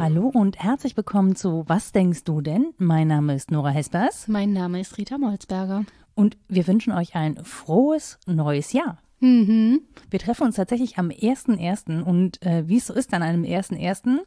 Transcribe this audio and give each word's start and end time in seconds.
Hallo 0.00 0.30
und 0.32 0.58
herzlich 0.58 0.96
willkommen 0.96 1.36
zu 1.36 1.64
Was 1.66 1.92
denkst 1.92 2.24
du 2.24 2.40
denn? 2.40 2.72
Mein 2.78 3.08
Name 3.08 3.34
ist 3.34 3.50
Nora 3.50 3.70
Hespers 3.70 4.28
Mein 4.28 4.52
Name 4.52 4.80
ist 4.80 4.96
Rita 4.98 5.18
Molzberger. 5.18 5.84
und 6.14 6.36
wir 6.48 6.66
wünschen 6.66 6.92
euch 6.92 7.14
ein 7.16 7.36
frohes 7.44 8.18
neues 8.26 8.72
Jahr. 8.72 8.98
Mhm. 9.24 9.80
Wir 10.10 10.18
treffen 10.18 10.44
uns 10.44 10.56
tatsächlich 10.56 10.98
am 10.98 11.08
1.1. 11.08 12.02
und 12.02 12.42
äh, 12.42 12.68
wie 12.68 12.76
es 12.76 12.88
so 12.88 12.92
ist 12.92 13.14
an 13.14 13.22
einem 13.22 13.44
1.1. 13.44 14.18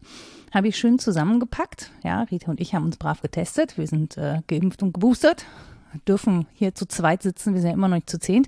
habe 0.51 0.67
ich 0.67 0.75
schön 0.75 0.97
zusammengepackt. 0.97 1.91
Ja, 2.03 2.23
Rita 2.23 2.49
und 2.49 2.59
ich 2.59 2.73
haben 2.73 2.85
uns 2.85 2.97
brav 2.97 3.21
getestet. 3.21 3.77
Wir 3.77 3.85
sind 3.85 4.17
äh, 4.17 4.41
geimpft 4.47 4.81
und 4.81 4.93
geboostert, 4.93 5.45
dürfen 6.07 6.47
hier 6.55 6.73
zu 6.73 6.87
zweit 6.87 7.21
sitzen. 7.21 7.53
Wir 7.53 7.61
sind 7.61 7.69
ja 7.69 7.75
immer 7.75 7.89
noch 7.89 7.97
nicht 7.97 8.09
zu 8.09 8.19
zehnt. 8.19 8.47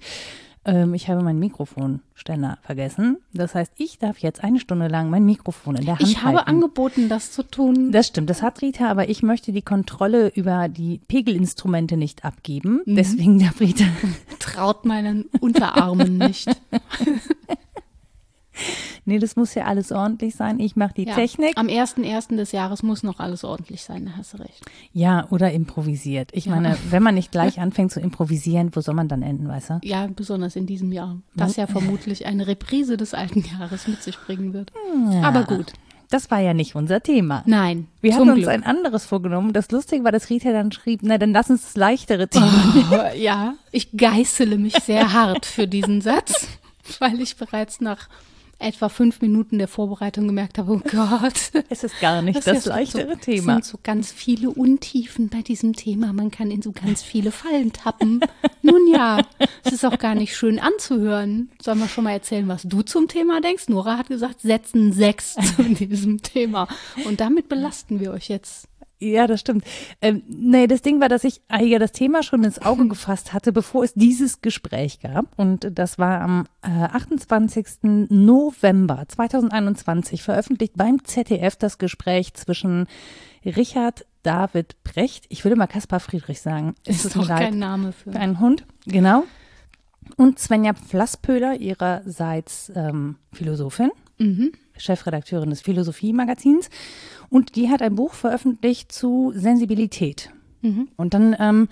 Ähm, 0.69 0.93
ich 0.93 1.09
habe 1.09 1.21
meinen 1.23 1.39
Mikrofonständer 1.39 2.57
vergessen. 2.61 3.17
Das 3.33 3.55
heißt, 3.55 3.73
ich 3.77 3.97
darf 3.99 4.19
jetzt 4.19 4.43
eine 4.43 4.59
Stunde 4.59 4.87
lang 4.87 5.09
mein 5.09 5.25
Mikrofon 5.25 5.75
in 5.75 5.85
der 5.85 5.99
Hand 5.99 6.07
Ich 6.07 6.23
habe 6.23 6.37
halten. 6.37 6.49
angeboten, 6.49 7.09
das 7.09 7.31
zu 7.31 7.43
tun. 7.43 7.91
Das 7.91 8.07
stimmt, 8.07 8.29
das 8.29 8.41
hat 8.41 8.61
Rita, 8.61 8.89
aber 8.89 9.09
ich 9.09 9.23
möchte 9.23 9.51
die 9.51 9.61
Kontrolle 9.61 10.29
über 10.35 10.67
die 10.69 10.99
Pegelinstrumente 11.07 11.97
nicht 11.97 12.25
abgeben. 12.25 12.81
Mhm. 12.85 12.95
Deswegen 12.95 13.39
darf 13.39 13.59
Rita 13.59 13.85
Traut 14.39 14.85
meinen 14.85 15.25
Unterarmen 15.39 16.17
nicht. 16.17 16.49
Nee, 19.05 19.17
das 19.17 19.35
muss 19.35 19.55
ja 19.55 19.63
alles 19.65 19.91
ordentlich 19.91 20.35
sein. 20.35 20.59
Ich 20.59 20.75
mache 20.75 20.93
die 20.95 21.05
Ja. 21.05 21.15
Technik. 21.15 21.53
Am 21.57 21.65
1.1. 21.67 22.35
des 22.35 22.51
Jahres 22.51 22.83
muss 22.83 23.01
noch 23.01 23.19
alles 23.19 23.43
ordentlich 23.43 23.81
sein, 23.81 24.05
da 24.05 24.11
hast 24.17 24.33
du 24.33 24.37
recht. 24.37 24.63
Ja, 24.93 25.25
oder 25.31 25.51
improvisiert. 25.51 26.29
Ich 26.33 26.45
meine, 26.45 26.77
wenn 26.91 27.01
man 27.01 27.15
nicht 27.15 27.31
gleich 27.31 27.59
anfängt 27.59 27.91
zu 27.91 27.99
improvisieren, 27.99 28.69
wo 28.75 28.81
soll 28.81 28.93
man 28.93 29.07
dann 29.07 29.23
enden, 29.23 29.47
weißt 29.47 29.69
du? 29.71 29.79
Ja, 29.83 30.07
besonders 30.07 30.55
in 30.55 30.67
diesem 30.67 30.91
Jahr. 30.91 31.17
Das 31.33 31.55
ja 31.55 31.65
vermutlich 31.65 32.27
eine 32.27 32.45
Reprise 32.45 32.97
des 32.97 33.15
alten 33.15 33.43
Jahres 33.59 33.87
mit 33.87 34.03
sich 34.03 34.15
bringen 34.19 34.53
wird. 34.53 34.71
Aber 35.23 35.43
gut. 35.45 35.73
Das 36.11 36.29
war 36.29 36.39
ja 36.39 36.53
nicht 36.55 36.75
unser 36.75 37.01
Thema. 37.01 37.43
Nein, 37.45 37.87
Wir 38.01 38.13
hatten 38.15 38.29
uns 38.29 38.39
Glück. 38.39 38.49
ein 38.49 38.63
anderes 38.63 39.05
vorgenommen. 39.05 39.53
Das 39.53 39.69
Lustige 39.71 40.03
war, 40.03 40.11
dass 40.11 40.29
Rita 40.31 40.51
dann 40.51 40.71
schrieb, 40.71 41.01
na, 41.03 41.17
dann 41.19 41.31
lass 41.33 41.49
uns 41.51 41.61
das 41.63 41.77
leichtere 41.77 42.27
Thema. 42.27 42.73
Oh, 42.91 43.15
ja, 43.17 43.53
ich 43.71 43.95
geißele 43.95 44.57
mich 44.57 44.73
sehr 44.83 45.13
hart 45.13 45.45
für 45.45 45.67
diesen 45.67 46.01
Satz, 46.01 46.47
weil 46.99 47.21
ich 47.21 47.37
bereits 47.37 47.79
nach 47.79 48.07
etwa 48.59 48.89
fünf 48.89 49.21
Minuten 49.21 49.57
der 49.57 49.67
Vorbereitung 49.67 50.27
gemerkt 50.27 50.57
habe, 50.57 50.73
oh 50.73 50.81
Gott. 50.89 51.51
Es 51.69 51.83
ist 51.83 51.99
gar 51.99 52.21
nicht 52.21 52.45
das, 52.45 52.65
ja 52.65 52.75
leichtere 52.75 53.13
so, 53.13 53.19
Thema. 53.19 53.59
Es 53.59 53.65
sind 53.65 53.65
so 53.65 53.79
ganz 53.81 54.11
viele 54.11 54.49
Untiefen 54.49 55.29
bei 55.29 55.41
diesem 55.41 55.73
Thema. 55.73 56.13
Man 56.13 56.29
kann 56.31 56.51
in 56.51 56.61
so 56.61 56.71
ganz 56.71 57.01
viele 57.01 57.31
Fallen 57.31 57.71
tappen. 57.71 58.19
Nun 58.61 58.87
ja, 58.91 59.21
es 59.63 59.73
ist 59.73 59.85
auch 59.85 59.97
gar 59.97 60.15
nicht 60.15 60.35
schön 60.35 60.59
anzuhören. 60.59 61.49
Sollen 61.61 61.79
wir 61.79 61.87
schon 61.87 62.03
mal 62.03 62.11
erzählen, 62.11 62.47
was 62.47 62.63
du 62.63 62.81
zum 62.81 63.07
Thema 63.07 63.41
denkst? 63.41 63.69
Nora 63.69 63.97
hat 63.97 64.07
gesagt, 64.07 64.41
setzen 64.41 64.91
sechs 64.91 65.35
zu 65.55 65.63
diesem 65.63 66.21
Thema. 66.21 66.67
Und 67.05 67.21
damit 67.21 67.49
belasten 67.49 67.99
wir 67.99 68.11
euch 68.11 68.29
jetzt. 68.29 68.67
Ja, 69.01 69.27
das 69.27 69.39
stimmt. 69.39 69.63
Ähm, 70.01 70.23
nee, 70.27 70.67
das 70.67 70.81
Ding 70.81 70.99
war, 70.99 71.07
dass 71.07 71.23
ich 71.23 71.41
äh, 71.47 71.63
ja 71.63 71.79
das 71.79 71.93
Thema 71.93 72.21
schon 72.21 72.43
ins 72.43 72.61
Auge 72.61 72.87
gefasst 72.89 73.31
hatte, 73.31 73.53
bevor 73.53 73.83
es 73.83 73.93
dieses 73.93 74.41
Gespräch 74.41 74.99
gab. 74.99 75.27
Und 75.37 75.69
das 75.73 75.97
war 75.97 76.21
am 76.21 76.45
äh, 76.61 76.67
28. 76.67 77.65
November 78.09 79.03
2021 79.07 80.21
veröffentlicht 80.21 80.73
beim 80.75 81.03
ZDF 81.05 81.55
das 81.55 81.77
Gespräch 81.77 82.33
zwischen 82.33 82.87
Richard 83.45 84.05
David 84.23 84.83
Brecht, 84.83 85.25
ich 85.29 85.45
würde 85.45 85.55
mal 85.55 85.67
Kaspar 85.67 86.01
Friedrich 86.01 86.41
sagen. 86.41 86.75
Ist 86.85 87.15
mir 87.15 87.21
doch 87.21 87.29
kein 87.29 87.57
Name 87.57 87.93
für. 87.93 88.11
Für 88.11 88.19
einen 88.19 88.41
Hund, 88.41 88.65
genau. 88.85 89.23
Und 90.17 90.39
Svenja 90.39 90.73
Flasspöhler, 90.73 91.55
ihrerseits 91.55 92.69
ähm, 92.75 93.15
Philosophin, 93.31 93.91
Chefredakteurin 94.77 95.49
des 95.49 95.61
Philosophie-Magazins. 95.61 96.69
Und 97.29 97.55
die 97.55 97.69
hat 97.69 97.81
ein 97.81 97.95
Buch 97.95 98.13
veröffentlicht 98.13 98.91
zu 98.91 99.31
Sensibilität. 99.35 100.31
Und 100.97 101.13
dann 101.13 101.35
ähm, 101.39 101.67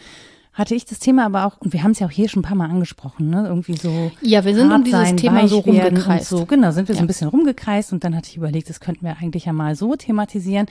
hatte 0.57 0.73
ich 0.75 0.85
das 0.85 0.99
Thema 0.99 1.25
aber 1.25 1.45
auch, 1.45 1.57
und 1.59 1.71
wir 1.73 1.83
haben 1.83 1.91
es 1.91 1.99
ja 1.99 2.07
auch 2.07 2.11
hier 2.11 2.27
schon 2.29 2.39
ein 2.41 2.45
paar 2.45 2.57
Mal 2.57 2.69
angesprochen, 2.69 3.29
ne? 3.29 3.45
irgendwie 3.47 3.77
so. 3.77 4.11
Ja, 4.21 4.43
wir 4.43 4.55
sind 4.55 4.71
um 4.71 4.83
dieses 4.83 4.99
sein, 4.99 5.17
Thema 5.17 5.47
so 5.47 5.59
rumgekreist. 5.59 6.29
So, 6.29 6.45
genau, 6.45 6.71
sind 6.71 6.87
wir 6.87 6.95
so 6.95 6.99
Ja. 6.99 7.03
ein 7.03 7.07
bisschen 7.07 7.27
rumgekreist 7.27 7.93
und 7.93 8.03
dann 8.03 8.15
hatte 8.15 8.29
ich 8.29 8.37
überlegt, 8.37 8.69
das 8.69 8.79
könnten 8.79 9.05
wir 9.05 9.17
eigentlich 9.21 9.45
ja 9.45 9.53
mal 9.53 9.75
so 9.75 9.95
thematisieren. 9.95 10.65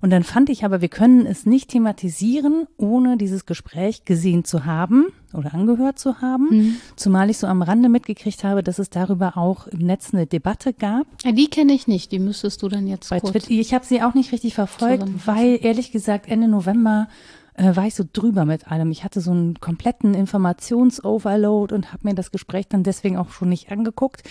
Und 0.00 0.10
dann 0.10 0.22
fand 0.22 0.50
ich 0.50 0.64
aber, 0.66 0.82
wir 0.82 0.88
können 0.88 1.24
es 1.24 1.46
nicht 1.46 1.70
thematisieren, 1.70 2.66
ohne 2.76 3.16
dieses 3.16 3.46
Gespräch 3.46 4.04
gesehen 4.04 4.44
zu 4.44 4.66
haben 4.66 5.06
oder 5.32 5.54
angehört 5.54 5.98
zu 5.98 6.20
haben. 6.20 6.48
Mhm. 6.50 6.76
Zumal 6.94 7.30
ich 7.30 7.38
so 7.38 7.46
am 7.46 7.62
Rande 7.62 7.88
mitgekriegt 7.88 8.44
habe, 8.44 8.62
dass 8.62 8.78
es 8.78 8.90
darüber 8.90 9.38
auch 9.38 9.66
im 9.66 9.78
Netz 9.80 10.12
eine 10.12 10.26
Debatte 10.26 10.74
gab. 10.74 11.06
Ja, 11.24 11.32
die 11.32 11.48
kenne 11.48 11.72
ich 11.72 11.88
nicht. 11.88 12.12
Die 12.12 12.18
müsstest 12.18 12.62
du 12.62 12.68
dann 12.68 12.86
jetzt 12.86 13.08
Bei 13.08 13.18
kurz. 13.18 13.32
Twitter. 13.32 13.50
Ich 13.50 13.72
habe 13.72 13.84
sie 13.86 14.02
auch 14.02 14.12
nicht 14.14 14.30
richtig 14.32 14.54
verfolgt, 14.54 15.04
weil 15.26 15.58
ehrlich 15.62 15.90
gesagt 15.90 16.28
Ende 16.28 16.48
November 16.48 17.08
äh, 17.54 17.74
war 17.76 17.86
ich 17.86 17.94
so 17.94 18.04
drüber 18.12 18.44
mit 18.44 18.70
allem. 18.70 18.90
Ich 18.90 19.04
hatte 19.04 19.20
so 19.20 19.30
einen 19.30 19.60
kompletten 19.60 20.14
Informationsoverload 20.14 21.74
und 21.74 21.92
habe 21.92 22.06
mir 22.08 22.14
das 22.14 22.30
Gespräch 22.30 22.68
dann 22.68 22.82
deswegen 22.82 23.16
auch 23.16 23.30
schon 23.30 23.48
nicht 23.48 23.70
angeguckt, 23.70 24.22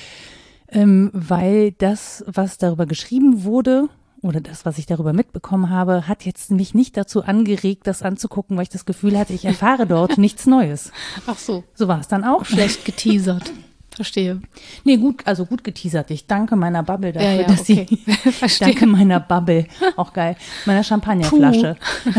ähm, 0.70 1.10
weil 1.14 1.72
das, 1.74 2.24
was 2.28 2.58
darüber 2.58 2.86
geschrieben 2.86 3.44
wurde 3.44 3.90
oder 4.22 4.40
das, 4.40 4.66
was 4.66 4.78
ich 4.78 4.86
darüber 4.86 5.12
mitbekommen 5.14 5.70
habe, 5.70 6.08
hat 6.08 6.26
jetzt 6.26 6.50
mich 6.52 6.74
nicht 6.74 6.96
dazu 6.96 7.24
angeregt, 7.24 7.88
das 7.88 8.04
anzugucken, 8.04 8.56
weil 8.56 8.64
ich 8.64 8.70
das 8.70 8.86
Gefühl 8.86 9.18
hatte, 9.20 9.34
ich 9.34 9.46
erfahre 9.46 9.86
dort 9.86 10.18
nichts 10.18 10.46
Neues. 10.46 10.92
Ach 11.28 11.38
so, 11.38 11.64
So 11.76 11.88
war 11.88 12.00
es 12.00 12.08
dann 12.08 12.24
auch. 12.24 12.46
schlecht 12.46 12.86
geteasert. 12.86 13.52
Verstehe. 13.96 14.42
Nee, 14.84 14.98
gut, 14.98 15.22
also 15.26 15.46
gut 15.46 15.64
geteasert. 15.64 16.10
Ich 16.12 16.26
danke 16.26 16.56
meiner 16.56 16.82
Bubble 16.84 17.14
dafür, 17.14 17.30
Ja, 17.30 17.42
ja, 17.42 17.48
dass 17.48 17.62
okay. 17.62 17.86
sie, 17.90 17.98
Verstehe. 18.32 18.68
danke 18.70 18.88
meiner 18.88 19.20
Bubble, 19.20 19.68
auch 19.98 20.14
geil, 20.14 20.36
meiner 20.66 20.84
Champagnerflasche. 20.84 21.76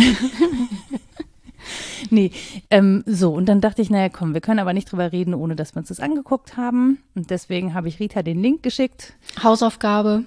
nee, 2.11 2.31
ähm, 2.71 3.03
so, 3.07 3.33
und 3.33 3.47
dann 3.47 3.61
dachte 3.61 3.81
ich, 3.83 3.91
naja, 3.91 4.09
komm, 4.11 4.35
wir 4.35 4.41
können 4.41 4.61
aber 4.61 4.73
nicht 4.75 4.91
drüber 4.93 5.11
reden, 5.13 5.35
ohne 5.35 5.57
dass 5.57 5.75
wir 5.75 5.79
uns 5.81 5.89
das 5.89 5.99
angeguckt 6.01 6.57
haben. 6.57 6.99
Und 7.15 7.31
deswegen 7.31 7.75
habe 7.75 7.89
ich 7.89 7.99
Rita 8.01 8.23
den 8.23 8.41
Link 8.43 8.63
geschickt. 8.63 9.15
Hausaufgabe. 9.43 10.25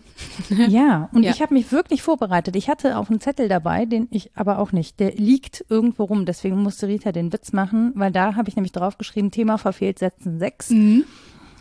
Ja, 0.49 1.09
und 1.13 1.23
Ja. 1.23 1.31
ich 1.31 1.41
habe 1.41 1.53
mich 1.53 1.71
wirklich 1.71 2.01
vorbereitet. 2.01 2.55
Ich 2.55 2.69
hatte 2.69 2.97
auch 2.97 3.09
einen 3.09 3.21
Zettel 3.21 3.47
dabei, 3.47 3.85
den 3.85 4.07
ich 4.11 4.31
aber 4.35 4.59
auch 4.59 4.71
nicht. 4.71 4.99
Der 4.99 5.11
liegt 5.13 5.63
irgendwo 5.69 6.05
rum, 6.05 6.25
deswegen 6.25 6.61
musste 6.61 6.87
Rita 6.87 7.11
den 7.11 7.31
Witz 7.31 7.53
machen, 7.53 7.91
weil 7.95 8.11
da 8.11 8.35
habe 8.35 8.49
ich 8.49 8.55
nämlich 8.55 8.71
draufgeschrieben, 8.71 9.31
Thema 9.31 9.57
verfehlt, 9.57 9.99
Sätzen 9.99 10.39
6. 10.39 10.73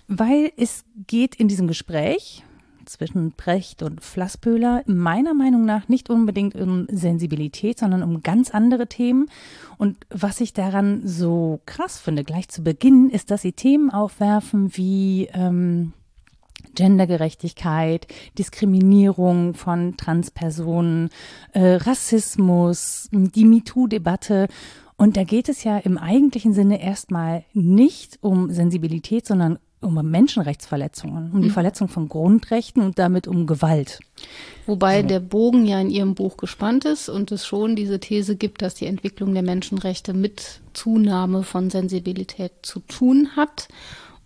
Weil 0.08 0.52
es 0.56 0.84
geht 1.06 1.34
in 1.34 1.48
diesem 1.48 1.66
Gespräch 1.66 2.44
zwischen 2.86 3.32
Brecht 3.32 3.82
und 3.82 4.02
Flasspöhler 4.02 4.82
meiner 4.86 5.34
Meinung 5.34 5.64
nach 5.64 5.88
nicht 5.88 6.08
unbedingt 6.08 6.54
um 6.54 6.86
Sensibilität, 6.90 7.78
sondern 7.78 8.02
um 8.02 8.22
ganz 8.22 8.50
andere 8.50 8.86
Themen. 8.86 9.28
Und 9.76 9.98
was 10.10 10.40
ich 10.40 10.52
daran 10.52 11.02
so 11.04 11.60
krass 11.66 11.98
finde, 11.98 12.24
gleich 12.24 12.48
zu 12.48 12.62
Beginn, 12.62 13.10
ist, 13.10 13.30
dass 13.30 13.42
sie 13.42 13.52
Themen 13.52 13.90
aufwerfen 13.90 14.76
wie 14.76 15.28
ähm, 15.32 15.92
Gendergerechtigkeit, 16.74 18.06
Diskriminierung 18.38 19.54
von 19.54 19.96
Transpersonen, 19.96 21.10
äh, 21.52 21.74
Rassismus, 21.74 23.08
die 23.12 23.44
MeToo-Debatte. 23.44 24.48
Und 24.96 25.16
da 25.16 25.24
geht 25.24 25.48
es 25.48 25.64
ja 25.64 25.78
im 25.78 25.98
eigentlichen 25.98 26.54
Sinne 26.54 26.82
erstmal 26.82 27.44
nicht 27.52 28.18
um 28.22 28.50
Sensibilität, 28.50 29.26
sondern 29.26 29.58
um 29.86 30.10
Menschenrechtsverletzungen, 30.10 31.32
um 31.32 31.42
die 31.42 31.50
Verletzung 31.50 31.88
von 31.88 32.08
Grundrechten 32.08 32.82
und 32.82 32.98
damit 32.98 33.26
um 33.28 33.46
Gewalt. 33.46 34.00
Wobei 34.66 35.02
der 35.02 35.20
Bogen 35.20 35.64
ja 35.66 35.80
in 35.80 35.90
ihrem 35.90 36.14
Buch 36.14 36.36
gespannt 36.36 36.84
ist 36.84 37.08
und 37.08 37.30
es 37.32 37.46
schon 37.46 37.76
diese 37.76 38.00
These 38.00 38.36
gibt, 38.36 38.62
dass 38.62 38.74
die 38.74 38.86
Entwicklung 38.86 39.32
der 39.32 39.42
Menschenrechte 39.42 40.12
mit 40.12 40.60
Zunahme 40.72 41.42
von 41.42 41.70
Sensibilität 41.70 42.52
zu 42.62 42.80
tun 42.80 43.30
hat. 43.36 43.68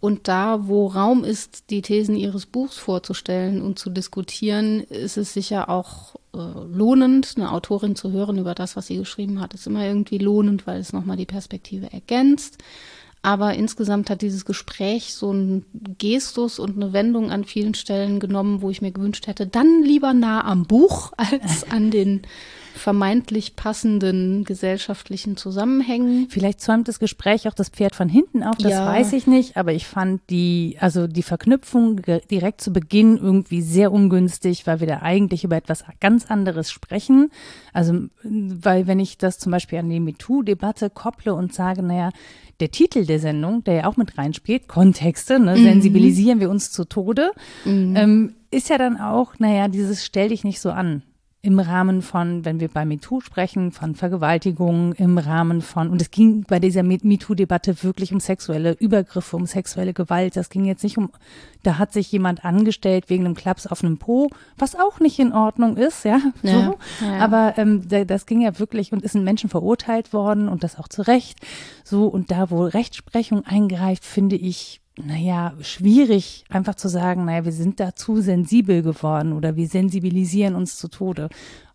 Und 0.00 0.28
da, 0.28 0.66
wo 0.66 0.86
Raum 0.86 1.24
ist, 1.24 1.68
die 1.68 1.82
Thesen 1.82 2.16
ihres 2.16 2.46
Buchs 2.46 2.78
vorzustellen 2.78 3.60
und 3.60 3.78
zu 3.78 3.90
diskutieren, 3.90 4.80
ist 4.80 5.18
es 5.18 5.34
sicher 5.34 5.68
auch 5.68 6.14
äh, 6.32 6.38
lohnend, 6.38 7.34
eine 7.36 7.52
Autorin 7.52 7.96
zu 7.96 8.10
hören 8.10 8.38
über 8.38 8.54
das, 8.54 8.76
was 8.76 8.86
sie 8.86 8.96
geschrieben 8.96 9.40
hat. 9.40 9.52
Ist 9.52 9.66
immer 9.66 9.84
irgendwie 9.84 10.16
lohnend, 10.16 10.66
weil 10.66 10.80
es 10.80 10.94
nochmal 10.94 11.18
die 11.18 11.26
Perspektive 11.26 11.92
ergänzt. 11.92 12.56
Aber 13.22 13.54
insgesamt 13.54 14.08
hat 14.08 14.22
dieses 14.22 14.46
Gespräch 14.46 15.14
so 15.14 15.30
einen 15.30 15.66
Gestus 15.98 16.58
und 16.58 16.76
eine 16.76 16.94
Wendung 16.94 17.30
an 17.30 17.44
vielen 17.44 17.74
Stellen 17.74 18.18
genommen, 18.18 18.62
wo 18.62 18.70
ich 18.70 18.80
mir 18.80 18.92
gewünscht 18.92 19.26
hätte, 19.26 19.46
dann 19.46 19.82
lieber 19.82 20.14
nah 20.14 20.44
am 20.44 20.64
Buch 20.64 21.12
als 21.16 21.70
an 21.70 21.90
den 21.90 22.22
vermeintlich 22.74 23.56
passenden 23.56 24.44
gesellschaftlichen 24.44 25.36
Zusammenhängen. 25.36 26.28
Vielleicht 26.30 26.60
zäumt 26.60 26.88
das 26.88 26.98
Gespräch 26.98 27.48
auch 27.48 27.54
das 27.54 27.68
Pferd 27.68 27.94
von 27.94 28.08
hinten 28.08 28.42
auf, 28.42 28.56
das 28.58 28.72
ja. 28.72 28.86
weiß 28.86 29.12
ich 29.12 29.26
nicht, 29.26 29.56
aber 29.56 29.72
ich 29.72 29.86
fand 29.86 30.22
die, 30.30 30.76
also 30.80 31.06
die 31.06 31.22
Verknüpfung 31.22 32.00
direkt 32.30 32.60
zu 32.60 32.72
Beginn 32.72 33.16
irgendwie 33.16 33.62
sehr 33.62 33.92
ungünstig, 33.92 34.66
weil 34.66 34.80
wir 34.80 34.86
da 34.86 35.02
eigentlich 35.02 35.44
über 35.44 35.56
etwas 35.56 35.84
ganz 36.00 36.30
anderes 36.30 36.70
sprechen. 36.70 37.30
Also, 37.72 37.94
weil 38.22 38.86
wenn 38.86 38.98
ich 38.98 39.18
das 39.18 39.38
zum 39.38 39.52
Beispiel 39.52 39.78
an 39.78 39.90
die 39.90 40.00
MeToo-Debatte 40.00 40.90
kopple 40.90 41.34
und 41.34 41.52
sage, 41.52 41.82
naja, 41.82 42.10
der 42.60 42.70
Titel 42.70 43.06
der 43.06 43.18
Sendung, 43.18 43.64
der 43.64 43.74
ja 43.74 43.86
auch 43.86 43.96
mit 43.96 44.18
reinspielt, 44.18 44.68
Kontexte, 44.68 45.40
ne, 45.40 45.56
mhm. 45.56 45.62
sensibilisieren 45.62 46.40
wir 46.40 46.50
uns 46.50 46.70
zu 46.70 46.84
Tode, 46.84 47.32
mhm. 47.64 47.96
ähm, 47.96 48.34
ist 48.50 48.68
ja 48.68 48.78
dann 48.78 49.00
auch, 49.00 49.38
naja, 49.38 49.68
dieses 49.68 50.04
stell 50.04 50.28
dich 50.28 50.44
nicht 50.44 50.60
so 50.60 50.70
an 50.70 51.02
im 51.42 51.58
Rahmen 51.58 52.02
von, 52.02 52.44
wenn 52.44 52.60
wir 52.60 52.68
bei 52.68 52.84
MeToo 52.84 53.20
sprechen, 53.22 53.72
von 53.72 53.94
Vergewaltigungen, 53.94 54.92
im 54.92 55.16
Rahmen 55.16 55.62
von, 55.62 55.88
und 55.88 56.02
es 56.02 56.10
ging 56.10 56.44
bei 56.44 56.58
dieser 56.58 56.82
MeToo-Debatte 56.82 57.82
wirklich 57.82 58.12
um 58.12 58.20
sexuelle 58.20 58.72
Übergriffe, 58.72 59.36
um 59.36 59.46
sexuelle 59.46 59.94
Gewalt. 59.94 60.36
Das 60.36 60.50
ging 60.50 60.66
jetzt 60.66 60.82
nicht 60.82 60.98
um, 60.98 61.10
da 61.62 61.78
hat 61.78 61.94
sich 61.94 62.12
jemand 62.12 62.44
angestellt 62.44 63.08
wegen 63.08 63.24
einem 63.24 63.34
Klaps 63.34 63.66
auf 63.66 63.82
einem 63.82 63.96
Po, 63.96 64.28
was 64.58 64.74
auch 64.76 65.00
nicht 65.00 65.18
in 65.18 65.32
Ordnung 65.32 65.78
ist, 65.78 66.04
ja. 66.04 66.20
So. 66.42 66.48
Ja, 66.48 66.74
ja. 67.00 67.18
Aber 67.20 67.54
ähm, 67.56 67.88
das 67.88 68.26
ging 68.26 68.42
ja 68.42 68.58
wirklich 68.58 68.92
und 68.92 69.02
ist 69.02 69.14
ein 69.14 69.24
Menschen 69.24 69.48
verurteilt 69.48 70.12
worden 70.12 70.46
und 70.46 70.62
das 70.62 70.78
auch 70.78 70.88
zu 70.88 71.00
Recht. 71.02 71.38
So, 71.84 72.06
und 72.06 72.30
da, 72.30 72.50
wo 72.50 72.64
Rechtsprechung 72.64 73.46
eingreift, 73.46 74.04
finde 74.04 74.36
ich, 74.36 74.82
naja, 75.06 75.54
schwierig, 75.60 76.44
einfach 76.48 76.74
zu 76.74 76.88
sagen, 76.88 77.24
naja, 77.24 77.44
wir 77.44 77.52
sind 77.52 77.80
da 77.80 77.94
zu 77.94 78.20
sensibel 78.20 78.82
geworden 78.82 79.32
oder 79.32 79.56
wir 79.56 79.68
sensibilisieren 79.68 80.54
uns 80.54 80.76
zu 80.76 80.88
Tode 80.88 81.28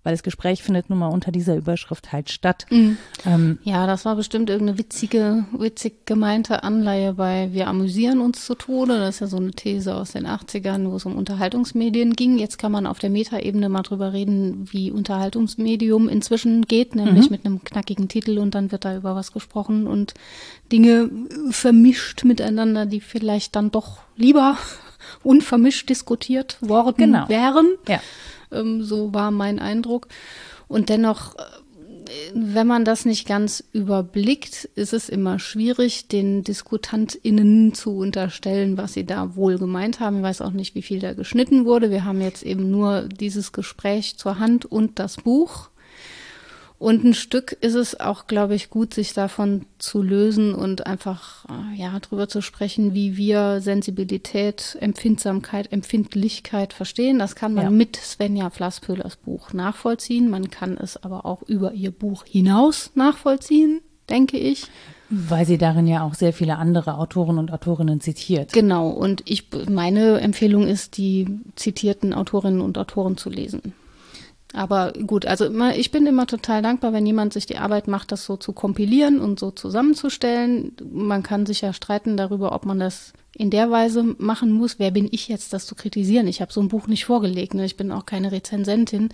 weil 0.05 0.13
das 0.13 0.21
Gespräch 0.21 0.61
findet 0.61 0.91
nun 0.91 0.99
mal 0.99 1.07
unter 1.07 1.31
dieser 1.31 1.55
Überschrift 1.55 2.13
halt 2.13 2.29
statt. 2.29 2.67
Mhm. 2.69 2.97
Ähm, 3.25 3.57
ja, 3.63 3.87
das 3.87 4.05
war 4.05 4.15
bestimmt 4.15 4.51
irgendeine 4.51 4.77
witzige, 4.77 5.45
witzig 5.51 6.05
gemeinte 6.05 6.63
Anleihe 6.63 7.13
bei 7.13 7.49
Wir 7.51 7.67
amüsieren 7.67 8.21
uns 8.21 8.45
zu 8.45 8.53
Tode. 8.53 8.99
Das 8.99 9.15
ist 9.15 9.21
ja 9.21 9.27
so 9.27 9.37
eine 9.37 9.49
These 9.51 9.95
aus 9.95 10.11
den 10.11 10.27
80ern, 10.27 10.91
wo 10.91 10.97
es 10.97 11.05
um 11.05 11.15
Unterhaltungsmedien 11.15 12.13
ging. 12.13 12.37
Jetzt 12.37 12.59
kann 12.59 12.71
man 12.71 12.85
auf 12.85 12.99
der 12.99 13.09
Metaebene 13.09 13.67
mal 13.67 13.81
drüber 13.81 14.13
reden, 14.13 14.67
wie 14.71 14.91
Unterhaltungsmedium 14.91 16.07
inzwischen 16.07 16.67
geht, 16.67 16.93
nämlich 16.93 17.25
mhm. 17.25 17.31
mit 17.31 17.45
einem 17.45 17.63
knackigen 17.63 18.07
Titel 18.07 18.37
und 18.37 18.53
dann 18.53 18.71
wird 18.71 18.85
da 18.85 18.95
über 18.95 19.15
was 19.15 19.31
gesprochen 19.31 19.87
und 19.87 20.13
Dinge 20.71 21.09
vermischt 21.49 22.23
miteinander, 22.25 22.85
die 22.85 23.01
vielleicht 23.01 23.55
dann 23.55 23.71
doch 23.71 24.01
lieber 24.15 24.55
unvermischt 25.23 25.89
diskutiert 25.89 26.57
worden 26.61 26.95
genau. 26.95 27.27
wären. 27.27 27.65
Ja. 27.87 27.99
Ähm, 28.55 28.83
so 28.83 29.13
war 29.13 29.31
mein 29.31 29.59
Eindruck. 29.59 30.07
Und 30.67 30.89
dennoch, 30.89 31.35
äh, 31.35 31.41
wenn 32.33 32.67
man 32.67 32.85
das 32.85 33.05
nicht 33.05 33.27
ganz 33.27 33.63
überblickt, 33.71 34.69
ist 34.75 34.93
es 34.93 35.09
immer 35.09 35.39
schwierig, 35.39 36.07
den 36.07 36.43
DiskutantInnen 36.43 37.73
zu 37.73 37.97
unterstellen, 37.97 38.77
was 38.77 38.93
sie 38.93 39.05
da 39.05 39.35
wohl 39.35 39.57
gemeint 39.57 39.99
haben. 39.99 40.17
Ich 40.17 40.23
weiß 40.23 40.41
auch 40.41 40.51
nicht, 40.51 40.75
wie 40.75 40.81
viel 40.81 40.99
da 40.99 41.13
geschnitten 41.13 41.65
wurde. 41.65 41.89
Wir 41.91 42.05
haben 42.05 42.21
jetzt 42.21 42.43
eben 42.43 42.69
nur 42.69 43.03
dieses 43.03 43.51
Gespräch 43.51 44.17
zur 44.17 44.39
Hand 44.39 44.65
und 44.65 44.99
das 44.99 45.17
Buch. 45.17 45.69
Und 46.77 47.05
ein 47.05 47.13
Stück 47.13 47.53
ist 47.61 47.75
es 47.75 47.99
auch, 47.99 48.27
glaube 48.27 48.53
ich, 48.53 48.69
gut, 48.69 48.93
sich 48.93 49.13
davon 49.13 49.65
zu 49.77 50.01
lösen 50.01 50.53
und 50.53 50.85
einfach 50.85 51.45
äh, 51.45 51.79
ja 51.79 51.97
drüber 51.99 52.27
zu 52.27 52.41
sprechen, 52.41 52.93
wie 52.93 53.15
wir 53.15 53.61
Sensibilität, 53.61 54.77
Empfindsamkeit, 54.81 55.71
Empfindlichkeit 55.71 56.73
verstehen. 56.73 57.17
Das 57.17 57.35
kann 57.35 57.53
man 57.53 57.65
ja. 57.65 57.69
mit 57.69 57.95
Svenja 57.95 58.49
Flasspöhlers 58.49 59.15
Buch 59.15 59.53
nachvollziehen. 59.53 60.29
Man 60.29 60.49
kann 60.49 60.77
es 60.77 61.01
aber 61.01 61.25
auch 61.25 61.43
über 61.43 61.71
ihr 61.71 61.91
Buch 61.91 62.25
hinaus 62.25 62.91
nachvollziehen, 62.93 63.79
denke 64.09 64.37
ich. 64.37 64.65
Weil 65.09 65.45
sie 65.45 65.57
darin 65.57 65.87
ja 65.87 66.03
auch 66.03 66.15
sehr 66.15 66.33
viele 66.33 66.57
andere 66.57 66.97
Autoren 66.97 67.37
und 67.37 67.53
Autorinnen 67.53 68.01
zitiert. 68.01 68.51
Genau. 68.51 68.89
Und 68.89 69.21
ich, 69.25 69.47
meine 69.69 70.19
Empfehlung 70.19 70.67
ist, 70.67 70.97
die 70.97 71.39
zitierten 71.55 72.13
Autorinnen 72.13 72.59
und 72.59 72.77
Autoren 72.77 73.15
zu 73.15 73.29
lesen. 73.29 73.73
Aber 74.55 74.93
gut, 74.93 75.25
also 75.25 75.45
immer, 75.45 75.75
ich 75.75 75.91
bin 75.91 76.05
immer 76.05 76.27
total 76.27 76.61
dankbar, 76.61 76.93
wenn 76.93 77.05
jemand 77.05 77.33
sich 77.33 77.45
die 77.45 77.57
Arbeit 77.57 77.89
macht, 77.89 78.13
das 78.13 78.23
so 78.23 78.37
zu 78.37 78.53
kompilieren 78.53 79.19
und 79.19 79.37
so 79.37 79.51
zusammenzustellen. 79.51 80.71
Man 80.93 81.23
kann 81.23 81.45
sich 81.45 81.59
ja 81.59 81.73
streiten 81.73 82.15
darüber, 82.15 82.53
ob 82.53 82.65
man 82.65 82.79
das 82.79 83.11
in 83.33 83.49
der 83.49 83.69
Weise 83.69 84.15
machen 84.17 84.53
muss. 84.53 84.79
Wer 84.79 84.91
bin 84.91 85.09
ich 85.11 85.27
jetzt, 85.27 85.51
das 85.51 85.65
zu 85.65 85.75
kritisieren? 85.75 86.27
Ich 86.27 86.39
habe 86.39 86.53
so 86.53 86.61
ein 86.61 86.69
Buch 86.69 86.87
nicht 86.87 87.03
vorgelegt, 87.03 87.53
ne? 87.53 87.65
ich 87.65 87.75
bin 87.75 87.91
auch 87.91 88.05
keine 88.05 88.31
Rezensentin. 88.31 89.09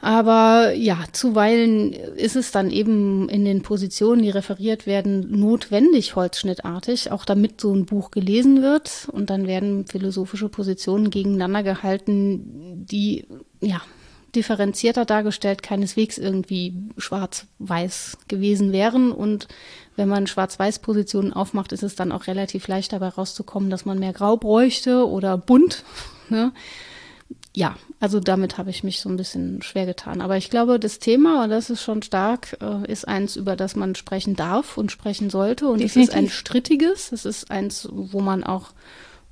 Aber 0.00 0.72
ja, 0.72 0.98
zuweilen 1.12 1.92
ist 1.92 2.36
es 2.36 2.52
dann 2.52 2.70
eben 2.70 3.28
in 3.28 3.44
den 3.44 3.62
Positionen, 3.62 4.22
die 4.22 4.30
referiert 4.30 4.86
werden, 4.86 5.30
notwendig 5.30 6.16
holzschnittartig, 6.16 7.10
auch 7.12 7.26
damit 7.26 7.60
so 7.60 7.74
ein 7.74 7.84
Buch 7.84 8.10
gelesen 8.10 8.62
wird. 8.62 9.08
Und 9.12 9.28
dann 9.28 9.46
werden 9.46 9.86
philosophische 9.86 10.48
Positionen 10.48 11.10
gegeneinander 11.10 11.62
gehalten, 11.62 12.86
die 12.86 13.26
ja 13.60 13.82
differenzierter 14.36 15.04
dargestellt 15.04 15.62
keineswegs 15.62 16.18
irgendwie 16.18 16.74
schwarz-weiß 16.98 18.18
gewesen 18.28 18.72
wären. 18.72 19.10
Und 19.10 19.48
wenn 19.96 20.08
man 20.08 20.26
Schwarz-Weiß-Positionen 20.26 21.32
aufmacht, 21.32 21.72
ist 21.72 21.82
es 21.82 21.96
dann 21.96 22.12
auch 22.12 22.26
relativ 22.26 22.68
leicht 22.68 22.92
dabei 22.92 23.08
rauszukommen, 23.08 23.70
dass 23.70 23.84
man 23.84 23.98
mehr 23.98 24.12
Grau 24.12 24.36
bräuchte 24.36 25.08
oder 25.08 25.36
bunt. 25.36 25.84
Ne? 26.28 26.50
Ja, 27.54 27.76
also 28.00 28.18
damit 28.18 28.58
habe 28.58 28.70
ich 28.70 28.82
mich 28.82 29.00
so 29.00 29.08
ein 29.08 29.16
bisschen 29.16 29.62
schwer 29.62 29.86
getan. 29.86 30.20
Aber 30.20 30.36
ich 30.36 30.50
glaube, 30.50 30.80
das 30.80 30.98
Thema, 30.98 31.44
und 31.44 31.50
das 31.50 31.70
ist 31.70 31.82
schon 31.82 32.02
stark, 32.02 32.56
äh, 32.60 32.90
ist 32.90 33.06
eins, 33.06 33.36
über 33.36 33.54
das 33.54 33.76
man 33.76 33.94
sprechen 33.94 34.34
darf 34.34 34.76
und 34.76 34.90
sprechen 34.90 35.30
sollte. 35.30 35.68
Und 35.68 35.78
Definitiv. 35.80 36.02
es 36.02 36.08
ist 36.08 36.14
ein 36.14 36.28
strittiges. 36.28 37.12
Es 37.12 37.24
ist 37.24 37.48
eins, 37.48 37.88
wo 37.92 38.20
man 38.20 38.42
auch 38.42 38.72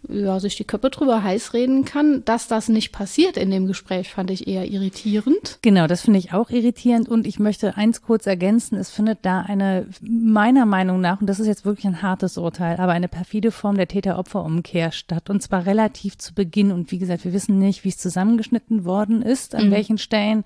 ja, 0.09 0.39
sich 0.41 0.57
die 0.57 0.65
Köpfe 0.65 0.91
drüber 0.91 1.23
heiß 1.23 1.53
reden 1.55 1.85
kann. 1.85 2.25
Dass 2.25 2.49
das 2.49 2.69
nicht 2.69 2.93
passiert 2.93 3.37
in 3.37 3.51
dem 3.51 3.67
Gespräch, 3.67 4.11
fand 4.11 4.31
ich 4.31 4.47
eher 4.47 4.71
irritierend. 4.71 5.59
Genau, 5.63 5.87
das 5.87 6.03
finde 6.03 6.19
ich 6.19 6.33
auch 6.33 6.51
irritierend. 6.51 7.09
Und 7.09 7.27
ich 7.27 7.39
möchte 7.39 7.77
eins 7.77 8.03
kurz 8.03 8.27
ergänzen. 8.27 8.77
Es 8.77 8.91
findet 8.91 9.21
da 9.23 9.41
eine, 9.41 9.87
meiner 10.01 10.67
Meinung 10.67 11.01
nach, 11.01 11.21
und 11.21 11.27
das 11.27 11.41
ist 11.41 11.47
jetzt 11.47 11.65
wirklich 11.65 11.87
ein 11.87 12.03
hartes 12.03 12.39
Urteil, 12.39 12.79
aber 12.79 12.93
eine 12.93 13.09
perfide 13.09 13.51
Form 13.51 13.77
der 13.77 13.89
Täter-Opfer-Umkehr 13.89 14.93
statt. 14.93 15.31
Und 15.31 15.43
zwar 15.43 15.67
relativ 15.67 16.19
zu 16.19 16.35
Beginn. 16.35 16.73
Und 16.73 16.91
wie 16.91 16.99
gesagt, 16.99 17.25
wir 17.25 17.33
wissen 17.33 17.59
nicht, 17.59 17.85
wie 17.85 17.91
es 17.91 17.99
zusammengeschnitten 17.99 18.85
worden 18.85 19.23
ist, 19.23 19.55
an 19.55 19.67
mhm. 19.67 19.71
welchen 19.71 19.99
Stellen. 19.99 20.45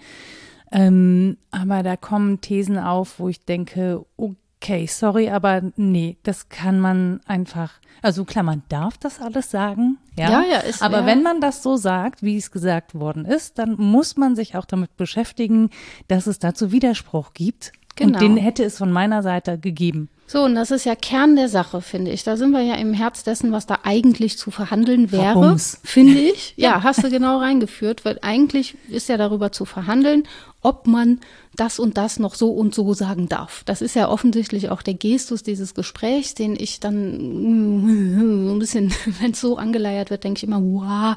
Ähm, 0.71 1.39
aber 1.51 1.83
da 1.83 1.97
kommen 1.97 2.41
Thesen 2.41 2.79
auf, 2.79 3.19
wo 3.19 3.29
ich 3.29 3.45
denke, 3.45 4.05
okay, 4.17 4.37
okay, 4.61 4.87
sorry, 4.87 5.31
aber 5.31 5.63
nee, 5.77 6.19
das 6.23 6.49
kann 6.49 6.81
man 6.81 7.21
einfach, 7.27 7.75
also 8.03 8.25
klar, 8.25 8.45
man 8.45 8.63
darf 8.69 8.99
das 8.99 9.21
alles 9.21 9.51
sagen, 9.51 9.99
ja, 10.17 10.31
ja, 10.31 10.43
ja 10.43 10.59
ist, 10.59 10.83
aber 10.83 11.01
ja. 11.01 11.07
wenn 11.07 11.23
man 11.23 11.41
das 11.41 11.63
so 11.63 11.77
sagt, 11.77 12.23
wie 12.23 12.37
es 12.37 12.51
gesagt 12.51 12.95
worden 12.95 13.25
ist, 13.25 13.59
dann 13.59 13.77
muss 13.77 14.17
man 14.17 14.37
sich 14.37 14.57
auch 14.57 14.65
damit 14.65 14.97
beschäftigen, 14.97 15.71
dass 16.09 16.27
es 16.27 16.39
dazu 16.39 16.73
Widerspruch 16.73 17.33
gibt. 17.35 17.73
Genau. 17.95 18.19
Und 18.19 18.23
den 18.23 18.37
hätte 18.37 18.65
es 18.65 18.79
von 18.79 18.93
meiner 18.93 19.23
Seite 19.23 19.59
gegeben. 19.59 20.09
So, 20.31 20.45
und 20.45 20.55
das 20.55 20.71
ist 20.71 20.85
ja 20.85 20.95
Kern 20.95 21.37
der 21.37 21.49
Sache, 21.49 21.81
finde 21.81 22.11
ich. 22.11 22.23
Da 22.23 22.37
sind 22.37 22.51
wir 22.51 22.61
ja 22.61 22.75
im 22.75 22.93
Herz 22.93 23.25
dessen, 23.25 23.51
was 23.51 23.65
da 23.65 23.79
eigentlich 23.85 24.37
zu 24.37 24.51
verhandeln 24.51 25.11
wäre, 25.11 25.57
finde 25.83 26.21
ich. 26.21 26.55
Ja, 26.59 26.83
hast 26.83 27.03
du 27.03 27.09
genau 27.09 27.39
reingeführt, 27.39 28.05
weil 28.05 28.19
eigentlich 28.21 28.77
ist 28.89 29.09
ja 29.09 29.17
darüber 29.17 29.53
zu 29.53 29.65
verhandeln, 29.65 30.25
ob 30.61 30.87
man 30.87 31.21
das 31.57 31.79
und 31.79 31.97
das 31.97 32.19
noch 32.19 32.35
so 32.35 32.51
und 32.51 32.75
so 32.75 32.93
sagen 32.93 33.29
darf. 33.29 33.63
Das 33.65 33.81
ist 33.81 33.95
ja 33.95 34.11
offensichtlich 34.11 34.69
auch 34.69 34.83
der 34.83 34.95
Gestus 34.95 35.43
dieses 35.43 35.75
Gesprächs, 35.75 36.35
den 36.35 36.57
ich 36.59 36.79
dann 36.79 38.47
so 38.47 38.55
ein 38.55 38.59
bisschen, 38.59 38.93
wenn 39.21 39.31
es 39.31 39.41
so 39.41 39.57
angeleiert 39.57 40.11
wird, 40.11 40.25
denke 40.25 40.39
ich 40.39 40.45
immer, 40.45 40.61
wow, 40.61 41.17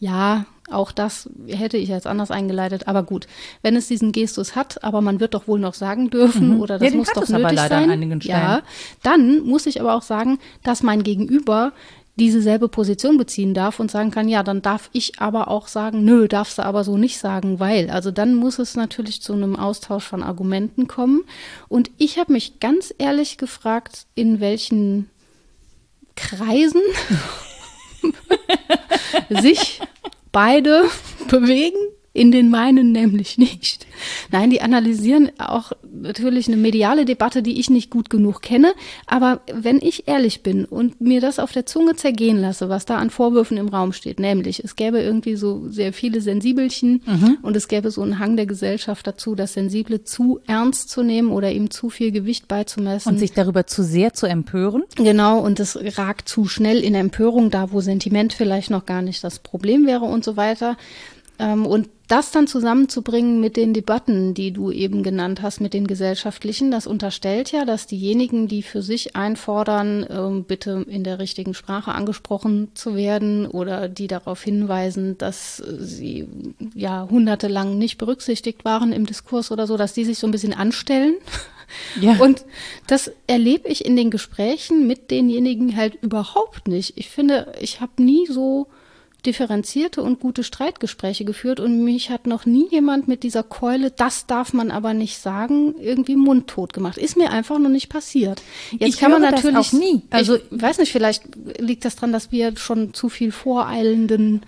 ja, 0.00 0.44
auch 0.70 0.92
das 0.92 1.28
hätte 1.46 1.76
ich 1.76 1.88
jetzt 1.88 2.06
anders 2.06 2.30
eingeleitet, 2.30 2.88
aber 2.88 3.02
gut, 3.02 3.26
wenn 3.62 3.76
es 3.76 3.88
diesen 3.88 4.12
Gestus 4.12 4.56
hat, 4.56 4.82
aber 4.84 5.00
man 5.00 5.20
wird 5.20 5.34
doch 5.34 5.48
wohl 5.48 5.58
noch 5.58 5.74
sagen 5.74 6.10
dürfen 6.10 6.54
mhm. 6.54 6.60
oder 6.60 6.78
das 6.78 6.90
ja, 6.90 6.96
muss 6.96 7.08
doch 7.12 7.28
nötig 7.28 7.58
sein. 7.58 8.20
Ja, 8.22 8.62
dann 9.02 9.40
muss 9.40 9.66
ich 9.66 9.80
aber 9.80 9.94
auch 9.94 10.02
sagen, 10.02 10.38
dass 10.62 10.82
mein 10.82 11.02
Gegenüber 11.02 11.72
dieselbe 12.20 12.68
Position 12.68 13.16
beziehen 13.16 13.54
darf 13.54 13.80
und 13.80 13.90
sagen 13.90 14.10
kann, 14.10 14.28
ja, 14.28 14.42
dann 14.42 14.62
darf 14.62 14.90
ich 14.92 15.20
aber 15.20 15.48
auch 15.48 15.68
sagen, 15.68 16.04
nö, 16.04 16.28
darfst 16.28 16.58
du 16.58 16.62
aber 16.62 16.84
so 16.84 16.96
nicht 16.98 17.18
sagen, 17.18 17.60
weil. 17.60 17.90
Also 17.90 18.10
dann 18.10 18.34
muss 18.34 18.58
es 18.58 18.76
natürlich 18.76 19.22
zu 19.22 19.32
einem 19.32 19.56
Austausch 19.56 20.04
von 20.04 20.22
Argumenten 20.22 20.86
kommen. 20.86 21.22
Und 21.68 21.90
ich 21.96 22.18
habe 22.18 22.32
mich 22.32 22.60
ganz 22.60 22.94
ehrlich 22.98 23.38
gefragt, 23.38 24.06
in 24.14 24.40
welchen 24.40 25.08
Kreisen 26.14 26.82
sich 29.30 29.80
beide 30.32 30.84
bewegen 31.28 31.80
in 32.20 32.32
den 32.32 32.50
meinen 32.50 32.92
nämlich 32.92 33.38
nicht. 33.38 33.86
Nein, 34.30 34.50
die 34.50 34.60
analysieren 34.60 35.30
auch 35.38 35.72
natürlich 35.90 36.48
eine 36.48 36.58
mediale 36.58 37.06
Debatte, 37.06 37.42
die 37.42 37.58
ich 37.58 37.70
nicht 37.70 37.88
gut 37.88 38.10
genug 38.10 38.42
kenne. 38.42 38.74
Aber 39.06 39.40
wenn 39.50 39.78
ich 39.78 40.06
ehrlich 40.06 40.42
bin 40.42 40.66
und 40.66 41.00
mir 41.00 41.22
das 41.22 41.38
auf 41.38 41.52
der 41.52 41.64
Zunge 41.64 41.96
zergehen 41.96 42.38
lasse, 42.38 42.68
was 42.68 42.84
da 42.84 42.96
an 42.96 43.08
Vorwürfen 43.08 43.56
im 43.56 43.68
Raum 43.68 43.94
steht, 43.94 44.20
nämlich 44.20 44.62
es 44.62 44.76
gäbe 44.76 45.00
irgendwie 45.00 45.34
so 45.34 45.66
sehr 45.70 45.94
viele 45.94 46.20
Sensibelchen 46.20 47.02
mhm. 47.06 47.38
und 47.40 47.56
es 47.56 47.68
gäbe 47.68 47.90
so 47.90 48.02
einen 48.02 48.18
Hang 48.18 48.36
der 48.36 48.44
Gesellschaft 48.44 49.06
dazu, 49.06 49.34
das 49.34 49.54
Sensible 49.54 50.04
zu 50.04 50.40
ernst 50.46 50.90
zu 50.90 51.02
nehmen 51.02 51.30
oder 51.30 51.50
ihm 51.50 51.70
zu 51.70 51.88
viel 51.88 52.12
Gewicht 52.12 52.48
beizumessen. 52.48 53.12
Und 53.12 53.18
sich 53.18 53.32
darüber 53.32 53.66
zu 53.66 53.82
sehr 53.82 54.12
zu 54.12 54.26
empören. 54.26 54.82
Genau, 54.96 55.40
und 55.40 55.58
es 55.58 55.78
ragt 55.96 56.28
zu 56.28 56.44
schnell 56.44 56.80
in 56.80 56.94
Empörung, 56.94 57.50
da 57.50 57.72
wo 57.72 57.80
Sentiment 57.80 58.34
vielleicht 58.34 58.68
noch 58.68 58.84
gar 58.84 59.00
nicht 59.00 59.24
das 59.24 59.38
Problem 59.38 59.86
wäre 59.86 60.04
und 60.04 60.22
so 60.22 60.36
weiter. 60.36 60.76
Ähm, 61.40 61.64
und 61.64 61.88
das 62.06 62.32
dann 62.32 62.46
zusammenzubringen 62.46 63.40
mit 63.40 63.56
den 63.56 63.72
Debatten, 63.72 64.34
die 64.34 64.50
du 64.50 64.70
eben 64.70 65.02
genannt 65.02 65.42
hast, 65.42 65.60
mit 65.60 65.72
den 65.72 65.86
gesellschaftlichen, 65.86 66.70
das 66.70 66.86
unterstellt 66.86 67.52
ja, 67.52 67.64
dass 67.64 67.86
diejenigen, 67.86 68.46
die 68.46 68.62
für 68.62 68.82
sich 68.82 69.16
einfordern, 69.16 70.04
ähm, 70.10 70.44
bitte 70.44 70.84
in 70.88 71.02
der 71.02 71.18
richtigen 71.18 71.54
Sprache 71.54 71.92
angesprochen 71.92 72.68
zu 72.74 72.94
werden 72.94 73.46
oder 73.46 73.88
die 73.88 74.08
darauf 74.08 74.42
hinweisen, 74.42 75.16
dass 75.18 75.56
sie 75.56 76.28
jahrhundertelang 76.74 77.78
nicht 77.78 77.96
berücksichtigt 77.96 78.64
waren 78.64 78.92
im 78.92 79.06
Diskurs 79.06 79.50
oder 79.50 79.66
so, 79.66 79.76
dass 79.76 79.94
die 79.94 80.04
sich 80.04 80.18
so 80.18 80.26
ein 80.26 80.32
bisschen 80.32 80.54
anstellen. 80.54 81.14
Ja. 82.00 82.16
Und 82.18 82.44
das 82.88 83.12
erlebe 83.28 83.68
ich 83.68 83.84
in 83.84 83.94
den 83.94 84.10
Gesprächen 84.10 84.88
mit 84.88 85.12
denjenigen 85.12 85.76
halt 85.76 85.94
überhaupt 86.02 86.66
nicht. 86.66 86.94
Ich 86.98 87.10
finde, 87.10 87.52
ich 87.60 87.80
habe 87.80 88.02
nie 88.02 88.26
so 88.26 88.66
differenzierte 89.22 90.02
und 90.02 90.20
gute 90.20 90.44
Streitgespräche 90.44 91.24
geführt 91.24 91.60
und 91.60 91.84
mich 91.84 92.10
hat 92.10 92.26
noch 92.26 92.46
nie 92.46 92.68
jemand 92.70 93.08
mit 93.08 93.22
dieser 93.22 93.42
Keule, 93.42 93.90
das 93.90 94.26
darf 94.26 94.52
man 94.52 94.70
aber 94.70 94.94
nicht 94.94 95.18
sagen, 95.18 95.74
irgendwie 95.80 96.16
mundtot 96.16 96.72
gemacht. 96.72 96.98
Ist 96.98 97.16
mir 97.16 97.30
einfach 97.30 97.58
noch 97.58 97.68
nicht 97.68 97.88
passiert. 97.88 98.42
Jetzt 98.72 98.94
ich 98.94 98.96
kann 98.98 99.12
man 99.12 99.22
natürlich 99.22 99.56
auch 99.56 99.72
nie. 99.72 100.02
Also 100.10 100.36
ich 100.36 100.42
weiß 100.50 100.78
nicht, 100.78 100.92
vielleicht 100.92 101.22
liegt 101.58 101.84
das 101.84 101.96
dran, 101.96 102.12
dass 102.12 102.32
wir 102.32 102.56
schon 102.56 102.94
zu 102.94 103.08
viel 103.08 103.32
voreilenden 103.32 104.42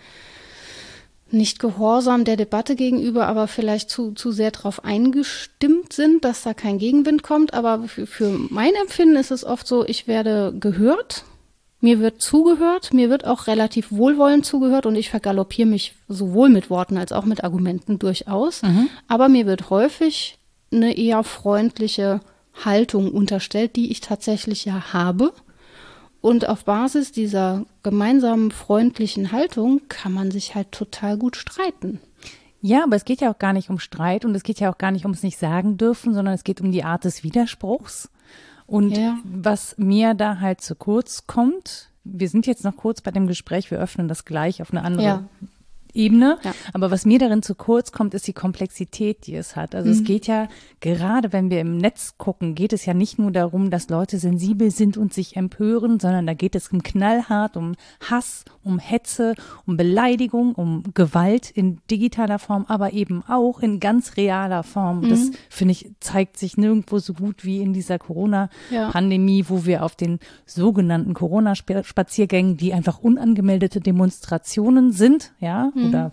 nicht 1.33 1.59
gehorsam 1.59 2.25
der 2.25 2.37
Debatte 2.37 2.77
gegenüber, 2.77 3.27
aber 3.27 3.49
vielleicht 3.49 3.89
zu, 3.89 4.13
zu 4.13 4.33
sehr 4.33 4.51
darauf 4.51 4.85
eingestimmt 4.85 5.93
sind, 5.93 6.25
dass 6.25 6.43
da 6.43 6.53
kein 6.53 6.79
Gegenwind 6.79 7.23
kommt. 7.23 7.55
Aber 7.55 7.85
für, 7.89 8.07
für 8.07 8.39
mein 8.51 8.75
Empfinden 8.75 9.17
ist 9.17 9.31
es 9.31 9.45
oft 9.45 9.67
so, 9.67 9.85
ich 9.87 10.07
werde 10.07 10.55
gehört 10.59 11.25
mir 11.83 11.99
wird 11.99 12.23
zugehört, 12.23 12.95
mir 12.95 13.11
wird 13.11 13.27
auch 13.27 13.49
relativ 13.49 13.91
wohlwollend 13.91 14.47
zugehört 14.47 14.87
und 14.87 14.95
ich 14.95 15.11
vergaloppiere 15.11 15.69
mich 15.69 15.95
sowohl 16.09 16.49
mit 16.49 16.71
Worten 16.71 16.97
als 16.97 17.11
auch 17.13 17.25
mit 17.25 17.43
Argumenten 17.43 17.99
durchaus. 17.99 18.63
Mhm. 18.63 18.89
Aber 19.09 19.29
mir 19.29 19.47
wird 19.47 19.69
häufig 19.69 20.39
eine 20.73 20.97
eher 20.97 21.25
freundliche 21.25 22.21
Haltung 22.65 23.11
unterstellt, 23.11 23.75
die 23.75 23.91
ich 23.91 24.01
tatsächlich 24.01 24.65
ja 24.65 24.93
habe. 24.93 25.33
Und 26.21 26.49
auf 26.49 26.65
Basis 26.65 27.11
dieser 27.11 27.67
gemeinsamen 27.83 28.53
freundlichen 28.53 29.33
Haltung 29.33 29.81
kann 29.89 30.13
man 30.13 30.31
sich 30.31 30.55
halt 30.55 30.71
total 30.71 31.19
gut 31.19 31.37
streiten. 31.37 31.99
Ja, 32.61 32.85
aber 32.85 32.95
es 32.95 33.05
geht 33.05 33.21
ja 33.21 33.33
auch 33.33 33.39
gar 33.41 33.53
nicht 33.53 33.71
um 33.71 33.81
Streit 33.81 34.25
und 34.25 34.37
es 34.37 34.45
geht 34.45 34.61
ja 34.61 34.73
auch 34.73 34.79
gar 34.79 34.93
nicht 34.93 35.05
ums 35.05 35.25
nicht 35.25 35.37
sagen 35.37 35.79
dürfen, 35.79 36.15
sondern 36.15 36.35
es 36.35 36.45
geht 36.45 36.61
um 36.61 36.71
die 36.71 36.85
Art 36.85 37.03
des 37.03 37.25
Widerspruchs. 37.25 38.09
Und 38.73 38.97
ja. 38.97 39.19
was 39.23 39.77
mir 39.77 40.15
da 40.15 40.41
halt 40.41 40.63
zu 40.63 40.75
kurz 40.75 41.27
kommt, 41.27 41.91
wir 42.05 42.31
sind 42.31 42.47
jetzt 42.47 42.65
noch 42.65 42.75
kurz 42.75 43.03
bei 43.03 43.11
dem 43.11 43.27
Gespräch, 43.27 43.71
wir 43.71 43.79
öffnen 43.79 44.09
das 44.09 44.25
gleich 44.25 44.63
auf 44.63 44.71
eine 44.71 44.83
andere 44.83 45.05
ja. 45.05 45.25
Ebene. 45.93 46.39
Ja. 46.43 46.55
Aber 46.73 46.91
was 46.91 47.05
mir 47.05 47.19
darin 47.19 47.43
zu 47.43 47.55
kurz 47.55 47.93
kommt, 47.93 48.15
ist 48.15 48.27
die 48.27 48.33
Komplexität, 48.33 49.27
die 49.27 49.35
es 49.35 49.57
hat. 49.57 49.75
Also 49.75 49.91
mhm. 49.91 49.95
es 49.95 50.05
geht 50.05 50.27
ja, 50.27 50.49
gerade 50.81 51.35
wenn 51.35 51.51
wir 51.51 51.61
im 51.61 51.77
Netz 51.77 52.15
gucken, 52.17 52.55
geht 52.55 52.73
es 52.73 52.87
ja 52.87 52.95
nicht 52.95 53.19
nur 53.19 53.31
darum, 53.31 53.69
dass 53.69 53.91
Leute 53.91 54.19
sensibel 54.19 54.71
sind 54.71 54.97
und 54.97 55.13
sich 55.13 55.37
empören, 55.37 56.01
sondern 56.01 56.27
da 56.27 56.33
geht 56.33 56.55
es 56.55 56.69
um 56.69 56.83
knallhart, 56.83 57.59
um 57.59 57.75
Hass, 58.09 58.47
um 58.65 58.79
Hetze, 58.79 59.35
um 59.67 59.77
Beleidigung, 59.77 60.55
um 60.55 60.83
Gewalt 60.95 61.51
in 61.51 61.79
digitaler 61.91 62.39
Form, 62.39 62.65
aber 62.69 62.93
eben 62.93 63.23
auch 63.29 63.61
in 63.61 63.79
ganz 63.79 64.17
realer 64.17 64.63
Form. 64.63 65.03
Mhm. 65.03 65.09
Das, 65.09 65.31
finde 65.49 65.73
ich, 65.73 65.91
zeigt 66.01 66.37
sich 66.37 66.57
nirgendwo 66.57 66.99
so 66.99 67.15
gut 67.15 67.45
wie 67.45 67.61
in 67.61 67.73
dieser 67.73 67.99
Corona-Pandemie, 67.99 69.41
ja. 69.41 69.49
wo 69.49 69.65
wir 69.65 69.85
auf 69.85 69.95
den 69.95 70.19
sogenannten 70.47 71.15
Corona-Spaziergängen, 71.15 72.57
die 72.57 72.73
einfach 72.75 72.99
unangemeldete 72.99 73.81
Demonstrationen 73.81 74.91
sind, 74.93 75.33
ja, 75.39 75.71
mhm 75.75 75.93
oder 75.93 76.13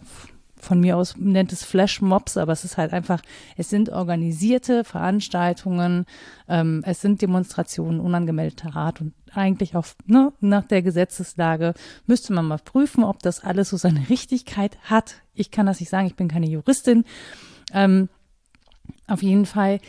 von 0.60 0.80
mir 0.80 0.98
aus 0.98 1.16
nennt 1.18 1.51
es 1.54 1.63
Flashmobs, 1.63 2.38
aber 2.38 2.51
es 2.51 2.63
ist 2.63 2.78
halt 2.78 2.94
einfach, 2.94 3.22
es 3.58 3.70
sind 3.70 3.89
organisierte 3.89 4.84
Veranstaltungen, 4.84 6.06
ähm, 6.48 6.84
es 6.86 7.01
sind 7.01 7.22
Demonstrationen 7.22 8.00
unangemeldeter 8.00 8.75
Art 8.75 9.01
und 9.01 9.13
eigentlich 9.34 9.75
auch 9.75 9.86
ne, 10.06 10.34
nach 10.39 10.66
der 10.66 10.82
Gesetzeslage 10.82 11.74
müsste 12.06 12.34
man 12.34 12.46
mal 12.46 12.60
prüfen, 12.60 13.04
ob 13.04 13.20
das 13.20 13.44
alles 13.44 13.70
so 13.70 13.78
seine 13.78 14.10
Richtigkeit 14.10 14.78
hat. 14.84 15.16
Ich 15.34 15.51
kann 15.51 15.66
das 15.66 15.80
nicht 15.80 15.89
sagen, 15.89 16.08
ich 16.08 16.16
bin 16.16 16.28
keine 16.28 16.48
Juristin. 16.48 17.06
Ähm, 17.74 18.10
auf 19.08 19.24
jeden 19.24 19.46
Fall 19.46 19.80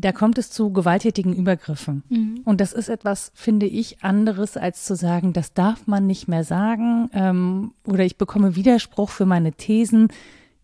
da 0.00 0.12
kommt 0.12 0.38
es 0.38 0.50
zu 0.50 0.72
gewalttätigen 0.72 1.34
Übergriffen. 1.34 2.04
Mhm. 2.08 2.40
Und 2.44 2.60
das 2.60 2.72
ist 2.72 2.88
etwas, 2.88 3.32
finde 3.34 3.66
ich, 3.66 4.02
anderes, 4.04 4.56
als 4.56 4.84
zu 4.84 4.94
sagen, 4.94 5.32
das 5.32 5.54
darf 5.54 5.86
man 5.86 6.06
nicht 6.06 6.28
mehr 6.28 6.44
sagen 6.44 7.10
ähm, 7.12 7.72
oder 7.84 8.04
ich 8.04 8.16
bekomme 8.16 8.54
Widerspruch 8.54 9.10
für 9.10 9.26
meine 9.26 9.52
Thesen. 9.52 10.08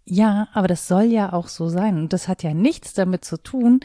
Ja, 0.05 0.49
aber 0.53 0.69
das 0.69 0.87
soll 0.87 1.05
ja 1.05 1.33
auch 1.33 1.49
so 1.49 1.69
sein. 1.69 1.99
Und 1.99 2.12
das 2.12 2.29
hat 2.29 2.43
ja 2.43 2.55
nichts 2.55 2.95
damit 2.95 3.25
zu 3.25 3.37
tun, 3.37 3.81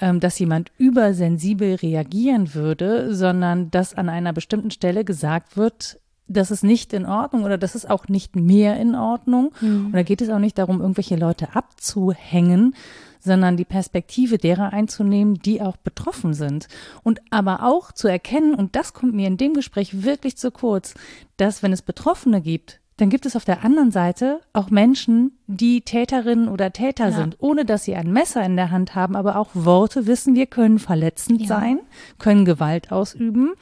ähm, 0.00 0.20
dass 0.20 0.38
jemand 0.38 0.70
übersensibel 0.78 1.74
reagieren 1.74 2.54
würde, 2.54 3.12
sondern 3.14 3.70
dass 3.72 3.94
an 3.94 4.08
einer 4.08 4.32
bestimmten 4.32 4.70
Stelle 4.70 5.04
gesagt 5.04 5.56
wird, 5.56 5.98
das 6.28 6.52
ist 6.52 6.62
nicht 6.62 6.92
in 6.92 7.06
Ordnung 7.06 7.42
oder 7.42 7.58
das 7.58 7.74
ist 7.74 7.90
auch 7.90 8.06
nicht 8.06 8.36
mehr 8.36 8.78
in 8.78 8.94
Ordnung. 8.94 9.52
Mhm. 9.60 9.86
Und 9.86 9.92
da 9.94 10.02
geht 10.04 10.22
es 10.22 10.30
auch 10.30 10.38
nicht 10.38 10.58
darum, 10.58 10.80
irgendwelche 10.80 11.16
Leute 11.16 11.56
abzuhängen, 11.56 12.74
sondern 13.22 13.56
die 13.56 13.64
Perspektive 13.64 14.38
derer 14.38 14.72
einzunehmen, 14.72 15.34
die 15.34 15.62
auch 15.62 15.76
betroffen 15.76 16.34
sind. 16.34 16.68
Und 17.02 17.20
aber 17.30 17.62
auch 17.62 17.92
zu 17.92 18.08
erkennen, 18.08 18.54
und 18.54 18.76
das 18.76 18.92
kommt 18.92 19.14
mir 19.14 19.26
in 19.26 19.36
dem 19.36 19.54
Gespräch 19.54 20.02
wirklich 20.02 20.36
zu 20.36 20.50
kurz, 20.50 20.94
dass 21.36 21.62
wenn 21.62 21.72
es 21.72 21.82
Betroffene 21.82 22.40
gibt, 22.40 22.80
dann 22.98 23.10
gibt 23.10 23.26
es 23.26 23.36
auf 23.36 23.44
der 23.44 23.64
anderen 23.64 23.90
Seite 23.90 24.40
auch 24.52 24.70
Menschen, 24.70 25.38
die 25.46 25.80
Täterinnen 25.80 26.48
oder 26.48 26.72
Täter 26.72 27.08
ja. 27.08 27.12
sind, 27.12 27.36
ohne 27.40 27.64
dass 27.64 27.84
sie 27.84 27.96
ein 27.96 28.12
Messer 28.12 28.44
in 28.44 28.56
der 28.56 28.70
Hand 28.70 28.94
haben, 28.94 29.16
aber 29.16 29.36
auch 29.36 29.50
Worte 29.54 30.06
wissen 30.06 30.34
wir 30.34 30.46
können 30.46 30.78
verletzend 30.78 31.40
ja. 31.40 31.48
sein, 31.48 31.80
können 32.18 32.44
Gewalt 32.44 32.92
ausüben. 32.92 33.54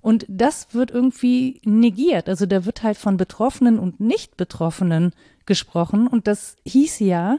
Und 0.00 0.24
das 0.28 0.68
wird 0.72 0.90
irgendwie 0.90 1.60
negiert. 1.64 2.28
Also 2.28 2.46
da 2.46 2.64
wird 2.64 2.82
halt 2.82 2.96
von 2.96 3.16
Betroffenen 3.16 3.78
und 3.78 4.00
Nicht-Betroffenen 4.00 5.12
gesprochen. 5.44 6.06
Und 6.06 6.26
das 6.26 6.56
hieß 6.64 7.00
ja, 7.00 7.38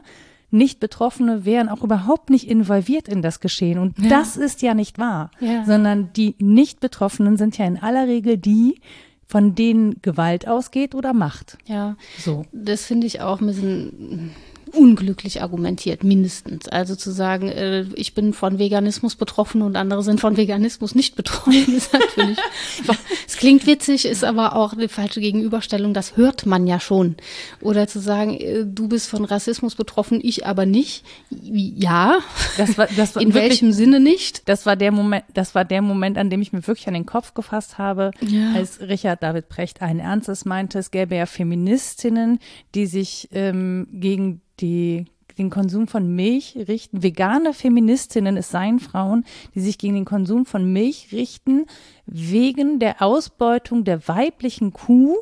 nicht-Betroffene 0.50 1.44
wären 1.44 1.68
auch 1.68 1.82
überhaupt 1.82 2.30
nicht 2.30 2.48
involviert 2.48 3.08
in 3.08 3.22
das 3.22 3.40
Geschehen. 3.40 3.78
Und 3.78 3.98
ja. 3.98 4.08
das 4.08 4.36
ist 4.36 4.62
ja 4.62 4.74
nicht 4.74 4.98
wahr, 4.98 5.30
ja. 5.40 5.64
sondern 5.64 6.12
die 6.14 6.34
Nicht-Betroffenen 6.38 7.36
sind 7.36 7.58
ja 7.58 7.66
in 7.66 7.78
aller 7.78 8.06
Regel 8.06 8.36
die, 8.36 8.80
von 9.26 9.54
denen 9.54 10.02
Gewalt 10.02 10.48
ausgeht 10.48 10.94
oder 10.94 11.12
Macht. 11.12 11.56
Ja, 11.66 11.96
so. 12.18 12.46
Das 12.52 12.84
finde 12.84 13.06
ich 13.06 13.20
auch 13.20 13.40
ein 13.40 13.46
bisschen 13.46 14.30
unglücklich 14.72 15.42
argumentiert, 15.42 16.04
mindestens. 16.04 16.68
Also 16.68 16.96
zu 16.96 17.10
sagen, 17.10 17.48
äh, 17.48 17.84
ich 17.94 18.14
bin 18.14 18.32
von 18.32 18.58
Veganismus 18.58 19.16
betroffen 19.16 19.62
und 19.62 19.76
andere 19.76 20.02
sind 20.02 20.20
von 20.20 20.36
Veganismus 20.36 20.94
nicht 20.94 21.16
betroffen, 21.16 21.52
ist 21.76 21.92
natürlich, 21.92 22.38
es 23.26 23.36
klingt 23.36 23.66
witzig, 23.66 24.06
ist 24.06 24.24
aber 24.24 24.56
auch 24.56 24.72
eine 24.72 24.88
falsche 24.88 25.20
Gegenüberstellung, 25.20 25.94
das 25.94 26.16
hört 26.16 26.46
man 26.46 26.66
ja 26.66 26.80
schon. 26.80 27.16
Oder 27.60 27.88
zu 27.88 28.00
sagen, 28.00 28.34
äh, 28.34 28.64
du 28.64 28.88
bist 28.88 29.08
von 29.08 29.24
Rassismus 29.24 29.74
betroffen, 29.74 30.20
ich 30.22 30.46
aber 30.46 30.66
nicht. 30.66 31.04
Ja, 31.30 32.18
das 32.56 32.78
war, 32.78 32.88
das 32.96 33.14
war 33.14 33.22
in 33.22 33.34
wirklich, 33.34 33.50
welchem 33.50 33.72
Sinne 33.72 34.00
nicht? 34.00 34.48
Das 34.48 34.66
war 34.66 34.76
der 34.76 34.92
Moment, 34.92 35.24
das 35.34 35.54
war 35.54 35.64
der 35.64 35.82
Moment, 35.82 36.18
an 36.18 36.30
dem 36.30 36.42
ich 36.42 36.52
mir 36.52 36.66
wirklich 36.66 36.88
an 36.88 36.94
den 36.94 37.06
Kopf 37.06 37.34
gefasst 37.34 37.78
habe, 37.78 38.10
ja. 38.20 38.52
als 38.54 38.80
Richard 38.80 39.22
David 39.22 39.48
Precht 39.48 39.82
ein 39.82 39.98
Ernstes 39.98 40.44
meinte, 40.44 40.78
es 40.78 40.90
gäbe 40.90 41.16
ja 41.16 41.26
Feministinnen, 41.26 42.38
die 42.74 42.86
sich 42.86 43.28
ähm, 43.32 43.88
gegen 43.92 44.40
die 44.60 45.06
den 45.40 45.50
Konsum 45.50 45.88
von 45.88 46.14
Milch 46.14 46.56
richten. 46.68 47.02
Vegane 47.02 47.54
Feministinnen, 47.54 48.36
es 48.36 48.50
seien 48.50 48.78
Frauen, 48.78 49.24
die 49.54 49.60
sich 49.60 49.78
gegen 49.78 49.94
den 49.94 50.04
Konsum 50.04 50.46
von 50.46 50.72
Milch 50.72 51.08
richten, 51.12 51.66
wegen 52.06 52.78
der 52.78 53.02
Ausbeutung 53.02 53.84
der 53.84 54.06
weiblichen 54.06 54.72
Kuh. 54.72 55.16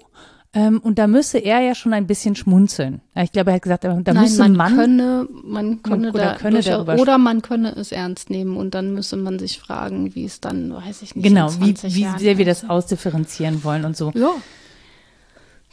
Ähm, 0.54 0.80
und 0.80 0.98
da 0.98 1.06
müsse 1.06 1.38
er 1.38 1.60
ja 1.60 1.74
schon 1.74 1.92
ein 1.92 2.06
bisschen 2.06 2.34
schmunzeln. 2.34 3.02
Ich 3.14 3.32
glaube, 3.32 3.50
er 3.50 3.56
hat 3.56 3.62
gesagt, 3.62 3.84
da 3.84 3.94
Nein, 3.94 4.22
müsse 4.22 4.40
man 4.40 4.56
Mann, 4.56 4.76
könne, 4.76 5.28
man 5.44 5.82
könne 5.82 6.08
oder, 6.08 6.24
da 6.24 6.34
könne 6.36 6.62
darüber 6.62 6.94
oder 6.96 7.18
man 7.18 7.42
könne 7.42 7.76
es 7.76 7.92
ernst 7.92 8.30
nehmen 8.30 8.56
und 8.56 8.74
dann 8.74 8.94
müsse 8.94 9.16
man 9.16 9.38
sich 9.38 9.58
fragen, 9.58 10.14
wie 10.14 10.24
es 10.24 10.40
dann, 10.40 10.72
weiß 10.72 11.02
ich 11.02 11.14
nicht, 11.14 11.22
genau, 11.22 11.52
wie, 11.60 11.74
wie 11.76 12.06
sehr 12.18 12.38
wir 12.38 12.46
das 12.46 12.68
ausdifferenzieren 12.68 13.62
wollen 13.62 13.84
und 13.84 13.94
so. 13.94 14.10
Ja. 14.14 14.30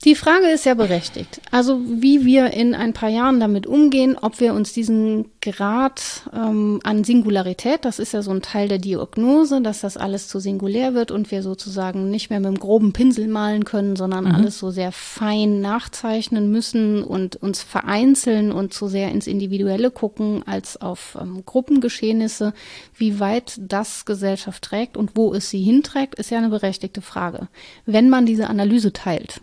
Die 0.03 0.13
Frage 0.13 0.49
ist 0.49 0.65
ja 0.65 0.73
berechtigt. 0.73 1.41
Also 1.51 1.81
wie 1.87 2.25
wir 2.25 2.51
in 2.51 2.75
ein 2.75 2.93
paar 2.93 3.09
Jahren 3.09 3.39
damit 3.39 3.65
umgehen, 3.65 4.17
ob 4.21 4.39
wir 4.39 4.53
uns 4.53 4.73
diesen 4.73 5.31
Grad 5.41 6.29
ähm, 6.33 6.79
an 6.83 7.03
Singularität, 7.03 7.85
das 7.85 7.97
ist 7.97 8.11
ja 8.11 8.21
so 8.21 8.31
ein 8.31 8.41
Teil 8.41 8.67
der 8.67 8.77
Diagnose, 8.77 9.61
dass 9.61 9.81
das 9.81 9.95
alles 9.95 10.27
zu 10.27 10.39
singulär 10.39 10.93
wird 10.93 11.11
und 11.11 11.31
wir 11.31 11.41
sozusagen 11.41 12.11
nicht 12.11 12.29
mehr 12.29 12.39
mit 12.39 12.47
einem 12.47 12.59
groben 12.59 12.93
Pinsel 12.93 13.27
malen 13.27 13.63
können, 13.63 13.95
sondern 13.95 14.25
mhm. 14.25 14.31
alles 14.31 14.59
so 14.59 14.69
sehr 14.69 14.91
fein 14.91 15.61
nachzeichnen 15.61 16.51
müssen 16.51 17.01
und 17.03 17.37
uns 17.37 17.63
vereinzeln 17.63 18.51
und 18.51 18.73
zu 18.73 18.87
sehr 18.87 19.11
ins 19.11 19.27
Individuelle 19.27 19.91
gucken 19.91 20.43
als 20.45 20.79
auf 20.79 21.17
ähm, 21.19 21.43
Gruppengeschehnisse. 21.45 22.53
Wie 22.93 23.19
weit 23.19 23.55
das 23.59 24.05
Gesellschaft 24.05 24.63
trägt 24.63 24.97
und 24.97 25.15
wo 25.15 25.33
es 25.33 25.49
sie 25.49 25.63
hinträgt, 25.63 26.15
ist 26.15 26.29
ja 26.29 26.37
eine 26.37 26.49
berechtigte 26.49 27.01
Frage. 27.01 27.47
Wenn 27.85 28.09
man 28.09 28.25
diese 28.25 28.49
Analyse 28.49 28.91
teilt. 28.93 29.41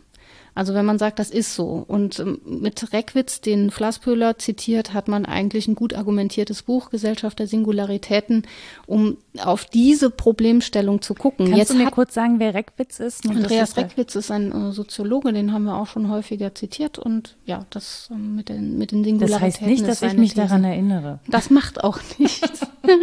Also 0.54 0.74
wenn 0.74 0.84
man 0.84 0.98
sagt, 0.98 1.18
das 1.18 1.30
ist 1.30 1.54
so. 1.54 1.84
Und 1.86 2.18
ähm, 2.18 2.40
mit 2.44 2.92
Reckwitz, 2.92 3.40
den 3.40 3.70
Flasspöhler 3.70 4.38
zitiert, 4.38 4.92
hat 4.92 5.08
man 5.08 5.24
eigentlich 5.24 5.66
ein 5.66 5.74
gut 5.74 5.94
argumentiertes 5.94 6.62
Buch, 6.62 6.90
Gesellschaft 6.90 7.38
der 7.38 7.46
Singularitäten, 7.46 8.42
um 8.86 9.16
auf 9.38 9.64
diese 9.64 10.10
Problemstellung 10.10 11.00
zu 11.00 11.14
gucken. 11.14 11.46
Kannst 11.46 11.58
Jetzt 11.58 11.72
du 11.72 11.76
mir 11.76 11.90
kurz 11.90 12.12
sagen, 12.12 12.38
wer 12.38 12.52
Reckwitz 12.52 13.00
ist? 13.00 13.28
Andreas 13.28 13.70
ist 13.70 13.76
Reckwitz 13.78 14.14
ist 14.14 14.30
ein 14.30 14.52
äh, 14.52 14.72
Soziologe, 14.72 15.32
den 15.32 15.52
haben 15.52 15.64
wir 15.64 15.76
auch 15.76 15.86
schon 15.86 16.10
häufiger 16.10 16.54
zitiert. 16.54 16.98
Und 16.98 17.36
ja, 17.46 17.64
das 17.70 18.10
äh, 18.10 18.14
mit, 18.14 18.50
den, 18.50 18.76
mit 18.76 18.92
den 18.92 19.04
Singularitäten. 19.04 19.40
Das 19.40 19.60
heißt 19.60 19.62
nicht, 19.62 19.88
dass 19.88 20.02
ich 20.02 20.18
mich 20.18 20.34
These. 20.34 20.46
daran 20.46 20.64
erinnere. 20.64 21.20
Das 21.28 21.48
macht 21.48 21.82
auch 21.82 21.98
nichts. 22.18 22.66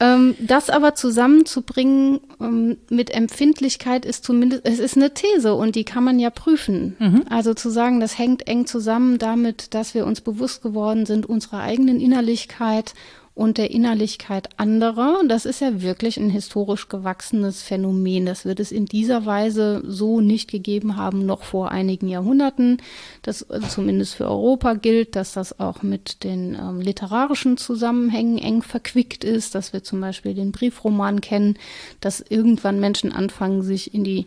Ähm, 0.00 0.34
das 0.40 0.70
aber 0.70 0.94
zusammenzubringen 0.94 2.20
ähm, 2.40 2.78
mit 2.90 3.10
Empfindlichkeit 3.10 4.04
ist 4.04 4.24
zumindest, 4.24 4.66
es 4.66 4.80
ist 4.80 4.96
eine 4.96 5.14
These 5.14 5.54
und 5.54 5.76
die 5.76 5.84
kann 5.84 6.02
man 6.02 6.18
ja 6.18 6.30
prüfen. 6.30 6.96
Mhm. 6.98 7.22
Also 7.30 7.54
zu 7.54 7.70
sagen, 7.70 8.00
das 8.00 8.18
hängt 8.18 8.48
eng 8.48 8.66
zusammen 8.66 9.18
damit, 9.18 9.72
dass 9.72 9.94
wir 9.94 10.04
uns 10.04 10.20
bewusst 10.20 10.62
geworden 10.62 11.06
sind 11.06 11.26
unserer 11.26 11.60
eigenen 11.60 12.00
Innerlichkeit 12.00 12.94
und 13.34 13.58
der 13.58 13.72
Innerlichkeit 13.72 14.48
anderer. 14.58 15.20
Das 15.26 15.44
ist 15.44 15.60
ja 15.60 15.82
wirklich 15.82 16.16
ein 16.16 16.30
historisch 16.30 16.88
gewachsenes 16.88 17.62
Phänomen. 17.62 18.26
Das 18.26 18.44
wird 18.44 18.60
es 18.60 18.70
in 18.70 18.86
dieser 18.86 19.26
Weise 19.26 19.82
so 19.84 20.20
nicht 20.20 20.50
gegeben 20.50 20.96
haben, 20.96 21.26
noch 21.26 21.42
vor 21.42 21.72
einigen 21.72 22.08
Jahrhunderten. 22.08 22.78
Das 23.22 23.50
also 23.50 23.66
zumindest 23.66 24.14
für 24.14 24.26
Europa 24.26 24.74
gilt, 24.74 25.16
dass 25.16 25.32
das 25.32 25.58
auch 25.58 25.82
mit 25.82 26.22
den 26.22 26.54
ähm, 26.54 26.80
literarischen 26.80 27.56
Zusammenhängen 27.56 28.38
eng 28.38 28.62
verquickt 28.62 29.24
ist, 29.24 29.56
dass 29.56 29.72
wir 29.72 29.82
zum 29.82 30.00
Beispiel 30.00 30.34
den 30.34 30.52
Briefroman 30.52 31.20
kennen, 31.20 31.58
dass 32.00 32.20
irgendwann 32.20 32.78
Menschen 32.78 33.10
anfangen, 33.10 33.62
sich 33.62 33.94
in 33.94 34.04
die 34.04 34.26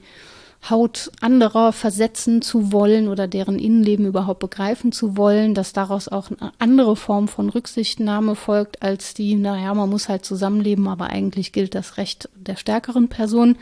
Haut 0.69 1.11
anderer 1.21 1.73
versetzen 1.73 2.41
zu 2.41 2.71
wollen 2.71 3.07
oder 3.07 3.27
deren 3.27 3.59
Innenleben 3.59 4.05
überhaupt 4.05 4.39
begreifen 4.39 4.91
zu 4.91 5.17
wollen, 5.17 5.53
dass 5.53 5.73
daraus 5.73 6.07
auch 6.07 6.29
eine 6.29 6.51
andere 6.59 6.95
Form 6.95 7.27
von 7.27 7.49
Rücksichtnahme 7.49 8.35
folgt 8.35 8.81
als 8.81 9.13
die, 9.13 9.35
naja, 9.35 9.73
man 9.73 9.89
muss 9.89 10.09
halt 10.09 10.25
zusammenleben, 10.25 10.87
aber 10.87 11.07
eigentlich 11.07 11.51
gilt 11.51 11.75
das 11.75 11.97
Recht 11.97 12.29
der 12.35 12.55
stärkeren 12.55 13.07
Person, 13.07 13.57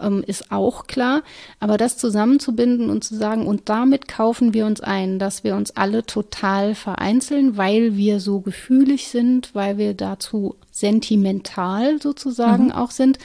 ähm, 0.00 0.24
ist 0.26 0.50
auch 0.50 0.86
klar. 0.86 1.22
Aber 1.60 1.76
das 1.76 1.96
zusammenzubinden 1.96 2.90
und 2.90 3.04
zu 3.04 3.16
sagen, 3.16 3.46
und 3.46 3.68
damit 3.68 4.08
kaufen 4.08 4.54
wir 4.54 4.66
uns 4.66 4.80
ein, 4.80 5.18
dass 5.18 5.44
wir 5.44 5.56
uns 5.56 5.76
alle 5.76 6.04
total 6.04 6.74
vereinzeln, 6.74 7.56
weil 7.56 7.96
wir 7.96 8.20
so 8.20 8.40
gefühlig 8.40 9.08
sind, 9.08 9.54
weil 9.54 9.78
wir 9.78 9.94
dazu 9.94 10.56
sentimental 10.80 12.00
sozusagen 12.00 12.66
mhm. 12.66 12.72
auch 12.72 12.90
sind. 12.90 13.18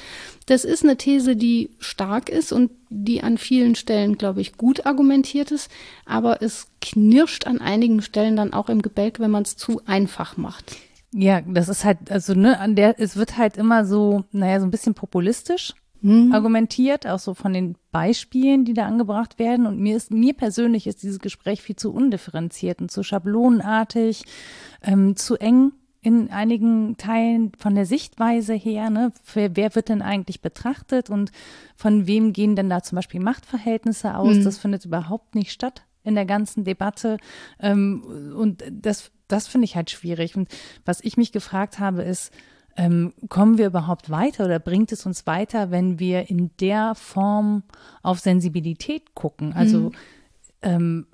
Das 0.45 0.63
ist 0.63 0.83
eine 0.83 0.97
These, 0.97 1.35
die 1.35 1.71
stark 1.79 2.29
ist 2.29 2.51
und 2.51 2.71
die 2.89 3.23
an 3.23 3.37
vielen 3.37 3.75
Stellen, 3.75 4.17
glaube 4.17 4.41
ich, 4.41 4.57
gut 4.57 4.85
argumentiert 4.85 5.51
ist, 5.51 5.71
aber 6.05 6.41
es 6.41 6.67
knirscht 6.81 7.47
an 7.47 7.59
einigen 7.59 8.01
Stellen 8.01 8.35
dann 8.35 8.53
auch 8.53 8.69
im 8.69 8.81
Gebälk, 8.81 9.19
wenn 9.19 9.31
man 9.31 9.43
es 9.43 9.57
zu 9.57 9.81
einfach 9.85 10.37
macht. 10.37 10.77
Ja, 11.11 11.41
das 11.41 11.69
ist 11.69 11.85
halt, 11.85 12.11
also 12.11 12.33
ne, 12.33 12.59
an 12.59 12.75
der, 12.75 12.99
es 12.99 13.15
wird 13.15 13.37
halt 13.37 13.57
immer 13.57 13.85
so, 13.85 14.25
naja, 14.31 14.59
so 14.59 14.67
ein 14.67 14.71
bisschen 14.71 14.93
populistisch 14.93 15.73
mhm. 16.05 16.31
argumentiert, 16.33 17.07
auch 17.07 17.19
so 17.19 17.33
von 17.33 17.53
den 17.53 17.75
Beispielen, 17.91 18.65
die 18.65 18.73
da 18.73 18.85
angebracht 18.85 19.39
werden. 19.39 19.65
Und 19.65 19.79
mir 19.79 19.97
ist, 19.97 20.11
mir 20.11 20.33
persönlich 20.33 20.87
ist 20.87 21.03
dieses 21.03 21.19
Gespräch 21.19 21.61
viel 21.61 21.75
zu 21.75 21.93
undifferenziert 21.93 22.79
und 22.79 22.91
zu 22.91 23.03
schablonenartig, 23.03 24.23
ähm, 24.83 25.15
zu 25.15 25.35
eng 25.37 25.71
in 26.05 26.29
einigen 26.29 26.97
Teilen 26.97 27.51
von 27.57 27.73
der 27.73 27.87
Sichtweise 27.87 28.53
her, 28.53 28.91
ne, 28.91 29.11
wer, 29.33 29.55
wer 29.55 29.73
wird 29.73 29.89
denn 29.89 30.03
eigentlich 30.03 30.39
betrachtet 30.39 31.09
und 31.09 31.31
von 31.75 32.05
wem 32.05 32.31
gehen 32.31 32.55
denn 32.55 32.69
da 32.69 32.83
zum 32.83 32.97
Beispiel 32.97 33.19
Machtverhältnisse 33.19 34.15
aus? 34.15 34.35
Mhm. 34.35 34.43
Das 34.43 34.59
findet 34.59 34.85
überhaupt 34.85 35.33
nicht 35.33 35.51
statt 35.51 35.83
in 36.03 36.13
der 36.13 36.25
ganzen 36.25 36.63
Debatte. 36.63 37.17
Ähm, 37.59 38.33
und 38.37 38.63
das, 38.71 39.09
das 39.27 39.47
finde 39.47 39.65
ich 39.65 39.75
halt 39.75 39.89
schwierig. 39.89 40.35
Und 40.35 40.47
was 40.85 41.01
ich 41.01 41.17
mich 41.17 41.31
gefragt 41.31 41.79
habe, 41.79 42.03
ist, 42.03 42.31
ähm, 42.77 43.13
kommen 43.27 43.57
wir 43.57 43.65
überhaupt 43.65 44.11
weiter 44.11 44.45
oder 44.45 44.59
bringt 44.59 44.91
es 44.91 45.07
uns 45.07 45.25
weiter, 45.25 45.71
wenn 45.71 45.97
wir 45.97 46.29
in 46.29 46.51
der 46.59 46.93
Form 46.93 47.63
auf 48.03 48.19
Sensibilität 48.19 49.15
gucken? 49.15 49.53
Also 49.53 49.79
mhm. 49.79 49.91
Ähm, 50.65 51.05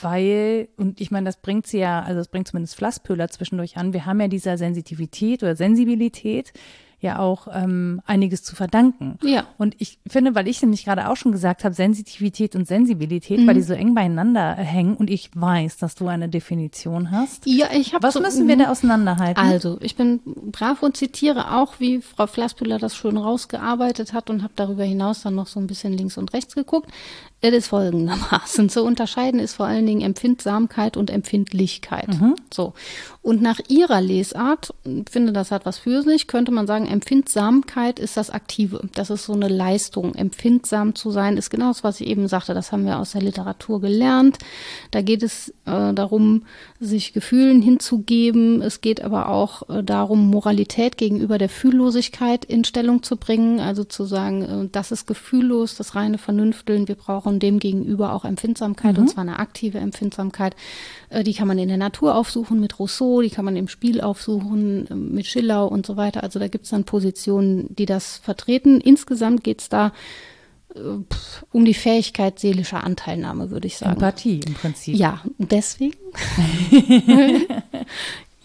weil, 0.00 0.68
und 0.76 1.00
ich 1.00 1.10
meine, 1.10 1.26
das 1.26 1.36
bringt 1.36 1.66
sie 1.66 1.78
ja, 1.78 2.00
also 2.02 2.20
das 2.20 2.28
bringt 2.28 2.46
zumindest 2.46 2.76
Flasspöhler 2.76 3.28
zwischendurch 3.28 3.76
an. 3.76 3.92
Wir 3.92 4.06
haben 4.06 4.20
ja 4.20 4.28
dieser 4.28 4.56
Sensitivität 4.56 5.42
oder 5.42 5.56
Sensibilität 5.56 6.52
ja 7.02 7.18
auch 7.18 7.48
ähm, 7.52 8.00
einiges 8.06 8.44
zu 8.44 8.54
verdanken. 8.54 9.18
Ja. 9.22 9.44
Und 9.58 9.74
ich 9.78 9.98
finde, 10.06 10.34
weil 10.34 10.46
ich 10.46 10.62
nämlich 10.62 10.84
gerade 10.84 11.08
auch 11.08 11.16
schon 11.16 11.32
gesagt 11.32 11.64
habe, 11.64 11.74
Sensitivität 11.74 12.54
und 12.54 12.66
Sensibilität, 12.68 13.40
mhm. 13.40 13.46
weil 13.48 13.56
die 13.56 13.62
so 13.62 13.74
eng 13.74 13.94
beieinander 13.94 14.54
hängen 14.54 14.94
und 14.94 15.10
ich 15.10 15.30
weiß, 15.34 15.78
dass 15.78 15.96
du 15.96 16.06
eine 16.06 16.28
Definition 16.28 17.10
hast. 17.10 17.44
Ja, 17.46 17.66
ich 17.72 17.92
habe. 17.92 18.04
Was 18.04 18.14
so, 18.14 18.20
müssen 18.20 18.46
wir 18.46 18.56
da 18.56 18.70
auseinanderhalten? 18.70 19.42
Also, 19.42 19.78
ich 19.80 19.96
bin 19.96 20.20
brav 20.24 20.82
und 20.82 20.96
zitiere 20.96 21.56
auch, 21.56 21.80
wie 21.80 22.00
Frau 22.00 22.28
Flasspüller 22.28 22.78
das 22.78 22.96
schön 22.96 23.16
rausgearbeitet 23.16 24.12
hat 24.12 24.30
und 24.30 24.44
habe 24.44 24.52
darüber 24.54 24.84
hinaus 24.84 25.22
dann 25.22 25.34
noch 25.34 25.48
so 25.48 25.58
ein 25.58 25.66
bisschen 25.66 25.92
links 25.92 26.16
und 26.16 26.32
rechts 26.32 26.54
geguckt. 26.54 26.88
Es 27.44 27.52
ist 27.52 27.66
folgendermaßen. 27.68 28.68
Zu 28.68 28.84
unterscheiden 28.84 29.40
ist 29.40 29.54
vor 29.56 29.66
allen 29.66 29.84
Dingen 29.84 30.00
Empfindsamkeit 30.00 30.96
und 30.96 31.10
Empfindlichkeit. 31.10 32.08
Mhm. 32.08 32.36
So. 32.54 32.72
Und 33.20 33.42
nach 33.42 33.58
ihrer 33.68 34.00
Lesart, 34.00 34.74
finde 35.10 35.32
das 35.32 35.50
hat 35.50 35.66
was 35.66 35.78
für 35.78 36.02
sich, 36.02 36.28
könnte 36.28 36.52
man 36.52 36.68
sagen, 36.68 36.86
Empfindsamkeit 36.86 37.98
ist 37.98 38.16
das 38.16 38.30
Aktive. 38.30 38.88
Das 38.94 39.10
ist 39.10 39.24
so 39.24 39.32
eine 39.32 39.48
Leistung. 39.48 40.14
Empfindsam 40.14 40.94
zu 40.94 41.10
sein 41.10 41.36
ist 41.36 41.50
genau 41.50 41.68
das, 41.68 41.82
was 41.82 42.00
ich 42.00 42.06
eben 42.06 42.28
sagte. 42.28 42.54
Das 42.54 42.70
haben 42.70 42.84
wir 42.84 42.98
aus 42.98 43.12
der 43.12 43.22
Literatur 43.22 43.80
gelernt. 43.80 44.38
Da 44.92 45.02
geht 45.02 45.24
es 45.24 45.50
äh, 45.66 45.92
darum, 45.94 46.44
sich 46.78 47.12
Gefühlen 47.12 47.60
hinzugeben. 47.60 48.62
Es 48.62 48.80
geht 48.80 49.02
aber 49.02 49.28
auch 49.28 49.68
äh, 49.68 49.82
darum, 49.82 50.30
Moralität 50.30 50.96
gegenüber 50.96 51.38
der 51.38 51.48
Fühllosigkeit 51.48 52.44
in 52.44 52.64
Stellung 52.64 53.02
zu 53.02 53.16
bringen. 53.16 53.58
Also 53.58 53.82
zu 53.82 54.04
sagen, 54.04 54.42
äh, 54.42 54.68
das 54.70 54.92
ist 54.92 55.06
gefühllos, 55.06 55.76
das 55.76 55.96
reine 55.96 56.18
Vernünfteln. 56.18 56.86
Wir 56.86 56.96
brauchen 56.96 57.31
dem 57.38 57.58
gegenüber 57.58 58.12
auch 58.12 58.24
Empfindsamkeit 58.24 58.96
mhm. 58.96 59.02
und 59.02 59.08
zwar 59.08 59.22
eine 59.22 59.38
aktive 59.38 59.78
Empfindsamkeit. 59.78 60.56
Äh, 61.08 61.24
die 61.24 61.34
kann 61.34 61.48
man 61.48 61.58
in 61.58 61.68
der 61.68 61.76
Natur 61.76 62.14
aufsuchen 62.14 62.60
mit 62.60 62.78
Rousseau, 62.78 63.22
die 63.22 63.30
kann 63.30 63.44
man 63.44 63.56
im 63.56 63.68
Spiel 63.68 64.00
aufsuchen 64.00 64.86
äh, 64.90 64.94
mit 64.94 65.26
Schiller 65.26 65.70
und 65.70 65.86
so 65.86 65.96
weiter. 65.96 66.22
Also 66.22 66.38
da 66.38 66.48
gibt 66.48 66.64
es 66.64 66.70
dann 66.70 66.84
Positionen, 66.84 67.66
die 67.74 67.86
das 67.86 68.18
vertreten. 68.18 68.80
Insgesamt 68.80 69.44
geht 69.44 69.60
es 69.60 69.68
da 69.68 69.92
äh, 70.74 70.80
um 71.50 71.64
die 71.64 71.74
Fähigkeit 71.74 72.38
seelischer 72.38 72.84
Anteilnahme, 72.84 73.50
würde 73.50 73.66
ich 73.66 73.76
sagen. 73.76 73.94
Empathie 73.94 74.40
im 74.46 74.54
Prinzip. 74.54 74.96
Ja, 74.96 75.20
deswegen. 75.38 75.96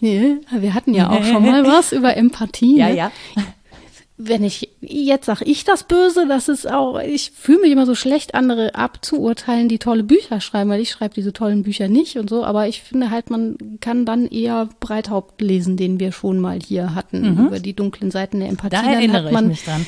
wir 0.00 0.74
hatten 0.74 0.94
ja 0.94 1.10
auch 1.10 1.24
schon 1.24 1.44
mal 1.44 1.64
was 1.64 1.92
über 1.92 2.16
Empathie. 2.16 2.76
Ja, 2.78 2.88
ne? 2.88 2.96
ja 2.96 3.12
wenn 4.20 4.42
ich, 4.42 4.68
jetzt 4.80 5.26
sage 5.26 5.44
ich 5.44 5.62
das 5.64 5.84
Böse, 5.84 6.26
das 6.26 6.48
ist 6.48 6.68
auch, 6.68 7.00
ich 7.00 7.30
fühle 7.30 7.60
mich 7.60 7.70
immer 7.70 7.86
so 7.86 7.94
schlecht, 7.94 8.34
andere 8.34 8.74
abzuurteilen, 8.74 9.68
die 9.68 9.78
tolle 9.78 10.02
Bücher 10.02 10.40
schreiben, 10.40 10.70
weil 10.70 10.80
ich 10.80 10.90
schreibe 10.90 11.14
diese 11.14 11.32
tollen 11.32 11.62
Bücher 11.62 11.86
nicht 11.86 12.16
und 12.16 12.28
so, 12.28 12.44
aber 12.44 12.66
ich 12.66 12.82
finde 12.82 13.10
halt, 13.10 13.30
man 13.30 13.78
kann 13.80 14.04
dann 14.04 14.26
eher 14.26 14.68
Breithaupt 14.80 15.40
lesen, 15.40 15.76
den 15.76 16.00
wir 16.00 16.10
schon 16.10 16.40
mal 16.40 16.58
hier 16.60 16.96
hatten, 16.96 17.34
mhm. 17.34 17.46
über 17.46 17.60
die 17.60 17.74
dunklen 17.74 18.10
Seiten 18.10 18.40
der 18.40 18.48
Empathie. 18.48 18.76
Da 18.76 18.92
erinnere 18.92 19.30
man, 19.30 19.44
ich 19.44 19.50
mich 19.50 19.64
dran. 19.64 19.86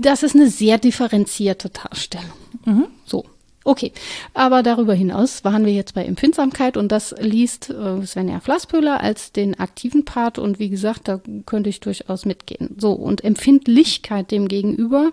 Das 0.00 0.22
ist 0.22 0.34
eine 0.34 0.48
sehr 0.48 0.78
differenzierte 0.78 1.68
Darstellung. 1.68 2.32
Mhm. 2.64 2.86
So. 3.04 3.26
Okay, 3.64 3.92
aber 4.34 4.62
darüber 4.62 4.94
hinaus 4.94 5.44
waren 5.44 5.64
wir 5.64 5.72
jetzt 5.72 5.94
bei 5.94 6.04
Empfindsamkeit 6.04 6.76
und 6.76 6.90
das 6.90 7.14
liest 7.20 7.70
äh, 7.70 8.04
Svenja 8.04 8.40
Flasspöhler 8.40 9.00
als 9.00 9.32
den 9.32 9.58
aktiven 9.58 10.04
Part 10.04 10.38
und 10.38 10.58
wie 10.58 10.68
gesagt, 10.68 11.08
da 11.08 11.20
könnte 11.46 11.70
ich 11.70 11.80
durchaus 11.80 12.24
mitgehen. 12.24 12.74
So, 12.78 12.92
und 12.92 13.22
Empfindlichkeit 13.22 14.30
dem 14.30 14.48
gegenüber 14.48 15.12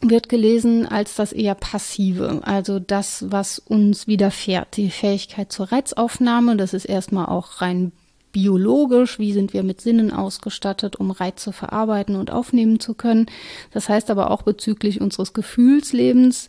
wird 0.00 0.28
gelesen 0.28 0.86
als 0.86 1.14
das 1.14 1.32
eher 1.32 1.54
passive, 1.54 2.40
also 2.42 2.78
das, 2.78 3.30
was 3.30 3.58
uns 3.58 4.06
widerfährt, 4.06 4.76
die 4.76 4.90
Fähigkeit 4.90 5.52
zur 5.52 5.70
Reizaufnahme, 5.70 6.56
das 6.56 6.74
ist 6.74 6.86
erstmal 6.86 7.26
auch 7.26 7.60
rein 7.60 7.92
biologisch, 8.32 9.18
wie 9.18 9.32
sind 9.32 9.52
wir 9.52 9.62
mit 9.62 9.80
Sinnen 9.80 10.10
ausgestattet, 10.10 10.96
um 10.96 11.10
Reize 11.10 11.52
verarbeiten 11.52 12.16
und 12.16 12.30
aufnehmen 12.30 12.80
zu 12.80 12.94
können. 12.94 13.26
Das 13.72 13.88
heißt 13.88 14.10
aber 14.10 14.30
auch 14.30 14.42
bezüglich 14.42 15.00
unseres 15.00 15.34
Gefühlslebens, 15.34 16.48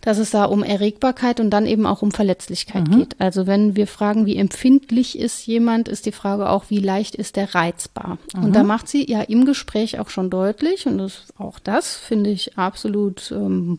dass 0.00 0.18
es 0.18 0.30
da 0.30 0.44
um 0.44 0.62
Erregbarkeit 0.62 1.40
und 1.40 1.50
dann 1.50 1.66
eben 1.66 1.86
auch 1.86 2.02
um 2.02 2.10
Verletzlichkeit 2.10 2.88
mhm. 2.88 2.98
geht. 2.98 3.16
Also 3.18 3.46
wenn 3.46 3.76
wir 3.76 3.86
fragen, 3.86 4.26
wie 4.26 4.36
empfindlich 4.36 5.18
ist 5.18 5.46
jemand, 5.46 5.88
ist 5.88 6.06
die 6.06 6.12
Frage 6.12 6.48
auch, 6.48 6.64
wie 6.68 6.78
leicht 6.78 7.14
ist 7.14 7.36
der 7.36 7.54
reizbar. 7.54 8.18
Mhm. 8.34 8.44
Und 8.44 8.56
da 8.56 8.62
macht 8.62 8.88
sie 8.88 9.10
ja 9.10 9.22
im 9.22 9.44
Gespräch 9.44 9.98
auch 9.98 10.08
schon 10.08 10.30
deutlich, 10.30 10.86
und 10.86 10.98
das, 10.98 11.24
auch 11.38 11.58
das 11.58 11.96
finde 11.96 12.30
ich 12.30 12.56
absolut 12.56 13.30
ähm, 13.30 13.78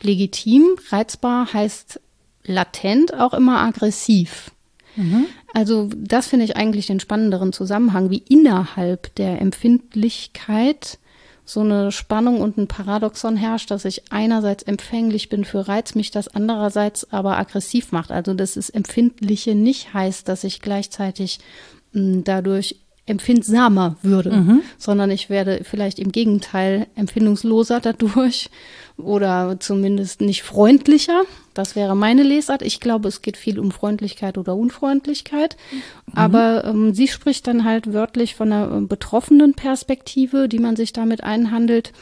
legitim. 0.00 0.76
Reizbar 0.90 1.52
heißt 1.52 2.00
latent 2.44 3.14
auch 3.14 3.34
immer 3.34 3.58
aggressiv. 3.58 4.52
Mhm. 4.96 5.26
Also 5.54 5.90
das 5.96 6.26
finde 6.26 6.44
ich 6.44 6.56
eigentlich 6.56 6.86
den 6.86 7.00
spannenderen 7.00 7.52
Zusammenhang, 7.52 8.10
wie 8.10 8.22
innerhalb 8.28 9.14
der 9.16 9.40
Empfindlichkeit 9.40 10.98
so 11.48 11.60
eine 11.60 11.90
Spannung 11.92 12.42
und 12.42 12.58
ein 12.58 12.66
Paradoxon 12.66 13.34
herrscht, 13.34 13.70
dass 13.70 13.86
ich 13.86 14.12
einerseits 14.12 14.64
empfänglich 14.64 15.30
bin 15.30 15.46
für 15.46 15.66
Reiz, 15.66 15.94
mich 15.94 16.10
das 16.10 16.28
andererseits 16.28 17.10
aber 17.10 17.38
aggressiv 17.38 17.90
macht. 17.90 18.10
Also 18.10 18.34
dass 18.34 18.56
es 18.56 18.68
Empfindliche 18.68 19.54
nicht 19.54 19.94
heißt, 19.94 20.28
dass 20.28 20.44
ich 20.44 20.60
gleichzeitig 20.60 21.38
mh, 21.92 22.02
hm, 22.02 22.24
dadurch 22.24 22.76
empfindsamer 23.08 23.96
würde, 24.02 24.30
mhm. 24.30 24.62
sondern 24.76 25.10
ich 25.10 25.30
werde 25.30 25.60
vielleicht 25.64 25.98
im 25.98 26.12
Gegenteil 26.12 26.86
empfindungsloser 26.94 27.80
dadurch 27.80 28.50
oder 28.96 29.56
zumindest 29.60 30.20
nicht 30.20 30.42
freundlicher. 30.42 31.22
Das 31.54 31.76
wäre 31.76 31.96
meine 31.96 32.22
Lesart. 32.22 32.62
Ich 32.62 32.80
glaube, 32.80 33.08
es 33.08 33.22
geht 33.22 33.36
viel 33.36 33.58
um 33.58 33.70
Freundlichkeit 33.70 34.38
oder 34.38 34.56
Unfreundlichkeit. 34.56 35.56
Mhm. 35.70 35.82
Aber 36.14 36.64
ähm, 36.64 36.94
sie 36.94 37.08
spricht 37.08 37.46
dann 37.46 37.64
halt 37.64 37.92
wörtlich 37.92 38.34
von 38.34 38.52
einer 38.52 38.76
äh, 38.76 38.80
betroffenen 38.80 39.54
Perspektive, 39.54 40.48
die 40.48 40.58
man 40.58 40.76
sich 40.76 40.92
damit 40.92 41.22
einhandelt 41.22 41.92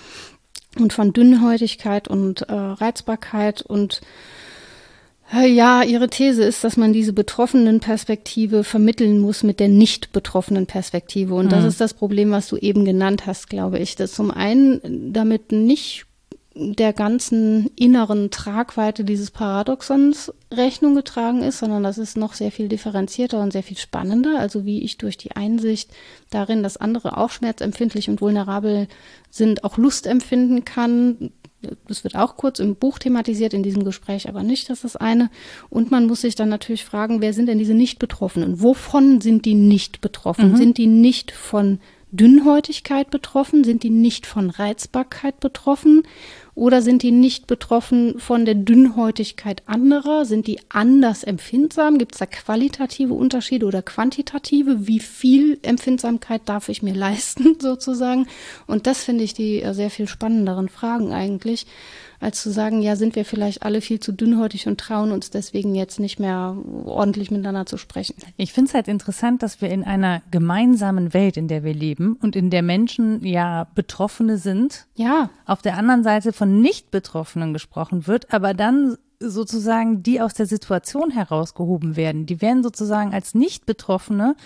und 0.78 0.92
von 0.92 1.12
Dünnhäutigkeit 1.12 2.08
und 2.08 2.42
äh, 2.42 2.54
Reizbarkeit 2.54 3.62
und 3.62 4.00
ja, 5.32 5.82
ihre 5.82 6.08
These 6.08 6.44
ist, 6.44 6.62
dass 6.62 6.76
man 6.76 6.92
diese 6.92 7.12
betroffenen 7.12 7.80
Perspektive 7.80 8.62
vermitteln 8.62 9.18
muss 9.18 9.42
mit 9.42 9.58
der 9.58 9.68
nicht 9.68 10.12
betroffenen 10.12 10.66
Perspektive. 10.66 11.34
Und 11.34 11.46
mhm. 11.46 11.50
das 11.50 11.64
ist 11.64 11.80
das 11.80 11.94
Problem, 11.94 12.30
was 12.30 12.48
du 12.48 12.56
eben 12.56 12.84
genannt 12.84 13.26
hast, 13.26 13.50
glaube 13.50 13.78
ich. 13.78 13.96
Dass 13.96 14.12
zum 14.12 14.30
einen 14.30 15.12
damit 15.12 15.50
nicht 15.52 16.06
der 16.58 16.94
ganzen 16.94 17.70
inneren 17.76 18.30
Tragweite 18.30 19.04
dieses 19.04 19.30
Paradoxons 19.30 20.32
Rechnung 20.50 20.94
getragen 20.94 21.42
ist, 21.42 21.58
sondern 21.58 21.82
das 21.82 21.98
ist 21.98 22.16
noch 22.16 22.32
sehr 22.32 22.50
viel 22.50 22.68
differenzierter 22.68 23.42
und 23.42 23.52
sehr 23.52 23.62
viel 23.62 23.76
spannender. 23.76 24.38
Also 24.38 24.64
wie 24.64 24.82
ich 24.82 24.96
durch 24.96 25.18
die 25.18 25.32
Einsicht 25.32 25.90
darin, 26.30 26.62
dass 26.62 26.78
andere 26.78 27.18
auch 27.18 27.30
schmerzempfindlich 27.30 28.08
und 28.08 28.22
vulnerabel 28.22 28.88
sind, 29.28 29.64
auch 29.64 29.76
Lust 29.76 30.06
empfinden 30.06 30.64
kann, 30.64 31.30
das 31.88 32.04
wird 32.04 32.16
auch 32.16 32.36
kurz 32.36 32.58
im 32.58 32.76
Buch 32.76 32.98
thematisiert, 32.98 33.54
in 33.54 33.62
diesem 33.62 33.84
Gespräch 33.84 34.28
aber 34.28 34.42
nicht, 34.42 34.68
das 34.68 34.78
ist 34.78 34.84
das 34.84 34.96
eine. 34.96 35.30
Und 35.68 35.90
man 35.90 36.06
muss 36.06 36.20
sich 36.22 36.34
dann 36.34 36.48
natürlich 36.48 36.84
fragen, 36.84 37.20
wer 37.20 37.32
sind 37.32 37.46
denn 37.46 37.58
diese 37.58 37.74
Nicht-Betroffenen? 37.74 38.60
Wovon 38.60 39.20
sind 39.20 39.44
die 39.44 39.54
nicht 39.54 40.00
betroffen? 40.00 40.52
Mhm. 40.52 40.56
Sind 40.56 40.78
die 40.78 40.86
nicht 40.86 41.32
von 41.32 41.78
Dünnhäutigkeit 42.12 43.10
betroffen? 43.10 43.64
Sind 43.64 43.82
die 43.82 43.90
nicht 43.90 44.26
von 44.26 44.50
Reizbarkeit 44.50 45.40
betroffen? 45.40 46.02
Oder 46.56 46.80
sind 46.80 47.02
die 47.02 47.10
nicht 47.10 47.46
betroffen 47.46 48.18
von 48.18 48.46
der 48.46 48.54
Dünnhäutigkeit 48.54 49.62
anderer? 49.66 50.24
Sind 50.24 50.46
die 50.46 50.58
anders 50.70 51.22
empfindsam? 51.22 51.98
Gibt 51.98 52.14
es 52.14 52.18
da 52.18 52.24
qualitative 52.24 53.12
Unterschiede 53.12 53.66
oder 53.66 53.82
quantitative? 53.82 54.86
Wie 54.86 55.00
viel 55.00 55.58
Empfindsamkeit 55.60 56.40
darf 56.46 56.70
ich 56.70 56.82
mir 56.82 56.94
leisten, 56.96 57.60
sozusagen? 57.60 58.26
Und 58.66 58.86
das 58.86 59.04
finde 59.04 59.22
ich 59.22 59.34
die 59.34 59.60
äh, 59.60 59.74
sehr 59.74 59.90
viel 59.90 60.08
spannenderen 60.08 60.70
Fragen 60.70 61.12
eigentlich 61.12 61.66
als 62.20 62.42
zu 62.42 62.50
sagen, 62.50 62.82
ja, 62.82 62.96
sind 62.96 63.16
wir 63.16 63.24
vielleicht 63.24 63.62
alle 63.62 63.80
viel 63.80 64.00
zu 64.00 64.12
dünnhäutig 64.12 64.66
und 64.66 64.78
trauen 64.80 65.12
uns 65.12 65.30
deswegen 65.30 65.74
jetzt 65.74 66.00
nicht 66.00 66.18
mehr 66.18 66.56
ordentlich 66.84 67.30
miteinander 67.30 67.66
zu 67.66 67.76
sprechen. 67.76 68.14
Ich 68.36 68.52
finde 68.52 68.68
es 68.68 68.74
halt 68.74 68.88
interessant, 68.88 69.42
dass 69.42 69.60
wir 69.60 69.70
in 69.70 69.84
einer 69.84 70.22
gemeinsamen 70.30 71.14
Welt, 71.14 71.36
in 71.36 71.48
der 71.48 71.64
wir 71.64 71.74
leben 71.74 72.16
und 72.20 72.36
in 72.36 72.50
der 72.50 72.62
Menschen 72.62 73.24
ja 73.24 73.66
Betroffene 73.74 74.38
sind. 74.38 74.86
Ja. 74.94 75.30
Auf 75.44 75.62
der 75.62 75.76
anderen 75.76 76.02
Seite 76.02 76.32
von 76.32 76.60
Nicht-Betroffenen 76.60 77.52
gesprochen 77.52 78.06
wird, 78.06 78.32
aber 78.32 78.54
dann 78.54 78.96
sozusagen 79.18 80.02
die 80.02 80.20
aus 80.20 80.34
der 80.34 80.46
Situation 80.46 81.10
herausgehoben 81.10 81.96
werden. 81.96 82.26
Die 82.26 82.42
werden 82.42 82.62
sozusagen 82.62 83.14
als 83.14 83.34
Nicht-Betroffene 83.34 84.36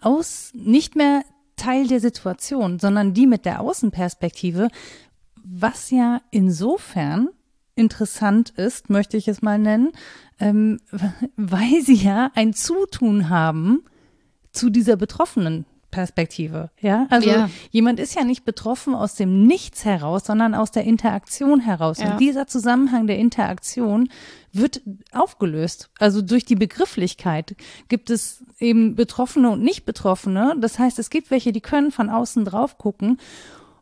aus 0.00 0.52
nicht 0.54 0.96
mehr 0.96 1.22
Teil 1.56 1.86
der 1.86 2.00
Situation, 2.00 2.78
sondern 2.78 3.14
die 3.14 3.26
mit 3.26 3.44
der 3.46 3.60
Außenperspektive 3.60 4.68
was 5.48 5.90
ja 5.90 6.20
insofern 6.30 7.28
interessant 7.76 8.50
ist, 8.50 8.90
möchte 8.90 9.16
ich 9.16 9.28
es 9.28 9.42
mal 9.42 9.58
nennen, 9.58 9.92
ähm, 10.40 10.80
weil 11.36 11.82
sie 11.82 11.94
ja 11.94 12.30
ein 12.34 12.52
Zutun 12.52 13.28
haben 13.28 13.84
zu 14.52 14.70
dieser 14.70 14.96
betroffenen 14.96 15.66
Perspektive. 15.90 16.70
Ja, 16.80 17.06
also 17.10 17.30
ja. 17.30 17.48
jemand 17.70 18.00
ist 18.00 18.14
ja 18.14 18.24
nicht 18.24 18.44
betroffen 18.44 18.94
aus 18.94 19.14
dem 19.14 19.46
Nichts 19.46 19.84
heraus, 19.84 20.24
sondern 20.26 20.54
aus 20.54 20.70
der 20.70 20.84
Interaktion 20.84 21.60
heraus. 21.60 22.00
Ja. 22.00 22.12
Und 22.12 22.20
dieser 22.20 22.46
Zusammenhang 22.46 23.06
der 23.06 23.18
Interaktion 23.18 24.10
wird 24.52 24.82
aufgelöst. 25.12 25.90
Also 25.98 26.22
durch 26.22 26.44
die 26.44 26.56
Begrifflichkeit 26.56 27.56
gibt 27.88 28.10
es 28.10 28.42
eben 28.58 28.94
Betroffene 28.94 29.50
und 29.50 29.62
Nicht-Betroffene. 29.62 30.56
Das 30.60 30.78
heißt, 30.78 30.98
es 30.98 31.08
gibt 31.08 31.30
welche, 31.30 31.52
die 31.52 31.60
können 31.60 31.90
von 31.92 32.10
außen 32.10 32.44
drauf 32.44 32.78
gucken 32.78 33.18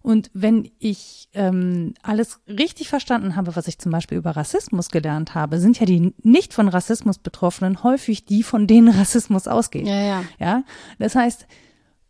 und 0.04 0.30
wenn 0.34 0.70
ich 0.80 1.30
ähm, 1.32 1.94
alles 2.02 2.38
richtig 2.46 2.90
verstanden 2.90 3.36
habe, 3.36 3.56
was 3.56 3.66
ich 3.68 3.78
zum 3.78 3.90
Beispiel 3.90 4.18
über 4.18 4.32
Rassismus 4.32 4.90
gelernt 4.90 5.34
habe, 5.34 5.58
sind 5.58 5.80
ja 5.80 5.86
die 5.86 6.12
nicht 6.22 6.52
von 6.52 6.68
Rassismus 6.68 7.16
Betroffenen 7.16 7.82
häufig 7.82 8.26
die, 8.26 8.42
von 8.42 8.66
denen 8.66 8.88
Rassismus 8.94 9.48
ausgeht. 9.48 9.86
Ja, 9.86 9.98
ja. 10.02 10.24
ja? 10.38 10.62
Das 10.98 11.14
heißt, 11.14 11.46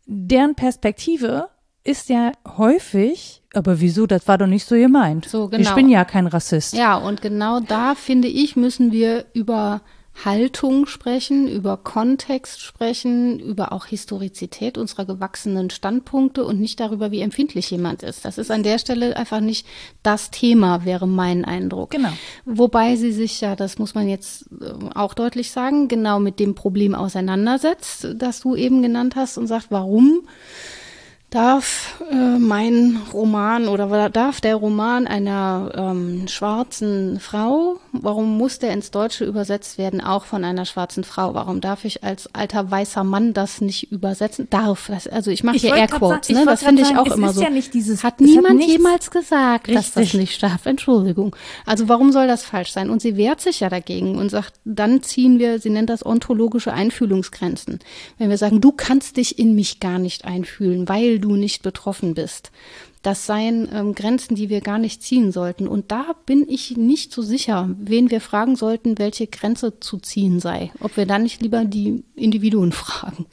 deren 0.07 0.55
Perspektive 0.55 1.47
ist 1.85 2.09
ja 2.09 2.33
häufig, 2.57 3.43
aber 3.53 3.79
wieso, 3.79 4.07
das 4.07 4.27
war 4.27 4.39
doch 4.39 4.47
nicht 4.47 4.65
so 4.65 4.75
gemeint. 4.75 5.29
So, 5.29 5.47
genau. 5.47 5.63
Ich 5.63 5.73
bin 5.73 5.87
ja 5.87 6.03
kein 6.03 6.27
Rassist. 6.27 6.73
Ja, 6.73 6.97
und 6.97 7.21
genau 7.21 7.61
da 7.61 7.95
finde 7.95 8.27
ich, 8.27 8.57
müssen 8.57 8.91
wir 8.91 9.25
über 9.33 9.79
Haltung 10.23 10.85
sprechen, 10.85 11.47
über 11.49 11.77
Kontext 11.77 12.61
sprechen, 12.61 13.39
über 13.39 13.73
auch 13.73 13.85
Historizität 13.85 14.77
unserer 14.77 15.05
gewachsenen 15.05 15.69
Standpunkte 15.69 16.45
und 16.45 16.59
nicht 16.59 16.79
darüber, 16.79 17.11
wie 17.11 17.19
empfindlich 17.19 17.69
jemand 17.69 18.01
ist. 18.01 18.23
Das 18.23 18.37
ist 18.37 18.49
an 18.49 18.63
der 18.63 18.79
Stelle 18.79 19.17
einfach 19.17 19.41
nicht 19.41 19.67
das 20.03 20.31
Thema, 20.31 20.85
wäre 20.85 21.07
mein 21.07 21.43
Eindruck. 21.43 21.91
Genau. 21.91 22.13
Wobei 22.45 22.95
sie 22.95 23.11
sich 23.11 23.41
ja, 23.41 23.55
das 23.55 23.77
muss 23.77 23.93
man 23.93 24.07
jetzt 24.07 24.45
äh, 24.61 24.95
auch 24.95 25.13
deutlich 25.13 25.51
sagen, 25.51 25.89
genau 25.89 26.19
mit 26.19 26.39
dem 26.39 26.55
Problem 26.55 26.95
auseinandersetzt, 26.95 28.07
das 28.15 28.39
du 28.39 28.55
eben 28.55 28.81
genannt 28.81 29.15
hast 29.15 29.37
und 29.37 29.47
sagt, 29.47 29.67
warum 29.69 30.21
darf 31.29 32.01
äh, 32.09 32.39
mein 32.39 33.01
Roman 33.13 33.67
oder 33.67 34.09
darf 34.09 34.39
der 34.39 34.55
Roman 34.55 35.05
einer 35.05 35.71
ähm, 35.75 36.27
schwarzen 36.29 37.19
Frau, 37.19 37.77
warum 38.01 38.37
muss 38.37 38.59
der 38.59 38.71
ins 38.71 38.91
Deutsche 38.91 39.25
übersetzt 39.25 39.77
werden, 39.77 40.01
auch 40.01 40.25
von 40.25 40.43
einer 40.43 40.65
schwarzen 40.65 41.03
Frau? 41.03 41.33
Warum 41.33 41.61
darf 41.61 41.85
ich 41.85 42.03
als 42.03 42.33
alter 42.33 42.69
weißer 42.69 43.03
Mann 43.03 43.33
das 43.33 43.61
nicht 43.61 43.91
übersetzen? 43.91 44.47
Darf. 44.49 44.87
Das, 44.87 45.07
also 45.07 45.31
ich 45.31 45.43
mache 45.43 45.57
hier 45.57 45.75
Airquotes, 45.75 46.29
ne? 46.29 46.45
das 46.45 46.63
finde 46.63 46.81
ich 46.83 46.97
auch 46.97 47.07
immer 47.07 47.33
so. 47.33 47.41
Ja 47.41 47.49
nicht 47.49 47.73
dieses, 47.73 48.03
hat 48.03 48.21
niemand 48.21 48.61
hat 48.61 48.67
jemals 48.67 49.11
gesagt, 49.11 49.67
richtig. 49.67 49.75
dass 49.75 49.93
das 49.93 50.13
nicht 50.13 50.41
darf. 50.41 50.65
Entschuldigung. 50.65 51.35
Also 51.65 51.89
warum 51.89 52.11
soll 52.11 52.27
das 52.27 52.43
falsch 52.43 52.71
sein? 52.71 52.89
Und 52.89 53.01
sie 53.01 53.17
wehrt 53.17 53.41
sich 53.41 53.59
ja 53.59 53.69
dagegen 53.69 54.17
und 54.17 54.29
sagt, 54.29 54.53
dann 54.65 55.03
ziehen 55.03 55.39
wir, 55.39 55.59
sie 55.59 55.69
nennt 55.69 55.89
das 55.89 56.05
ontologische 56.05 56.73
Einfühlungsgrenzen. 56.73 57.79
Wenn 58.17 58.29
wir 58.29 58.37
sagen, 58.37 58.61
du 58.61 58.71
kannst 58.71 59.17
dich 59.17 59.39
in 59.39 59.55
mich 59.55 59.79
gar 59.79 59.99
nicht 59.99 60.25
einfühlen, 60.25 60.87
weil 60.89 61.19
du 61.19 61.35
nicht 61.35 61.63
betroffen 61.63 62.13
bist. 62.13 62.51
Das 63.05 63.27
seien 63.27 63.69
ähm, 63.71 63.93
Grenzen, 63.93 64.33
die 64.33 64.49
wir 64.49 64.61
gar 64.61 64.79
nicht 64.79 65.03
ziehen 65.03 65.31
sollten. 65.31 65.67
Und 65.67 65.91
da 65.91 66.15
bin 66.25 66.49
ich 66.49 66.75
nicht 66.75 67.11
so 67.13 67.21
sicher, 67.21 67.69
wen 67.77 68.09
wir 68.09 68.19
fragen 68.19 68.55
sollten, 68.55 68.97
welche 68.97 69.27
Grenze 69.27 69.79
zu 69.79 69.99
ziehen 69.99 70.39
sei. 70.39 70.71
Ob 70.79 70.97
wir 70.97 71.05
dann 71.05 71.21
nicht 71.21 71.39
lieber 71.39 71.65
die 71.65 72.03
Individuen 72.15 72.71
fragen. 72.71 73.27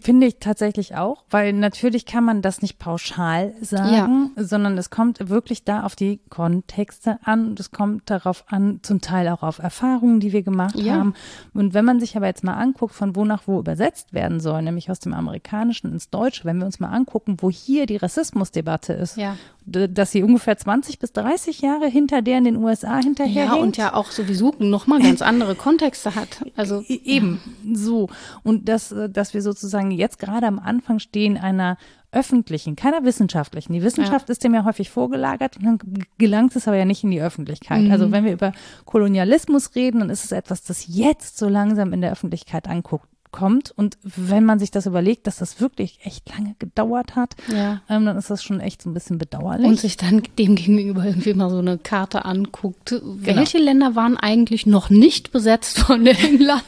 Finde 0.00 0.26
ich 0.26 0.38
tatsächlich 0.38 0.96
auch, 0.96 1.24
weil 1.30 1.52
natürlich 1.52 2.06
kann 2.06 2.24
man 2.24 2.42
das 2.42 2.62
nicht 2.62 2.78
pauschal 2.78 3.54
sagen, 3.60 4.32
ja. 4.36 4.44
sondern 4.44 4.78
es 4.78 4.90
kommt 4.90 5.28
wirklich 5.28 5.64
da 5.64 5.82
auf 5.82 5.96
die 5.96 6.20
Kontexte 6.28 7.18
an. 7.24 7.54
Es 7.58 7.70
kommt 7.70 8.10
darauf 8.10 8.44
an, 8.48 8.80
zum 8.82 9.00
Teil 9.00 9.28
auch 9.28 9.42
auf 9.42 9.58
Erfahrungen, 9.58 10.20
die 10.20 10.32
wir 10.32 10.42
gemacht 10.42 10.76
ja. 10.76 10.94
haben. 10.94 11.14
Und 11.54 11.74
wenn 11.74 11.84
man 11.84 12.00
sich 12.00 12.16
aber 12.16 12.26
jetzt 12.26 12.44
mal 12.44 12.54
anguckt, 12.54 12.94
von 12.94 13.16
wo 13.16 13.24
nach 13.24 13.42
wo 13.46 13.58
übersetzt 13.58 14.12
werden 14.12 14.40
soll, 14.40 14.62
nämlich 14.62 14.90
aus 14.90 15.00
dem 15.00 15.14
Amerikanischen 15.14 15.92
ins 15.92 16.10
Deutsche, 16.10 16.44
wenn 16.44 16.58
wir 16.58 16.66
uns 16.66 16.80
mal 16.80 16.90
angucken, 16.90 17.36
wo 17.40 17.50
hier 17.50 17.86
die 17.86 17.96
Rassismusdebatte 17.96 18.92
ist 18.92 19.16
ja. 19.16 19.36
Dass 19.64 20.10
sie 20.10 20.22
ungefähr 20.22 20.56
20 20.56 20.98
bis 20.98 21.12
30 21.12 21.60
Jahre 21.60 21.86
hinter 21.86 22.22
der 22.22 22.38
in 22.38 22.44
den 22.44 22.56
USA 22.56 22.98
hinterher 22.98 23.46
Ja, 23.46 23.54
und 23.54 23.76
ja 23.76 23.94
auch 23.94 24.10
sowieso 24.10 24.54
nochmal 24.58 25.00
ganz 25.00 25.22
andere 25.22 25.54
Kontexte 25.54 26.14
hat. 26.14 26.44
Also 26.56 26.82
Eben, 26.88 27.40
so. 27.72 28.08
Und 28.42 28.68
dass, 28.68 28.92
äh, 28.92 29.08
dass 29.08 29.34
wir 29.34 29.42
sozusagen 29.42 29.90
jetzt 29.90 30.18
gerade 30.18 30.46
am 30.46 30.58
Anfang 30.58 30.98
stehen 30.98 31.36
einer 31.36 31.76
öffentlichen, 32.12 32.76
keiner 32.76 33.04
wissenschaftlichen. 33.04 33.72
Die 33.72 33.82
Wissenschaft 33.82 34.28
ist 34.28 34.44
dem 34.44 34.52
ja 34.52 34.64
häufig 34.66 34.90
vorgelagert 34.90 35.56
und 35.56 35.64
dann 35.64 35.78
gelangt 36.18 36.54
es 36.54 36.68
aber 36.68 36.76
ja 36.76 36.84
nicht 36.84 37.02
in 37.02 37.10
die 37.10 37.22
Öffentlichkeit. 37.22 37.90
Also 37.90 38.12
wenn 38.12 38.24
wir 38.26 38.32
über 38.32 38.52
Kolonialismus 38.84 39.74
reden, 39.74 40.00
dann 40.00 40.10
ist 40.10 40.24
es 40.24 40.32
etwas, 40.32 40.62
das 40.62 40.84
jetzt 40.88 41.38
so 41.38 41.48
langsam 41.48 41.94
in 41.94 42.02
der 42.02 42.12
Öffentlichkeit 42.12 42.68
anguckt 42.68 43.08
kommt 43.32 43.72
und 43.76 43.98
wenn 44.04 44.44
man 44.44 44.58
sich 44.58 44.70
das 44.70 44.86
überlegt, 44.86 45.26
dass 45.26 45.36
das 45.38 45.60
wirklich 45.60 45.98
echt 46.04 46.28
lange 46.36 46.54
gedauert 46.58 47.16
hat, 47.16 47.34
Ja. 47.52 47.80
ähm, 47.88 48.04
dann 48.06 48.16
ist 48.16 48.30
das 48.30 48.44
schon 48.44 48.60
echt 48.60 48.82
so 48.82 48.90
ein 48.90 48.94
bisschen 48.94 49.18
bedauerlich. 49.18 49.66
und 49.66 49.80
sich 49.80 49.96
dann 49.96 50.22
dem 50.38 50.54
gegenüber 50.54 51.04
irgendwie 51.04 51.34
mal 51.34 51.50
so 51.50 51.58
eine 51.58 51.78
Karte 51.78 52.24
anguckt. 52.24 52.94
Welche 53.02 53.58
Länder 53.58 53.96
waren 53.96 54.16
eigentlich 54.16 54.66
noch 54.66 54.90
nicht 54.90 55.32
besetzt 55.32 55.78
von 55.80 56.06
England 56.06 56.62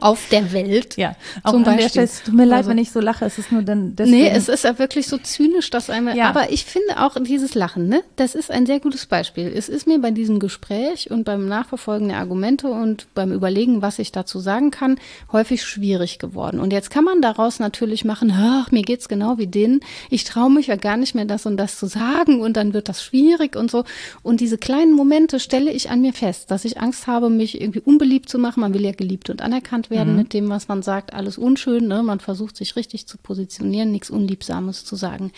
auf 0.00 0.28
der 0.30 0.52
Welt? 0.52 0.96
ja, 0.96 1.14
auch 1.42 1.52
Zum 1.52 1.64
Beispiel. 1.64 1.88
Stelle, 1.88 2.04
es 2.04 2.22
tut 2.22 2.34
mir 2.34 2.44
leid, 2.44 2.58
Also- 2.58 2.70
wenn 2.70 2.78
ich 2.78 2.90
so 2.92 3.00
lache, 3.00 3.24
es 3.24 3.38
ist 3.38 3.52
nur 3.52 3.62
dann 3.62 3.96
deswegen. 3.96 4.16
Nee, 4.18 4.28
es 4.30 4.48
ist 4.48 4.64
ja 4.64 4.78
wirklich 4.78 5.06
so 5.06 5.18
zynisch, 5.18 5.70
dass 5.70 5.90
einmal. 5.90 6.16
Ja. 6.16 6.28
Aber 6.28 6.50
ich 6.52 6.64
finde 6.64 7.00
auch 7.02 7.16
dieses 7.22 7.54
Lachen, 7.54 7.88
ne, 7.88 8.02
das 8.16 8.34
ist 8.34 8.50
ein 8.50 8.66
sehr 8.66 8.80
gutes 8.80 9.06
Beispiel. 9.06 9.50
Es 9.54 9.68
ist 9.68 9.86
mir 9.86 9.98
bei 10.00 10.10
diesem 10.10 10.38
Gespräch 10.38 11.10
und 11.10 11.24
beim 11.24 11.46
Nachverfolgen 11.48 12.08
der 12.08 12.18
Argumente 12.18 12.68
und 12.68 13.06
beim 13.14 13.32
Überlegen, 13.32 13.82
was 13.82 13.98
ich 13.98 14.12
dazu 14.12 14.38
sagen 14.40 14.70
kann, 14.70 14.98
häufig 15.32 15.61
schwierig 15.64 16.18
geworden. 16.18 16.60
Und 16.60 16.72
jetzt 16.72 16.90
kann 16.90 17.04
man 17.04 17.22
daraus 17.22 17.58
natürlich 17.58 18.04
machen, 18.04 18.32
ach, 18.34 18.70
mir 18.70 18.82
geht's 18.82 19.08
genau 19.08 19.38
wie 19.38 19.46
denen. 19.46 19.80
Ich 20.10 20.24
traue 20.24 20.50
mich 20.50 20.68
ja 20.68 20.76
gar 20.76 20.96
nicht 20.96 21.14
mehr, 21.14 21.24
das 21.24 21.46
und 21.46 21.56
das 21.56 21.78
zu 21.78 21.86
sagen 21.86 22.40
und 22.40 22.56
dann 22.56 22.74
wird 22.74 22.88
das 22.88 23.02
schwierig 23.02 23.56
und 23.56 23.70
so. 23.70 23.84
Und 24.22 24.40
diese 24.40 24.58
kleinen 24.58 24.92
Momente 24.92 25.40
stelle 25.40 25.72
ich 25.72 25.90
an 25.90 26.00
mir 26.00 26.12
fest, 26.12 26.50
dass 26.50 26.64
ich 26.64 26.80
Angst 26.80 27.06
habe, 27.06 27.30
mich 27.30 27.60
irgendwie 27.60 27.80
unbeliebt 27.80 28.28
zu 28.28 28.38
machen. 28.38 28.60
Man 28.60 28.74
will 28.74 28.84
ja 28.84 28.92
geliebt 28.92 29.30
und 29.30 29.42
anerkannt 29.42 29.90
werden 29.90 30.16
mit 30.16 30.32
dem, 30.32 30.48
was 30.48 30.68
man 30.68 30.82
sagt. 30.82 31.14
Alles 31.14 31.38
unschön, 31.38 31.88
ne? 31.88 32.02
Man 32.02 32.20
versucht 32.20 32.56
sich 32.56 32.76
richtig 32.76 33.06
zu 33.06 33.18
positionieren, 33.18 33.92
nichts 33.92 34.10
Unliebsames 34.10 34.84
zu 34.84 34.96
sagen. 34.96 35.32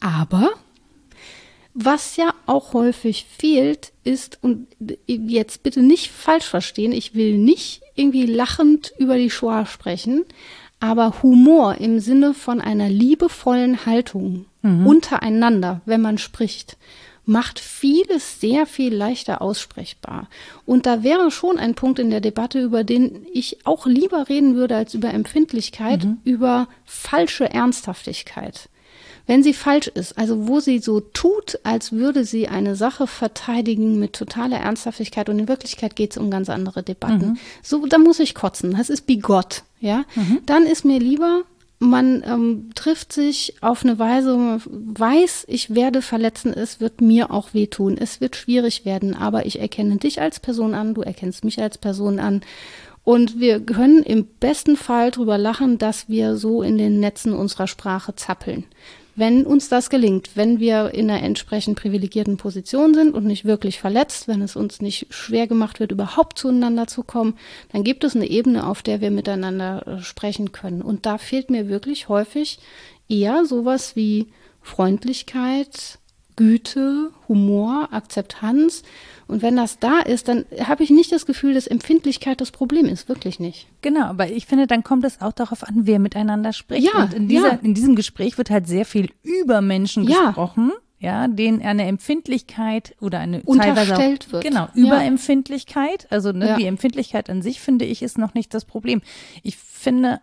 Aber 0.00 0.50
was 1.80 2.16
ja 2.16 2.34
auch 2.46 2.72
häufig 2.72 3.26
fehlt, 3.38 3.92
ist, 4.02 4.38
und 4.42 4.66
jetzt 5.06 5.62
bitte 5.62 5.80
nicht 5.80 6.10
falsch 6.10 6.46
verstehen, 6.46 6.90
ich 6.90 7.14
will 7.14 7.38
nicht 7.38 7.82
irgendwie 7.98 8.26
lachend 8.26 8.92
über 8.98 9.16
die 9.16 9.30
Shoah 9.30 9.66
sprechen, 9.66 10.24
aber 10.80 11.22
Humor 11.22 11.76
im 11.78 11.98
Sinne 12.00 12.34
von 12.34 12.60
einer 12.60 12.88
liebevollen 12.88 13.84
Haltung 13.84 14.46
untereinander, 14.86 15.80
wenn 15.86 16.00
man 16.00 16.18
spricht, 16.18 16.76
macht 17.24 17.58
vieles 17.60 18.40
sehr 18.40 18.64
viel 18.64 18.94
leichter 18.94 19.42
aussprechbar. 19.42 20.28
Und 20.64 20.86
da 20.86 21.02
wäre 21.02 21.30
schon 21.30 21.58
ein 21.58 21.74
Punkt 21.74 21.98
in 21.98 22.10
der 22.10 22.20
Debatte, 22.20 22.60
über 22.60 22.84
den 22.84 23.26
ich 23.32 23.66
auch 23.66 23.86
lieber 23.86 24.28
reden 24.28 24.54
würde 24.54 24.76
als 24.76 24.94
über 24.94 25.12
Empfindlichkeit, 25.12 26.06
über 26.24 26.68
falsche 26.84 27.50
Ernsthaftigkeit 27.50 28.68
wenn 29.28 29.42
sie 29.42 29.52
falsch 29.52 29.88
ist, 29.88 30.16
also 30.16 30.48
wo 30.48 30.58
sie 30.58 30.78
so 30.78 31.00
tut, 31.00 31.60
als 31.62 31.92
würde 31.92 32.24
sie 32.24 32.48
eine 32.48 32.74
Sache 32.74 33.06
verteidigen 33.06 33.98
mit 34.00 34.14
totaler 34.14 34.56
Ernsthaftigkeit 34.56 35.28
und 35.28 35.38
in 35.38 35.48
Wirklichkeit 35.48 35.94
geht 35.94 36.12
es 36.12 36.16
um 36.16 36.30
ganz 36.30 36.48
andere 36.48 36.82
Debatten. 36.82 37.38
So, 37.62 37.84
da 37.86 37.98
muss 37.98 38.20
ich 38.20 38.34
kotzen. 38.34 38.72
Das 38.72 38.88
ist 38.88 39.06
bigott, 39.06 39.64
ja. 39.80 40.04
Dann 40.46 40.64
ist 40.64 40.86
mir 40.86 40.98
lieber, 40.98 41.42
man 41.78 42.24
ähm, 42.26 42.70
trifft 42.74 43.12
sich 43.12 43.54
auf 43.60 43.84
eine 43.84 43.98
Weise, 43.98 44.34
man 44.34 44.62
weiß, 44.66 45.44
ich 45.46 45.74
werde 45.74 46.00
verletzen, 46.00 46.54
es 46.54 46.80
wird 46.80 47.02
mir 47.02 47.30
auch 47.30 47.52
wehtun, 47.52 47.98
es 47.98 48.22
wird 48.22 48.34
schwierig 48.34 48.86
werden, 48.86 49.14
aber 49.14 49.44
ich 49.44 49.60
erkenne 49.60 49.98
dich 49.98 50.22
als 50.22 50.40
Person 50.40 50.72
an, 50.74 50.94
du 50.94 51.02
erkennst 51.02 51.44
mich 51.44 51.60
als 51.60 51.76
Person 51.76 52.18
an. 52.18 52.40
Und 53.04 53.38
wir 53.38 53.60
können 53.60 54.02
im 54.02 54.24
besten 54.24 54.76
Fall 54.76 55.10
drüber 55.10 55.36
lachen, 55.36 55.76
dass 55.76 56.08
wir 56.08 56.36
so 56.36 56.62
in 56.62 56.78
den 56.78 56.98
Netzen 56.98 57.34
unserer 57.34 57.66
Sprache 57.66 58.14
zappeln. 58.16 58.64
Wenn 59.18 59.46
uns 59.46 59.68
das 59.68 59.90
gelingt, 59.90 60.36
wenn 60.36 60.60
wir 60.60 60.94
in 60.94 61.10
einer 61.10 61.24
entsprechend 61.24 61.76
privilegierten 61.76 62.36
Position 62.36 62.94
sind 62.94 63.16
und 63.16 63.24
nicht 63.24 63.44
wirklich 63.44 63.80
verletzt, 63.80 64.28
wenn 64.28 64.42
es 64.42 64.54
uns 64.54 64.80
nicht 64.80 65.12
schwer 65.12 65.48
gemacht 65.48 65.80
wird, 65.80 65.90
überhaupt 65.90 66.38
zueinander 66.38 66.86
zu 66.86 67.02
kommen, 67.02 67.36
dann 67.72 67.82
gibt 67.82 68.04
es 68.04 68.14
eine 68.14 68.30
Ebene, 68.30 68.64
auf 68.64 68.80
der 68.80 69.00
wir 69.00 69.10
miteinander 69.10 69.84
äh, 69.88 70.02
sprechen 70.02 70.52
können. 70.52 70.82
Und 70.82 71.04
da 71.04 71.18
fehlt 71.18 71.50
mir 71.50 71.68
wirklich 71.68 72.08
häufig 72.08 72.60
eher 73.08 73.44
sowas 73.44 73.96
wie 73.96 74.28
Freundlichkeit, 74.62 75.98
Güte, 76.36 77.10
Humor, 77.26 77.88
Akzeptanz. 77.90 78.84
Und 79.28 79.42
wenn 79.42 79.56
das 79.56 79.78
da 79.78 80.00
ist, 80.00 80.26
dann 80.26 80.46
habe 80.58 80.82
ich 80.82 80.90
nicht 80.90 81.12
das 81.12 81.26
Gefühl, 81.26 81.54
dass 81.54 81.66
Empfindlichkeit 81.66 82.40
das 82.40 82.50
Problem 82.50 82.86
ist. 82.86 83.08
Wirklich 83.10 83.38
nicht. 83.38 83.68
Genau, 83.82 84.06
aber 84.06 84.30
ich 84.30 84.46
finde, 84.46 84.66
dann 84.66 84.82
kommt 84.82 85.04
es 85.04 85.20
auch 85.20 85.32
darauf 85.32 85.62
an, 85.62 85.86
wer 85.86 85.98
miteinander 85.98 86.52
spricht. 86.54 86.86
Ja, 86.92 87.04
und 87.04 87.14
in, 87.14 87.28
dieser, 87.28 87.52
ja. 87.52 87.58
in 87.62 87.74
diesem 87.74 87.94
Gespräch 87.94 88.38
wird 88.38 88.48
halt 88.50 88.66
sehr 88.66 88.86
viel 88.86 89.10
über 89.22 89.60
Menschen 89.60 90.04
Ja. 90.04 90.26
gesprochen, 90.28 90.72
ja, 90.98 91.28
denen 91.28 91.62
eine 91.62 91.84
Empfindlichkeit 91.86 92.96
oder 93.00 93.20
eine 93.20 93.42
Unterstellt 93.42 94.26
auch, 94.28 94.32
wird. 94.32 94.44
Genau, 94.44 94.68
Ja. 94.74 94.86
Überempfindlichkeit. 95.28 96.06
Also 96.10 96.32
ne, 96.32 96.48
Ja. 96.48 96.56
die 96.56 96.64
Empfindlichkeit 96.66 97.30
an 97.30 97.42
sich, 97.42 97.60
finde 97.60 97.84
ich, 97.84 98.02
ist 98.02 98.18
noch 98.18 98.34
nicht 98.34 98.54
das 98.54 98.64
Problem. 98.64 99.02
Ich 99.42 99.56
finde 99.56 100.20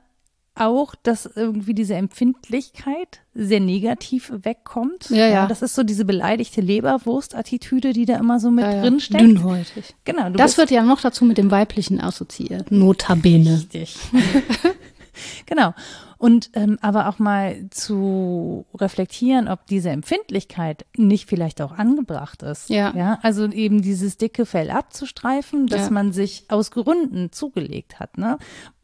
auch, 0.56 0.96
dass 0.96 1.26
irgendwie 1.36 1.74
diese 1.74 1.96
Empfindlichkeit 1.96 3.22
sehr 3.34 3.60
negativ 3.60 4.32
wegkommt. 4.44 5.10
Ja, 5.10 5.28
ja. 5.28 5.48
Das 5.48 5.62
ist 5.62 5.76
so 5.76 5.84
diese 5.84 6.06
beleidigte 6.06 6.62
Leberwurst-Attitüde, 6.62 7.94
die 7.94 8.06
da 8.06 8.18
immer 8.18 8.40
so 8.40 8.52
mit 8.52 8.64
Ja, 8.66 8.72
ja. 8.76 8.82
drin 8.82 9.00
steckt. 9.00 9.22
Dünnhäutig. 9.22 9.96
Genau, 10.06 10.30
du 10.30 10.38
Das 10.38 10.58
wird 10.58 10.72
ja 10.72 10.84
noch 10.84 11.02
dazu 11.02 11.26
mit 11.26 11.38
dem 11.38 11.52
Weiblichen 11.52 12.00
assoziiert. 12.00 12.72
Notabene. 12.72 13.56
Richtig. 13.56 13.98
genau. 15.46 15.74
Und 16.18 16.50
ähm, 16.54 16.78
aber 16.82 17.10
auch 17.10 17.20
mal 17.20 17.70
zu 17.72 18.66
reflektieren, 18.74 19.50
ob 19.50 19.66
diese 19.68 19.90
Empfindlichkeit 19.90 20.86
nicht 20.96 21.28
vielleicht 21.30 21.62
auch 21.62 21.74
angebracht 21.74 22.42
ist. 22.42 22.70
Ja. 22.70 22.94
ja 22.96 23.20
also 23.22 23.46
eben 23.48 23.82
dieses 23.82 24.18
dicke 24.18 24.46
Fell 24.46 24.72
abzustreifen, 24.72 25.68
dass 25.68 25.82
Ja. 25.88 25.90
man 25.92 26.14
sich 26.14 26.46
aus 26.48 26.72
Gründen 26.72 27.32
zugelegt 27.34 28.00
hat, 28.00 28.18
ne? 28.18 28.38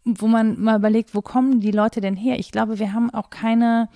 Wo 0.03 0.27
man 0.27 0.59
mal 0.59 0.77
überlegt, 0.77 1.13
wo 1.13 1.21
kommen 1.21 1.59
die 1.59 1.71
Leute 1.71 2.01
denn 2.01 2.15
her? 2.15 2.39
Ich 2.39 2.51
glaube, 2.51 2.79
wir 2.79 2.93
haben 2.93 3.13
auch 3.13 3.29
keine 3.29 3.89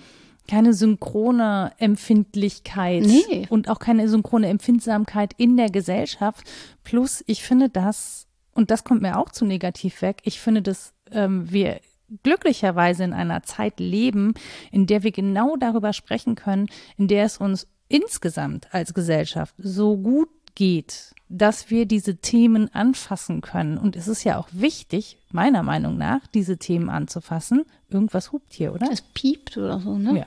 keine 0.48 0.74
synchrone 0.74 1.72
Empfindlichkeit 1.78 3.02
Nee. 3.02 3.46
und 3.50 3.68
auch 3.68 3.78
keine 3.80 4.08
synchrone 4.08 4.46
Empfindsamkeit 4.48 5.32
in 5.36 5.56
der 5.56 5.70
Gesellschaft. 5.70 6.48
Plus, 6.84 7.24
ich 7.26 7.42
finde 7.42 7.68
das, 7.68 8.26
und 8.54 8.70
das 8.70 8.84
kommt 8.84 9.02
mir 9.02 9.18
auch 9.18 9.30
zu 9.30 9.44
negativ 9.44 10.02
weg, 10.02 10.18
ich 10.22 10.40
finde, 10.40 10.62
dass 10.62 10.92
ähm, 11.10 11.50
wir 11.50 11.80
glücklicherweise 12.22 13.02
in 13.02 13.12
einer 13.12 13.42
Zeit 13.42 13.80
leben, 13.80 14.34
in 14.70 14.86
der 14.86 15.02
wir 15.02 15.10
genau 15.10 15.56
darüber 15.56 15.92
sprechen 15.92 16.36
können, 16.36 16.68
in 16.96 17.08
der 17.08 17.24
es 17.24 17.38
uns 17.38 17.66
insgesamt 17.88 18.72
als 18.72 18.94
Gesellschaft 18.94 19.54
so 19.58 19.96
gut 19.96 20.28
geht, 20.54 21.12
dass 21.28 21.70
wir 21.70 21.86
diese 21.86 22.16
Themen 22.16 22.72
anfassen 22.74 23.40
können. 23.40 23.78
Und 23.78 23.96
es 23.96 24.06
ist 24.08 24.22
ja 24.24 24.38
auch 24.38 24.48
wichtig, 24.52 25.18
meiner 25.32 25.62
Meinung 25.62 25.96
nach, 25.98 26.20
diese 26.28 26.56
Themen 26.56 26.88
anzufassen. 26.88 27.64
Irgendwas 27.88 28.32
hupt 28.32 28.52
hier, 28.52 28.72
oder? 28.74 28.88
Es 28.92 29.02
piept 29.02 29.56
oder 29.56 29.80
so, 29.80 29.98
ne? 29.98 30.18
Ja. 30.20 30.26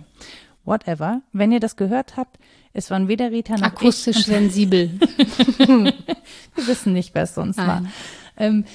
Whatever. 0.65 1.21
Wenn 1.31 1.51
ihr 1.51 1.59
das 1.61 1.77
gehört 1.77 2.17
habt, 2.17 2.37
es 2.73 2.91
waren 2.91 3.07
weder 3.07 3.31
Rita 3.31 3.55
noch 3.55 3.63
Akustisch 3.63 4.17
ich. 4.17 4.25
sensibel. 4.25 4.91
Wir 5.57 5.93
wissen 6.67 6.93
nicht, 6.93 7.15
wer 7.15 7.23
es 7.23 7.33
sonst 7.35 7.57
war. 7.57 7.81
Nein. 7.81 7.91
Ähm, 8.37 8.65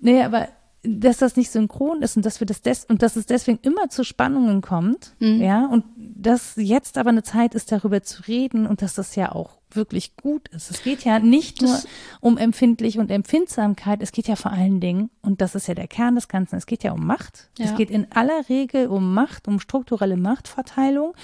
nee, 0.00 0.22
aber 0.22 0.48
dass 0.82 1.18
das 1.18 1.36
nicht 1.36 1.50
synchron 1.50 2.02
ist 2.02 2.16
und 2.16 2.24
dass 2.24 2.40
wir 2.40 2.46
das 2.46 2.62
des 2.62 2.86
und 2.86 3.02
dass 3.02 3.14
es 3.16 3.26
deswegen 3.26 3.58
immer 3.62 3.90
zu 3.90 4.02
Spannungen 4.02 4.62
kommt, 4.62 5.14
Mhm. 5.20 5.40
ja, 5.42 5.66
und 5.66 5.84
dass 5.96 6.54
jetzt 6.56 6.96
aber 6.96 7.10
eine 7.10 7.22
Zeit 7.22 7.54
ist, 7.54 7.70
darüber 7.70 8.02
zu 8.02 8.22
reden 8.26 8.66
und 8.66 8.80
dass 8.80 8.94
das 8.94 9.14
ja 9.14 9.32
auch 9.32 9.59
wirklich 9.76 10.16
gut 10.16 10.48
ist. 10.48 10.70
Es 10.70 10.82
geht 10.82 11.04
ja 11.04 11.18
nicht 11.18 11.62
nur 11.62 11.78
um 12.20 12.36
empfindlich 12.38 12.98
und 12.98 13.10
Empfindsamkeit, 13.10 14.02
es 14.02 14.12
geht 14.12 14.28
ja 14.28 14.36
vor 14.36 14.50
allen 14.52 14.80
Dingen, 14.80 15.10
und 15.22 15.40
das 15.40 15.54
ist 15.54 15.68
ja 15.68 15.74
der 15.74 15.88
Kern 15.88 16.14
des 16.14 16.28
Ganzen, 16.28 16.56
es 16.56 16.66
geht 16.66 16.82
ja 16.84 16.92
um 16.92 17.06
Macht. 17.06 17.50
Es 17.58 17.70
Ja. 17.70 17.76
geht 17.76 17.90
in 17.90 18.06
aller 18.12 18.48
Regel 18.48 18.88
um 18.88 19.14
Macht, 19.14 19.48
um 19.48 19.60
strukturelle 19.60 20.16
Machtverteilung. 20.16 21.14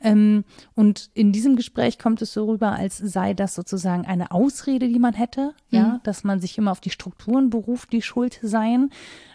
Ähm, 0.00 0.44
und 0.74 1.10
in 1.14 1.32
diesem 1.32 1.56
Gespräch 1.56 1.98
kommt 1.98 2.22
es 2.22 2.32
so 2.32 2.46
rüber, 2.46 2.72
als 2.72 2.98
sei 2.98 3.34
das 3.34 3.54
sozusagen 3.54 4.04
eine 4.04 4.32
Ausrede, 4.32 4.88
die 4.88 4.98
man 4.98 5.14
hätte, 5.14 5.54
ja, 5.70 6.00
dass 6.02 6.24
man 6.24 6.40
sich 6.40 6.58
immer 6.58 6.72
auf 6.72 6.80
die 6.80 6.90
Strukturen 6.90 7.50
beruft, 7.50 7.92
die 7.92 8.02
schuld 8.02 8.38
seien. 8.42 8.90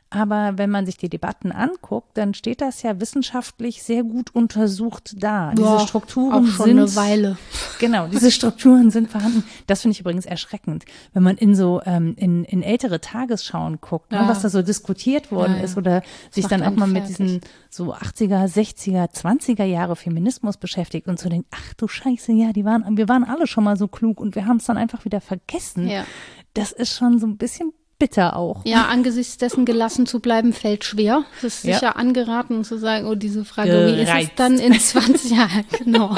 Aber 0.10 0.54
wenn 0.58 0.70
man 0.70 0.86
sich 0.86 0.98
die 0.98 1.10
Debatten 1.10 1.52
anguckt, 1.52 2.17
dann 2.17 2.34
steht 2.34 2.62
das 2.62 2.82
ja 2.82 3.00
wissenschaftlich 3.02 3.84
sehr 3.84 4.04
gut 4.04 4.34
untersucht 4.34 5.15
da. 5.17 5.50
Ja, 5.50 5.54
Diese 5.56 5.88
Strukturen 5.88 6.34
auch 6.34 6.50
schon 6.50 6.65
sind 6.65 6.80
eine 6.80 6.96
Weile. 6.96 7.38
Genau, 7.80 8.08
diese 8.08 8.32
Strukturen 8.32 8.89
sind 8.89 9.10
vorhanden. 9.10 9.43
Das 9.67 9.82
finde 9.82 9.93
ich 9.93 10.00
übrigens 10.00 10.26
erschreckend, 10.26 10.86
wenn 11.13 11.24
man 11.24 11.36
in 11.38 11.56
so 11.56 11.82
ähm, 11.86 12.15
in, 12.17 12.46
in 12.46 12.63
ältere 12.63 13.02
Tagesschauen 13.02 13.80
guckt, 13.82 14.12
ne, 14.12 14.24
was 14.28 14.41
da 14.41 14.50
so 14.50 14.62
diskutiert 14.62 15.32
worden 15.32 15.54
ja, 15.54 15.60
ja. 15.60 15.63
ist 15.65 15.78
oder 15.78 16.02
sich 16.32 16.48
dann 16.48 16.63
auch 16.63 16.76
mal 16.76 16.88
mit 16.88 17.10
diesen 17.10 17.41
so 17.70 17.93
80er, 17.93 18.46
60er, 18.46 19.12
20er 19.13 19.65
Jahre 19.65 19.98
Feminismus 19.98 20.56
beschäftigt 20.56 21.08
und 21.08 21.20
so 21.20 21.28
denkt, 21.28 21.48
ach 21.52 21.74
du 21.74 21.88
Scheiße, 21.88 22.32
ja, 22.32 22.54
die 22.54 22.63
waren, 22.63 22.98
wir 22.98 23.10
waren 23.10 23.26
alle 23.26 23.46
schon 23.46 23.65
mal 23.65 23.76
so 23.76 23.88
klug 23.88 24.22
und 24.22 24.36
wir 24.36 24.46
haben 24.46 24.58
es 24.58 24.65
dann 24.65 24.78
einfach 24.78 25.04
wieder 25.04 25.20
vergessen. 25.20 25.88
Ja. 25.89 26.06
Das 26.54 26.72
ist 26.72 26.96
schon 26.96 27.20
so 27.20 27.28
ein 27.28 27.38
bisschen 27.38 27.74
bitter 27.99 28.36
auch. 28.36 28.62
Ja, 28.65 28.86
angesichts 28.86 29.38
dessen 29.38 29.65
gelassen 29.65 30.05
zu 30.05 30.19
bleiben, 30.19 30.53
fällt 30.53 30.83
schwer. 30.83 31.25
Es 31.38 31.43
ist 31.43 31.62
sicher 31.63 31.81
ja. 31.81 31.91
angeraten 31.91 32.63
zu 32.63 32.77
sagen, 32.77 33.07
oh, 33.07 33.15
diese 33.15 33.45
Frage, 33.45 33.71
Gereizt. 33.71 33.97
wie 33.97 34.01
ist 34.01 34.29
es 34.29 34.36
dann 34.36 34.60
in 34.60 34.79
20 34.79 35.31
Jahren? 35.38 35.65
Genau. 35.79 36.15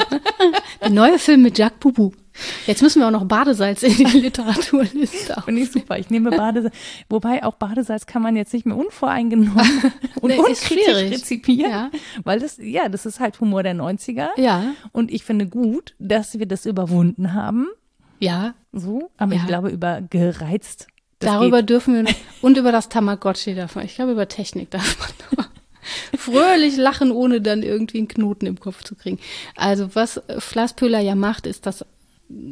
Der 0.80 0.90
neue 0.90 1.18
Film 1.18 1.42
mit 1.42 1.58
Jacques 1.58 1.78
Boubou. 1.80 2.12
Jetzt 2.66 2.82
müssen 2.82 3.00
wir 3.00 3.06
auch 3.06 3.12
noch 3.12 3.24
Badesalz 3.24 3.82
in 3.82 3.94
die 3.94 4.04
Literaturliste 4.20 5.36
auf. 5.36 5.44
Finde 5.44 5.62
ich 5.62 5.70
super. 5.70 5.98
Ich 5.98 6.10
nehme 6.10 6.30
Badesalz. 6.30 6.74
Wobei 7.08 7.44
auch 7.44 7.54
Badesalz 7.54 8.06
kann 8.06 8.22
man 8.22 8.36
jetzt 8.36 8.52
nicht 8.52 8.66
mehr 8.66 8.76
unvoreingenommen 8.76 9.92
und 10.20 10.30
nee, 10.30 10.38
unkritisch 10.38 10.94
rezipieren. 10.94 11.70
Ja. 11.70 11.90
Weil 12.24 12.40
das, 12.40 12.58
ja, 12.58 12.88
das 12.88 13.06
ist 13.06 13.20
halt 13.20 13.40
Humor 13.40 13.62
der 13.62 13.74
90er. 13.74 14.28
Ja. 14.36 14.74
Und 14.92 15.10
ich 15.10 15.24
finde 15.24 15.46
gut, 15.46 15.94
dass 15.98 16.38
wir 16.38 16.46
das 16.46 16.66
überwunden 16.66 17.34
haben. 17.34 17.68
Ja. 18.20 18.54
So. 18.72 19.10
Aber 19.16 19.34
ja. 19.34 19.40
ich 19.40 19.46
glaube, 19.46 19.70
über 19.70 20.00
gereizt 20.00 20.86
das 21.20 21.30
Darüber 21.30 21.58
geht. 21.58 21.70
dürfen 21.70 22.04
wir 22.04 22.14
und 22.42 22.56
über 22.56 22.72
das 22.72 22.88
Tamagotchi 22.88 23.54
davon. 23.54 23.84
Ich 23.84 23.94
glaube, 23.94 24.12
über 24.12 24.26
Technik 24.26 24.70
darf 24.70 24.96
man 24.98 25.46
fröhlich 26.18 26.76
lachen, 26.76 27.12
ohne 27.12 27.40
dann 27.40 27.62
irgendwie 27.62 27.98
einen 27.98 28.08
Knoten 28.08 28.46
im 28.46 28.58
Kopf 28.58 28.82
zu 28.82 28.94
kriegen. 28.94 29.18
Also 29.54 29.94
was 29.94 30.20
Flasspöhler 30.38 31.00
ja 31.00 31.14
macht, 31.14 31.46
ist 31.46 31.66
das 31.66 31.84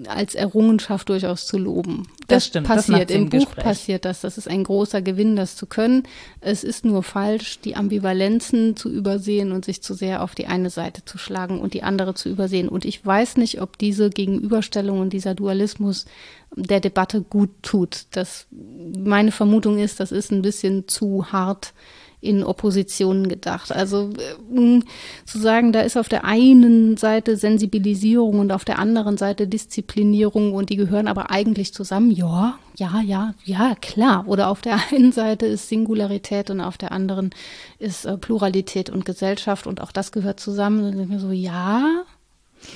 als 0.08 0.34
Errungenschaft 0.34 1.08
durchaus 1.08 1.46
zu 1.46 1.58
loben. 1.58 2.04
Das, 2.20 2.28
das 2.28 2.46
stimmt. 2.46 2.66
Passiert 2.66 3.10
das 3.10 3.16
im, 3.16 3.24
Buch 3.24 3.38
Gespräch. 3.38 3.64
passiert 3.64 4.04
das. 4.04 4.20
Das 4.20 4.36
ist 4.38 4.48
ein 4.48 4.64
großer 4.64 5.02
Gewinn, 5.02 5.36
das 5.36 5.56
zu 5.56 5.66
können. 5.66 6.02
Es 6.40 6.64
ist 6.64 6.84
nur 6.84 7.02
falsch, 7.02 7.60
die 7.60 7.76
Ambivalenzen 7.76 8.76
zu 8.76 8.90
übersehen 8.90 9.52
und 9.52 9.64
sich 9.64 9.82
zu 9.82 9.94
sehr 9.94 10.22
auf 10.22 10.34
die 10.34 10.46
eine 10.46 10.70
Seite 10.70 11.04
zu 11.04 11.18
schlagen 11.18 11.60
und 11.60 11.74
die 11.74 11.82
andere 11.82 12.14
zu 12.14 12.28
übersehen. 12.28 12.68
Und 12.68 12.84
ich 12.84 13.04
weiß 13.04 13.36
nicht, 13.36 13.60
ob 13.60 13.78
diese 13.78 14.10
Gegenüberstellung 14.10 15.00
und 15.00 15.12
dieser 15.12 15.34
Dualismus 15.34 16.06
der 16.54 16.80
Debatte 16.80 17.22
gut 17.22 17.50
tut. 17.62 18.06
Das 18.10 18.46
meine 18.50 19.32
Vermutung 19.32 19.78
ist, 19.78 20.00
das 20.00 20.12
ist 20.12 20.32
ein 20.32 20.42
bisschen 20.42 20.88
zu 20.88 21.32
hart 21.32 21.72
in 22.20 22.42
Oppositionen 22.42 23.28
gedacht. 23.28 23.70
Also 23.72 24.10
äh, 24.10 24.80
zu 25.24 25.38
sagen, 25.38 25.72
da 25.72 25.80
ist 25.80 25.96
auf 25.96 26.08
der 26.08 26.24
einen 26.24 26.96
Seite 26.96 27.36
Sensibilisierung 27.36 28.40
und 28.40 28.52
auf 28.52 28.64
der 28.64 28.78
anderen 28.78 29.16
Seite 29.16 29.46
Disziplinierung 29.46 30.52
und 30.52 30.70
die 30.70 30.76
gehören 30.76 31.06
aber 31.06 31.30
eigentlich 31.30 31.72
zusammen. 31.72 32.10
Ja, 32.10 32.58
ja, 32.76 33.00
ja, 33.04 33.34
ja, 33.44 33.74
klar. 33.80 34.24
Oder 34.26 34.48
auf 34.48 34.60
der 34.60 34.78
einen 34.92 35.12
Seite 35.12 35.46
ist 35.46 35.68
Singularität 35.68 36.50
und 36.50 36.60
auf 36.60 36.76
der 36.76 36.92
anderen 36.92 37.30
ist 37.78 38.04
äh, 38.04 38.16
Pluralität 38.16 38.90
und 38.90 39.04
Gesellschaft 39.04 39.66
und 39.66 39.80
auch 39.80 39.92
das 39.92 40.10
gehört 40.10 40.40
zusammen. 40.40 40.82
Dann 40.82 40.96
sind 40.96 41.10
wir 41.10 41.20
so, 41.20 41.30
ja, 41.30 42.02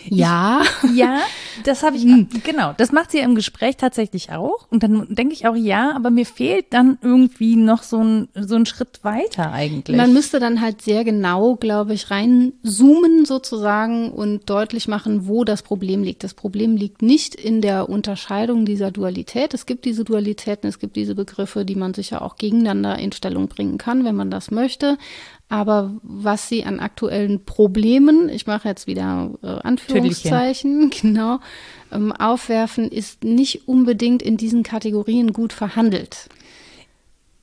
ja. 0.05 0.63
Ich, 0.83 0.91
ja, 0.97 1.21
das 1.65 1.83
habe 1.83 1.97
ich, 1.97 2.03
hm. 2.03 2.29
genau, 2.45 2.73
das 2.77 2.93
macht 2.93 3.11
sie 3.11 3.19
im 3.19 3.35
Gespräch 3.35 3.77
tatsächlich 3.77 4.31
auch. 4.31 4.67
Und 4.71 4.83
dann 4.83 5.07
denke 5.15 5.35
ich 5.35 5.47
auch, 5.47 5.57
ja, 5.57 5.95
aber 5.95 6.11
mir 6.11 6.27
fehlt 6.27 6.67
dann 6.71 6.99
irgendwie 7.03 7.57
noch 7.57 7.83
so 7.83 8.03
ein, 8.03 8.29
so 8.35 8.57
ein 8.57 8.67
Schritt 8.67 9.01
weiter 9.03 9.53
eigentlich. 9.53 9.97
Man 9.97 10.13
müsste 10.13 10.41
dann 10.41 10.61
halt 10.61 10.83
sehr 10.83 11.05
genau, 11.05 11.57
glaube 11.57 11.95
ich, 11.95 12.11
reinzoomen 12.11 13.25
sozusagen 13.25 14.11
und 14.11 14.49
deutlich 14.49 14.89
machen, 14.89 15.27
wo 15.27 15.45
das 15.45 15.63
Problem 15.63 16.03
liegt. 16.03 16.25
Das 16.25 16.35
Problem 16.35 16.77
liegt 16.77 17.03
nicht 17.03 17.35
in 17.35 17.61
der 17.61 17.89
Unterscheidung 17.89 18.65
dieser 18.65 18.91
Dualität. 18.91 19.55
Es 19.55 19.67
gibt 19.67 19.85
diese 19.85 20.05
Dualitäten, 20.05 20.69
es 20.69 20.79
gibt 20.79 20.97
diese 20.97 21.15
Begriffe, 21.15 21.65
die 21.65 21.77
man 21.77 21.95
sicher 21.95 22.23
auch 22.23 22.37
gegeneinander 22.37 22.99
in 22.99 23.13
Stellung 23.13 23.49
bringen 23.49 23.79
kann, 23.79 24.05
wenn 24.05 24.17
man 24.17 24.31
das 24.31 24.51
möchte. 24.51 24.99
Aber 25.53 25.97
was 26.03 26.49
sie 26.49 26.65
an 26.65 26.81
aktuellen 26.81 27.45
Problemen, 27.45 28.31
ich 28.31 28.47
mache 28.47 28.69
jetzt 28.69 28.87
wieder 28.87 29.33
äh, 29.43 29.49
Anführungszeichen, 29.49 30.89
Tüdelchen. 30.89 31.13
genau, 31.15 31.41
ähm, 31.93 32.11
aufwerfen, 32.11 32.89
ist 32.89 33.23
nicht 33.23 33.69
unbedingt 33.69 34.23
in 34.23 34.39
diesen 34.39 34.63
Kategorien 34.63 35.35
gut 35.35 35.53
verhandelt. 35.53 36.31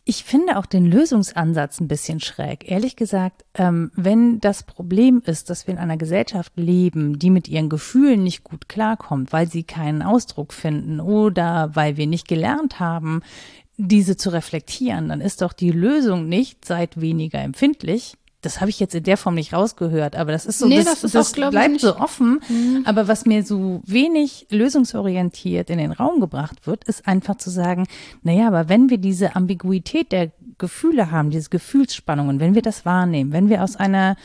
Ich 0.05 0.23
finde 0.23 0.57
auch 0.57 0.65
den 0.65 0.87
Lösungsansatz 0.87 1.79
ein 1.79 1.87
bisschen 1.87 2.19
schräg. 2.19 2.67
Ehrlich 2.67 2.95
gesagt, 2.95 3.45
ähm, 3.53 3.91
wenn 3.95 4.39
das 4.39 4.63
Problem 4.63 5.21
ist, 5.23 5.51
dass 5.51 5.67
wir 5.67 5.75
in 5.75 5.79
einer 5.79 5.97
Gesellschaft 5.97 6.53
leben, 6.55 7.19
die 7.19 7.29
mit 7.29 7.47
ihren 7.47 7.69
Gefühlen 7.69 8.23
nicht 8.23 8.43
gut 8.43 8.67
klarkommt, 8.67 9.31
weil 9.33 9.47
sie 9.47 9.61
keinen 9.61 10.01
Ausdruck 10.01 10.51
finden 10.53 10.99
oder 10.99 11.75
weil 11.75 11.95
wir 11.95 12.07
nicht 12.07 12.27
gelernt 12.27 12.79
haben, 12.79 13.21
diese 13.79 14.17
zu 14.17 14.29
reflektieren, 14.31 15.07
dann 15.07 15.21
ist 15.21 15.41
doch 15.41 15.53
die 15.53 15.71
Lösung 15.71 16.27
nicht, 16.27 16.65
seid 16.65 16.99
weniger 16.99 17.39
empfindlich. 17.39 18.15
Das 18.41 18.61
habe 18.61 18.69
ich 18.69 18.79
jetzt 18.79 18.95
in 18.95 19.03
der 19.03 19.17
Form 19.17 19.35
nicht 19.35 19.53
rausgehört, 19.53 20.15
aber 20.15 20.31
das 20.31 20.45
ist 20.45 20.59
so, 20.59 20.67
nee, 20.67 20.83
das, 20.83 21.01
das, 21.01 21.11
das 21.11 21.33
auch, 21.33 21.49
bleibt 21.49 21.81
so 21.81 21.97
offen. 21.97 22.41
Mhm. 22.47 22.83
Aber 22.85 23.07
was 23.07 23.25
mir 23.25 23.43
so 23.43 23.81
wenig 23.85 24.47
lösungsorientiert 24.49 25.69
in 25.69 25.77
den 25.77 25.91
Raum 25.91 26.19
gebracht 26.19 26.65
wird, 26.67 26.83
ist 26.85 27.07
einfach 27.07 27.35
zu 27.35 27.49
sagen, 27.49 27.87
naja, 28.21 28.47
aber 28.47 28.69
wenn 28.69 28.89
wir 28.89 28.97
diese 28.97 29.35
Ambiguität 29.35 30.11
der 30.11 30.31
Gefühle 30.57 31.11
haben, 31.11 31.31
diese 31.31 31.49
Gefühlsspannungen, 31.49 32.39
wenn 32.39 32.55
wir 32.55 32.61
das 32.61 32.85
wahrnehmen, 32.85 33.31
wenn 33.31 33.49
wir 33.49 33.63
aus 33.63 33.77
einer 33.77 34.15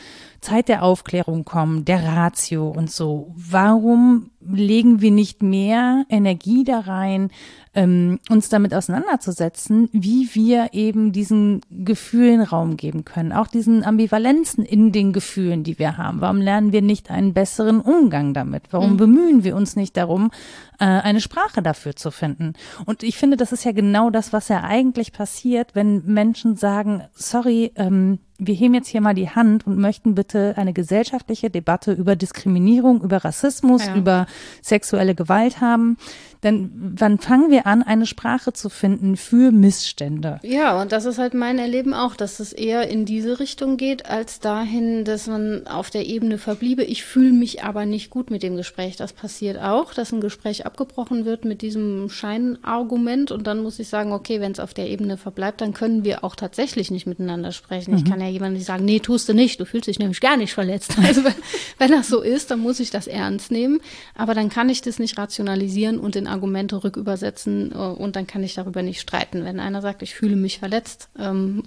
Zeit 0.41 0.69
der 0.69 0.83
Aufklärung 0.83 1.45
kommen, 1.45 1.85
der 1.85 2.03
Ratio 2.05 2.69
und 2.69 2.91
so, 2.91 3.33
warum 3.35 4.31
legen 4.47 5.01
wir 5.01 5.11
nicht 5.11 5.41
mehr 5.41 6.05
Energie 6.09 6.63
da 6.63 6.79
rein, 6.81 7.31
ähm, 7.73 8.19
uns 8.29 8.49
damit 8.49 8.73
auseinanderzusetzen, 8.73 9.89
wie 9.91 10.29
wir 10.33 10.69
eben 10.73 11.11
diesen 11.11 11.61
Gefühlen 11.69 12.41
Raum 12.41 12.77
geben 12.77 13.05
können, 13.05 13.33
auch 13.33 13.47
diesen 13.47 13.83
Ambivalenzen 13.83 14.63
in 14.63 14.91
den 14.91 15.13
Gefühlen, 15.13 15.63
die 15.63 15.77
wir 15.77 15.97
haben. 15.97 16.21
Warum 16.21 16.39
lernen 16.41 16.71
wir 16.71 16.81
nicht 16.81 17.11
einen 17.11 17.33
besseren 17.33 17.81
Umgang 17.81 18.33
damit? 18.33 18.63
Warum 18.71 18.93
mhm. 18.93 18.97
bemühen 18.97 19.43
wir 19.43 19.55
uns 19.55 19.75
nicht 19.75 19.97
darum, 19.97 20.31
äh, 20.79 20.85
eine 20.85 21.21
Sprache 21.21 21.61
dafür 21.61 21.95
zu 21.95 22.11
finden? 22.11 22.53
Und 22.85 23.03
ich 23.03 23.17
finde, 23.17 23.37
das 23.37 23.51
ist 23.51 23.65
ja 23.65 23.71
genau 23.71 24.09
das, 24.09 24.31
was 24.31 24.47
ja 24.47 24.63
eigentlich 24.63 25.11
passiert, 25.11 25.75
wenn 25.75 26.05
Menschen 26.05 26.55
sagen, 26.55 27.03
sorry, 27.13 27.71
ähm, 27.75 28.19
wir 28.37 28.55
heben 28.55 28.73
jetzt 28.73 28.89
hier 28.89 29.01
mal 29.01 29.13
die 29.13 29.29
Hand 29.29 29.65
und 29.65 29.77
möchten 29.77 30.15
bitte 30.15 30.55
eine 30.57 30.73
gesellschaftliche 30.73 31.49
Debatte 31.49 31.93
über 31.93 32.15
Diskriminierung, 32.15 33.01
über 33.01 33.23
Rassismus, 33.23 33.85
ja. 33.85 33.95
über 33.95 34.27
sexuelle 34.61 35.15
Gewalt 35.15 35.61
haben. 35.61 35.97
Denn 36.43 36.93
wann 36.97 37.19
fangen 37.19 37.49
wir 37.51 37.65
an, 37.65 37.83
eine 37.83 38.05
Sprache 38.05 38.53
zu 38.53 38.69
finden 38.69 39.17
für 39.17 39.51
Missstände? 39.51 40.39
Ja, 40.43 40.81
und 40.81 40.91
das 40.91 41.05
ist 41.05 41.17
halt 41.17 41.33
mein 41.33 41.59
Erleben 41.59 41.93
auch, 41.93 42.15
dass 42.15 42.39
es 42.39 42.53
eher 42.53 42.87
in 42.89 43.05
diese 43.05 43.39
Richtung 43.39 43.77
geht, 43.77 44.05
als 44.07 44.39
dahin, 44.39 45.05
dass 45.05 45.27
man 45.27 45.67
auf 45.67 45.89
der 45.89 46.05
Ebene 46.05 46.37
verbliebe. 46.37 46.83
Ich 46.83 47.03
fühle 47.03 47.33
mich 47.33 47.63
aber 47.63 47.85
nicht 47.85 48.09
gut 48.09 48.29
mit 48.31 48.43
dem 48.43 48.55
Gespräch. 48.55 48.95
Das 48.95 49.13
passiert 49.13 49.57
auch, 49.59 49.93
dass 49.93 50.11
ein 50.11 50.21
Gespräch 50.21 50.65
abgebrochen 50.65 51.25
wird 51.25 51.45
mit 51.45 51.61
diesem 51.61 52.09
Scheinargument 52.09 53.31
und 53.31 53.47
dann 53.47 53.63
muss 53.63 53.79
ich 53.79 53.87
sagen, 53.87 54.11
okay, 54.11 54.39
wenn 54.39 54.51
es 54.51 54.59
auf 54.59 54.73
der 54.73 54.89
Ebene 54.89 55.17
verbleibt, 55.17 55.61
dann 55.61 55.73
können 55.73 56.03
wir 56.03 56.23
auch 56.23 56.35
tatsächlich 56.35 56.91
nicht 56.91 57.07
miteinander 57.07 57.51
sprechen. 57.51 57.91
Mhm. 57.91 57.97
Ich 57.97 58.05
kann 58.05 58.21
ja 58.21 58.27
jemandem 58.27 58.57
nicht 58.57 58.67
sagen, 58.67 58.85
nee, 58.85 58.99
tust 58.99 59.27
du 59.29 59.33
nicht, 59.33 59.59
du 59.59 59.65
fühlst 59.65 59.87
dich 59.87 59.99
nämlich 59.99 60.21
gar 60.21 60.37
nicht 60.37 60.53
verletzt. 60.53 60.95
Also 61.05 61.23
wenn, 61.23 61.35
wenn 61.77 61.91
das 61.91 62.07
so 62.07 62.21
ist, 62.21 62.49
dann 62.49 62.59
muss 62.59 62.79
ich 62.79 62.89
das 62.89 63.05
ernst 63.05 63.51
nehmen, 63.51 63.79
aber 64.15 64.33
dann 64.33 64.49
kann 64.49 64.69
ich 64.69 64.81
das 64.81 64.97
nicht 64.97 65.19
rationalisieren 65.19 65.99
und 65.99 66.15
in 66.15 66.24
Argumente 66.27 66.83
rückübersetzen 66.83 67.71
äh, 67.71 67.75
und 67.75 68.15
dann 68.15 68.27
kann 68.27 68.43
ich 68.43 68.55
darüber 68.55 68.81
nicht 68.81 69.01
streiten. 69.01 69.43
Wenn 69.43 69.59
einer 69.59 69.81
sagt, 69.81 70.01
ich 70.01 70.15
fühle 70.15 70.35
mich 70.35 70.59
verletzt, 70.59 71.09
ähm, 71.17 71.63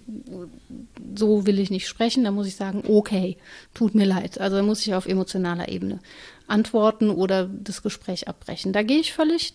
so 1.15 1.47
will 1.47 1.59
ich 1.59 1.71
nicht 1.71 1.89
sprechen, 1.89 2.25
dann 2.25 2.35
muss 2.35 2.47
ich 2.47 2.57
sagen, 2.57 2.83
okay, 2.87 3.37
tut 3.75 3.95
mir 3.95 4.07
leid. 4.07 4.41
Also 4.41 4.63
muss 4.63 4.87
ich 4.87 4.95
auf 4.95 5.07
emotionaler 5.07 5.69
Ebene 5.69 6.01
antworten 6.49 7.11
oder 7.11 7.47
das 7.47 7.83
Gespräch 7.83 8.27
abbrechen. 8.27 8.73
Da 8.73 8.83
gehe 8.83 8.99
ich 8.99 9.13
völlig 9.13 9.53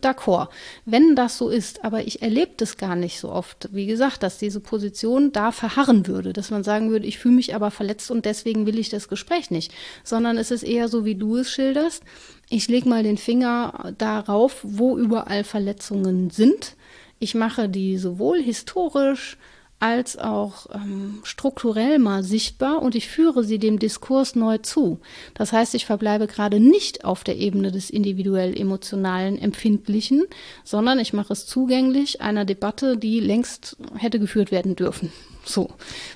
d'accord. 0.00 0.48
Wenn 0.84 1.16
das 1.16 1.38
so 1.38 1.48
ist, 1.48 1.84
aber 1.84 2.06
ich 2.06 2.22
erlebe 2.22 2.52
das 2.56 2.76
gar 2.76 2.94
nicht 2.94 3.18
so 3.18 3.30
oft, 3.30 3.68
wie 3.72 3.86
gesagt, 3.86 4.22
dass 4.22 4.38
diese 4.38 4.60
Position 4.60 5.32
da 5.32 5.50
verharren 5.50 6.06
würde, 6.06 6.32
dass 6.32 6.50
man 6.50 6.62
sagen 6.62 6.90
würde, 6.90 7.06
ich 7.06 7.18
fühle 7.18 7.34
mich 7.34 7.54
aber 7.54 7.70
verletzt 7.70 8.10
und 8.10 8.24
deswegen 8.24 8.66
will 8.66 8.78
ich 8.78 8.90
das 8.90 9.08
Gespräch 9.08 9.50
nicht, 9.50 9.72
sondern 10.04 10.36
es 10.36 10.50
ist 10.50 10.62
eher 10.62 10.88
so, 10.88 11.04
wie 11.04 11.14
du 11.14 11.36
es 11.36 11.50
schilderst. 11.50 12.02
Ich 12.48 12.68
lege 12.68 12.88
mal 12.88 13.02
den 13.02 13.18
Finger 13.18 13.94
darauf, 13.98 14.60
wo 14.62 14.96
überall 14.96 15.42
Verletzungen 15.42 16.30
sind. 16.30 16.76
Ich 17.18 17.34
mache 17.34 17.68
die 17.68 17.96
sowohl 17.96 18.40
historisch, 18.40 19.38
als 19.78 20.16
auch 20.16 20.66
ähm, 20.74 21.20
strukturell 21.22 21.98
mal 21.98 22.22
sichtbar 22.22 22.80
und 22.80 22.94
ich 22.94 23.08
führe 23.08 23.44
sie 23.44 23.58
dem 23.58 23.78
Diskurs 23.78 24.34
neu 24.34 24.58
zu. 24.58 25.00
Das 25.34 25.52
heißt, 25.52 25.74
ich 25.74 25.84
verbleibe 25.84 26.26
gerade 26.26 26.60
nicht 26.60 27.04
auf 27.04 27.24
der 27.24 27.36
Ebene 27.36 27.70
des 27.70 27.90
individuell 27.90 28.58
emotionalen 28.58 29.38
Empfindlichen, 29.38 30.24
sondern 30.64 30.98
ich 30.98 31.12
mache 31.12 31.34
es 31.34 31.46
zugänglich 31.46 32.22
einer 32.22 32.46
Debatte, 32.46 32.96
die 32.96 33.20
längst 33.20 33.76
hätte 33.96 34.18
geführt 34.18 34.50
werden 34.50 34.76
dürfen. 34.76 35.12
So. 35.44 35.70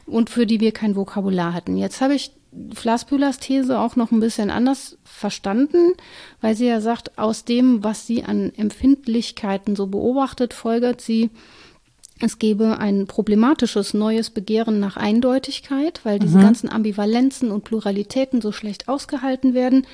Und 0.07 0.31
für 0.31 0.47
die 0.47 0.61
wir 0.61 0.73
kein 0.73 0.97
Vokabular 0.97 1.53
hatten. 1.53 1.77
Jetzt 1.77 2.01
habe 2.01 2.15
ich 2.15 2.33
Flasspülers 2.75 3.39
These 3.39 3.79
auch 3.79 3.95
noch 3.95 4.11
ein 4.11 4.21
bisschen 4.21 4.51
anders 4.51 4.99
verstanden, 5.05 5.93
weil 6.41 6.57
sie 6.57 6.67
ja 6.67 6.81
sagt, 6.81 7.17
aus 7.19 7.45
dem, 7.45 7.85
was 7.85 8.07
sie 8.07 8.25
an 8.25 8.53
Empfindlichkeiten 8.57 9.77
so 9.77 9.87
beobachtet, 9.87 10.53
folgert 10.53 11.01
sie, 11.01 11.31
es 12.21 12.39
gäbe 12.39 12.79
ein 12.79 13.07
problematisches 13.07 13.95
neues 13.95 14.31
Begehren 14.31 14.79
nach 14.79 14.97
Eindeutigkeit, 14.97 16.01
weil 16.05 16.19
diese 16.19 16.39
mhm. 16.39 16.43
ganzen 16.43 16.69
Ambivalenzen 16.69 17.51
und 17.51 17.65
Pluralitäten 17.65 18.41
so 18.41 18.53
schlecht 18.53 18.89
ausgehalten 18.89 19.55
werden. 19.55 19.87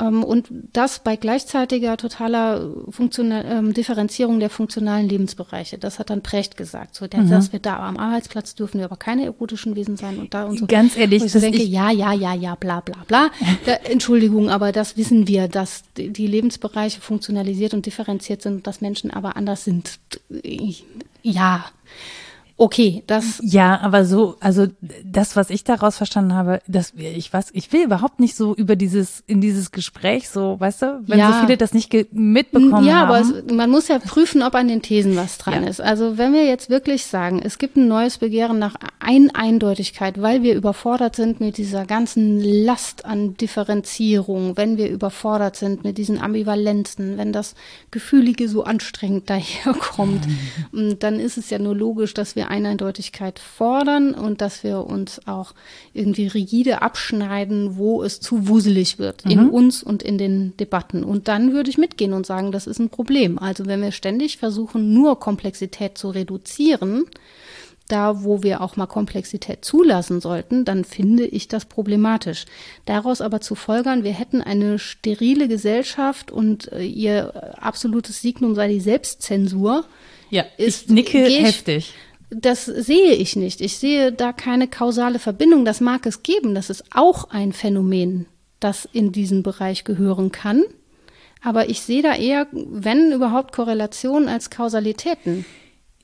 Ähm, 0.00 0.24
und 0.24 0.48
das 0.72 1.00
bei 1.00 1.16
gleichzeitiger 1.16 1.96
totaler 1.96 2.72
Funktional 2.90 3.44
ähm, 3.46 3.74
Differenzierung 3.74 4.40
der 4.40 4.50
funktionalen 4.50 5.08
Lebensbereiche. 5.08 5.78
Das 5.78 5.98
hat 5.98 6.10
dann 6.10 6.22
Precht 6.22 6.56
gesagt. 6.56 6.94
So, 6.94 7.06
der, 7.06 7.20
mhm. 7.20 7.30
dass 7.30 7.52
wir 7.52 7.60
da 7.60 7.86
am 7.86 7.96
Arbeitsplatz 7.96 8.54
dürfen 8.54 8.78
wir 8.78 8.86
aber 8.86 8.96
keine 8.96 9.24
erotischen 9.24 9.76
Wesen 9.76 9.96
sein 9.96 10.18
und 10.18 10.32
da 10.32 10.44
und 10.44 10.58
so. 10.58 10.66
Ganz 10.66 10.96
ehrlich, 10.96 11.24
ich 11.24 11.32
denke, 11.32 11.58
ich 11.58 11.68
ja, 11.68 11.90
ja, 11.90 12.12
ja, 12.12 12.34
ja, 12.34 12.54
bla, 12.54 12.80
bla, 12.80 12.96
bla. 13.06 13.30
da, 13.66 13.72
Entschuldigung, 13.72 14.48
aber 14.48 14.72
das 14.72 14.96
wissen 14.96 15.28
wir, 15.28 15.48
dass 15.48 15.82
die 15.96 16.26
Lebensbereiche 16.26 17.00
funktionalisiert 17.00 17.74
und 17.74 17.86
differenziert 17.86 18.42
sind, 18.42 18.66
dass 18.66 18.80
Menschen 18.80 19.10
aber 19.10 19.36
anders 19.36 19.64
sind. 19.64 20.00
Ja. 21.22 21.66
Okay, 22.62 23.02
das. 23.06 23.40
Ja, 23.42 23.80
aber 23.80 24.04
so, 24.04 24.36
also 24.38 24.66
das, 25.02 25.34
was 25.34 25.48
ich 25.48 25.64
daraus 25.64 25.96
verstanden 25.96 26.34
habe, 26.34 26.60
dass 26.68 26.92
ich 26.94 27.32
was, 27.32 27.46
ich 27.54 27.72
will 27.72 27.84
überhaupt 27.84 28.20
nicht 28.20 28.36
so 28.36 28.54
über 28.54 28.76
dieses, 28.76 29.24
in 29.26 29.40
dieses 29.40 29.72
Gespräch 29.72 30.28
so, 30.28 30.60
weißt 30.60 30.82
du, 30.82 31.02
wenn 31.06 31.18
ja. 31.18 31.32
so 31.32 31.46
viele 31.46 31.56
das 31.56 31.72
nicht 31.72 31.90
mitbekommen 32.12 32.70
ja, 32.70 32.76
haben. 32.76 32.86
Ja, 32.86 33.02
aber 33.04 33.20
es, 33.20 33.32
man 33.50 33.70
muss 33.70 33.88
ja 33.88 33.98
prüfen, 33.98 34.42
ob 34.42 34.54
an 34.54 34.68
den 34.68 34.82
Thesen 34.82 35.16
was 35.16 35.38
dran 35.38 35.62
ja. 35.62 35.70
ist. 35.70 35.80
Also 35.80 36.18
wenn 36.18 36.34
wir 36.34 36.44
jetzt 36.44 36.68
wirklich 36.68 37.06
sagen, 37.06 37.40
es 37.42 37.56
gibt 37.56 37.78
ein 37.78 37.88
neues 37.88 38.18
Begehren 38.18 38.58
nach 38.58 38.74
ein 38.98 39.34
Eindeutigkeit, 39.34 40.20
weil 40.20 40.42
wir 40.42 40.54
überfordert 40.54 41.16
sind 41.16 41.40
mit 41.40 41.56
dieser 41.56 41.86
ganzen 41.86 42.40
Last 42.40 43.06
an 43.06 43.38
Differenzierung, 43.38 44.58
wenn 44.58 44.76
wir 44.76 44.90
überfordert 44.90 45.56
sind 45.56 45.82
mit 45.82 45.96
diesen 45.96 46.20
Ambivalenzen, 46.20 47.16
wenn 47.16 47.32
das 47.32 47.54
Gefühlige 47.90 48.50
so 48.50 48.64
anstrengend 48.64 49.30
daherkommt, 49.30 50.28
dann 50.98 51.18
ist 51.18 51.38
es 51.38 51.48
ja 51.48 51.58
nur 51.58 51.74
logisch, 51.74 52.12
dass 52.12 52.36
wir 52.36 52.49
Eindeutigkeit 52.50 53.38
fordern 53.38 54.14
und 54.14 54.40
dass 54.40 54.62
wir 54.64 54.84
uns 54.84 55.26
auch 55.26 55.54
irgendwie 55.92 56.26
rigide 56.26 56.82
abschneiden, 56.82 57.76
wo 57.76 58.02
es 58.02 58.20
zu 58.20 58.48
wuselig 58.48 58.98
wird, 58.98 59.24
mhm. 59.24 59.30
in 59.30 59.48
uns 59.48 59.82
und 59.82 60.02
in 60.02 60.18
den 60.18 60.56
Debatten. 60.58 61.04
Und 61.04 61.28
dann 61.28 61.52
würde 61.52 61.70
ich 61.70 61.78
mitgehen 61.78 62.12
und 62.12 62.26
sagen, 62.26 62.52
das 62.52 62.66
ist 62.66 62.78
ein 62.78 62.90
Problem. 62.90 63.38
Also 63.38 63.66
wenn 63.66 63.80
wir 63.80 63.92
ständig 63.92 64.36
versuchen, 64.36 64.92
nur 64.92 65.18
Komplexität 65.18 65.96
zu 65.96 66.10
reduzieren, 66.10 67.04
da, 67.90 68.22
wo 68.22 68.42
wir 68.42 68.60
auch 68.60 68.76
mal 68.76 68.86
Komplexität 68.86 69.64
zulassen 69.64 70.20
sollten, 70.20 70.64
dann 70.64 70.84
finde 70.84 71.26
ich 71.26 71.48
das 71.48 71.64
problematisch. 71.64 72.46
Daraus 72.84 73.20
aber 73.20 73.40
zu 73.40 73.54
folgern, 73.54 74.04
wir 74.04 74.12
hätten 74.12 74.40
eine 74.40 74.78
sterile 74.78 75.48
Gesellschaft 75.48 76.30
und 76.30 76.70
äh, 76.72 76.84
ihr 76.84 77.62
absolutes 77.62 78.22
Signum 78.22 78.54
sei 78.54 78.68
die 78.68 78.80
Selbstzensur. 78.80 79.84
Ja, 80.30 80.44
ist, 80.56 80.86
ich 80.86 80.90
nicke 80.90 81.26
ich, 81.26 81.42
heftig 81.42 81.94
das 82.30 82.64
sehe 82.64 83.12
ich 83.14 83.36
nicht. 83.36 83.60
Ich 83.60 83.78
sehe 83.78 84.12
da 84.12 84.32
keine 84.32 84.68
kausale 84.68 85.18
Verbindung. 85.18 85.64
Das 85.64 85.80
mag 85.80 86.06
es 86.06 86.22
geben. 86.22 86.54
Das 86.54 86.70
ist 86.70 86.84
auch 86.94 87.30
ein 87.30 87.52
Phänomen, 87.52 88.26
das 88.60 88.88
in 88.92 89.12
diesen 89.12 89.42
Bereich 89.42 89.84
gehören 89.84 90.32
kann. 90.32 90.62
Aber 91.42 91.68
ich 91.68 91.80
sehe 91.80 92.02
da 92.02 92.14
eher, 92.14 92.46
wenn 92.52 93.12
überhaupt, 93.12 93.52
Korrelationen 93.52 94.28
als 94.28 94.50
Kausalitäten. 94.50 95.44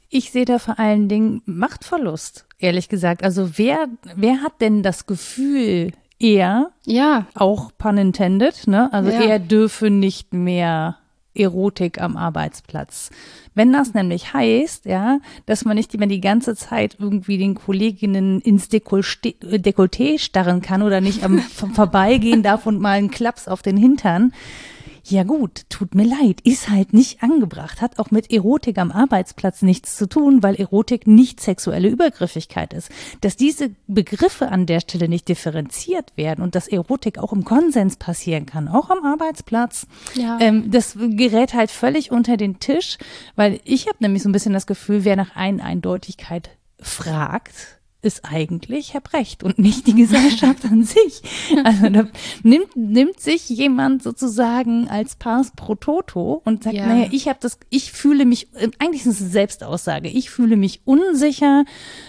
Ich 0.09 0.31
sehe 0.31 0.45
da 0.45 0.59
vor 0.59 0.79
allen 0.79 1.09
Dingen 1.09 1.43
Machtverlust, 1.45 2.47
ehrlich 2.59 2.89
gesagt. 2.89 3.23
Also 3.23 3.59
wer, 3.59 3.89
wer 4.15 4.43
hat 4.43 4.61
denn 4.61 4.83
das 4.83 5.07
Gefühl, 5.07 5.93
er, 6.19 6.71
ja, 6.87 7.27
auch 7.35 7.71
pun 7.77 7.99
intended, 7.99 8.67
ne? 8.67 8.91
Also 8.93 9.11
ja. 9.11 9.21
er 9.21 9.39
dürfe 9.39 9.91
nicht 9.91 10.33
mehr 10.33 10.97
Erotik 11.37 12.01
am 12.01 12.17
Arbeitsplatz. 12.17 13.11
Wenn 13.55 13.73
das 13.73 13.95
nämlich 13.95 14.33
heißt, 14.33 14.85
ja, 14.85 15.19
dass 15.47 15.65
man 15.65 15.77
nicht 15.77 15.95
immer 15.95 16.07
die 16.07 16.21
ganze 16.21 16.55
Zeit 16.55 16.97
irgendwie 16.99 17.39
den 17.39 17.55
Kolleginnen 17.55 18.41
ins 18.41 18.69
Dekolleté 18.71 20.19
starren 20.19 20.63
kann 20.63 20.83
oder 20.83 21.01
nicht 21.01 21.25
am 21.25 21.39
Vorbeigehen 21.39 22.43
darf 22.43 22.67
und 22.67 22.81
mal 22.81 22.99
einen 22.99 23.11
Klaps 23.11 23.49
auf 23.49 23.63
den 23.63 23.77
Hintern, 23.77 24.33
ja 25.11 25.23
gut, 25.23 25.63
tut 25.69 25.95
mir 25.95 26.05
leid, 26.05 26.41
ist 26.43 26.69
halt 26.69 26.93
nicht 26.93 27.23
angebracht, 27.23 27.81
hat 27.81 27.99
auch 27.99 28.11
mit 28.11 28.33
Erotik 28.33 28.79
am 28.79 28.91
Arbeitsplatz 28.91 29.63
nichts 29.63 29.97
zu 29.97 30.09
tun, 30.09 30.43
weil 30.43 30.57
Erotik 30.57 31.07
nicht 31.07 31.41
sexuelle 31.41 31.89
Übergriffigkeit 31.89 32.73
ist. 32.73 32.91
Dass 33.21 33.37
diese 33.37 33.71
Begriffe 33.87 34.49
an 34.49 34.67
der 34.67 34.81
Stelle 34.81 35.09
nicht 35.09 35.29
differenziert 35.29 36.17
werden 36.17 36.43
und 36.43 36.55
dass 36.55 36.67
Erotik 36.67 37.19
auch 37.19 37.33
im 37.33 37.45
Konsens 37.45 37.97
passieren 37.97 38.47
kann, 38.47 38.69
auch 38.69 38.91
am 38.91 39.05
Arbeitsplatz, 39.05 39.87
ja. 40.15 40.39
ähm, 40.41 40.71
das 40.71 40.97
gerät 40.99 41.55
halt 41.55 41.71
völlig 41.71 42.11
unter 42.11 42.37
den 42.37 42.59
Tisch, 42.59 42.99
weil 43.37 43.61
ich 43.65 43.87
habe 43.87 43.99
nämlich 44.01 44.23
so 44.23 44.29
ein 44.29 44.33
bisschen 44.33 44.53
das 44.53 44.67
Gefühl, 44.67 45.05
wer 45.05 45.17
nach 45.17 45.37
Eindeutigkeit 45.37 46.51
fragt, 46.81 47.76
ist 48.07 48.25
eigentlich 48.25 48.95
Herr 48.95 49.01
Brecht 49.01 49.43
und 49.43 49.59
nicht 49.59 49.87
die 49.87 49.95
Gesellschaft 50.03 50.65
an 50.65 50.85
sich. 50.85 51.23
Also 51.65 51.89
da 51.91 52.07
nimmt, 52.43 52.77
nimmt 52.77 53.21
sich 53.21 53.49
jemand 53.49 54.03
sozusagen 54.03 54.89
als 54.89 55.17
Pars 55.17 55.53
pro 55.55 55.75
Toto 55.75 56.41
und 56.45 56.65
sagt, 56.65 56.77
ja. 56.77 56.87
naja, 56.87 57.09
ich 57.11 57.29
habe 57.29 57.39
das, 57.41 57.59
ich 57.69 57.93
fühle 57.93 58.25
mich, 58.25 58.49
eigentlich 58.79 59.03
ist 59.03 59.17
es 59.17 59.21
eine 59.21 59.31
Selbstaussage, 59.31 60.09
ich 60.09 60.31
fühle 60.31 60.57
mich 60.57 60.83
unsicher, 60.85 61.65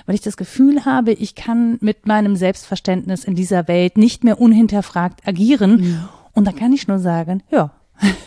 weil 0.06 0.16
ich 0.16 0.22
das 0.22 0.38
Gefühl 0.38 0.86
habe, 0.86 1.12
ich 1.12 1.36
kann 1.36 1.78
mit 1.82 2.06
meinem 2.06 2.36
Selbstverständnis 2.36 3.24
in 3.24 3.36
dieser 3.36 3.68
Welt 3.68 3.98
nicht 3.98 4.24
mehr 4.24 4.40
unhinterfragt 4.40 5.28
agieren. 5.28 5.82
Mhm. 5.82 6.10
Und 6.34 6.46
da 6.46 6.52
kann 6.52 6.72
ich 6.72 6.88
nur 6.88 7.00
sagen, 7.00 7.42
ja, 7.50 7.72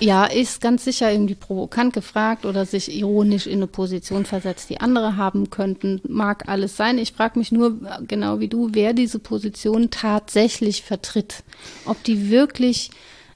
ja, 0.00 0.24
ist 0.24 0.60
ganz 0.60 0.84
sicher 0.84 1.12
irgendwie 1.12 1.34
provokant 1.34 1.92
gefragt 1.92 2.44
oder 2.44 2.66
sich 2.66 2.92
ironisch 2.92 3.46
in 3.46 3.58
eine 3.58 3.66
Position 3.66 4.24
versetzt, 4.24 4.70
die 4.70 4.80
andere 4.80 5.16
haben 5.16 5.50
könnten. 5.50 6.00
Mag 6.08 6.48
alles 6.48 6.76
sein. 6.76 6.98
Ich 6.98 7.12
frage 7.12 7.38
mich 7.38 7.52
nur, 7.52 7.78
genau 8.06 8.40
wie 8.40 8.48
du, 8.48 8.70
wer 8.72 8.92
diese 8.92 9.18
Position 9.18 9.90
tatsächlich 9.90 10.82
vertritt. 10.82 11.44
Ob 11.84 12.02
die 12.02 12.30
wirklich 12.30 12.90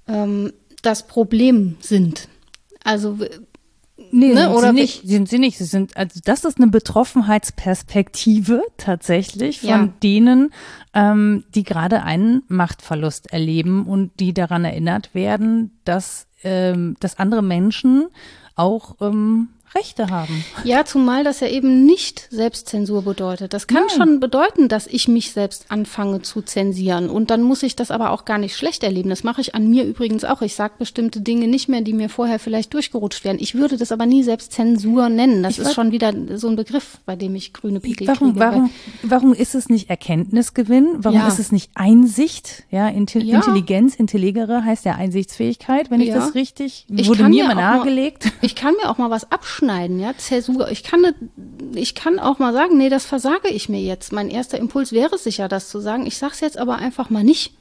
ähm, 0.09 0.53
das 0.82 1.07
Problem 1.07 1.76
sind. 1.80 2.28
Also 2.82 3.18
Nee, 4.17 4.33
ne? 4.33 4.43
sind 4.43 4.53
oder 4.53 4.69
sie 4.69 4.75
nicht. 4.75 5.03
Sind 5.09 5.29
sie 5.29 5.39
nicht. 5.41 5.59
Sie 5.59 5.65
sind, 5.65 5.97
also 5.97 6.21
das 6.25 6.45
ist 6.45 6.59
eine 6.59 6.69
Betroffenheitsperspektive 6.69 8.62
tatsächlich 8.77 9.61
von 9.61 9.69
ja. 9.69 9.89
denen, 10.05 10.53
ähm, 10.95 11.43
die 11.53 11.65
gerade 11.65 12.05
einen 12.05 12.45
Machtverlust 12.47 13.33
erleben 13.33 13.87
und 13.87 14.12
die 14.21 14.33
daran 14.33 14.65
erinnert 14.65 15.17
werden, 15.17 15.73
dass, 15.85 16.29
ähm, 16.45 16.97
dass 17.01 17.19
andere 17.19 17.43
Menschen 17.43 18.07
auch 18.55 18.95
ähm, 19.01 19.49
Rechte 19.75 20.09
haben. 20.09 20.45
Ja, 20.62 20.85
zumal 20.85 21.25
das 21.25 21.41
ja 21.41 21.49
eben 21.49 21.85
nicht 21.85 22.29
Selbstzensur 22.31 23.03
bedeutet. 23.03 23.53
Das 23.53 23.66
kann 23.66 23.85
Nein. 23.89 23.97
schon 23.97 24.20
bedeuten, 24.20 24.68
dass 24.68 24.87
ich 24.87 25.09
mich 25.09 25.33
selbst 25.33 25.66
anfange 25.68 26.22
zu 26.22 26.43
zensieren. 26.43 27.11
Und 27.11 27.31
dann 27.31 27.43
muss 27.43 27.62
ich 27.62 27.75
das 27.75 27.91
aber 27.91 28.11
auch 28.11 28.25
gar 28.25 28.39
nicht 28.39 28.57
schlecht 28.57 28.85
erleben. 28.85 29.11
Das 29.11 29.25
mache 29.25 29.41
ich 29.41 29.55
an 29.55 29.68
mir 29.68 29.85
übrigens 29.85 30.25
auch. 30.25 30.43
Ich 30.43 30.55
sage 30.55 30.75
bestimmte 30.79 31.20
Dinge 31.20 31.49
nicht 31.49 31.68
mehr, 31.68 31.81
die 31.81 31.93
mir 31.93 32.09
vorher 32.09 32.39
vielleicht 32.39 32.72
durchgerutscht 32.72 33.25
wären. 33.25 33.39
Ich 33.41 33.55
würde 33.57 33.77
das 33.77 33.91
aber 33.91 34.07
nie 34.07 34.22
Selbstzensur 34.22 35.09
nennen. 35.09 35.43
Das 35.43 35.59
ich 35.59 35.64
ist 35.64 35.75
schon 35.75 35.91
wieder 35.91 36.12
so 36.37 36.49
ein 36.49 36.57
Begriff, 36.57 36.99
bei 37.05 37.16
dem 37.16 37.35
ich 37.35 37.53
grüne 37.53 37.81
Pickel 37.81 38.07
warum, 38.07 38.29
kriege. 38.29 38.41
Warum, 38.41 38.70
warum 39.03 39.35
ist 39.35 39.57
es 39.57 39.68
nicht 39.68 39.91
Erkenntnisgewinn? 39.91 40.99
Warum 40.99 41.18
ja. 41.18 41.27
ist 41.27 41.41
es 41.41 41.51
nicht 41.51 41.72
Einsicht? 41.75 42.64
Ja, 42.70 42.89
Intelli 42.89 43.31
ja. 43.31 43.37
Intelligenz, 43.37 43.97
Intelligere 43.97 44.64
heißt 44.64 44.85
ja 44.85 44.95
Einsichtsfähigkeit, 44.95 45.91
wenn 45.91 46.01
ich 46.01 46.09
ja. 46.09 46.16
das 46.16 46.35
richtig, 46.37 46.87
ich 46.89 47.09
wurde 47.09 47.29
mir 47.29 47.47
mal 47.49 47.55
nahegelegt. 47.55 48.27
Mal, 48.27 48.33
ich 48.43 48.55
kann 48.55 48.75
mir 48.81 48.89
auch 48.89 48.99
mal 48.99 49.11
was 49.11 49.31
abschneiden 49.33 49.64
abschneiden, 49.65 49.99
ja, 49.99 50.17
Zäsur. 50.17 50.71
Ich 50.71 50.83
kann, 50.83 51.15
ich 51.75 51.95
kann 51.95 52.19
auch 52.19 52.39
mal 52.39 52.53
sagen, 52.53 52.77
nee, 52.77 52.89
das 52.89 53.07
versage 53.07 53.49
ich 53.49 53.69
mir 53.69 53.81
jetzt. 53.81 54.12
Mein 54.12 54.31
erster 54.31 54.59
Impuls 54.59 54.93
wäre 54.93 55.19
sicher, 55.19 55.49
das 55.49 55.69
zu 55.69 55.81
sagen. 55.81 56.07
Ich 56.07 56.19
sage 56.19 56.33
es 56.35 56.41
jetzt 56.41 56.59
aber 56.59 56.77
einfach 56.77 57.11
mal 57.11 57.25
nicht. 57.25 57.55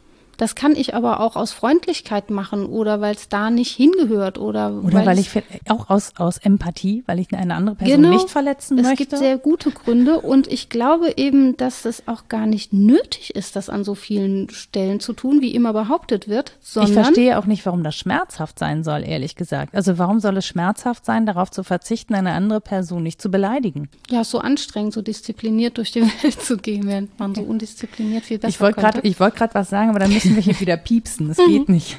Das 0.44 0.56
kann 0.56 0.76
ich 0.76 0.94
aber 0.94 1.22
auch 1.22 1.38
aus 1.38 1.54
Freundlichkeit 1.54 2.30
machen 2.30 2.66
oder 2.66 3.00
weil 3.00 3.16
es 3.16 3.30
da 3.30 3.50
nicht 3.50 3.72
hingehört 3.74 4.38
oder 4.38 4.74
oder 4.84 5.06
weil 5.06 5.18
ich 5.18 5.30
auch 5.70 5.89
aus 5.89 6.12
aus 6.18 6.38
Empathie, 6.38 7.02
weil 7.06 7.20
ich 7.20 7.34
eine 7.34 7.56
andere 7.56 7.78
Person 7.78 8.02
genau, 8.02 8.14
nicht 8.14 8.30
verletzen 8.30 8.76
möchte. 8.76 8.91
Es 8.91 8.98
gibt 8.98 9.18
sehr 9.18 9.38
gute 9.38 9.72
Gründe 9.72 10.20
und 10.20 10.52
ich 10.52 10.68
glaube 10.68 11.14
eben, 11.16 11.56
dass 11.56 11.86
es 11.86 12.10
auch 12.10 12.28
gar 12.28 12.46
nicht 12.46 12.74
nötig 12.74 13.38
ist, 13.38 13.56
das 13.56 13.70
an 13.70 13.86
so 13.86 13.96
vielen 13.96 14.50
Stellen 14.50 15.00
zu 15.00 15.14
tun, 15.14 15.39
wie 15.39 15.56
immer 15.56 15.72
behauptet 15.72 16.28
wird. 16.28 16.58
Sondern 16.60 16.91
ich 16.91 16.94
verstehe 16.94 17.39
auch 17.39 17.46
nicht, 17.46 17.66
warum 17.66 17.82
das 17.82 17.96
schmerzhaft 17.96 18.60
sein 18.60 18.84
soll, 18.84 19.06
ehrlich 19.06 19.38
gesagt. 19.38 19.74
Also 19.74 19.98
warum 19.98 20.20
soll 20.20 20.36
es 20.36 20.46
schmerzhaft 20.46 21.06
sein, 21.06 21.26
darauf 21.26 21.52
zu 21.52 21.64
verzichten, 21.64 22.16
eine 22.16 22.34
andere 22.34 22.60
Person 22.60 23.02
nicht 23.02 23.22
zu 23.22 23.32
beleidigen? 23.32 23.88
Ja, 24.10 24.26
so 24.26 24.39
anstrengend, 24.39 24.91
so 24.91 25.02
diszipliniert 25.02 25.78
durch 25.78 25.94
die 25.94 26.02
Welt 26.02 26.41
zu 26.41 26.58
gehen, 26.58 26.86
während 26.86 27.18
man 27.18 27.34
so 27.34 27.44
undiszipliniert 27.44 28.26
viel 28.26 28.39
besser 28.39 28.50
Ich 28.50 28.60
wollte 28.60 28.82
gerade, 28.82 29.00
ich 29.04 29.22
wollte 29.22 29.38
gerade 29.38 29.54
was 29.54 29.70
sagen, 29.70 29.89
aber 29.89 30.00
dann 30.00 30.12
müssen 30.12 30.33
müssen 30.34 30.48
wir 30.48 30.54
hier 30.54 30.60
wieder 30.60 30.78
piepsen. 30.78 31.28
Das 31.30 31.38
geht 31.38 31.70
nicht. 31.70 31.98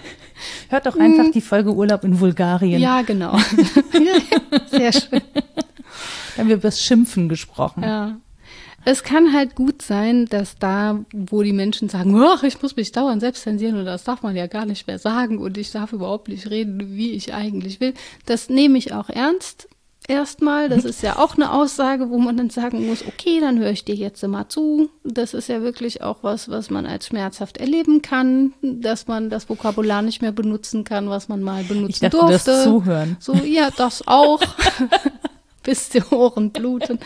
Hört 0.68 0.86
doch 0.86 0.96
einfach 0.96 1.30
die 1.30 1.40
Folge 1.40 1.72
Urlaub 1.72 2.04
in 2.04 2.18
Bulgarien. 2.18 2.80
Ja, 2.80 3.02
genau. 3.02 3.38
Sehr 4.70 4.92
schön. 4.92 5.22
Da 5.32 6.38
haben 6.38 6.48
wir 6.48 6.56
über 6.56 6.62
das 6.62 6.80
Schimpfen 6.80 7.28
gesprochen. 7.28 7.82
Ja. 7.82 8.16
Es 8.86 9.02
kann 9.02 9.32
halt 9.32 9.54
gut 9.54 9.80
sein, 9.80 10.26
dass 10.26 10.58
da, 10.58 11.04
wo 11.12 11.42
die 11.42 11.54
Menschen 11.54 11.88
sagen, 11.88 12.20
ach, 12.20 12.42
ich 12.42 12.60
muss 12.60 12.76
mich 12.76 12.92
dauernd 12.92 13.20
selbst 13.20 13.42
zensieren 13.42 13.78
und 13.78 13.86
das 13.86 14.04
darf 14.04 14.22
man 14.22 14.36
ja 14.36 14.46
gar 14.46 14.66
nicht 14.66 14.86
mehr 14.86 14.98
sagen 14.98 15.38
und 15.38 15.56
ich 15.56 15.70
darf 15.70 15.94
überhaupt 15.94 16.28
nicht 16.28 16.50
reden, 16.50 16.94
wie 16.94 17.12
ich 17.12 17.32
eigentlich 17.32 17.80
will. 17.80 17.94
Das 18.26 18.50
nehme 18.50 18.76
ich 18.76 18.92
auch 18.92 19.08
ernst 19.08 19.68
erstmal. 20.08 20.68
Das 20.68 20.84
ist 20.84 21.02
ja 21.02 21.18
auch 21.18 21.36
eine 21.36 21.52
Aussage, 21.52 22.10
wo 22.10 22.18
man 22.18 22.36
dann 22.36 22.50
sagen 22.50 22.86
muss, 22.86 23.06
okay, 23.06 23.40
dann 23.40 23.58
höre 23.58 23.70
ich 23.70 23.84
dir 23.84 23.94
jetzt 23.94 24.22
mal 24.26 24.48
zu. 24.48 24.90
Das 25.02 25.34
ist 25.34 25.48
ja 25.48 25.62
wirklich 25.62 26.02
auch 26.02 26.18
was, 26.22 26.48
was 26.48 26.70
man 26.70 26.86
als 26.86 27.06
schmerzhaft 27.06 27.56
erleben 27.58 28.02
kann, 28.02 28.52
dass 28.62 29.06
man 29.06 29.30
das 29.30 29.48
Vokabular 29.48 30.02
nicht 30.02 30.22
mehr 30.22 30.32
benutzen 30.32 30.84
kann, 30.84 31.08
was 31.08 31.28
man 31.28 31.42
mal 31.42 31.64
benutzen 31.64 32.06
ich 32.06 32.10
dachte, 32.10 32.18
durfte. 32.18 32.50
Das 32.50 32.64
zuhören. 32.64 33.16
So, 33.20 33.34
ja, 33.34 33.70
das 33.76 34.06
auch. 34.06 34.40
Bis 35.62 35.88
die 35.88 36.02
Ohren 36.10 36.50
bluten. 36.50 36.98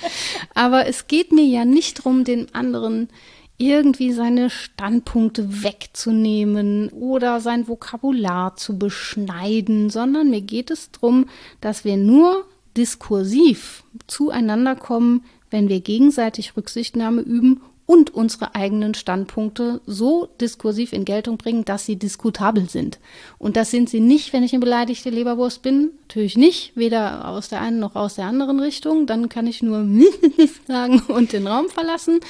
Aber 0.55 0.87
es 0.87 1.07
geht 1.07 1.31
mir 1.31 1.45
ja 1.45 1.65
nicht 1.65 2.01
darum, 2.01 2.25
den 2.25 2.53
anderen 2.57 3.09
irgendwie 3.57 4.13
seine 4.13 4.51
Standpunkte 4.51 5.63
wegzunehmen 5.63 6.89
oder 6.91 7.41
sein 7.41 7.69
Vokabular 7.69 8.57
zu 8.57 8.79
beschneiden, 8.79 9.91
sondern 9.91 10.31
mir 10.31 10.41
geht 10.41 10.71
es 10.71 10.91
darum, 10.93 11.27
dass 11.61 11.85
wir 11.85 11.97
nur 11.97 12.45
diskursiv 12.79 13.85
zueinander 14.07 14.77
kommen, 14.77 15.25
wenn 15.51 15.69
wir 15.69 15.81
gegenseitig 15.81 16.57
Rücksichtnahme 16.57 17.21
üben 17.21 17.61
und 17.89 18.13
unsere 18.15 18.55
eigenen 18.55 18.93
Standpunkte 18.93 19.81
so 19.87 20.29
diskursiv 20.43 20.93
in 20.93 21.07
Geltung 21.07 21.39
bringen, 21.39 21.65
dass 21.65 21.87
sie 21.87 21.97
diskutabel 21.97 22.69
sind. 22.69 22.99
Und 23.39 23.57
das 23.57 23.71
sind 23.71 23.89
sie 23.89 24.01
nicht, 24.01 24.35
wenn 24.35 24.43
ich 24.43 24.53
eine 24.53 24.61
beleidigte 24.61 25.09
Leberwurst 25.09 25.63
bin. 25.63 25.93
Natürlich 26.03 26.37
nicht, 26.37 26.77
weder 26.77 27.27
aus 27.27 27.49
der 27.49 27.63
einen 27.63 27.79
noch 27.79 27.97
aus 27.97 28.17
der 28.17 28.27
anderen 28.27 28.61
Richtung. 28.61 29.07
Dann 29.07 29.31
kann 29.31 29.47
ich 29.47 29.63
nur 29.63 29.89
sagen 30.69 31.01
und 31.09 31.33
den 31.33 31.47
Raum 31.47 31.71
verlassen. 31.71 32.21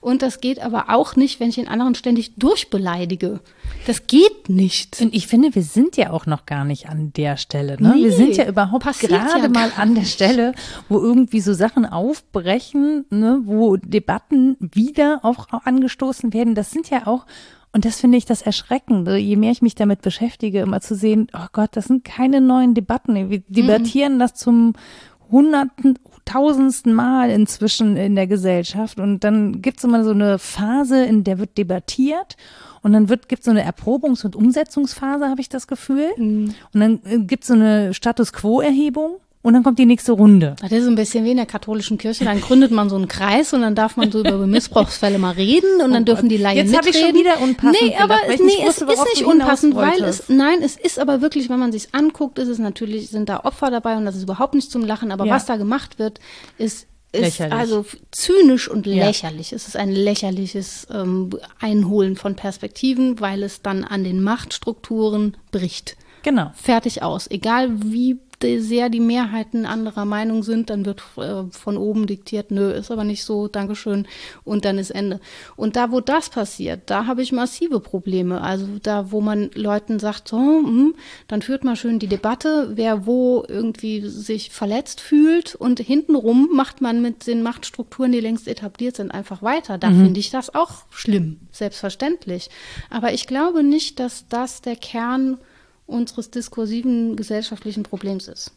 Und 0.00 0.22
das 0.22 0.40
geht 0.40 0.60
aber 0.60 0.84
auch 0.88 1.16
nicht, 1.16 1.40
wenn 1.40 1.48
ich 1.48 1.56
den 1.56 1.66
anderen 1.66 1.96
ständig 1.96 2.36
durchbeleidige. 2.36 3.40
Das 3.86 4.06
geht 4.06 4.48
nicht. 4.48 5.00
Und 5.00 5.12
ich 5.12 5.26
finde, 5.26 5.52
wir 5.54 5.62
sind 5.62 5.96
ja 5.96 6.10
auch 6.10 6.26
noch 6.26 6.46
gar 6.46 6.64
nicht 6.64 6.88
an 6.88 7.12
der 7.14 7.36
Stelle. 7.36 7.76
Ne? 7.80 7.94
Nee, 7.96 8.04
wir 8.04 8.12
sind 8.12 8.36
ja 8.36 8.46
überhaupt 8.46 8.84
gerade 9.00 9.42
ja 9.42 9.48
mal 9.48 9.72
an 9.76 9.96
der 9.96 10.04
Stelle, 10.04 10.52
wo 10.88 11.00
irgendwie 11.00 11.40
so 11.40 11.54
Sachen 11.54 11.86
aufbrechen, 11.86 13.04
ne? 13.10 13.40
wo 13.44 13.76
Debatten 13.76 14.56
wieder 14.60 15.07
auch 15.22 15.46
angestoßen 15.50 16.32
werden. 16.32 16.54
Das 16.54 16.70
sind 16.70 16.90
ja 16.90 17.06
auch 17.06 17.26
und 17.72 17.84
das 17.84 18.00
finde 18.00 18.16
ich 18.16 18.24
das 18.24 18.42
Erschreckende, 18.42 19.16
je 19.16 19.36
mehr 19.36 19.52
ich 19.52 19.62
mich 19.62 19.74
damit 19.74 20.00
beschäftige, 20.02 20.60
immer 20.60 20.80
zu 20.80 20.94
sehen, 20.94 21.28
oh 21.34 21.46
Gott, 21.52 21.70
das 21.72 21.84
sind 21.84 22.04
keine 22.04 22.40
neuen 22.40 22.74
Debatten. 22.74 23.30
Wir 23.30 23.40
debattieren 23.40 24.14
mhm. 24.14 24.18
das 24.18 24.34
zum 24.34 24.72
hunderten, 25.30 25.98
tausendsten 26.24 26.94
Mal 26.94 27.30
inzwischen 27.30 27.96
in 27.96 28.14
der 28.14 28.26
Gesellschaft. 28.26 28.98
Und 28.98 29.22
dann 29.22 29.60
gibt 29.60 29.78
es 29.78 29.84
immer 29.84 30.02
so 30.02 30.10
eine 30.10 30.38
Phase, 30.38 31.04
in 31.04 31.24
der 31.24 31.38
wird 31.38 31.58
debattiert 31.58 32.36
und 32.82 32.92
dann 32.92 33.08
wird, 33.08 33.28
gibt 33.28 33.40
es 33.40 33.44
so 33.44 33.50
eine 33.50 33.68
Erprobungs- 33.68 34.24
und 34.24 34.36
Umsetzungsphase, 34.36 35.28
habe 35.28 35.40
ich 35.40 35.48
das 35.48 35.66
Gefühl. 35.66 36.08
Mhm. 36.16 36.54
Und 36.72 36.80
dann 36.80 37.00
äh, 37.04 37.18
gibt 37.18 37.44
es 37.44 37.48
so 37.48 37.54
eine 37.54 37.92
Status 37.92 38.32
Quo-Erhebung. 38.32 39.16
Und 39.48 39.54
dann 39.54 39.62
kommt 39.62 39.78
die 39.78 39.86
nächste 39.86 40.12
Runde. 40.12 40.56
Das 40.60 40.70
ist 40.72 40.86
ein 40.86 40.94
bisschen 40.94 41.24
wie 41.24 41.30
in 41.30 41.38
der 41.38 41.46
katholischen 41.46 41.96
Kirche. 41.96 42.22
Dann 42.26 42.38
gründet 42.42 42.70
man 42.70 42.90
so 42.90 42.96
einen 42.96 43.08
Kreis 43.08 43.54
und 43.54 43.62
dann 43.62 43.74
darf 43.74 43.96
man 43.96 44.12
so 44.12 44.20
über 44.20 44.36
Missbrauchsfälle 44.46 45.18
mal 45.18 45.32
reden 45.32 45.80
und 45.82 45.90
dann 45.92 46.02
oh 46.02 46.04
dürfen 46.04 46.28
die 46.28 46.36
Laien 46.36 46.58
Jetzt 46.58 46.70
mitreden. 46.70 46.92
Jetzt 46.92 47.02
habe 47.02 47.14
ich 47.14 47.14
schon 47.14 47.18
wieder 47.18 47.40
unpassend 47.40 47.88
Nee, 47.88 47.96
aber 47.96 48.16
gedacht, 48.16 48.40
nee, 48.40 48.66
wusste, 48.66 48.84
es 48.84 48.92
ist 48.92 49.06
nicht 49.14 49.24
unpassend, 49.24 49.74
weil 49.74 50.04
es, 50.04 50.28
nein, 50.28 50.58
es 50.60 50.76
ist 50.76 50.98
aber 50.98 51.22
wirklich, 51.22 51.48
wenn 51.48 51.58
man 51.58 51.72
sich 51.72 51.94
anguckt, 51.94 52.38
ist 52.38 52.48
es 52.48 52.58
natürlich, 52.58 53.08
sind 53.08 53.30
da 53.30 53.40
Opfer 53.44 53.70
dabei 53.70 53.96
und 53.96 54.04
das 54.04 54.16
ist 54.16 54.24
überhaupt 54.24 54.52
nicht 54.52 54.70
zum 54.70 54.84
Lachen. 54.84 55.12
Aber 55.12 55.24
ja. 55.24 55.34
was 55.34 55.46
da 55.46 55.56
gemacht 55.56 55.98
wird, 55.98 56.20
ist 56.58 56.86
ist 57.12 57.22
lächerlich. 57.22 57.58
also 57.58 57.86
zynisch 58.10 58.68
und 58.68 58.84
lächerlich. 58.84 59.52
Ja. 59.52 59.56
Es 59.56 59.66
ist 59.66 59.78
ein 59.78 59.90
lächerliches 59.90 60.86
ähm, 60.92 61.30
Einholen 61.58 62.16
von 62.16 62.36
Perspektiven, 62.36 63.18
weil 63.18 63.42
es 63.44 63.62
dann 63.62 63.84
an 63.84 64.04
den 64.04 64.22
Machtstrukturen 64.22 65.38
bricht. 65.52 65.96
Genau. 66.22 66.52
Fertig 66.54 67.02
aus. 67.02 67.30
Egal 67.30 67.70
wie 67.82 68.18
sehr 68.42 68.88
die 68.88 69.00
Mehrheiten 69.00 69.66
anderer 69.66 70.04
Meinung 70.04 70.42
sind, 70.42 70.70
dann 70.70 70.84
wird 70.86 71.02
äh, 71.16 71.44
von 71.50 71.76
oben 71.76 72.06
diktiert, 72.06 72.50
nö, 72.50 72.70
ist 72.70 72.90
aber 72.90 73.04
nicht 73.04 73.24
so, 73.24 73.48
Dankeschön, 73.48 74.06
und 74.44 74.64
dann 74.64 74.78
ist 74.78 74.90
Ende. 74.90 75.20
Und 75.56 75.76
da, 75.76 75.90
wo 75.90 76.00
das 76.00 76.30
passiert, 76.30 76.82
da 76.86 77.06
habe 77.06 77.22
ich 77.22 77.32
massive 77.32 77.80
Probleme. 77.80 78.40
Also 78.40 78.66
da, 78.82 79.10
wo 79.10 79.20
man 79.20 79.50
Leuten 79.54 79.98
sagt, 79.98 80.28
so, 80.28 80.38
mh, 80.38 80.68
hm, 80.68 80.94
dann 81.26 81.42
führt 81.42 81.64
mal 81.64 81.76
schön 81.76 81.98
die 81.98 82.06
Debatte, 82.06 82.72
wer 82.74 83.06
wo 83.06 83.44
irgendwie 83.48 84.06
sich 84.06 84.50
verletzt 84.50 85.00
fühlt 85.00 85.54
und 85.54 85.80
hintenrum 85.80 86.50
macht 86.52 86.80
man 86.80 87.02
mit 87.02 87.26
den 87.26 87.42
Machtstrukturen, 87.42 88.12
die 88.12 88.20
längst 88.20 88.48
etabliert 88.48 88.96
sind, 88.96 89.10
einfach 89.10 89.42
weiter. 89.42 89.78
Da 89.78 89.90
mhm. 89.90 90.04
finde 90.04 90.20
ich 90.20 90.30
das 90.30 90.54
auch 90.54 90.84
schlimm, 90.90 91.40
selbstverständlich. 91.52 92.50
Aber 92.90 93.12
ich 93.12 93.26
glaube 93.26 93.62
nicht, 93.62 94.00
dass 94.00 94.26
das 94.28 94.62
der 94.62 94.76
Kern 94.76 95.38
unseres 95.88 96.30
diskursiven 96.30 97.16
gesellschaftlichen 97.16 97.82
Problems 97.82 98.28
ist. 98.28 98.52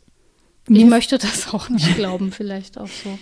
Ich 0.68 0.86
möchte 0.86 1.18
das 1.18 1.54
auch 1.54 1.70
nicht 1.70 1.96
glauben, 1.96 2.32
vielleicht 2.32 2.78
auch 2.78 2.88
so. 2.88 3.18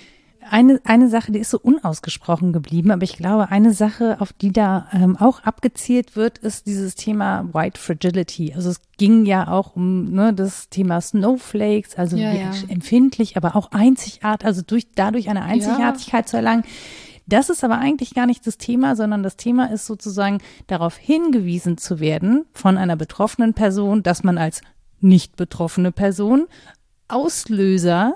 Eine, 0.52 0.82
eine 0.84 1.10
Sache, 1.10 1.32
die 1.32 1.40
ist 1.40 1.52
so 1.52 1.60
unausgesprochen 1.60 2.54
geblieben, 2.54 2.92
aber 2.92 3.04
ich 3.04 3.18
glaube, 3.18 3.50
eine 3.50 3.74
Sache, 3.74 4.20
auf 4.20 4.34
die 4.34 4.52
da 4.52 4.88
ähm, 4.94 5.16
auch 5.16 5.44
abgezielt 5.44 6.16
wird, 6.16 6.40
ist 6.40 6.66
dieses 6.66 6.96
Thema 6.96 7.48
White 7.54 7.80
Fragility. 7.80 8.54
Also 8.56 8.72
es 8.72 8.82
ging 8.98 9.26
ja 9.26 9.48
auch 9.48 9.76
um 9.76 10.12
ne, 10.12 10.34
das 10.34 10.70
Thema 10.70 11.02
Snowflakes, 11.02 11.96
also 11.96 12.18
ja, 12.18 12.34
ja. 12.34 12.52
empfindlich, 12.68 13.38
aber 13.38 13.56
auch 13.56 13.72
einzigartig, 13.72 14.48
also 14.48 14.62
durch, 14.66 14.88
dadurch 14.96 15.30
eine 15.30 15.44
Einzigartigkeit 15.44 16.26
ja. 16.26 16.30
zu 16.30 16.38
erlangen. 16.38 16.64
Das 17.30 17.50
ist 17.50 17.64
aber 17.64 17.78
eigentlich 17.78 18.14
gar 18.14 18.26
nicht 18.26 18.46
das 18.46 18.58
Thema, 18.58 18.96
sondern 18.96 19.24
das 19.24 19.38
Thema 19.38 19.72
ist 19.72 19.86
sozusagen 19.86 20.40
darauf 20.68 20.98
hingewiesen 20.98 21.78
zu 21.78 22.00
werden 22.00 22.46
von 22.54 22.78
einer 22.78 22.96
betroffenen 22.96 23.54
Person, 23.54 24.04
dass 24.04 24.24
man 24.24 24.38
als 24.38 24.62
nicht 25.00 25.36
betroffene 25.36 25.92
Person 25.92 26.48
Auslöser 27.08 28.16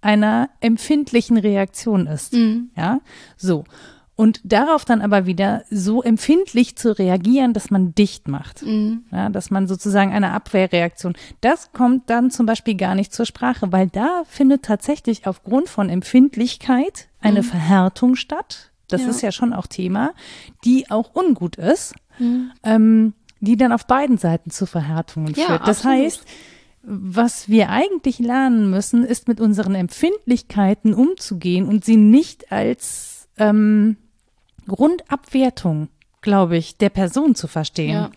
einer 0.00 0.50
empfindlichen 0.60 1.38
Reaktion 1.38 2.06
ist. 2.06 2.34
Mhm. 2.34 2.70
Ja, 2.76 3.00
so. 3.36 3.64
Und 4.16 4.40
darauf 4.44 4.84
dann 4.84 5.00
aber 5.00 5.26
wieder 5.26 5.64
so 5.70 6.00
empfindlich 6.00 6.76
zu 6.76 6.96
reagieren, 6.96 7.52
dass 7.52 7.70
man 7.70 7.94
dicht 7.96 8.28
macht. 8.28 8.62
Mhm. 8.62 9.04
Ja, 9.10 9.28
dass 9.28 9.50
man 9.50 9.66
sozusagen 9.66 10.12
eine 10.12 10.30
Abwehrreaktion. 10.30 11.14
Das 11.40 11.72
kommt 11.72 12.10
dann 12.10 12.30
zum 12.30 12.46
Beispiel 12.46 12.76
gar 12.76 12.94
nicht 12.94 13.12
zur 13.12 13.26
Sprache, 13.26 13.72
weil 13.72 13.88
da 13.88 14.22
findet 14.28 14.62
tatsächlich 14.62 15.26
aufgrund 15.26 15.68
von 15.68 15.88
Empfindlichkeit 15.88 17.08
eine 17.24 17.42
mhm. 17.42 17.46
Verhärtung 17.46 18.16
statt. 18.16 18.70
Das 18.88 19.02
ja. 19.02 19.08
ist 19.08 19.22
ja 19.22 19.32
schon 19.32 19.52
auch 19.52 19.66
Thema, 19.66 20.12
die 20.64 20.90
auch 20.90 21.14
ungut 21.14 21.56
ist, 21.56 21.94
mhm. 22.18 22.52
ähm, 22.62 23.14
die 23.40 23.56
dann 23.56 23.72
auf 23.72 23.86
beiden 23.86 24.18
Seiten 24.18 24.50
zu 24.50 24.66
Verhärtungen 24.66 25.34
ja, 25.34 25.46
führt. 25.46 25.62
Das 25.62 25.78
absolut. 25.78 25.98
heißt, 25.98 26.24
was 26.82 27.48
wir 27.48 27.70
eigentlich 27.70 28.18
lernen 28.18 28.70
müssen, 28.70 29.04
ist 29.04 29.26
mit 29.26 29.40
unseren 29.40 29.74
Empfindlichkeiten 29.74 30.92
umzugehen 30.92 31.66
und 31.66 31.84
sie 31.84 31.96
nicht 31.96 32.52
als 32.52 33.26
ähm, 33.38 33.96
Grundabwertung, 34.66 35.88
glaube 36.20 36.56
ich, 36.58 36.76
der 36.76 36.90
Person 36.90 37.34
zu 37.34 37.48
verstehen. 37.48 37.94
Ja. 37.94 38.10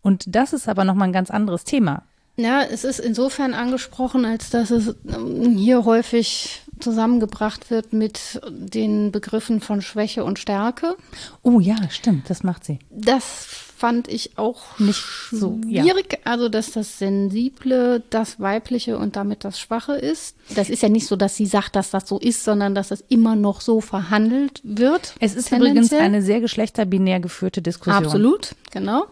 Und 0.00 0.24
das 0.28 0.52
ist 0.52 0.68
aber 0.68 0.84
nochmal 0.84 1.08
ein 1.08 1.12
ganz 1.12 1.30
anderes 1.30 1.64
Thema. 1.64 2.04
Ja, 2.36 2.62
es 2.62 2.84
ist 2.84 2.98
insofern 2.98 3.54
angesprochen, 3.54 4.24
als 4.24 4.50
dass 4.50 4.70
es 4.70 4.96
ähm, 5.08 5.56
hier 5.56 5.84
häufig 5.84 6.63
zusammengebracht 6.80 7.70
wird 7.70 7.92
mit 7.92 8.40
den 8.50 9.12
Begriffen 9.12 9.60
von 9.60 9.82
Schwäche 9.82 10.24
und 10.24 10.38
Stärke. 10.38 10.96
Oh 11.42 11.60
ja, 11.60 11.76
stimmt, 11.90 12.30
das 12.30 12.42
macht 12.42 12.64
sie. 12.64 12.78
Das 12.90 13.46
fand 13.76 14.08
ich 14.08 14.38
auch 14.38 14.78
nicht 14.78 15.02
so 15.30 15.58
schwierig. 15.62 16.12
Ja. 16.12 16.18
Also, 16.24 16.48
dass 16.48 16.72
das 16.72 16.98
Sensible 16.98 18.02
das 18.10 18.40
Weibliche 18.40 18.98
und 18.98 19.16
damit 19.16 19.44
das 19.44 19.60
Schwache 19.60 19.94
ist. 19.94 20.36
Das 20.54 20.70
ist 20.70 20.82
ja 20.82 20.88
nicht 20.88 21.06
so, 21.06 21.16
dass 21.16 21.36
sie 21.36 21.46
sagt, 21.46 21.76
dass 21.76 21.90
das 21.90 22.08
so 22.08 22.18
ist, 22.18 22.44
sondern 22.44 22.74
dass 22.74 22.88
das 22.88 23.04
immer 23.08 23.36
noch 23.36 23.60
so 23.60 23.80
verhandelt 23.80 24.60
wird. 24.62 25.14
Es 25.20 25.34
ist 25.34 25.52
übrigens 25.52 25.92
eine 25.92 26.22
sehr 26.22 26.40
geschlechterbinär 26.40 27.20
geführte 27.20 27.62
Diskussion. 27.62 28.04
Absolut, 28.04 28.54
genau 28.70 29.06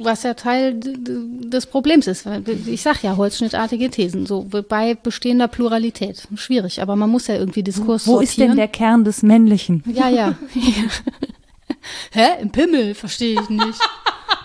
was 0.00 0.22
ja 0.22 0.34
Teil 0.34 0.74
des 0.78 1.66
Problems 1.66 2.06
ist. 2.06 2.26
Ich 2.66 2.82
sage 2.82 2.98
ja 3.02 3.16
holzschnittartige 3.16 3.90
Thesen, 3.90 4.26
so 4.26 4.44
bei 4.44 4.94
bestehender 4.94 5.48
Pluralität. 5.48 6.26
Schwierig, 6.34 6.82
aber 6.82 6.96
man 6.96 7.10
muss 7.10 7.26
ja 7.26 7.36
irgendwie 7.36 7.62
Diskurs 7.62 8.06
Wo 8.06 8.12
sortieren. 8.12 8.22
ist 8.22 8.38
denn 8.38 8.56
der 8.56 8.68
Kern 8.68 9.04
des 9.04 9.22
Männlichen? 9.22 9.82
Ja, 9.86 10.08
ja. 10.08 10.36
Hä? 12.12 12.40
Im 12.40 12.50
Pimmel? 12.50 12.94
Verstehe 12.94 13.40
ich 13.40 13.48
nicht. 13.48 13.80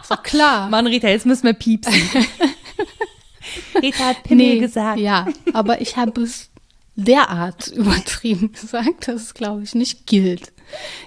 Ist 0.02 0.12
doch 0.12 0.24
klar. 0.24 0.70
Mann, 0.70 0.88
Rita, 0.88 1.08
jetzt 1.08 1.26
müssen 1.26 1.43
wir 1.43 1.54
piepsen. 1.54 1.93
Rita 3.82 4.06
hat 4.06 4.24
Pimmel 4.24 4.45
nee, 4.45 4.60
gesagt. 4.60 4.99
Ja, 4.99 5.28
aber 5.54 5.82
ich 5.82 5.97
habe 5.97 6.22
es 6.22 6.49
derart 6.95 7.68
übertrieben 7.76 8.52
gesagt, 8.52 9.08
dass 9.08 9.22
es, 9.22 9.34
glaube 9.34 9.64
ich, 9.64 9.76
nicht 9.76 10.06
gilt. 10.08 10.52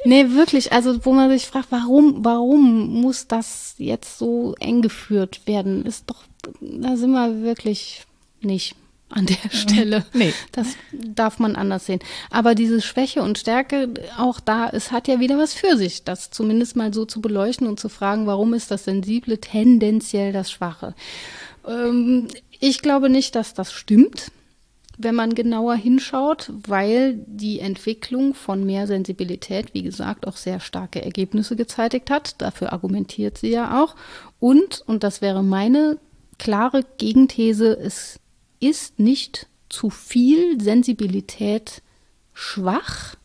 Nee, 0.05 0.31
wirklich, 0.31 0.73
also 0.73 1.05
wo 1.05 1.13
man 1.13 1.31
sich 1.31 1.47
fragt, 1.47 1.69
warum, 1.71 2.25
warum 2.25 3.01
muss 3.01 3.27
das 3.27 3.75
jetzt 3.79 4.19
so 4.19 4.55
eng 4.61 4.83
geführt 4.83 5.43
werden? 5.47 5.85
Ist 5.85 6.11
doch, 6.11 6.23
da 6.61 6.97
sind 6.97 7.13
wir 7.13 7.43
wirklich 7.43 8.05
nicht. 8.41 8.77
an 9.11 9.27
der 9.27 9.51
Stelle. 9.51 10.05
Nee. 10.13 10.33
Das 10.53 10.69
darf 10.93 11.39
man 11.39 11.57
anders 11.57 11.87
sehen. 11.87 12.01
Aber 12.31 12.55
diese 12.55 12.83
Schwäche 12.83 13.23
und 13.23 13.39
Stärke, 13.39 13.89
auch 14.19 14.41
da, 14.41 14.69
es 14.71 14.91
hat 14.93 15.09
ja 15.09 15.21
wieder 15.21 15.39
was 15.39 15.55
für 15.55 15.77
sich, 15.77 16.05
das 16.05 16.31
zumindest 16.31 16.75
mal 16.77 16.93
so 16.93 17.05
zu 17.05 17.21
beleuchten 17.21 17.67
und 17.67 17.79
zu 17.79 17.89
fragen, 17.89 18.27
warum 18.27 18.55
ist 18.55 18.71
das 18.71 18.85
Sensible 18.85 19.39
tendenziell 19.39 20.33
das 20.33 20.51
Schwache? 20.51 20.95
Ähm, 21.67 22.29
ich 22.61 22.83
glaube 22.83 23.09
nicht, 23.09 23.35
dass 23.35 23.55
das 23.55 23.73
stimmt 23.73 24.33
wenn 24.99 25.15
man 25.15 25.35
genauer 25.35 25.75
hinschaut, 25.75 26.53
weil 26.67 27.19
die 27.27 27.61
Entwicklung 27.61 28.35
von 28.35 28.65
mehr 28.65 28.87
Sensibilität, 28.87 29.75
wie 29.75 29.83
gesagt, 29.83 30.27
auch 30.27 30.37
sehr 30.37 30.61
starke 30.61 31.03
Ergebnisse 31.03 31.57
gezeitigt 31.57 32.11
hat. 32.11 32.41
Dafür 32.41 32.73
argumentiert 32.73 33.39
sie 33.39 33.51
ja 33.51 33.83
auch. 33.83 33.97
Und, 34.39 34.83
und 34.87 35.03
das 35.03 35.21
wäre 35.21 35.43
meine 35.43 35.99
klare 36.39 36.85
Gegenthese, 36.99 37.77
es 37.79 38.21
ist 38.61 38.99
nicht 38.99 39.49
zu 39.69 39.91
viel 39.91 40.61
Sensibilität 40.61 41.83
schwach 42.33 43.17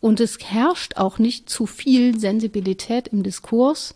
und 0.00 0.20
es 0.20 0.38
herrscht 0.40 0.96
auch 0.96 1.18
nicht 1.18 1.48
zu 1.50 1.66
viel 1.66 2.18
Sensibilität 2.18 3.08
im 3.08 3.22
Diskurs, 3.22 3.94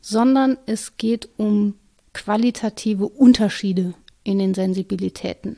sondern 0.00 0.58
es 0.66 0.96
geht 0.96 1.28
um 1.36 1.74
qualitative 2.12 3.08
Unterschiede 3.08 3.94
in 4.24 4.38
den 4.38 4.54
Sensibilitäten. 4.54 5.56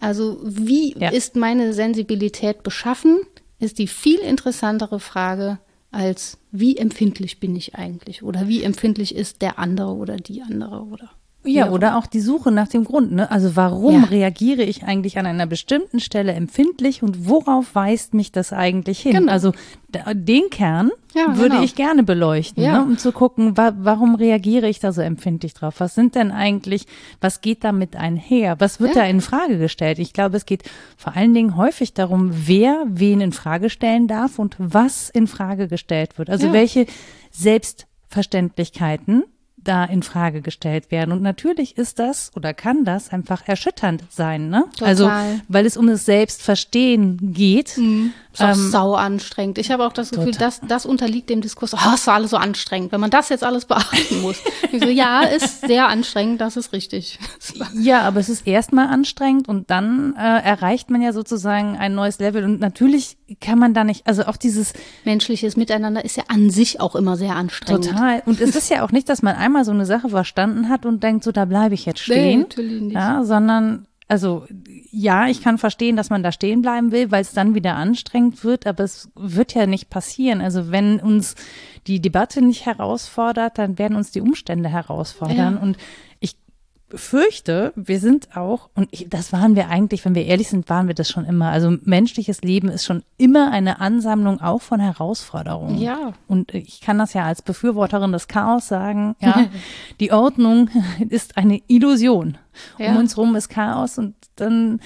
Also 0.00 0.38
wie 0.42 0.96
ja. 0.98 1.10
ist 1.10 1.36
meine 1.36 1.72
Sensibilität 1.72 2.62
beschaffen, 2.62 3.20
ist 3.58 3.78
die 3.78 3.86
viel 3.86 4.18
interessantere 4.18 5.00
Frage 5.00 5.58
als 5.90 6.38
wie 6.50 6.76
empfindlich 6.76 7.40
bin 7.40 7.56
ich 7.56 7.74
eigentlich 7.74 8.22
oder 8.22 8.48
wie 8.48 8.62
empfindlich 8.62 9.14
ist 9.14 9.40
der 9.40 9.58
andere 9.58 9.94
oder 9.94 10.16
die 10.16 10.42
andere 10.42 10.82
oder 10.82 11.10
ja, 11.46 11.70
oder 11.70 11.96
auch 11.96 12.06
die 12.06 12.20
Suche 12.20 12.50
nach 12.50 12.68
dem 12.68 12.84
Grund. 12.84 13.12
Ne? 13.12 13.30
Also 13.30 13.56
warum 13.56 14.02
ja. 14.02 14.08
reagiere 14.08 14.62
ich 14.62 14.84
eigentlich 14.84 15.18
an 15.18 15.26
einer 15.26 15.46
bestimmten 15.46 16.00
Stelle 16.00 16.32
empfindlich 16.32 17.02
und 17.02 17.28
worauf 17.28 17.74
weist 17.74 18.14
mich 18.14 18.32
das 18.32 18.52
eigentlich 18.52 19.00
hin? 19.00 19.12
Genau. 19.12 19.32
Also 19.32 19.52
den 20.12 20.50
Kern 20.50 20.90
ja, 21.14 21.36
würde 21.36 21.50
genau. 21.50 21.62
ich 21.62 21.74
gerne 21.74 22.02
beleuchten, 22.02 22.62
ja. 22.62 22.78
ne? 22.78 22.84
um 22.84 22.98
zu 22.98 23.12
gucken, 23.12 23.56
wa 23.56 23.72
warum 23.78 24.14
reagiere 24.14 24.68
ich 24.68 24.80
da 24.80 24.92
so 24.92 25.00
empfindlich 25.00 25.54
drauf? 25.54 25.76
Was 25.78 25.94
sind 25.94 26.14
denn 26.14 26.30
eigentlich, 26.30 26.86
was 27.20 27.40
geht 27.40 27.64
damit 27.64 27.96
einher? 27.96 28.56
Was 28.58 28.80
wird 28.80 28.96
da 28.96 29.04
in 29.04 29.20
Frage 29.20 29.58
gestellt? 29.58 29.98
Ich 29.98 30.12
glaube, 30.12 30.36
es 30.36 30.44
geht 30.46 30.64
vor 30.96 31.16
allen 31.16 31.32
Dingen 31.34 31.56
häufig 31.56 31.94
darum, 31.94 32.30
wer 32.32 32.84
wen 32.88 33.20
in 33.20 33.32
Frage 33.32 33.70
stellen 33.70 34.08
darf 34.08 34.38
und 34.38 34.56
was 34.58 35.08
in 35.08 35.26
Frage 35.26 35.68
gestellt 35.68 36.18
wird. 36.18 36.28
Also 36.28 36.52
welche 36.52 36.86
Selbstverständlichkeiten 37.30 39.24
da 39.66 39.84
in 39.84 40.02
Frage 40.02 40.42
gestellt 40.42 40.90
werden. 40.90 41.12
Und 41.12 41.22
natürlich 41.22 41.76
ist 41.76 41.98
das 41.98 42.30
oder 42.36 42.54
kann 42.54 42.84
das 42.84 43.10
einfach 43.10 43.46
erschütternd 43.46 44.04
sein, 44.10 44.48
ne? 44.48 44.64
Total. 44.76 44.88
Also, 44.88 45.10
weil 45.48 45.66
es 45.66 45.76
um 45.76 45.86
das 45.86 46.04
Selbstverstehen 46.04 47.32
geht. 47.34 47.76
Mhm. 47.78 48.12
Ist 48.36 48.42
auch 48.42 48.48
ähm, 48.48 48.70
sau 48.70 48.94
anstrengend. 48.94 49.56
Ich 49.56 49.70
habe 49.70 49.86
auch 49.86 49.92
das 49.92 50.10
Gefühl, 50.10 50.32
dass 50.32 50.60
das 50.60 50.84
unterliegt 50.84 51.30
dem 51.30 51.40
Diskurs. 51.40 51.72
Oh, 51.72 51.94
ist 51.94 52.06
alles 52.06 52.30
so 52.30 52.36
anstrengend, 52.36 52.92
wenn 52.92 53.00
man 53.00 53.10
das 53.10 53.30
jetzt 53.30 53.42
alles 53.42 53.64
beachten 53.64 54.20
muss. 54.20 54.36
so, 54.78 54.88
ja, 54.88 55.22
ist 55.22 55.66
sehr 55.66 55.88
anstrengend, 55.88 56.40
das 56.42 56.58
ist 56.58 56.72
richtig. 56.74 57.18
ja, 57.74 58.02
aber 58.02 58.20
es 58.20 58.28
ist 58.28 58.46
erstmal 58.46 58.88
anstrengend 58.88 59.48
und 59.48 59.70
dann 59.70 60.14
äh, 60.16 60.42
erreicht 60.42 60.90
man 60.90 61.00
ja 61.00 61.14
sozusagen 61.14 61.78
ein 61.78 61.94
neues 61.94 62.18
Level. 62.18 62.44
Und 62.44 62.60
natürlich 62.60 63.16
kann 63.40 63.58
man 63.58 63.72
da 63.72 63.84
nicht, 63.84 64.06
also 64.06 64.26
auch 64.26 64.36
dieses 64.36 64.74
menschliches 65.04 65.56
Miteinander 65.56 66.04
ist 66.04 66.18
ja 66.18 66.24
an 66.28 66.50
sich 66.50 66.80
auch 66.80 66.94
immer 66.94 67.16
sehr 67.16 67.36
anstrengend. 67.36 67.86
Total. 67.86 68.22
Und 68.26 68.42
es 68.42 68.54
ist 68.54 68.68
ja 68.68 68.84
auch 68.84 68.92
nicht, 68.92 69.08
dass 69.08 69.22
man 69.22 69.36
einmal 69.36 69.64
so 69.64 69.72
eine 69.72 69.86
Sache 69.86 70.10
verstanden 70.10 70.68
hat 70.68 70.84
und 70.84 71.02
denkt, 71.02 71.24
so 71.24 71.32
da 71.32 71.46
bleibe 71.46 71.74
ich 71.74 71.86
jetzt 71.86 72.00
stehen. 72.00 72.16
Nee, 72.16 72.36
natürlich 72.36 72.82
nicht. 72.82 72.94
Ja, 72.94 73.24
sondern 73.24 73.86
also 74.08 74.46
ja, 74.90 75.26
ich 75.26 75.42
kann 75.42 75.58
verstehen, 75.58 75.96
dass 75.96 76.10
man 76.10 76.22
da 76.22 76.30
stehen 76.30 76.62
bleiben 76.62 76.92
will, 76.92 77.10
weil 77.10 77.22
es 77.22 77.32
dann 77.32 77.54
wieder 77.54 77.74
anstrengend 77.74 78.44
wird, 78.44 78.66
aber 78.66 78.84
es 78.84 79.10
wird 79.16 79.54
ja 79.54 79.66
nicht 79.66 79.90
passieren. 79.90 80.40
Also 80.40 80.70
wenn 80.70 81.00
uns 81.00 81.34
die 81.88 82.00
Debatte 82.00 82.40
nicht 82.40 82.66
herausfordert, 82.66 83.58
dann 83.58 83.78
werden 83.78 83.96
uns 83.96 84.12
die 84.12 84.20
Umstände 84.20 84.68
herausfordern. 84.68 85.54
Ja. 85.56 85.60
Und 85.60 85.76
ich 86.20 86.36
fürchte, 86.94 87.72
wir 87.74 87.98
sind 87.98 88.36
auch, 88.36 88.70
und 88.74 88.88
ich, 88.92 89.08
das 89.08 89.32
waren 89.32 89.56
wir 89.56 89.68
eigentlich, 89.68 90.04
wenn 90.04 90.14
wir 90.14 90.24
ehrlich 90.24 90.48
sind, 90.48 90.68
waren 90.68 90.86
wir 90.86 90.94
das 90.94 91.10
schon 91.10 91.24
immer. 91.24 91.50
Also 91.50 91.76
menschliches 91.82 92.42
Leben 92.42 92.68
ist 92.68 92.84
schon 92.84 93.02
immer 93.18 93.50
eine 93.50 93.80
Ansammlung 93.80 94.40
auch 94.40 94.62
von 94.62 94.78
Herausforderungen. 94.78 95.78
Ja. 95.78 96.12
Und 96.28 96.54
ich 96.54 96.80
kann 96.80 96.98
das 96.98 97.12
ja 97.12 97.24
als 97.24 97.42
Befürworterin 97.42 98.12
des 98.12 98.28
Chaos 98.28 98.68
sagen, 98.68 99.16
ja, 99.20 99.46
die 100.00 100.12
Ordnung 100.12 100.70
ist 101.08 101.36
eine 101.36 101.60
Illusion. 101.66 102.38
Ja. 102.78 102.90
Um 102.90 102.98
uns 102.98 103.16
rum 103.16 103.34
ist 103.34 103.48
Chaos 103.48 103.98
und 103.98 104.14
dann 104.36 104.80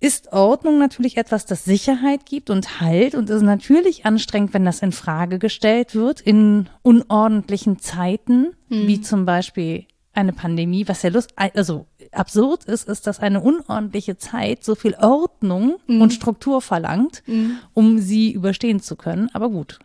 ist 0.00 0.32
Ordnung 0.32 0.78
natürlich 0.78 1.16
etwas, 1.16 1.44
das 1.44 1.64
Sicherheit 1.64 2.24
gibt 2.24 2.50
und 2.50 2.80
Halt 2.80 3.16
und 3.16 3.28
ist 3.28 3.42
natürlich 3.42 4.06
anstrengend, 4.06 4.54
wenn 4.54 4.64
das 4.64 4.80
in 4.80 4.92
Frage 4.92 5.40
gestellt 5.40 5.96
wird 5.96 6.20
in 6.20 6.68
unordentlichen 6.82 7.80
Zeiten, 7.80 8.52
mhm. 8.68 8.86
wie 8.86 9.00
zum 9.00 9.24
Beispiel 9.24 9.86
eine 10.18 10.32
Pandemie, 10.32 10.86
was 10.88 11.02
ja 11.02 11.10
lust, 11.10 11.32
also 11.36 11.86
absurd 12.12 12.64
ist, 12.64 12.88
ist, 12.88 13.06
dass 13.06 13.20
eine 13.20 13.40
unordentliche 13.40 14.16
Zeit 14.16 14.64
so 14.64 14.74
viel 14.74 14.94
Ordnung 14.94 15.78
mhm. 15.86 16.02
und 16.02 16.12
Struktur 16.12 16.60
verlangt, 16.60 17.22
mhm. 17.26 17.58
um 17.72 17.98
sie 17.98 18.32
überstehen 18.32 18.80
zu 18.80 18.96
können. 18.96 19.30
Aber 19.32 19.48
gut. 19.48 19.78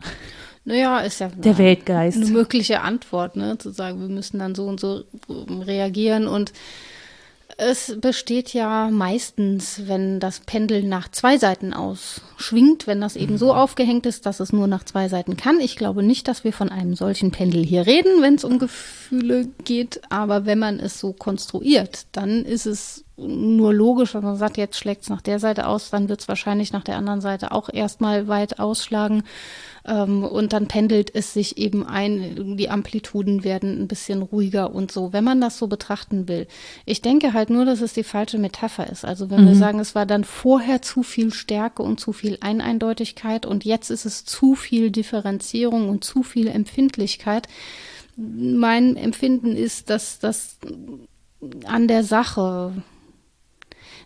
Naja, 0.64 1.00
ist 1.00 1.20
ja 1.20 1.28
der 1.28 1.58
Weltgeist. 1.58 2.16
Eine 2.16 2.30
mögliche 2.30 2.80
Antwort, 2.80 3.36
ne? 3.36 3.58
Zu 3.58 3.70
sagen, 3.70 4.00
wir 4.00 4.08
müssen 4.08 4.38
dann 4.38 4.54
so 4.54 4.66
und 4.66 4.80
so 4.80 5.04
reagieren 5.28 6.26
und 6.26 6.52
es 7.56 7.96
besteht 8.00 8.52
ja 8.52 8.88
meistens, 8.90 9.82
wenn 9.86 10.20
das 10.20 10.40
Pendel 10.40 10.82
nach 10.82 11.10
zwei 11.10 11.38
Seiten 11.38 11.72
ausschwingt, 11.72 12.86
wenn 12.86 13.00
das 13.00 13.16
eben 13.16 13.38
so 13.38 13.46
mhm. 13.46 13.58
aufgehängt 13.58 14.06
ist, 14.06 14.26
dass 14.26 14.40
es 14.40 14.52
nur 14.52 14.66
nach 14.66 14.84
zwei 14.84 15.08
Seiten 15.08 15.36
kann. 15.36 15.60
Ich 15.60 15.76
glaube 15.76 16.02
nicht, 16.02 16.26
dass 16.26 16.44
wir 16.44 16.52
von 16.52 16.68
einem 16.68 16.94
solchen 16.96 17.30
Pendel 17.30 17.64
hier 17.64 17.86
reden, 17.86 18.22
wenn 18.22 18.34
es 18.34 18.44
um 18.44 18.58
Gefühle 18.58 19.48
geht. 19.64 20.00
Aber 20.10 20.46
wenn 20.46 20.58
man 20.58 20.80
es 20.80 20.98
so 20.98 21.12
konstruiert, 21.12 22.06
dann 22.12 22.44
ist 22.44 22.66
es 22.66 23.04
nur 23.16 23.72
logisch, 23.72 24.14
wenn 24.14 24.24
man 24.24 24.36
sagt, 24.36 24.56
jetzt 24.56 24.76
schlägt 24.76 25.02
es 25.02 25.08
nach 25.08 25.22
der 25.22 25.38
Seite 25.38 25.68
aus, 25.68 25.90
dann 25.90 26.08
wird 26.08 26.20
es 26.20 26.28
wahrscheinlich 26.28 26.72
nach 26.72 26.82
der 26.82 26.96
anderen 26.96 27.20
Seite 27.20 27.52
auch 27.52 27.68
erstmal 27.72 28.26
weit 28.26 28.58
ausschlagen. 28.58 29.22
Ähm, 29.86 30.24
und 30.24 30.52
dann 30.52 30.66
pendelt 30.66 31.14
es 31.14 31.32
sich 31.32 31.56
eben 31.56 31.86
ein, 31.86 32.56
die 32.56 32.70
Amplituden 32.70 33.44
werden 33.44 33.80
ein 33.80 33.86
bisschen 33.86 34.22
ruhiger 34.22 34.74
und 34.74 34.90
so, 34.90 35.12
wenn 35.12 35.22
man 35.22 35.40
das 35.40 35.58
so 35.58 35.68
betrachten 35.68 36.26
will. 36.26 36.48
Ich 36.86 37.02
denke 37.02 37.34
halt 37.34 37.50
nur, 37.50 37.64
dass 37.64 37.82
es 37.82 37.92
die 37.92 38.02
falsche 38.02 38.38
Metapher 38.38 38.90
ist. 38.90 39.04
Also 39.04 39.30
wenn 39.30 39.42
mhm. 39.42 39.48
wir 39.48 39.54
sagen, 39.54 39.78
es 39.78 39.94
war 39.94 40.06
dann 40.06 40.24
vorher 40.24 40.82
zu 40.82 41.04
viel 41.04 41.32
Stärke 41.32 41.82
und 41.82 42.00
zu 42.00 42.12
viel 42.12 42.38
Eineindeutigkeit 42.40 43.46
und 43.46 43.64
jetzt 43.64 43.90
ist 43.90 44.06
es 44.06 44.24
zu 44.24 44.56
viel 44.56 44.90
Differenzierung 44.90 45.88
und 45.88 46.02
zu 46.02 46.24
viel 46.24 46.48
Empfindlichkeit. 46.48 47.46
Mein 48.16 48.96
Empfinden 48.96 49.54
ist, 49.56 49.90
dass 49.90 50.18
das 50.18 50.58
an 51.66 51.88
der 51.88 52.04
Sache 52.04 52.72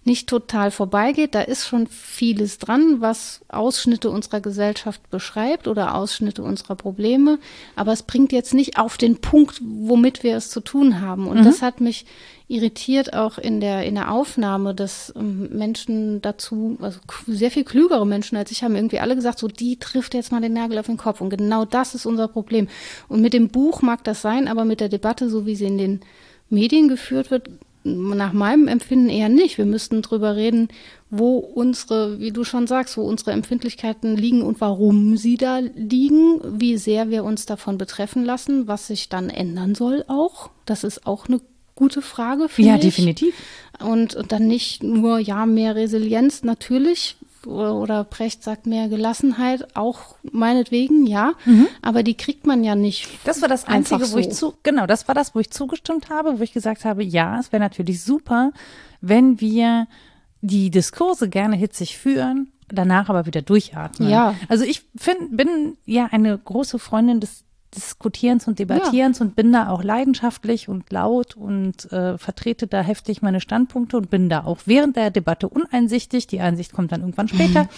nicht 0.08 0.28
total 0.28 0.72
vorbeigeht. 0.72 1.36
Da 1.36 1.42
ist 1.42 1.68
schon 1.68 1.86
vieles 1.86 2.58
dran, 2.58 3.00
was 3.00 3.42
Ausschnitte 3.48 4.10
unserer 4.10 4.40
Gesellschaft 4.40 5.08
beschreibt 5.10 5.68
oder 5.68 5.94
Ausschnitte 5.94 6.42
unserer 6.42 6.74
Probleme. 6.74 7.38
Aber 7.76 7.92
es 7.92 8.02
bringt 8.02 8.32
jetzt 8.32 8.54
nicht 8.54 8.78
auf 8.78 8.98
den 8.98 9.20
Punkt, 9.20 9.60
womit 9.62 10.24
wir 10.24 10.36
es 10.36 10.50
zu 10.50 10.60
tun 10.60 11.00
haben. 11.00 11.28
Und 11.28 11.40
mhm. 11.40 11.44
das 11.44 11.62
hat 11.62 11.80
mich 11.80 12.06
irritiert 12.48 13.12
auch 13.12 13.36
in 13.36 13.60
der, 13.60 13.84
in 13.84 13.94
der 13.94 14.10
Aufnahme, 14.10 14.74
dass 14.74 15.12
ähm, 15.14 15.50
Menschen 15.52 16.22
dazu, 16.22 16.78
also 16.80 16.98
sehr 17.26 17.50
viel 17.50 17.64
klügere 17.64 18.06
Menschen 18.06 18.38
als 18.38 18.50
ich, 18.50 18.64
haben 18.64 18.74
irgendwie 18.74 19.00
alle 19.00 19.14
gesagt, 19.14 19.38
so 19.38 19.48
die 19.48 19.78
trifft 19.78 20.14
jetzt 20.14 20.32
mal 20.32 20.40
den 20.40 20.54
Nagel 20.54 20.78
auf 20.78 20.86
den 20.86 20.96
Kopf. 20.96 21.20
Und 21.20 21.28
genau 21.28 21.66
das 21.66 21.94
ist 21.94 22.06
unser 22.06 22.26
Problem. 22.26 22.66
Und 23.08 23.20
mit 23.20 23.34
dem 23.34 23.50
Buch 23.50 23.82
mag 23.82 24.02
das 24.04 24.22
sein, 24.22 24.48
aber 24.48 24.64
mit 24.64 24.80
der 24.80 24.88
Debatte, 24.88 25.28
so 25.28 25.44
wie 25.44 25.54
sie 25.54 25.66
in 25.66 25.78
den 25.78 26.00
Medien 26.48 26.88
geführt 26.88 27.30
wird, 27.30 27.50
nach 27.84 28.32
meinem 28.32 28.68
Empfinden 28.68 29.08
eher 29.08 29.28
nicht. 29.28 29.58
Wir 29.58 29.64
müssten 29.64 30.02
drüber 30.02 30.36
reden, 30.36 30.68
wo 31.10 31.38
unsere, 31.38 32.18
wie 32.18 32.32
du 32.32 32.44
schon 32.44 32.66
sagst, 32.66 32.96
wo 32.96 33.02
unsere 33.02 33.32
Empfindlichkeiten 33.32 34.16
liegen 34.16 34.42
und 34.42 34.60
warum 34.60 35.16
sie 35.16 35.36
da 35.36 35.58
liegen, 35.58 36.40
wie 36.44 36.76
sehr 36.76 37.10
wir 37.10 37.24
uns 37.24 37.46
davon 37.46 37.78
betreffen 37.78 38.24
lassen, 38.24 38.68
was 38.68 38.88
sich 38.88 39.08
dann 39.08 39.30
ändern 39.30 39.74
soll 39.74 40.04
auch. 40.08 40.50
Das 40.66 40.84
ist 40.84 41.06
auch 41.06 41.28
eine 41.28 41.40
gute 41.74 42.02
Frage. 42.02 42.48
Ja, 42.56 42.74
ich. 42.74 42.82
definitiv. 42.82 43.34
Und, 43.78 44.14
und 44.16 44.32
dann 44.32 44.46
nicht 44.46 44.82
nur, 44.82 45.18
ja, 45.18 45.46
mehr 45.46 45.76
Resilienz 45.76 46.42
natürlich, 46.42 47.16
oder 47.48 48.04
Brecht 48.04 48.42
sagt 48.44 48.66
mehr 48.66 48.88
Gelassenheit, 48.88 49.76
auch 49.76 50.16
meinetwegen, 50.22 51.06
ja, 51.06 51.32
mhm. 51.44 51.66
aber 51.82 52.02
die 52.02 52.14
kriegt 52.14 52.46
man 52.46 52.62
ja 52.62 52.74
nicht. 52.74 53.08
Das 53.24 53.40
war 53.42 53.48
das 53.48 53.66
Einzige, 53.66 54.04
so. 54.04 54.14
wo 54.14 54.18
ich 54.18 54.30
zu, 54.30 54.54
genau, 54.62 54.86
das 54.86 55.08
war 55.08 55.14
das, 55.14 55.34
wo 55.34 55.40
ich 55.40 55.50
zugestimmt 55.50 56.10
habe, 56.10 56.38
wo 56.38 56.42
ich 56.42 56.52
gesagt 56.52 56.84
habe, 56.84 57.02
ja, 57.02 57.38
es 57.38 57.52
wäre 57.52 57.62
natürlich 57.62 58.02
super, 58.02 58.52
wenn 59.00 59.40
wir 59.40 59.86
die 60.40 60.70
Diskurse 60.70 61.28
gerne 61.28 61.56
hitzig 61.56 61.98
führen, 61.98 62.52
danach 62.68 63.08
aber 63.08 63.26
wieder 63.26 63.42
durchatmen. 63.42 64.08
Ja. 64.08 64.34
Also 64.48 64.64
ich 64.64 64.82
find, 64.96 65.36
bin 65.36 65.76
ja 65.84 66.08
eine 66.10 66.36
große 66.36 66.78
Freundin 66.78 67.20
des 67.20 67.44
Diskutierens 67.74 68.48
und 68.48 68.58
Debattierens 68.58 69.18
ja. 69.18 69.26
und 69.26 69.36
bin 69.36 69.52
da 69.52 69.68
auch 69.68 69.82
leidenschaftlich 69.82 70.68
und 70.68 70.90
laut 70.90 71.36
und 71.36 71.90
äh, 71.92 72.16
vertrete 72.16 72.66
da 72.66 72.80
heftig 72.80 73.22
meine 73.22 73.40
Standpunkte 73.40 73.96
und 73.96 74.10
bin 74.10 74.28
da 74.28 74.44
auch 74.44 74.58
während 74.66 74.96
der 74.96 75.10
Debatte 75.10 75.48
uneinsichtig. 75.48 76.26
Die 76.26 76.40
Einsicht 76.40 76.72
kommt 76.72 76.92
dann 76.92 77.00
irgendwann 77.00 77.28
später. 77.28 77.68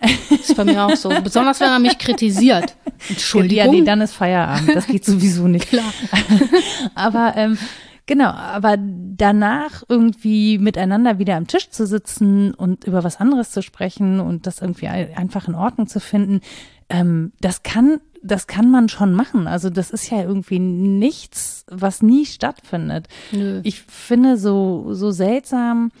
Das 0.00 0.40
ist 0.40 0.56
bei 0.56 0.64
mir 0.64 0.84
auch 0.84 0.96
so. 0.96 1.08
Besonders 1.22 1.60
wenn 1.60 1.68
er 1.68 1.78
mich 1.78 1.98
kritisiert. 1.98 2.76
Entschuldigung. 3.08 3.66
Ja, 3.66 3.70
nee, 3.70 3.82
dann 3.82 4.00
ist 4.00 4.14
Feierabend. 4.14 4.74
Das 4.74 4.86
geht 4.86 5.04
sowieso 5.04 5.46
nicht. 5.48 5.68
Klar. 5.68 5.92
Aber 6.94 7.34
ähm, 7.36 7.58
Genau, 8.06 8.28
aber 8.28 8.76
danach 8.78 9.82
irgendwie 9.88 10.58
miteinander 10.58 11.18
wieder 11.18 11.36
am 11.36 11.46
Tisch 11.46 11.70
zu 11.70 11.86
sitzen 11.86 12.52
und 12.52 12.84
über 12.84 13.02
was 13.02 13.18
anderes 13.18 13.50
zu 13.50 13.62
sprechen 13.62 14.20
und 14.20 14.46
das 14.46 14.60
irgendwie 14.60 14.88
einfach 14.88 15.48
in 15.48 15.54
Ordnung 15.54 15.86
zu 15.86 16.00
finden, 16.00 16.42
ähm, 16.90 17.32
das 17.40 17.62
kann, 17.62 18.00
das 18.24 18.46
kann 18.46 18.70
man 18.70 18.88
schon 18.88 19.12
machen. 19.12 19.46
Also 19.46 19.70
das 19.70 19.90
ist 19.90 20.10
ja 20.10 20.22
irgendwie 20.22 20.58
nichts, 20.58 21.64
was 21.70 22.02
nie 22.02 22.24
stattfindet. 22.24 23.06
Nö. 23.32 23.60
Ich 23.64 23.82
finde 23.82 24.38
so, 24.38 24.94
so 24.94 25.10
seltsam, 25.10 25.92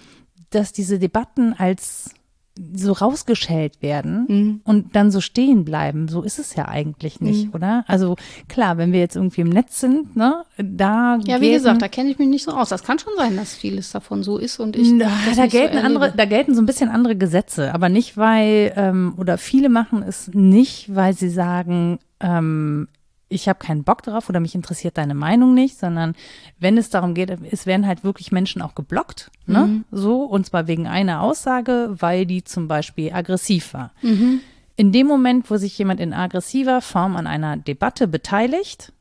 dass 0.50 0.72
diese 0.72 0.98
Debatten 0.98 1.52
als 1.52 2.14
so 2.56 2.92
rausgeschält 2.92 3.82
werden 3.82 4.26
mhm. 4.28 4.60
und 4.62 4.94
dann 4.94 5.10
so 5.10 5.20
stehen 5.20 5.64
bleiben. 5.64 6.06
So 6.06 6.22
ist 6.22 6.38
es 6.38 6.54
ja 6.54 6.68
eigentlich 6.68 7.20
nicht, 7.20 7.46
mhm. 7.46 7.54
oder? 7.54 7.84
Also 7.88 8.14
klar, 8.48 8.78
wenn 8.78 8.92
wir 8.92 9.00
jetzt 9.00 9.16
irgendwie 9.16 9.40
im 9.40 9.48
Netz 9.48 9.80
sind, 9.80 10.14
ne, 10.14 10.44
da 10.56 11.18
Ja, 11.24 11.40
wie 11.40 11.50
gesagt, 11.50 11.82
da 11.82 11.88
kenne 11.88 12.10
ich 12.10 12.18
mich 12.20 12.28
nicht 12.28 12.44
so 12.44 12.52
aus. 12.52 12.68
Das 12.68 12.84
kann 12.84 13.00
schon 13.00 13.12
sein, 13.16 13.36
dass 13.36 13.54
vieles 13.54 13.90
davon 13.90 14.22
so 14.22 14.38
ist 14.38 14.60
und 14.60 14.76
ich 14.76 14.92
Na, 14.92 15.10
da 15.34 15.46
gelten 15.46 15.78
so 15.78 15.84
andere, 15.84 16.12
da 16.16 16.24
gelten 16.26 16.54
so 16.54 16.62
ein 16.62 16.66
bisschen 16.66 16.90
andere 16.90 17.16
Gesetze, 17.16 17.74
aber 17.74 17.88
nicht 17.88 18.16
weil 18.16 18.72
ähm, 18.76 19.14
oder 19.16 19.36
viele 19.36 19.68
machen 19.68 20.04
es 20.06 20.30
nicht, 20.32 20.94
weil 20.94 21.14
sie 21.14 21.30
sagen, 21.30 21.98
ähm, 22.24 22.88
ich 23.28 23.48
habe 23.48 23.58
keinen 23.58 23.84
Bock 23.84 24.02
drauf 24.02 24.28
oder 24.28 24.40
mich 24.40 24.54
interessiert 24.54 24.96
deine 24.98 25.14
Meinung 25.14 25.54
nicht, 25.54 25.78
sondern 25.78 26.14
wenn 26.58 26.78
es 26.78 26.90
darum 26.90 27.14
geht, 27.14 27.30
es 27.50 27.66
werden 27.66 27.86
halt 27.86 28.04
wirklich 28.04 28.32
Menschen 28.32 28.62
auch 28.62 28.74
geblockt, 28.74 29.30
ne? 29.46 29.66
Mhm. 29.66 29.84
So, 29.90 30.24
und 30.24 30.46
zwar 30.46 30.66
wegen 30.66 30.86
einer 30.86 31.20
Aussage, 31.20 31.94
weil 31.98 32.26
die 32.26 32.44
zum 32.44 32.68
Beispiel 32.68 33.12
aggressiv 33.12 33.74
war. 33.74 33.92
Mhm. 34.02 34.40
In 34.76 34.92
dem 34.92 35.06
Moment, 35.06 35.50
wo 35.50 35.56
sich 35.56 35.76
jemand 35.78 36.00
in 36.00 36.12
aggressiver 36.12 36.80
Form 36.80 37.16
an 37.16 37.26
einer 37.26 37.56
Debatte 37.56 38.08
beteiligt, 38.08 38.92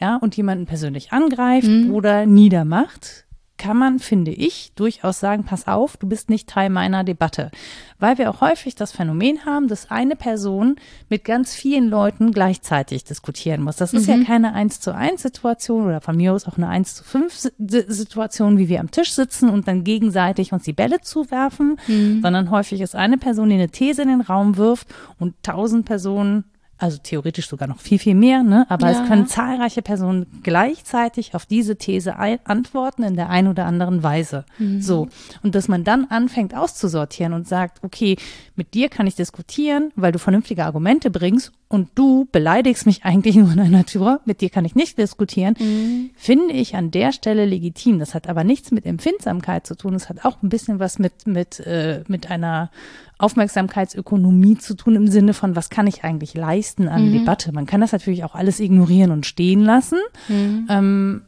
ja, 0.00 0.16
und 0.16 0.36
jemanden 0.36 0.66
persönlich 0.66 1.12
angreift 1.12 1.66
mhm. 1.66 1.92
oder 1.92 2.24
niedermacht, 2.24 3.26
kann 3.58 3.76
man, 3.76 3.98
finde 3.98 4.30
ich, 4.30 4.72
durchaus 4.76 5.20
sagen, 5.20 5.44
pass 5.44 5.66
auf, 5.66 5.96
du 5.96 6.08
bist 6.08 6.30
nicht 6.30 6.48
Teil 6.48 6.70
meiner 6.70 7.04
Debatte. 7.04 7.50
Weil 7.98 8.16
wir 8.16 8.30
auch 8.30 8.40
häufig 8.40 8.76
das 8.76 8.92
Phänomen 8.92 9.44
haben, 9.44 9.68
dass 9.68 9.90
eine 9.90 10.16
Person 10.16 10.76
mit 11.08 11.24
ganz 11.24 11.54
vielen 11.54 11.88
Leuten 11.88 12.32
gleichzeitig 12.32 13.04
diskutieren 13.04 13.62
muss. 13.62 13.76
Das 13.76 13.92
ist 13.92 14.08
mhm. 14.08 14.20
ja 14.20 14.24
keine 14.24 14.54
1 14.54 14.80
zu 14.80 14.94
1 14.94 15.20
Situation 15.22 15.86
oder 15.86 16.00
von 16.00 16.16
mir 16.16 16.32
aus 16.32 16.46
auch 16.46 16.56
eine 16.56 16.68
1 16.68 16.94
zu 16.94 17.04
5 17.04 17.50
Situation, 17.58 18.56
wie 18.56 18.68
wir 18.68 18.80
am 18.80 18.90
Tisch 18.90 19.12
sitzen 19.12 19.48
und 19.50 19.68
dann 19.68 19.84
gegenseitig 19.84 20.52
uns 20.52 20.62
die 20.62 20.72
Bälle 20.72 21.00
zuwerfen, 21.00 21.78
mhm. 21.86 22.22
sondern 22.22 22.50
häufig 22.50 22.80
ist 22.80 22.94
eine 22.94 23.18
Person, 23.18 23.48
die 23.48 23.56
eine 23.56 23.68
These 23.68 24.02
in 24.02 24.08
den 24.08 24.20
Raum 24.20 24.56
wirft 24.56 24.88
und 25.18 25.34
tausend 25.42 25.84
Personen 25.84 26.44
also 26.78 26.98
theoretisch 27.02 27.48
sogar 27.48 27.68
noch 27.68 27.80
viel, 27.80 27.98
viel 27.98 28.14
mehr, 28.14 28.42
ne? 28.42 28.64
aber 28.68 28.90
ja. 28.90 29.02
es 29.02 29.08
können 29.08 29.26
zahlreiche 29.26 29.82
Personen 29.82 30.26
gleichzeitig 30.42 31.34
auf 31.34 31.44
diese 31.44 31.76
These 31.76 32.16
antworten 32.16 33.02
in 33.02 33.16
der 33.16 33.30
einen 33.30 33.48
oder 33.48 33.66
anderen 33.66 34.02
Weise. 34.02 34.44
Mhm. 34.58 34.80
So. 34.80 35.08
Und 35.42 35.56
dass 35.56 35.66
man 35.66 35.82
dann 35.82 36.04
anfängt 36.04 36.54
auszusortieren 36.54 37.32
und 37.32 37.48
sagt, 37.48 37.82
okay, 37.82 38.16
mit 38.54 38.74
dir 38.74 38.88
kann 38.88 39.06
ich 39.08 39.16
diskutieren, 39.16 39.92
weil 39.96 40.12
du 40.12 40.18
vernünftige 40.18 40.64
Argumente 40.64 41.10
bringst 41.10 41.52
und 41.66 41.90
du 41.96 42.28
beleidigst 42.30 42.86
mich 42.86 43.04
eigentlich 43.04 43.34
nur 43.34 43.50
in 43.50 43.56
der 43.56 43.68
Natur, 43.68 44.20
mit 44.24 44.40
dir 44.40 44.50
kann 44.50 44.64
ich 44.64 44.74
nicht 44.74 44.98
diskutieren, 44.98 45.56
mhm. 45.58 46.10
finde 46.16 46.54
ich 46.54 46.76
an 46.76 46.92
der 46.92 47.12
Stelle 47.12 47.44
legitim. 47.44 47.98
Das 47.98 48.14
hat 48.14 48.28
aber 48.28 48.44
nichts 48.44 48.70
mit 48.70 48.86
Empfindsamkeit 48.86 49.66
zu 49.66 49.76
tun. 49.76 49.94
Es 49.94 50.08
hat 50.08 50.24
auch 50.24 50.42
ein 50.42 50.48
bisschen 50.48 50.78
was 50.78 50.98
mit, 51.00 51.26
mit, 51.26 51.58
äh, 51.60 52.04
mit 52.06 52.30
einer 52.30 52.70
Aufmerksamkeitsökonomie 53.18 54.58
zu 54.58 54.74
tun 54.74 54.94
im 54.94 55.08
Sinne 55.08 55.34
von, 55.34 55.56
was 55.56 55.70
kann 55.70 55.86
ich 55.86 56.04
eigentlich 56.04 56.34
leisten 56.34 56.88
an 56.88 57.08
mhm. 57.08 57.12
Debatte. 57.12 57.52
Man 57.52 57.66
kann 57.66 57.80
das 57.80 57.92
natürlich 57.92 58.24
auch 58.24 58.34
alles 58.34 58.60
ignorieren 58.60 59.10
und 59.10 59.26
stehen 59.26 59.60
lassen. 59.60 59.98
Mhm. 60.28 60.66
Ähm, 60.70 61.22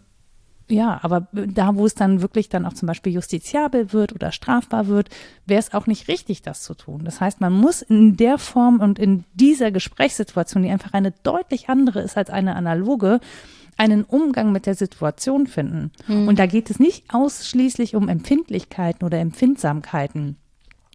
ja, 0.71 1.01
aber 1.03 1.27
da, 1.33 1.75
wo 1.75 1.85
es 1.85 1.95
dann 1.95 2.23
wirklich 2.23 2.49
dann 2.49 2.65
auch 2.65 2.75
zum 2.75 2.87
Beispiel 2.87 3.13
justiziabel 3.13 3.93
wird 3.93 4.13
oder 4.15 4.31
strafbar 4.31 4.87
wird, 4.87 5.11
wäre 5.45 5.59
es 5.59 5.75
auch 5.75 5.89
nicht 5.89 6.07
richtig, 6.07 6.43
das 6.43 6.63
zu 6.63 6.75
tun. 6.75 7.05
Das 7.05 7.21
heißt, 7.21 7.41
man 7.41 7.53
muss 7.53 7.83
in 7.83 8.17
der 8.17 8.39
Form 8.39 8.79
und 8.79 8.99
in 9.01 9.25
dieser 9.35 9.73
Gesprächssituation, 9.73 10.63
die 10.63 10.71
einfach 10.71 10.93
eine 10.93 11.11
deutlich 11.25 11.69
andere 11.69 12.01
ist 12.01 12.17
als 12.17 12.31
eine 12.31 12.55
analoge, 12.55 13.19
einen 13.77 14.05
Umgang 14.05 14.53
mit 14.53 14.67
der 14.67 14.75
Situation 14.75 15.47
finden. 15.47 15.91
Mhm. 16.07 16.29
Und 16.29 16.39
da 16.39 16.47
geht 16.47 16.71
es 16.71 16.79
nicht 16.79 17.13
ausschließlich 17.13 17.97
um 17.97 18.09
Empfindlichkeiten 18.09 19.05
oder 19.05 19.19
Empfindsamkeiten. 19.19 20.37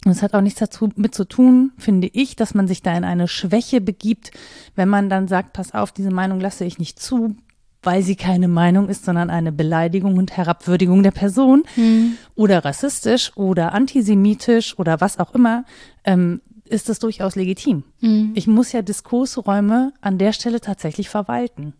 Und 0.06 0.12
es 0.12 0.22
hat 0.22 0.36
auch 0.36 0.42
nichts 0.42 0.60
dazu 0.60 0.90
mit 0.96 1.16
zu 1.16 1.26
tun, 1.26 1.72
finde 1.78 2.08
ich, 2.14 2.36
dass 2.36 2.54
man 2.54 2.68
sich 2.68 2.84
da 2.84 2.96
in 2.96 3.04
eine 3.04 3.28
Schwäche 3.28 3.82
begibt, 3.82 4.32
wenn 4.76 4.88
man 4.88 5.10
dann 5.10 5.28
sagt, 5.28 5.54
pass 5.54 5.74
auf, 5.74 5.92
diese 5.92 6.12
Meinung 6.12 6.40
lasse 6.40 6.64
ich 6.64 6.78
nicht 6.78 7.00
zu, 7.00 7.36
weil 7.82 8.04
sie 8.04 8.16
keine 8.16 8.48
Meinung 8.48 8.88
ist, 8.88 9.04
sondern 9.04 9.32
eine 9.32 9.52
Beleidigung 9.52 10.18
und 10.18 10.38
Herabwürdigung 10.38 11.02
der 11.02 11.12
Person 11.12 11.64
mhm. 11.76 12.18
oder 12.36 12.64
rassistisch 12.64 13.36
oder 13.36 13.74
antisemitisch 13.74 14.78
oder 14.78 15.02
was 15.02 15.18
auch 15.18 15.34
immer, 15.34 15.66
ähm, 16.04 16.42
ist 16.68 16.88
das 16.88 17.00
durchaus 17.00 17.36
legitim. 17.36 17.84
Mhm. 18.02 18.32
Ich 18.36 18.48
muss 18.48 18.72
ja 18.72 18.84
Diskursräume 18.84 19.92
an 20.02 20.20
der 20.20 20.34
Stelle 20.34 20.62
tatsächlich 20.62 21.10
verwalten. 21.10 21.74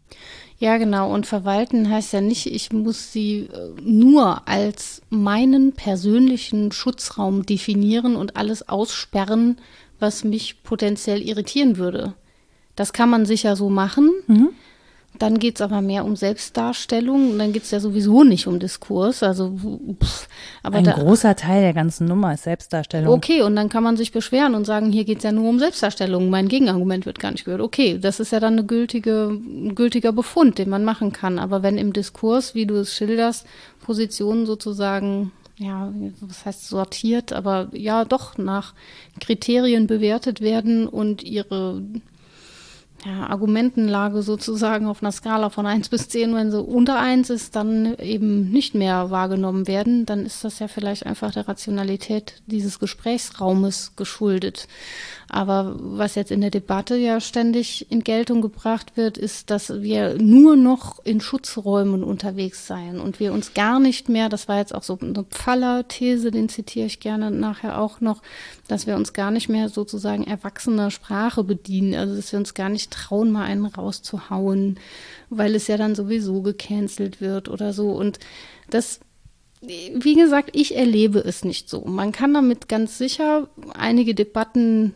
Ja, 0.58 0.78
genau. 0.78 1.14
Und 1.14 1.26
verwalten 1.26 1.90
heißt 1.90 2.14
ja 2.14 2.22
nicht, 2.22 2.46
ich 2.48 2.72
muss 2.72 3.12
sie 3.12 3.50
äh, 3.52 3.82
nur 3.82 4.48
als 4.48 5.02
meinen 5.10 5.74
persönlichen 5.74 6.72
Schutzraum 6.72 7.46
definieren 7.46 8.16
und 8.16 8.38
alles 8.38 8.70
aussperren, 8.70 9.58
was 10.00 10.24
mich 10.24 10.64
potenziell 10.64 11.22
irritieren 11.22 11.78
würde. 11.78 12.14
Das 12.76 12.94
kann 12.94 13.10
man 13.10 13.26
sicher 13.26 13.56
so 13.56 13.70
machen. 13.70 14.12
Mhm. 14.28 14.50
Dann 15.20 15.40
geht 15.40 15.56
es 15.56 15.62
aber 15.62 15.82
mehr 15.82 16.06
um 16.06 16.16
Selbstdarstellung 16.16 17.32
und 17.32 17.40
dann 17.40 17.54
geht 17.54 17.64
es 17.64 17.72
ja 17.72 17.80
sowieso 17.80 18.24
nicht 18.24 18.48
um 18.48 18.60
Diskurs. 18.60 19.24
Also, 19.24 19.58
pff, 20.04 20.28
aber 20.64 20.78
Ein 20.78 20.84
da, 20.84 20.94
großer 20.94 21.36
Teil 21.36 21.62
der 21.62 21.74
ganzen 21.74 22.08
Nummer 22.08 22.34
ist 22.34 22.44
Selbstdarstellung. 22.44 23.14
Okay, 23.14 23.42
und 23.42 23.56
dann 23.56 23.70
kann 23.70 23.84
man 23.84 23.98
sich 23.98 24.12
beschweren 24.12 24.56
und 24.56 24.66
sagen, 24.66 24.92
hier 24.92 25.06
geht 25.06 25.20
es 25.20 25.24
ja 25.24 25.32
nur 25.32 25.50
um 25.50 25.60
Selbstdarstellung. 25.60 26.30
Mein 26.30 26.48
Gegenargument 26.48 27.06
wird 27.06 27.20
gar 27.20 27.32
nicht 27.32 27.46
gehört. 27.46 27.62
Okay, 27.62 27.98
das 28.00 28.20
ist 28.20 28.32
ja 28.32 28.40
dann 28.40 28.54
eine 28.54 28.66
gültige, 28.66 29.30
ein 29.30 29.76
gültiger 29.76 30.12
Befund, 30.12 30.58
den 30.58 30.70
man 30.70 30.84
machen 30.84 31.12
kann. 31.12 31.40
Aber 31.40 31.64
wenn 31.64 31.78
im 31.78 31.94
Diskurs, 31.94 32.56
wie 32.56 32.66
du 32.66 32.76
es 32.76 32.94
schilderst, 32.94 33.46
Positionen 33.82 34.46
sozusagen 34.46 35.32
ja, 35.58 35.94
was 36.20 36.46
heißt 36.46 36.68
sortiert, 36.68 37.32
aber 37.32 37.70
ja, 37.72 38.04
doch 38.04 38.38
nach 38.38 38.74
Kriterien 39.22 39.88
bewertet 39.88 40.42
werden 40.42 40.88
und 40.88 41.24
ihre 41.24 41.82
ja, 43.04 43.28
Argumentenlage 43.28 44.22
sozusagen 44.22 44.88
auf 44.88 45.04
einer 45.04 45.12
Skala 45.12 45.50
von 45.50 45.66
1 45.66 45.90
bis 45.90 46.10
10, 46.10 46.34
wenn 46.34 46.52
sie 46.52 46.62
unter 46.62 47.00
1 47.00 47.30
ist, 47.30 47.56
dann 47.56 47.96
eben 47.96 48.50
nicht 48.50 48.74
mehr 48.74 49.12
wahrgenommen 49.12 49.68
werden, 49.68 50.06
dann 50.06 50.26
ist 50.26 50.44
das 50.44 50.60
ja 50.60 50.68
vielleicht 50.68 51.06
einfach 51.06 51.32
der 51.32 51.48
Rationalität 51.48 52.42
dieses 52.48 52.80
Gesprächsraumes 52.80 53.94
geschuldet. 53.96 54.68
Aber 55.30 55.76
was 55.80 56.16
jetzt 56.16 56.32
in 56.32 56.42
der 56.42 56.52
Debatte 56.52 56.96
ja 56.96 57.20
ständig 57.20 57.92
in 57.92 58.04
Geltung 58.04 58.42
gebracht 58.42 58.96
wird, 58.96 59.18
ist, 59.18 59.50
dass 59.50 59.82
wir 59.82 60.16
nur 60.22 60.56
noch 60.56 61.04
in 61.04 61.20
Schutzräumen 61.20 62.04
unterwegs 62.04 62.68
seien 62.68 63.00
und 63.00 63.20
wir 63.20 63.34
uns 63.34 63.54
gar 63.54 63.80
nicht 63.80 64.08
mehr, 64.08 64.30
das 64.30 64.48
war 64.48 64.58
jetzt 64.58 64.76
auch 64.76 64.84
so 64.84 64.98
eine 65.02 65.24
Pfaller-These, 65.24 66.32
den 66.32 66.50
zitiere 66.50 66.86
ich 66.86 67.00
gerne 67.00 67.32
nachher 67.32 67.80
auch 67.80 68.02
noch, 68.02 68.22
dass 68.68 68.88
wir 68.88 68.96
uns 68.96 69.14
gar 69.14 69.32
nicht 69.32 69.50
mehr 69.50 69.70
sozusagen 69.70 70.26
erwachsener 70.26 70.92
Sprache 70.92 71.44
bedienen, 71.44 71.96
also 71.96 72.16
dass 72.16 72.32
wir 72.32 72.40
uns 72.40 72.54
gar 72.54 72.70
nicht 72.70 72.92
trauen, 72.92 73.32
mal 73.32 73.46
einen 73.46 73.66
rauszuhauen, 73.66 74.80
weil 75.30 75.56
es 75.56 75.68
ja 75.68 75.78
dann 75.78 75.96
sowieso 75.96 76.42
gecancelt 76.42 77.20
wird 77.20 77.50
oder 77.50 77.74
so. 77.74 77.92
Und 77.92 78.20
das 78.70 79.00
wie 79.62 80.16
gesagt, 80.16 80.52
ich 80.54 80.76
erlebe 80.76 81.20
es 81.20 81.44
nicht 81.44 81.70
so. 81.70 81.82
Man 81.82 82.12
kann 82.12 82.34
damit 82.34 82.68
ganz 82.68 83.00
sicher 83.00 83.48
einige 83.74 84.14
Debatten 84.14 84.94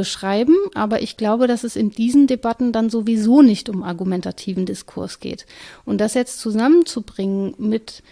beschreiben, 0.00 0.56
aber 0.72 1.02
ich 1.02 1.18
glaube, 1.18 1.46
dass 1.46 1.62
es 1.62 1.76
in 1.76 1.90
diesen 1.90 2.26
Debatten 2.26 2.72
dann 2.72 2.88
sowieso 2.88 3.42
nicht 3.42 3.68
um 3.68 3.82
argumentativen 3.82 4.64
Diskurs 4.64 5.20
geht. 5.20 5.44
Und 5.84 6.00
das 6.00 6.14
jetzt 6.14 6.40
zusammenzubringen 6.40 7.52
mit, 7.58 8.02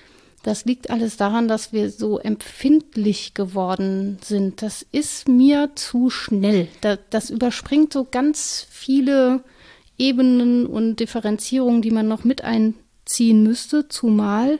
das 0.42 0.66
liegt 0.66 0.90
alles 0.90 1.16
daran, 1.16 1.48
dass 1.48 1.72
wir 1.72 1.90
so 1.90 2.18
empfindlich 2.18 3.32
geworden 3.32 4.18
sind, 4.22 4.60
das 4.60 4.84
ist 4.92 5.28
mir 5.28 5.70
zu 5.76 6.10
schnell. 6.10 6.68
Das, 6.82 6.98
das 7.08 7.30
überspringt 7.30 7.94
so 7.94 8.06
ganz 8.10 8.66
viele 8.68 9.42
Ebenen 9.96 10.66
und 10.66 10.96
Differenzierungen, 10.96 11.80
die 11.80 11.90
man 11.90 12.06
noch 12.06 12.22
mit 12.22 12.44
einziehen 12.44 13.42
müsste, 13.42 13.88
zumal 13.88 14.58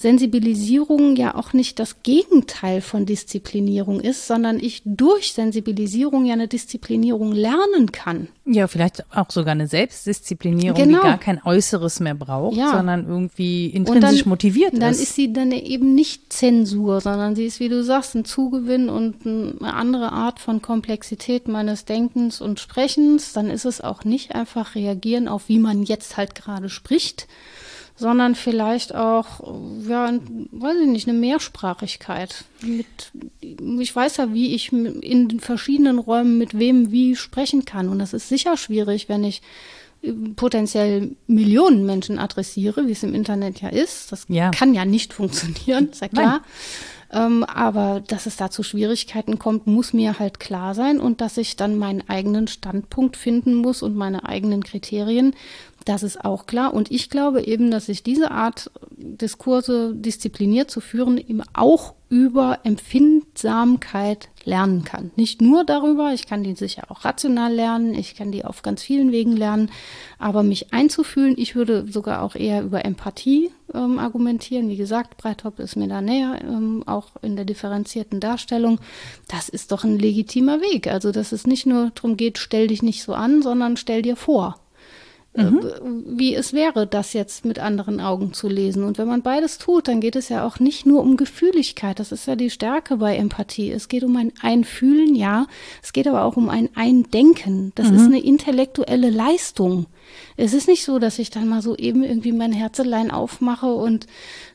Sensibilisierung 0.00 1.14
ja 1.14 1.34
auch 1.34 1.52
nicht 1.52 1.78
das 1.78 2.02
Gegenteil 2.02 2.80
von 2.80 3.04
Disziplinierung 3.04 4.00
ist, 4.00 4.26
sondern 4.26 4.58
ich 4.58 4.80
durch 4.86 5.34
Sensibilisierung 5.34 6.24
ja 6.24 6.32
eine 6.32 6.48
Disziplinierung 6.48 7.32
lernen 7.32 7.92
kann. 7.92 8.28
Ja, 8.46 8.66
vielleicht 8.66 9.04
auch 9.14 9.30
sogar 9.30 9.52
eine 9.52 9.66
Selbstdisziplinierung, 9.66 10.74
genau. 10.74 11.00
die 11.00 11.06
gar 11.06 11.18
kein 11.18 11.42
Äußeres 11.44 12.00
mehr 12.00 12.14
braucht, 12.14 12.56
ja. 12.56 12.72
sondern 12.72 13.06
irgendwie 13.06 13.66
intrinsisch 13.66 14.20
dann, 14.20 14.30
motiviert 14.30 14.72
ist. 14.72 14.80
Dann 14.80 14.92
ist 14.92 15.14
sie 15.16 15.34
dann 15.34 15.52
eben 15.52 15.94
nicht 15.94 16.32
Zensur, 16.32 17.02
sondern 17.02 17.36
sie 17.36 17.44
ist, 17.44 17.60
wie 17.60 17.68
du 17.68 17.84
sagst, 17.84 18.14
ein 18.14 18.24
Zugewinn 18.24 18.88
und 18.88 19.26
eine 19.26 19.74
andere 19.74 20.12
Art 20.12 20.38
von 20.38 20.62
Komplexität 20.62 21.46
meines 21.46 21.84
Denkens 21.84 22.40
und 22.40 22.58
Sprechens. 22.58 23.34
Dann 23.34 23.50
ist 23.50 23.66
es 23.66 23.82
auch 23.82 24.04
nicht 24.04 24.34
einfach 24.34 24.74
reagieren 24.74 25.28
auf, 25.28 25.50
wie 25.50 25.58
man 25.58 25.82
jetzt 25.82 26.16
halt 26.16 26.34
gerade 26.34 26.70
spricht, 26.70 27.28
sondern 28.00 28.34
vielleicht 28.34 28.94
auch, 28.94 29.40
ja, 29.86 30.10
weiß 30.52 30.76
ich 30.80 30.88
nicht, 30.88 31.06
eine 31.06 31.18
Mehrsprachigkeit. 31.18 32.44
Mit, 32.62 32.86
ich 33.42 33.94
weiß 33.94 34.16
ja, 34.16 34.32
wie 34.32 34.54
ich 34.54 34.72
in 34.72 35.28
den 35.28 35.38
verschiedenen 35.38 35.98
Räumen 35.98 36.38
mit 36.38 36.58
wem 36.58 36.90
wie 36.90 37.14
sprechen 37.14 37.66
kann. 37.66 37.90
Und 37.90 37.98
das 37.98 38.14
ist 38.14 38.30
sicher 38.30 38.56
schwierig, 38.56 39.10
wenn 39.10 39.22
ich 39.22 39.42
äh, 40.00 40.12
potenziell 40.34 41.14
Millionen 41.26 41.84
Menschen 41.84 42.18
adressiere, 42.18 42.86
wie 42.86 42.92
es 42.92 43.02
im 43.02 43.14
Internet 43.14 43.60
ja 43.60 43.68
ist. 43.68 44.10
Das 44.12 44.24
ja. 44.28 44.50
kann 44.50 44.72
ja 44.72 44.86
nicht 44.86 45.12
funktionieren, 45.12 45.90
ist 45.90 46.00
ja 46.00 46.08
klar. 46.08 46.40
Ähm, 47.12 47.44
aber 47.44 48.02
dass 48.06 48.26
es 48.26 48.36
da 48.36 48.50
zu 48.50 48.62
Schwierigkeiten 48.62 49.38
kommt, 49.38 49.66
muss 49.66 49.92
mir 49.92 50.18
halt 50.18 50.38
klar 50.38 50.74
sein 50.74 51.00
und 51.00 51.20
dass 51.20 51.36
ich 51.36 51.56
dann 51.56 51.76
meinen 51.76 52.08
eigenen 52.08 52.46
Standpunkt 52.46 53.16
finden 53.16 53.54
muss 53.54 53.82
und 53.82 53.96
meine 53.96 54.26
eigenen 54.26 54.62
Kriterien. 54.62 55.34
Das 55.84 56.02
ist 56.02 56.24
auch 56.24 56.46
klar. 56.46 56.74
Und 56.74 56.90
ich 56.90 57.10
glaube 57.10 57.42
eben, 57.46 57.70
dass 57.70 57.88
ich 57.88 58.02
diese 58.02 58.30
Art 58.30 58.70
Diskurse 58.90 59.94
diszipliniert 59.94 60.70
zu 60.70 60.80
führen 60.80 61.16
eben 61.16 61.42
auch 61.54 61.94
über 62.10 62.58
Empfindsamkeit 62.64 64.30
lernen 64.44 64.82
kann. 64.82 65.12
Nicht 65.14 65.40
nur 65.40 65.64
darüber, 65.64 66.12
ich 66.12 66.26
kann 66.26 66.42
die 66.42 66.56
sicher 66.56 66.90
auch 66.90 67.04
rational 67.04 67.54
lernen, 67.54 67.94
ich 67.94 68.16
kann 68.16 68.32
die 68.32 68.44
auf 68.44 68.62
ganz 68.62 68.82
vielen 68.82 69.12
Wegen 69.12 69.36
lernen, 69.36 69.70
aber 70.18 70.42
mich 70.42 70.72
einzufühlen, 70.72 71.34
ich 71.38 71.54
würde 71.54 71.86
sogar 71.88 72.22
auch 72.22 72.34
eher 72.34 72.62
über 72.62 72.84
Empathie 72.84 73.52
ähm, 73.72 74.00
argumentieren. 74.00 74.68
Wie 74.68 74.76
gesagt, 74.76 75.18
Breithop 75.18 75.60
ist 75.60 75.76
mir 75.76 75.86
da 75.86 76.00
näher, 76.00 76.40
ähm, 76.42 76.82
auch 76.84 77.10
in 77.22 77.36
der 77.36 77.44
differenzierten 77.44 78.18
Darstellung. 78.18 78.80
Das 79.28 79.48
ist 79.48 79.70
doch 79.70 79.84
ein 79.84 79.98
legitimer 79.98 80.60
Weg. 80.60 80.88
Also, 80.88 81.12
dass 81.12 81.30
es 81.30 81.46
nicht 81.46 81.64
nur 81.64 81.92
darum 81.94 82.16
geht, 82.16 82.38
stell 82.38 82.66
dich 82.66 82.82
nicht 82.82 83.04
so 83.04 83.14
an, 83.14 83.40
sondern 83.40 83.76
stell 83.76 84.02
dir 84.02 84.16
vor. 84.16 84.58
Äh, 85.32 85.44
mhm. 85.44 86.18
wie 86.18 86.34
es 86.34 86.52
wäre, 86.52 86.88
das 86.88 87.12
jetzt 87.12 87.44
mit 87.44 87.60
anderen 87.60 88.00
Augen 88.00 88.32
zu 88.32 88.48
lesen. 88.48 88.82
Und 88.82 88.98
wenn 88.98 89.06
man 89.06 89.22
beides 89.22 89.58
tut, 89.58 89.86
dann 89.86 90.00
geht 90.00 90.16
es 90.16 90.28
ja 90.28 90.44
auch 90.44 90.58
nicht 90.58 90.86
nur 90.86 91.00
um 91.02 91.16
Gefühligkeit. 91.16 92.00
Das 92.00 92.10
ist 92.10 92.26
ja 92.26 92.34
die 92.34 92.50
Stärke 92.50 92.96
bei 92.96 93.14
Empathie. 93.14 93.70
Es 93.70 93.86
geht 93.86 94.02
um 94.02 94.16
ein 94.16 94.32
Einfühlen, 94.42 95.14
ja. 95.14 95.46
Es 95.84 95.92
geht 95.92 96.08
aber 96.08 96.24
auch 96.24 96.36
um 96.36 96.48
ein 96.48 96.68
Eindenken. 96.74 97.70
Das 97.76 97.90
mhm. 97.90 97.96
ist 97.96 98.06
eine 98.06 98.20
intellektuelle 98.20 99.10
Leistung. 99.10 99.86
Es 100.36 100.52
ist 100.52 100.66
nicht 100.66 100.84
so, 100.84 100.98
dass 100.98 101.20
ich 101.20 101.30
dann 101.30 101.46
mal 101.46 101.62
so 101.62 101.76
eben 101.76 102.02
irgendwie 102.02 102.32
mein 102.32 102.52
Herzelein 102.52 103.12
aufmache 103.12 103.72
und 103.72 104.08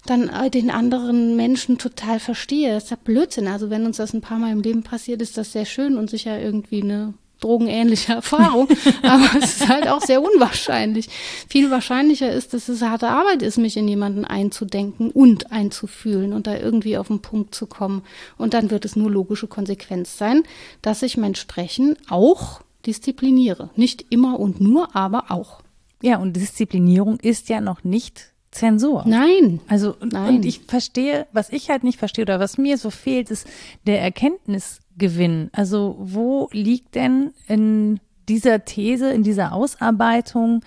dann 0.06 0.30
den 0.52 0.72
anderen 0.72 1.38
Menschen 1.38 1.78
total 1.78 2.20
verstehe. 2.20 2.74
Das 2.74 2.86
ist 2.86 2.90
ja 2.90 2.98
Blödsinn. 3.02 3.48
Also 3.48 3.70
wenn 3.70 3.86
uns 3.86 3.96
das 3.96 4.14
ein 4.14 4.20
paar 4.20 4.40
Mal 4.40 4.52
im 4.52 4.62
Leben 4.62 4.84
passiert, 4.84 5.22
ist 5.22 5.38
das 5.38 5.54
sehr 5.54 5.66
schön 5.66 5.98
und 5.98 6.10
sicher 6.10 6.38
irgendwie 6.38 6.82
eine 6.82 7.14
drogenähnliche 7.46 8.14
Erfahrung, 8.14 8.68
aber 9.04 9.30
es 9.38 9.62
ist 9.62 9.70
halt 9.70 9.88
auch 9.88 10.02
sehr 10.02 10.22
unwahrscheinlich. 10.22 11.10
Viel 11.48 11.70
wahrscheinlicher 11.70 12.32
ist, 12.32 12.54
dass 12.54 12.68
es 12.68 12.82
harte 12.82 13.08
Arbeit 13.08 13.42
ist, 13.42 13.58
mich 13.58 13.78
in 13.78 13.88
jemanden 13.88 14.26
einzudenken 14.26 15.12
und 15.12 15.52
einzufühlen 15.52 16.34
und 16.34 16.48
da 16.48 16.58
irgendwie 16.58 16.98
auf 16.98 17.08
den 17.08 17.22
Punkt 17.22 17.54
zu 17.54 17.68
kommen. 17.68 18.02
Und 18.38 18.54
dann 18.54 18.72
wird 18.72 18.84
es 18.86 18.96
nur 18.96 19.12
logische 19.12 19.48
Konsequenz 19.48 20.18
sein, 20.18 20.44
dass 20.82 21.04
ich 21.04 21.18
mein 21.18 21.36
Sprechen 21.36 21.96
auch 22.10 22.62
diszipliniere. 22.86 23.70
Nicht 23.76 24.06
immer 24.10 24.40
und 24.40 24.60
nur, 24.60 24.96
aber 24.96 25.26
auch. 25.30 25.62
Ja, 26.02 26.18
und 26.18 26.36
Disziplinierung 26.36 27.20
ist 27.20 27.50
ja 27.50 27.62
noch 27.62 27.84
nicht 27.84 28.34
Zensur. 28.52 29.04
Nein. 29.06 29.60
Also, 29.68 29.96
Nein. 30.00 30.38
und 30.38 30.46
ich 30.46 30.62
verstehe, 30.62 31.28
was 31.34 31.50
ich 31.50 31.70
halt 31.70 31.84
nicht 31.84 32.00
verstehe 32.00 32.24
oder 32.24 32.40
was 32.40 32.58
mir 32.58 32.78
so 32.78 32.90
fehlt, 32.90 33.30
ist 33.30 33.46
der 33.86 34.02
Erkenntnis, 34.02 34.80
Gewinn? 34.98 35.50
Also 35.54 35.96
wo 36.00 36.50
liegt 36.52 36.96
denn 36.96 37.32
in 37.48 38.00
dieser 38.28 38.66
These, 38.66 39.12
in 39.12 39.24
dieser 39.24 39.54
Ausarbeitung 39.54 40.64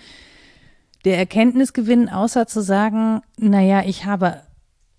der 1.05 1.18
Erkenntnisgewinn, 1.18 2.09
außer 2.09 2.47
zu 2.47 2.61
sagen, 2.61 3.22
naja, 3.37 3.83
ich 3.85 4.05
habe 4.05 4.43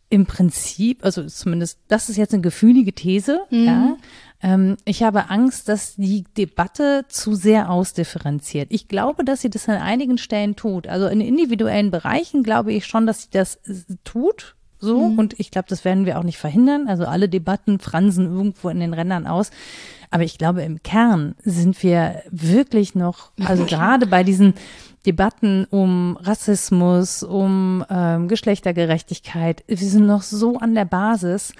im 0.09 0.25
Prinzip, 0.25 1.05
also 1.05 1.23
zumindest, 1.25 1.79
das 1.87 2.09
ist 2.09 2.17
jetzt 2.17 2.33
eine 2.33 2.41
gefühlige 2.41 2.93
These, 2.93 3.41
mhm. 3.51 3.65
ja, 3.65 3.97
ähm, 4.41 4.77
ich 4.85 5.03
habe 5.03 5.29
Angst, 5.29 5.69
dass 5.69 5.95
die 5.95 6.23
Debatte 6.37 7.05
zu 7.09 7.35
sehr 7.35 7.69
ausdifferenziert. 7.69 8.69
Ich 8.71 8.87
glaube, 8.87 9.23
dass 9.23 9.41
sie 9.41 9.49
das 9.49 9.67
an 9.67 9.77
einigen 9.81 10.17
Stellen 10.17 10.55
tut. 10.55 10.87
Also 10.87 11.07
in 11.07 11.21
individuellen 11.21 11.91
Bereichen 11.91 12.43
glaube 12.43 12.73
ich 12.73 12.85
schon, 12.85 13.05
dass 13.05 13.23
sie 13.23 13.29
das 13.31 13.55
äh, 13.55 13.95
tut, 14.03 14.55
so. 14.79 15.09
Mhm. 15.09 15.19
Und 15.19 15.39
ich 15.39 15.51
glaube, 15.51 15.67
das 15.69 15.85
werden 15.85 16.05
wir 16.05 16.17
auch 16.17 16.23
nicht 16.23 16.37
verhindern. 16.37 16.87
Also 16.87 17.05
alle 17.05 17.29
Debatten 17.29 17.79
fransen 17.79 18.25
irgendwo 18.25 18.69
in 18.69 18.79
den 18.79 18.93
Rändern 18.93 19.27
aus. 19.27 19.51
Aber 20.11 20.23
ich 20.23 20.37
glaube, 20.37 20.63
im 20.63 20.81
Kern 20.81 21.35
sind 21.43 21.81
wir 21.83 22.23
wirklich 22.31 22.95
noch, 22.95 23.31
also 23.45 23.65
gerade 23.67 24.07
bei 24.07 24.23
diesen 24.23 24.53
Debatten 25.05 25.65
um 25.65 26.17
Rassismus, 26.17 27.23
um 27.23 27.85
ähm, 27.89 28.27
Geschlechtergerechtigkeit, 28.27 29.63
wir 29.67 29.77
sind 29.77 30.05
noch 30.05 30.23
so 30.23 30.57
an 30.57 30.75
der 30.75 30.85
Basis, 30.85 31.53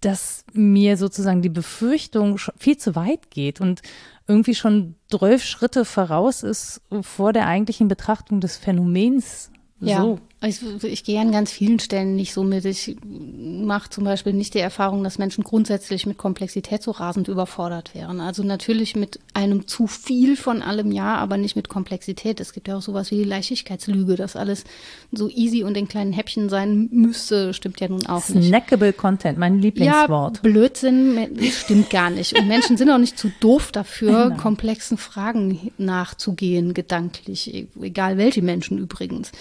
dass 0.00 0.44
mir 0.52 0.96
sozusagen 0.96 1.42
die 1.42 1.48
Befürchtung 1.48 2.38
viel 2.58 2.76
zu 2.76 2.94
weit 2.96 3.30
geht 3.30 3.60
und 3.60 3.82
irgendwie 4.26 4.54
schon 4.54 4.94
zwölf 5.10 5.44
Schritte 5.44 5.84
voraus 5.84 6.42
ist 6.42 6.80
vor 7.02 7.32
der 7.32 7.46
eigentlichen 7.46 7.88
Betrachtung 7.88 8.40
des 8.40 8.56
Phänomens. 8.56 9.50
Ja. 9.80 10.00
So. 10.00 10.18
Ich, 10.42 10.60
ich 10.84 11.02
gehe 11.02 11.18
an 11.18 11.32
ganz 11.32 11.50
vielen 11.50 11.78
Stellen 11.78 12.14
nicht 12.14 12.32
so 12.32 12.44
mit. 12.44 12.66
Ich 12.66 12.96
mache 13.04 13.90
zum 13.90 14.04
Beispiel 14.04 14.32
nicht 14.32 14.54
die 14.54 14.58
Erfahrung, 14.58 15.02
dass 15.02 15.18
Menschen 15.18 15.42
grundsätzlich 15.42 16.06
mit 16.06 16.18
Komplexität 16.18 16.82
so 16.82 16.90
rasend 16.92 17.28
überfordert 17.28 17.94
wären. 17.94 18.20
Also 18.20 18.42
natürlich 18.42 18.96
mit 18.96 19.18
einem 19.34 19.66
zu 19.66 19.86
viel 19.86 20.36
von 20.36 20.62
allem 20.62 20.92
ja, 20.92 21.16
aber 21.16 21.36
nicht 21.36 21.56
mit 21.56 21.68
Komplexität. 21.68 22.38
Es 22.38 22.52
gibt 22.52 22.68
ja 22.68 22.76
auch 22.76 22.82
sowas 22.82 23.10
wie 23.10 23.16
die 23.16 23.24
Leichtigkeitslüge, 23.24 24.14
dass 24.14 24.36
alles 24.36 24.64
so 25.10 25.28
easy 25.30 25.64
und 25.64 25.76
in 25.76 25.88
kleinen 25.88 26.12
Häppchen 26.12 26.48
sein 26.48 26.88
müsste, 26.92 27.54
stimmt 27.54 27.80
ja 27.80 27.88
nun 27.88 28.06
auch 28.06 28.28
nicht. 28.28 28.48
Snackable 28.48 28.92
Content, 28.92 29.38
mein 29.38 29.58
Lieblingswort. 29.58 30.36
Ja, 30.36 30.42
Blödsinn, 30.42 31.28
stimmt 31.50 31.90
gar 31.90 32.10
nicht. 32.10 32.38
Und 32.38 32.46
Menschen 32.46 32.76
sind 32.76 32.90
auch 32.90 32.98
nicht 32.98 33.18
zu 33.18 33.32
doof 33.40 33.72
dafür, 33.72 34.28
Nein. 34.28 34.38
komplexen 34.38 34.98
Fragen 34.98 35.72
nachzugehen, 35.78 36.74
gedanklich, 36.74 37.66
egal 37.80 38.18
welche 38.18 38.42
Menschen 38.42 38.78
übrigens. 38.78 39.32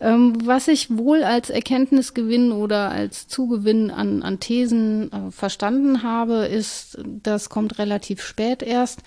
Ähm, 0.00 0.34
was 0.44 0.68
ich 0.68 0.96
wohl 0.96 1.22
als 1.24 1.50
Erkenntnisgewinn 1.50 2.52
oder 2.52 2.90
als 2.90 3.28
Zugewinn 3.28 3.90
an, 3.90 4.22
an 4.22 4.40
Thesen 4.40 5.12
äh, 5.12 5.30
verstanden 5.30 6.02
habe, 6.02 6.46
ist, 6.46 6.98
das 7.04 7.48
kommt 7.48 7.78
relativ 7.78 8.22
spät 8.22 8.62
erst, 8.62 9.00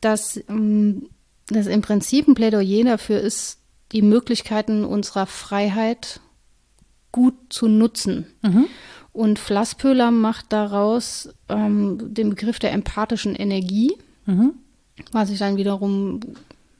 dass 0.00 0.40
ähm, 0.48 1.08
das 1.48 1.66
im 1.66 1.82
Prinzip 1.82 2.28
ein 2.28 2.34
Plädoyer 2.34 2.84
dafür 2.84 3.20
ist, 3.20 3.58
die 3.92 4.02
Möglichkeiten 4.02 4.84
unserer 4.84 5.26
Freiheit 5.26 6.20
gut 7.12 7.34
zu 7.48 7.68
nutzen. 7.68 8.26
Mhm. 8.42 8.66
Und 9.12 9.38
Flasspöhler 9.38 10.10
macht 10.10 10.52
daraus 10.52 11.28
ähm, 11.48 12.12
den 12.12 12.30
Begriff 12.30 12.58
der 12.58 12.72
empathischen 12.72 13.36
Energie, 13.36 13.92
mhm. 14.26 14.54
was 15.12 15.30
ich 15.30 15.38
dann 15.38 15.56
wiederum 15.56 16.18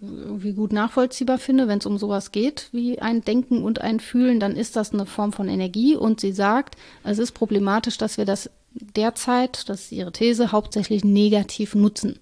irgendwie 0.07 0.53
gut 0.53 0.73
nachvollziehbar 0.73 1.39
finde, 1.39 1.69
wenn 1.69 1.79
es 1.79 1.87
um 1.87 1.99
sowas 1.99 2.33
geht 2.33 2.69
wie 2.73 2.99
ein 2.99 3.23
Denken 3.23 3.63
und 3.63 3.81
ein 3.81 4.01
Fühlen, 4.01 4.41
dann 4.41 4.57
ist 4.57 4.77
das 4.77 4.93
eine 4.93 5.07
Form 5.07 5.33
von 5.33 5.49
Energie. 5.49 5.97
Und 5.97 6.21
sie 6.21 6.33
sagt, 6.33 6.77
es 7.03 7.19
ist 7.19 7.33
problematisch, 7.33 7.99
dass 7.99 8.19
wir 8.19 8.25
das 8.25 8.51
derzeit, 8.75 9.68
das 9.68 9.83
ist 9.83 9.93
ihre 9.93 10.12
These, 10.12 10.53
hauptsächlich 10.53 11.05
negativ 11.05 11.75
nutzen, 11.75 12.18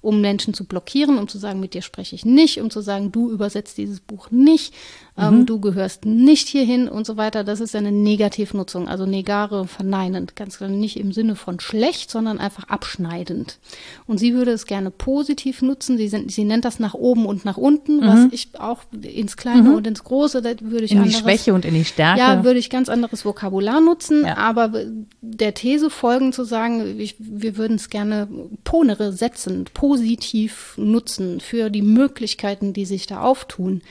um 0.00 0.20
Menschen 0.20 0.54
zu 0.54 0.64
blockieren, 0.64 1.18
um 1.18 1.26
zu 1.26 1.38
sagen, 1.38 1.58
mit 1.58 1.74
dir 1.74 1.82
spreche 1.82 2.14
ich 2.14 2.24
nicht, 2.24 2.60
um 2.60 2.70
zu 2.70 2.80
sagen, 2.80 3.10
du 3.10 3.30
übersetzt 3.30 3.76
dieses 3.76 4.00
Buch 4.00 4.30
nicht, 4.30 4.72
ähm, 5.18 5.40
mhm. 5.40 5.46
du 5.46 5.60
gehörst 5.60 6.04
nicht 6.04 6.48
hierhin 6.48 6.88
und 6.88 7.06
so 7.06 7.16
weiter. 7.16 7.42
Das 7.42 7.60
ist 7.60 7.74
eine 7.74 7.90
Negativnutzung, 7.90 8.86
also 8.86 9.06
negare, 9.06 9.66
verneinend, 9.66 10.36
ganz 10.36 10.58
klar 10.58 10.68
nicht 10.68 10.98
im 10.98 11.12
Sinne 11.12 11.34
von 11.34 11.58
schlecht, 11.58 12.10
sondern 12.10 12.38
einfach 12.38 12.68
abschneidend. 12.68 13.58
Und 14.06 14.18
sie 14.18 14.34
würde 14.34 14.52
es 14.52 14.66
gerne 14.66 14.90
positiv 14.90 15.62
nutzen. 15.62 15.96
Sie, 15.96 16.08
sind, 16.08 16.30
sie 16.30 16.44
nennt 16.44 16.64
das 16.64 16.78
nach 16.78 16.94
oben 16.94 17.26
und 17.26 17.44
nach 17.44 17.56
unten, 17.56 17.96
mhm. 17.96 18.06
was 18.06 18.26
ich 18.30 18.50
auch 18.58 18.82
ins 19.02 19.36
Kleine 19.36 19.70
mhm. 19.70 19.74
und 19.74 19.86
ins 19.86 20.04
Große, 20.04 20.42
da 20.42 20.50
würde 20.60 20.84
ich 20.84 20.92
in 20.92 20.98
anderes, 20.98 21.16
die 21.16 21.22
Schwäche 21.22 21.54
und 21.54 21.64
in 21.64 21.74
die 21.74 21.84
Stärke. 21.84 22.20
Ja, 22.20 22.44
würde 22.44 22.58
ich 22.58 22.70
ganz 22.70 22.88
anderes 22.88 23.24
Vokabular 23.24 23.80
nutzen, 23.80 24.24
ja. 24.24 24.36
aber 24.36 24.70
der 25.20 25.54
These 25.54 25.90
folgen 25.96 26.32
zu 26.32 26.44
sagen, 26.44 27.00
ich, 27.00 27.16
wir 27.18 27.56
würden 27.56 27.76
es 27.76 27.90
gerne 27.90 28.28
ponere 28.64 29.12
setzen, 29.12 29.64
positiv 29.72 30.74
nutzen 30.76 31.40
für 31.40 31.70
die 31.70 31.82
Möglichkeiten, 31.82 32.72
die 32.72 32.84
sich 32.84 33.06
da 33.06 33.22
auftun 33.22 33.82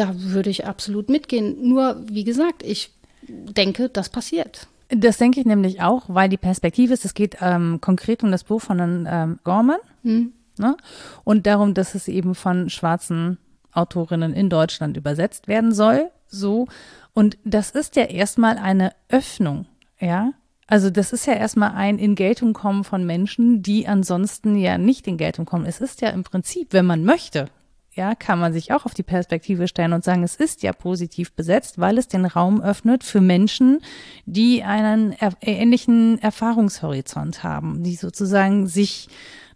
da 0.00 0.14
würde 0.16 0.50
ich 0.50 0.66
absolut 0.66 1.08
mitgehen. 1.08 1.68
Nur, 1.68 2.02
wie 2.08 2.24
gesagt, 2.24 2.62
ich 2.62 2.90
denke, 3.28 3.88
das 3.88 4.08
passiert. 4.08 4.66
Das 4.88 5.18
denke 5.18 5.40
ich 5.40 5.46
nämlich 5.46 5.82
auch, 5.82 6.04
weil 6.08 6.28
die 6.28 6.36
Perspektive 6.36 6.92
ist, 6.92 7.04
es 7.04 7.14
geht 7.14 7.36
ähm, 7.40 7.80
konkret 7.80 8.22
um 8.24 8.30
das 8.30 8.44
Buch 8.44 8.60
von 8.60 9.06
ähm, 9.08 9.38
Gorman 9.44 9.78
hm. 10.02 10.32
ne? 10.58 10.76
und 11.22 11.46
darum, 11.46 11.74
dass 11.74 11.94
es 11.94 12.08
eben 12.08 12.34
von 12.34 12.70
schwarzen 12.70 13.38
Autorinnen 13.72 14.32
in 14.32 14.50
Deutschland 14.50 14.96
übersetzt 14.96 15.46
werden 15.46 15.72
soll. 15.72 16.10
So. 16.26 16.66
Und 17.14 17.38
das 17.44 17.70
ist 17.70 17.94
ja 17.94 18.04
erstmal 18.04 18.58
eine 18.58 18.92
Öffnung, 19.08 19.66
ja. 20.00 20.32
Also 20.70 20.88
das 20.88 21.12
ist 21.12 21.26
ja 21.26 21.34
erstmal 21.34 21.72
ein 21.72 21.98
in 21.98 22.14
Geltung 22.14 22.52
kommen 22.52 22.84
von 22.84 23.04
Menschen, 23.04 23.60
die 23.60 23.88
ansonsten 23.88 24.54
ja 24.56 24.78
nicht 24.78 25.08
in 25.08 25.16
Geltung 25.16 25.44
kommen. 25.44 25.66
Es 25.66 25.80
ist 25.80 26.00
ja 26.00 26.10
im 26.10 26.22
Prinzip, 26.22 26.68
wenn 26.70 26.86
man 26.86 27.04
möchte, 27.04 27.48
ja, 27.92 28.14
kann 28.14 28.38
man 28.38 28.52
sich 28.52 28.72
auch 28.72 28.86
auf 28.86 28.94
die 28.94 29.02
Perspektive 29.02 29.66
stellen 29.66 29.92
und 29.92 30.04
sagen, 30.04 30.22
es 30.22 30.36
ist 30.36 30.62
ja 30.62 30.72
positiv 30.72 31.32
besetzt, 31.32 31.80
weil 31.80 31.98
es 31.98 32.06
den 32.06 32.24
Raum 32.24 32.62
öffnet 32.62 33.02
für 33.02 33.20
Menschen, 33.20 33.80
die 34.26 34.62
einen 34.62 35.12
er 35.12 35.32
ähnlichen 35.40 36.22
Erfahrungshorizont 36.22 37.42
haben, 37.42 37.82
die 37.82 37.96
sozusagen 37.96 38.68
sich 38.68 39.08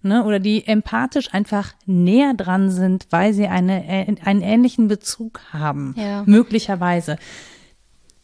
ne, 0.03 0.25
oder 0.25 0.41
die 0.41 0.67
empathisch 0.67 1.33
einfach 1.33 1.75
näher 1.87 2.35
dran 2.35 2.71
sind, 2.71 3.07
weil 3.11 3.33
sie 3.35 3.47
eine, 3.47 3.87
äh, 3.87 4.17
einen 4.25 4.43
ähnlichen 4.43 4.89
Bezug 4.89 5.41
haben, 5.53 5.95
ja. 5.97 6.25
möglicherweise. 6.27 7.19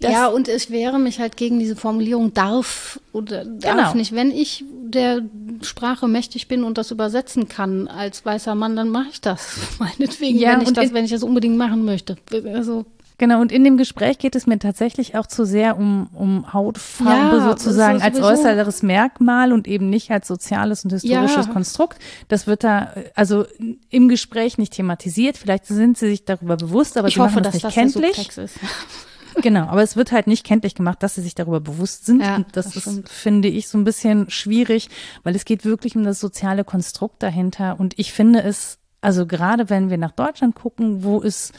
Das 0.00 0.12
ja, 0.12 0.26
und 0.28 0.48
ich 0.48 0.70
wehre 0.70 0.98
mich 0.98 1.20
halt 1.20 1.36
gegen 1.36 1.58
diese 1.58 1.76
Formulierung 1.76 2.32
darf 2.32 2.98
oder 3.12 3.44
darf 3.44 3.76
genau. 3.76 3.94
nicht. 3.94 4.14
Wenn 4.14 4.30
ich 4.30 4.64
der 4.70 5.20
Sprache 5.60 6.08
mächtig 6.08 6.48
bin 6.48 6.64
und 6.64 6.78
das 6.78 6.90
übersetzen 6.90 7.48
kann 7.48 7.86
als 7.86 8.24
weißer 8.24 8.54
Mann, 8.54 8.76
dann 8.76 8.88
mache 8.88 9.08
ich 9.12 9.20
das. 9.20 9.58
Meinetwegen, 9.78 10.38
ja, 10.38 10.52
wenn 10.52 10.62
ich 10.62 10.72
das, 10.72 10.94
wenn 10.94 11.04
ich 11.04 11.10
das 11.10 11.22
unbedingt 11.22 11.58
machen 11.58 11.84
möchte. 11.84 12.16
Also 12.32 12.86
Genau, 13.20 13.42
und 13.42 13.52
in 13.52 13.64
dem 13.64 13.76
Gespräch 13.76 14.16
geht 14.16 14.34
es 14.34 14.46
mir 14.46 14.58
tatsächlich 14.58 15.14
auch 15.14 15.26
zu 15.26 15.44
sehr 15.44 15.76
um, 15.76 16.08
um 16.14 16.54
Hautfarbe 16.54 17.36
ja, 17.36 17.48
sozusagen 17.50 18.00
als 18.00 18.18
äußeres 18.18 18.82
Merkmal 18.82 19.52
und 19.52 19.68
eben 19.68 19.90
nicht 19.90 20.10
als 20.10 20.26
soziales 20.26 20.84
und 20.84 20.90
historisches 20.92 21.46
ja. 21.46 21.52
Konstrukt. 21.52 21.98
Das 22.28 22.46
wird 22.46 22.64
da 22.64 22.94
also 23.14 23.44
im 23.90 24.08
Gespräch 24.08 24.56
nicht 24.56 24.72
thematisiert. 24.72 25.36
Vielleicht 25.36 25.66
sind 25.66 25.98
sie 25.98 26.08
sich 26.08 26.24
darüber 26.24 26.56
bewusst, 26.56 26.96
aber 26.96 27.08
ich 27.08 27.14
sie 27.16 27.20
hoffe, 27.20 27.32
machen 27.32 27.42
das 27.42 27.52
nicht 27.52 27.64
das 27.66 27.74
kenntlich. 27.74 28.30
Genau, 29.42 29.66
aber 29.66 29.82
es 29.82 29.96
wird 29.96 30.12
halt 30.12 30.26
nicht 30.26 30.44
kenntlich 30.44 30.74
gemacht, 30.74 31.02
dass 31.02 31.14
sie 31.14 31.22
sich 31.22 31.34
darüber 31.34 31.60
bewusst 31.60 32.06
sind. 32.06 32.20
Ja, 32.20 32.36
und 32.36 32.46
das, 32.52 32.72
das 32.72 32.86
ist, 32.86 33.08
finde 33.08 33.48
ich, 33.48 33.68
so 33.68 33.78
ein 33.78 33.84
bisschen 33.84 34.30
schwierig, 34.30 34.88
weil 35.22 35.34
es 35.36 35.44
geht 35.44 35.64
wirklich 35.64 35.96
um 35.96 36.04
das 36.04 36.20
soziale 36.20 36.64
Konstrukt 36.64 37.22
dahinter. 37.22 37.78
Und 37.78 37.98
ich 37.98 38.12
finde 38.12 38.42
es, 38.42 38.78
also 39.00 39.26
gerade 39.26 39.70
wenn 39.70 39.90
wir 39.90 39.98
nach 39.98 40.12
Deutschland 40.12 40.54
gucken, 40.54 41.04
wo 41.04 41.22
es 41.22 41.52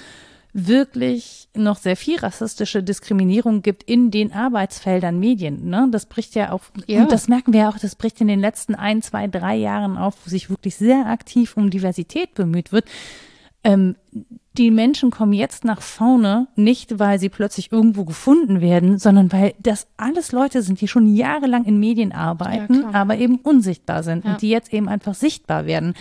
wirklich 0.54 1.48
noch 1.56 1.78
sehr 1.78 1.96
viel 1.96 2.20
rassistische 2.20 2.84
Diskriminierung 2.84 3.62
gibt 3.62 3.84
in 3.84 4.12
den 4.12 4.34
Arbeitsfeldern 4.34 5.18
Medien. 5.18 5.70
Ne? 5.70 5.88
Das 5.92 6.06
bricht 6.06 6.36
ja 6.36 6.52
auch, 6.52 6.64
ja. 6.88 7.04
und 7.04 7.12
das 7.12 7.28
merken 7.28 7.54
wir 7.54 7.70
auch, 7.70 7.78
das 7.78 7.96
bricht 7.96 8.20
in 8.20 8.28
den 8.28 8.40
letzten 8.40 8.76
ein, 8.76 9.02
zwei, 9.02 9.28
drei 9.28 9.56
Jahren 9.56 9.98
auf, 9.98 10.16
wo 10.26 10.30
sich 10.30 10.50
wirklich 10.50 10.76
sehr 10.76 11.06
aktiv 11.06 11.56
um 11.56 11.70
Diversität 11.70 12.34
bemüht 12.34 12.72
wird. 12.72 12.86
Ähm, 13.64 13.96
die 14.58 14.70
Menschen 14.70 15.12
kommen 15.12 15.34
jetzt 15.34 15.64
nach 15.64 15.82
vorne, 15.82 16.48
nicht 16.56 17.00
weil 17.00 17.20
sie 17.20 17.30
plötzlich 17.30 17.72
irgendwo 17.72 18.04
gefunden 18.04 18.60
werden, 18.60 18.98
sondern 18.98 19.32
weil 19.32 19.54
das 19.60 19.88
alles 19.96 20.34
Leute 20.34 20.62
sind, 20.62 20.82
die 20.82 20.90
schon 20.90 21.14
jahrelang 21.16 21.64
in 21.64 21.80
Medien 21.80 22.12
arbeiten, 22.12 22.82
ja, 22.82 22.92
aber 22.92 23.18
eben 23.18 23.38
unsichtbar 23.38 24.04
sind 24.04 24.26
ja. 24.26 24.34
und 24.34 24.42
die 24.42 24.50
jetzt 24.50 24.74
eben 24.74 24.90
einfach 24.90 25.14
sichtbar 25.14 25.66
werden. 25.66 25.94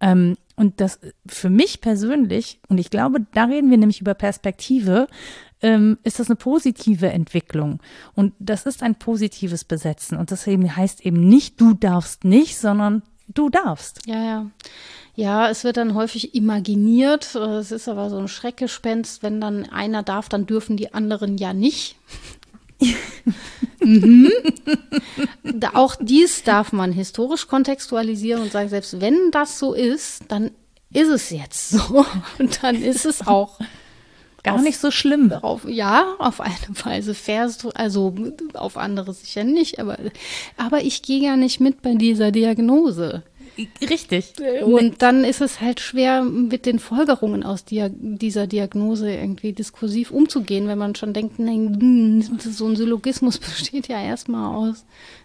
Ähm, 0.00 0.36
und 0.56 0.80
das 0.80 0.98
für 1.26 1.48
mich 1.48 1.80
persönlich, 1.80 2.60
und 2.68 2.78
ich 2.78 2.90
glaube, 2.90 3.24
da 3.34 3.44
reden 3.44 3.70
wir 3.70 3.78
nämlich 3.78 4.00
über 4.00 4.14
Perspektive, 4.14 5.06
ähm, 5.62 5.98
ist 6.02 6.18
das 6.18 6.28
eine 6.28 6.36
positive 6.36 7.08
Entwicklung. 7.08 7.78
Und 8.14 8.34
das 8.38 8.66
ist 8.66 8.82
ein 8.82 8.96
positives 8.96 9.64
Besetzen. 9.64 10.18
Und 10.18 10.30
das 10.30 10.46
eben 10.46 10.76
heißt 10.76 11.06
eben 11.06 11.28
nicht, 11.28 11.60
du 11.60 11.72
darfst 11.72 12.24
nicht, 12.24 12.58
sondern 12.58 13.02
du 13.28 13.48
darfst. 13.48 14.06
Ja, 14.06 14.24
ja. 14.24 14.46
Ja, 15.14 15.50
es 15.50 15.62
wird 15.64 15.76
dann 15.76 15.94
häufig 15.94 16.34
imaginiert. 16.34 17.34
Es 17.34 17.70
ist 17.70 17.88
aber 17.88 18.08
so 18.08 18.18
ein 18.18 18.28
Schreckgespenst. 18.28 19.22
Wenn 19.22 19.40
dann 19.40 19.68
einer 19.68 20.02
darf, 20.02 20.28
dann 20.28 20.46
dürfen 20.46 20.76
die 20.76 20.94
anderen 20.94 21.36
ja 21.36 21.52
nicht. 21.52 21.96
mhm. 23.80 24.30
Auch 25.74 25.96
dies 26.00 26.42
darf 26.44 26.72
man 26.72 26.92
historisch 26.92 27.46
kontextualisieren 27.46 28.42
und 28.42 28.52
sagen, 28.52 28.68
selbst 28.68 29.00
wenn 29.00 29.30
das 29.30 29.58
so 29.58 29.74
ist, 29.74 30.24
dann 30.28 30.50
ist 30.92 31.08
es 31.08 31.30
jetzt 31.30 31.70
so. 31.70 32.04
Und 32.38 32.62
dann 32.62 32.82
ist 32.82 33.06
es 33.06 33.26
auch 33.26 33.58
gar 34.42 34.56
auf, 34.56 34.62
nicht 34.62 34.78
so 34.78 34.90
schlimm. 34.90 35.32
Auf, 35.32 35.66
ja, 35.66 36.14
auf 36.18 36.40
eine 36.40 36.54
Weise 36.84 37.14
fährst 37.14 37.64
du, 37.64 37.70
also 37.70 38.14
auf 38.54 38.76
andere 38.76 39.14
sicher 39.14 39.44
nicht, 39.44 39.78
aber, 39.78 39.98
aber 40.56 40.82
ich 40.82 41.02
gehe 41.02 41.22
ja 41.22 41.36
nicht 41.36 41.60
mit 41.60 41.82
bei 41.82 41.94
dieser 41.94 42.30
Diagnose. 42.30 43.22
Richtig. 43.88 44.34
Und 44.62 45.02
dann 45.02 45.24
ist 45.24 45.40
es 45.40 45.60
halt 45.60 45.80
schwer, 45.80 46.22
mit 46.22 46.64
den 46.66 46.78
Folgerungen 46.78 47.42
aus 47.42 47.64
Dia 47.64 47.90
dieser 47.90 48.46
Diagnose 48.46 49.12
irgendwie 49.12 49.52
diskursiv 49.52 50.10
umzugehen, 50.10 50.68
wenn 50.68 50.78
man 50.78 50.94
schon 50.94 51.12
denkt, 51.12 51.38
nein, 51.38 52.22
so 52.38 52.66
ein 52.66 52.76
Syllogismus 52.76 53.38
besteht 53.38 53.88
ja 53.88 54.02
erstmal 54.02 54.54
aus 54.54 54.84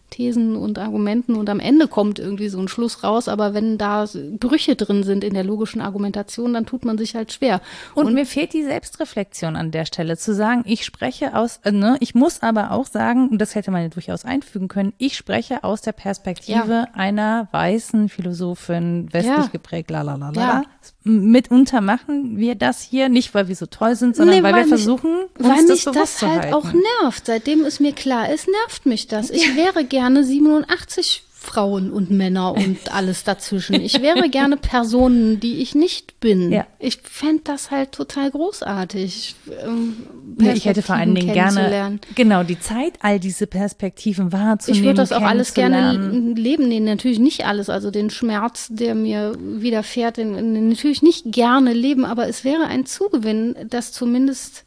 Thesen 0.09 0.55
und 0.55 0.79
Argumenten 0.79 1.35
und 1.35 1.49
am 1.49 1.59
Ende 1.59 1.87
kommt 1.87 2.19
irgendwie 2.19 2.49
so 2.49 2.59
ein 2.59 2.67
Schluss 2.67 3.03
raus, 3.03 3.27
aber 3.27 3.53
wenn 3.53 3.77
da 3.77 4.05
Brüche 4.39 4.75
drin 4.75 5.03
sind 5.03 5.23
in 5.23 5.33
der 5.33 5.43
logischen 5.43 5.81
Argumentation, 5.81 6.53
dann 6.53 6.65
tut 6.65 6.85
man 6.85 6.97
sich 6.97 7.15
halt 7.15 7.33
schwer. 7.33 7.61
Und, 7.93 8.07
und 8.07 8.13
mir 8.13 8.25
fehlt 8.25 8.53
die 8.53 8.63
Selbstreflexion 8.63 9.55
an 9.55 9.71
der 9.71 9.85
Stelle, 9.85 10.17
zu 10.17 10.33
sagen, 10.33 10.63
ich 10.65 10.85
spreche 10.85 11.35
aus, 11.35 11.59
äh, 11.63 11.71
ne, 11.71 11.97
ich 11.99 12.15
muss 12.15 12.41
aber 12.41 12.71
auch 12.71 12.85
sagen, 12.85 13.29
und 13.29 13.39
das 13.39 13.55
hätte 13.55 13.71
man 13.71 13.83
ja 13.83 13.89
durchaus 13.89 14.25
einfügen 14.25 14.67
können, 14.67 14.93
ich 14.97 15.17
spreche 15.17 15.63
aus 15.63 15.81
der 15.81 15.91
Perspektive 15.91 16.73
ja. 16.73 16.87
einer 16.93 17.47
weißen 17.51 18.09
Philosophin, 18.09 19.09
westlich 19.11 19.35
ja. 19.35 19.47
geprägt, 19.47 19.91
la 19.91 20.01
la 20.01 20.15
la 20.15 20.29
la. 20.29 20.63
Ja. 21.07 21.21
Mitunter 21.21 21.81
machen 21.81 22.37
wir 22.37 22.55
das 22.55 22.81
hier, 22.81 23.09
nicht 23.09 23.33
weil 23.33 23.47
wir 23.47 23.55
so 23.55 23.65
toll 23.65 23.95
sind, 23.95 24.15
sondern 24.15 24.37
nee, 24.37 24.43
weil, 24.43 24.53
weil 24.53 24.63
wir 24.63 24.69
versuchen, 24.69 25.15
uns 25.37 25.47
weil 25.47 25.67
das 25.67 25.85
mich 25.85 25.85
das 25.93 26.21
halt 26.21 26.53
auch 26.53 26.71
nervt. 27.01 27.25
Seitdem 27.25 27.65
es 27.65 27.79
mir 27.79 27.93
klar 27.93 28.31
ist, 28.31 28.47
nervt 28.47 28.85
mich 28.85 29.07
das. 29.07 29.29
Ich 29.29 29.55
wäre 29.55 29.85
gerne 29.85 30.07
gerne 30.07 30.23
87 30.23 31.23
Frauen 31.47 31.91
und 31.91 32.11
Männer 32.11 32.53
und 32.53 32.91
alles 32.93 33.23
dazwischen. 33.23 33.75
Ich 33.75 34.01
wäre 34.01 34.29
gerne 34.29 34.57
Personen, 34.57 35.39
die 35.39 35.61
ich 35.61 35.75
nicht 35.75 36.19
bin. 36.19 36.51
Ja. 36.51 36.67
Ich 36.77 36.99
fände 37.03 37.43
das 37.45 37.71
halt 37.71 37.93
total 37.93 38.29
großartig. 38.31 39.35
Ähm, 39.63 39.95
ja, 40.39 40.51
ich 40.51 40.65
hätte 40.65 40.81
vor 40.81 40.95
allen 40.95 41.15
Dingen 41.15 41.33
gerne 41.33 41.99
genau 42.15 42.43
die 42.43 42.59
Zeit, 42.59 42.93
all 42.99 43.19
diese 43.19 43.47
Perspektiven 43.47 44.33
wahrzunehmen. 44.33 44.83
Ich 44.83 44.85
würde 44.85 45.01
das 45.01 45.13
auch 45.13 45.21
alles 45.21 45.53
gerne 45.53 45.93
leben, 46.35 46.69
den 46.69 46.83
natürlich 46.83 47.19
nicht 47.19 47.45
alles, 47.45 47.69
also 47.69 47.91
den 47.91 48.09
Schmerz, 48.09 48.67
der 48.69 48.93
mir 48.93 49.33
widerfährt, 49.39 50.17
den, 50.17 50.33
den 50.33 50.69
natürlich 50.69 51.01
nicht 51.01 51.31
gerne 51.31 51.73
leben, 51.73 52.03
aber 52.03 52.27
es 52.27 52.43
wäre 52.43 52.65
ein 52.65 52.85
Zugewinn, 52.85 53.55
das 53.69 53.93
zumindest 53.93 54.65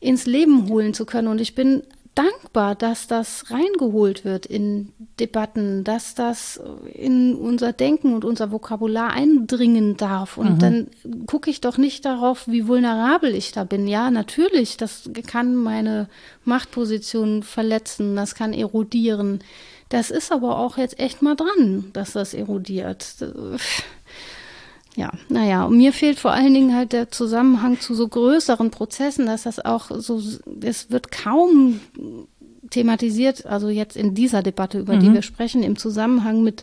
ins 0.00 0.26
Leben 0.26 0.68
holen 0.68 0.92
zu 0.92 1.06
können. 1.06 1.28
Und 1.28 1.40
ich 1.40 1.54
bin 1.54 1.82
dankbar, 2.14 2.74
dass 2.74 3.06
das 3.06 3.50
reingeholt 3.50 4.24
wird 4.24 4.46
in 4.46 4.92
Debatten, 5.18 5.84
dass 5.84 6.14
das 6.14 6.60
in 6.92 7.34
unser 7.34 7.72
Denken 7.72 8.14
und 8.14 8.24
unser 8.24 8.50
Vokabular 8.50 9.12
eindringen 9.12 9.96
darf. 9.96 10.36
Und 10.36 10.54
mhm. 10.54 10.58
dann 10.58 10.86
gucke 11.26 11.50
ich 11.50 11.60
doch 11.60 11.78
nicht 11.78 12.04
darauf, 12.04 12.48
wie 12.48 12.66
vulnerabel 12.66 13.34
ich 13.34 13.52
da 13.52 13.64
bin. 13.64 13.86
Ja, 13.86 14.10
natürlich, 14.10 14.76
das 14.76 15.10
kann 15.26 15.54
meine 15.54 16.08
Machtposition 16.44 17.42
verletzen, 17.42 18.16
das 18.16 18.34
kann 18.34 18.52
erodieren. 18.52 19.40
Das 19.88 20.10
ist 20.10 20.30
aber 20.30 20.58
auch 20.58 20.78
jetzt 20.78 21.00
echt 21.00 21.20
mal 21.20 21.34
dran, 21.34 21.90
dass 21.92 22.12
das 22.12 22.32
erodiert. 22.32 23.16
Ja, 24.96 25.12
naja, 25.28 25.64
und 25.64 25.76
mir 25.76 25.92
fehlt 25.92 26.18
vor 26.18 26.32
allen 26.32 26.52
Dingen 26.52 26.74
halt 26.74 26.92
der 26.92 27.10
Zusammenhang 27.10 27.78
zu 27.78 27.94
so 27.94 28.08
größeren 28.08 28.70
Prozessen, 28.70 29.26
dass 29.26 29.44
das 29.44 29.64
auch 29.64 29.90
so, 29.90 30.20
es 30.62 30.90
wird 30.90 31.12
kaum 31.12 31.80
thematisiert, 32.70 33.46
also 33.46 33.68
jetzt 33.68 33.96
in 33.96 34.14
dieser 34.14 34.42
Debatte, 34.42 34.78
über 34.78 34.96
mhm. 34.96 35.00
die 35.00 35.12
wir 35.14 35.22
sprechen, 35.22 35.62
im 35.62 35.76
Zusammenhang 35.76 36.42
mit 36.42 36.62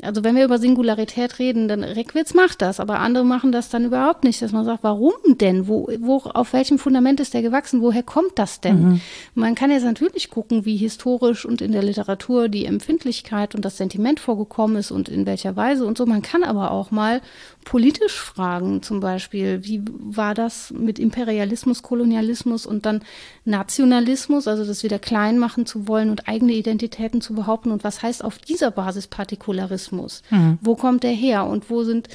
also 0.00 0.22
wenn 0.22 0.36
wir 0.36 0.44
über 0.44 0.58
Singularität 0.58 1.40
reden, 1.40 1.66
dann 1.66 1.82
Reckwitz 1.82 2.32
macht 2.32 2.62
das, 2.62 2.78
aber 2.78 3.00
andere 3.00 3.24
machen 3.24 3.50
das 3.50 3.68
dann 3.68 3.84
überhaupt 3.84 4.22
nicht, 4.22 4.40
dass 4.40 4.52
man 4.52 4.64
sagt, 4.64 4.84
warum 4.84 5.12
denn? 5.26 5.66
Wo, 5.66 5.88
wo, 5.98 6.18
auf 6.18 6.52
welchem 6.52 6.78
Fundament 6.78 7.18
ist 7.18 7.34
der 7.34 7.42
gewachsen? 7.42 7.82
Woher 7.82 8.04
kommt 8.04 8.38
das 8.38 8.60
denn? 8.60 8.82
Mhm. 8.82 9.00
Man 9.34 9.56
kann 9.56 9.72
jetzt 9.72 9.84
natürlich 9.84 10.30
gucken, 10.30 10.64
wie 10.64 10.76
historisch 10.76 11.44
und 11.44 11.60
in 11.60 11.72
der 11.72 11.82
Literatur 11.82 12.48
die 12.48 12.64
Empfindlichkeit 12.64 13.56
und 13.56 13.64
das 13.64 13.76
Sentiment 13.76 14.20
vorgekommen 14.20 14.76
ist 14.76 14.92
und 14.92 15.08
in 15.08 15.26
welcher 15.26 15.56
Weise 15.56 15.84
und 15.84 15.98
so. 15.98 16.06
Man 16.06 16.22
kann 16.22 16.44
aber 16.44 16.70
auch 16.70 16.92
mal 16.92 17.20
politisch 17.64 18.18
fragen, 18.20 18.82
zum 18.82 19.00
Beispiel, 19.00 19.64
wie 19.64 19.82
war 19.84 20.34
das 20.34 20.72
mit 20.72 21.00
Imperialismus, 21.00 21.82
Kolonialismus 21.82 22.66
und 22.66 22.86
dann 22.86 23.02
Nationalismus, 23.44 24.46
also 24.46 24.64
das 24.64 24.84
wieder 24.84 25.00
klein 25.00 25.38
machen 25.38 25.66
zu 25.66 25.88
wollen 25.88 26.10
und 26.10 26.28
eigene 26.28 26.52
Identitäten 26.52 27.20
zu 27.20 27.34
behaupten 27.34 27.72
und 27.72 27.82
was 27.82 28.02
heißt 28.02 28.24
auf 28.24 28.38
dieser 28.38 28.70
Basis 28.70 29.08
Partikularismus? 29.08 29.87
Sozialismus? 29.88 30.22
Mhm. 30.30 30.58
Wo 30.60 30.74
kommt 30.74 31.02
der 31.02 31.12
her 31.12 31.46
und 31.46 31.70
wo 31.70 31.82
sind 31.84 32.08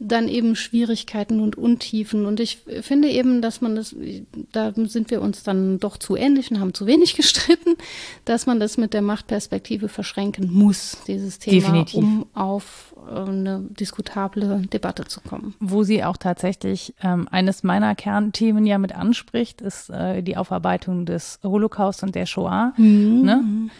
dann 0.00 0.28
eben 0.28 0.54
Schwierigkeiten 0.54 1.40
und 1.40 1.58
Untiefen. 1.58 2.24
Und 2.24 2.38
ich 2.38 2.58
finde 2.82 3.08
eben, 3.08 3.42
dass 3.42 3.60
man 3.60 3.74
das, 3.74 3.96
da 4.52 4.72
sind 4.72 5.10
wir 5.10 5.20
uns 5.20 5.42
dann 5.42 5.80
doch 5.80 5.96
zu 5.96 6.14
ähnlich 6.14 6.52
und 6.52 6.60
haben 6.60 6.72
zu 6.72 6.86
wenig 6.86 7.14
gestritten, 7.16 7.74
dass 8.24 8.46
man 8.46 8.60
das 8.60 8.76
mit 8.76 8.94
der 8.94 9.02
Machtperspektive 9.02 9.88
verschränken 9.88 10.52
muss, 10.52 10.98
dieses 11.08 11.40
Thema, 11.40 11.62
Definitiv. 11.62 11.96
um 11.96 12.26
auf 12.32 12.94
äh, 13.08 13.28
eine 13.28 13.66
diskutable 13.70 14.62
Debatte 14.72 15.04
zu 15.06 15.20
kommen. 15.20 15.56
Wo 15.58 15.82
sie 15.82 16.04
auch 16.04 16.16
tatsächlich 16.16 16.94
ähm, 17.02 17.26
eines 17.28 17.64
meiner 17.64 17.96
Kernthemen 17.96 18.66
ja 18.66 18.78
mit 18.78 18.94
anspricht, 18.94 19.60
ist 19.60 19.90
äh, 19.90 20.22
die 20.22 20.36
Aufarbeitung 20.36 21.06
des 21.06 21.40
Holocaust 21.42 22.04
und 22.04 22.14
der 22.14 22.26
Shoah, 22.26 22.72
mhm. 22.76 23.22
ne? 23.22 23.70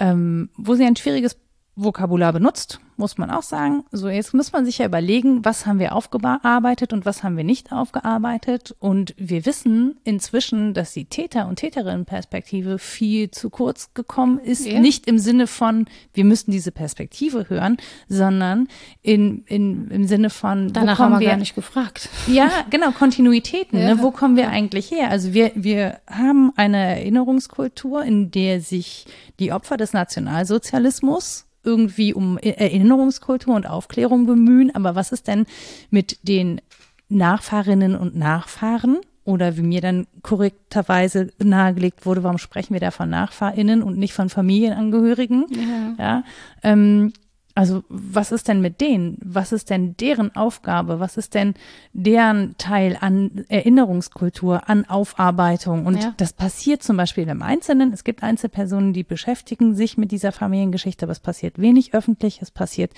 ähm, 0.00 0.48
wo 0.56 0.74
sie 0.74 0.84
ein 0.84 0.96
schwieriges 0.96 1.36
Vokabular 1.82 2.32
benutzt 2.32 2.80
muss 3.00 3.18
man 3.18 3.30
auch 3.30 3.42
sagen. 3.42 3.84
So, 3.90 4.08
jetzt 4.08 4.34
muss 4.34 4.52
man 4.52 4.64
sich 4.64 4.78
ja 4.78 4.86
überlegen, 4.86 5.44
was 5.44 5.66
haben 5.66 5.80
wir 5.80 5.96
aufgearbeitet 5.96 6.92
und 6.92 7.04
was 7.04 7.24
haben 7.24 7.36
wir 7.36 7.42
nicht 7.42 7.72
aufgearbeitet. 7.72 8.76
Und 8.78 9.14
wir 9.16 9.46
wissen 9.46 9.98
inzwischen, 10.04 10.74
dass 10.74 10.92
die 10.92 11.06
Täter- 11.06 11.48
und 11.48 11.56
Täterinnenperspektive 11.56 12.78
viel 12.78 13.30
zu 13.30 13.50
kurz 13.50 13.92
gekommen 13.94 14.38
ist. 14.38 14.66
Ja. 14.66 14.78
Nicht 14.78 15.08
im 15.08 15.18
Sinne 15.18 15.48
von, 15.48 15.86
wir 16.12 16.24
müssen 16.24 16.52
diese 16.52 16.70
Perspektive 16.70 17.48
hören, 17.48 17.78
sondern 18.08 18.68
in, 19.02 19.44
in, 19.46 19.90
im 19.90 20.06
Sinne 20.06 20.30
von, 20.30 20.72
danach 20.72 20.98
haben 21.00 21.18
wir 21.18 21.26
gar 21.26 21.36
nicht 21.38 21.54
gefragt. 21.54 22.10
Ja, 22.28 22.50
genau, 22.68 22.92
Kontinuitäten. 22.92 23.78
Ja. 23.78 23.94
Ne? 23.94 24.02
Wo 24.02 24.10
kommen 24.10 24.36
wir 24.36 24.50
eigentlich 24.50 24.90
her? 24.90 25.10
Also 25.10 25.32
wir, 25.32 25.52
wir 25.54 26.00
haben 26.06 26.52
eine 26.56 26.76
Erinnerungskultur, 26.98 28.04
in 28.04 28.30
der 28.30 28.60
sich 28.60 29.06
die 29.38 29.52
Opfer 29.52 29.78
des 29.78 29.94
Nationalsozialismus 29.94 31.46
irgendwie 31.62 32.14
um 32.14 32.38
e-, 32.40 32.50
Erinnerungskultur 32.50 33.54
und 33.54 33.68
Aufklärung 33.68 34.26
bemühen, 34.26 34.74
aber 34.74 34.94
was 34.94 35.12
ist 35.12 35.28
denn 35.28 35.46
mit 35.90 36.18
den 36.26 36.60
Nachfahrinnen 37.08 37.96
und 37.96 38.16
Nachfahren? 38.16 38.98
Oder 39.24 39.56
wie 39.56 39.62
mir 39.62 39.80
dann 39.80 40.06
korrekterweise 40.22 41.30
nahegelegt 41.38 42.06
wurde, 42.06 42.22
warum 42.22 42.38
sprechen 42.38 42.72
wir 42.72 42.80
da 42.80 42.90
von 42.90 43.10
NachfahrInnen 43.10 43.82
und 43.82 43.98
nicht 43.98 44.14
von 44.14 44.30
Familienangehörigen? 44.30 45.46
Ja. 45.50 45.94
ja 45.98 46.24
ähm, 46.62 47.12
also 47.54 47.82
was 47.88 48.32
ist 48.32 48.48
denn 48.48 48.60
mit 48.60 48.80
denen? 48.80 49.18
Was 49.22 49.52
ist 49.52 49.70
denn 49.70 49.96
deren 49.96 50.34
Aufgabe? 50.36 51.00
Was 51.00 51.16
ist 51.16 51.34
denn 51.34 51.54
deren 51.92 52.56
Teil 52.58 52.96
an 53.00 53.44
Erinnerungskultur, 53.48 54.68
an 54.68 54.84
Aufarbeitung? 54.84 55.86
Und 55.86 56.02
ja. 56.02 56.14
das 56.16 56.32
passiert 56.32 56.82
zum 56.82 56.96
Beispiel 56.96 57.28
im 57.28 57.42
Einzelnen. 57.42 57.92
Es 57.92 58.04
gibt 58.04 58.22
Einzelpersonen, 58.22 58.92
die 58.92 59.04
beschäftigen 59.04 59.74
sich 59.74 59.98
mit 59.98 60.12
dieser 60.12 60.32
Familiengeschichte, 60.32 61.04
aber 61.04 61.12
es 61.12 61.20
passiert 61.20 61.58
wenig 61.58 61.94
öffentlich. 61.94 62.40
Es 62.40 62.50
passiert 62.50 62.92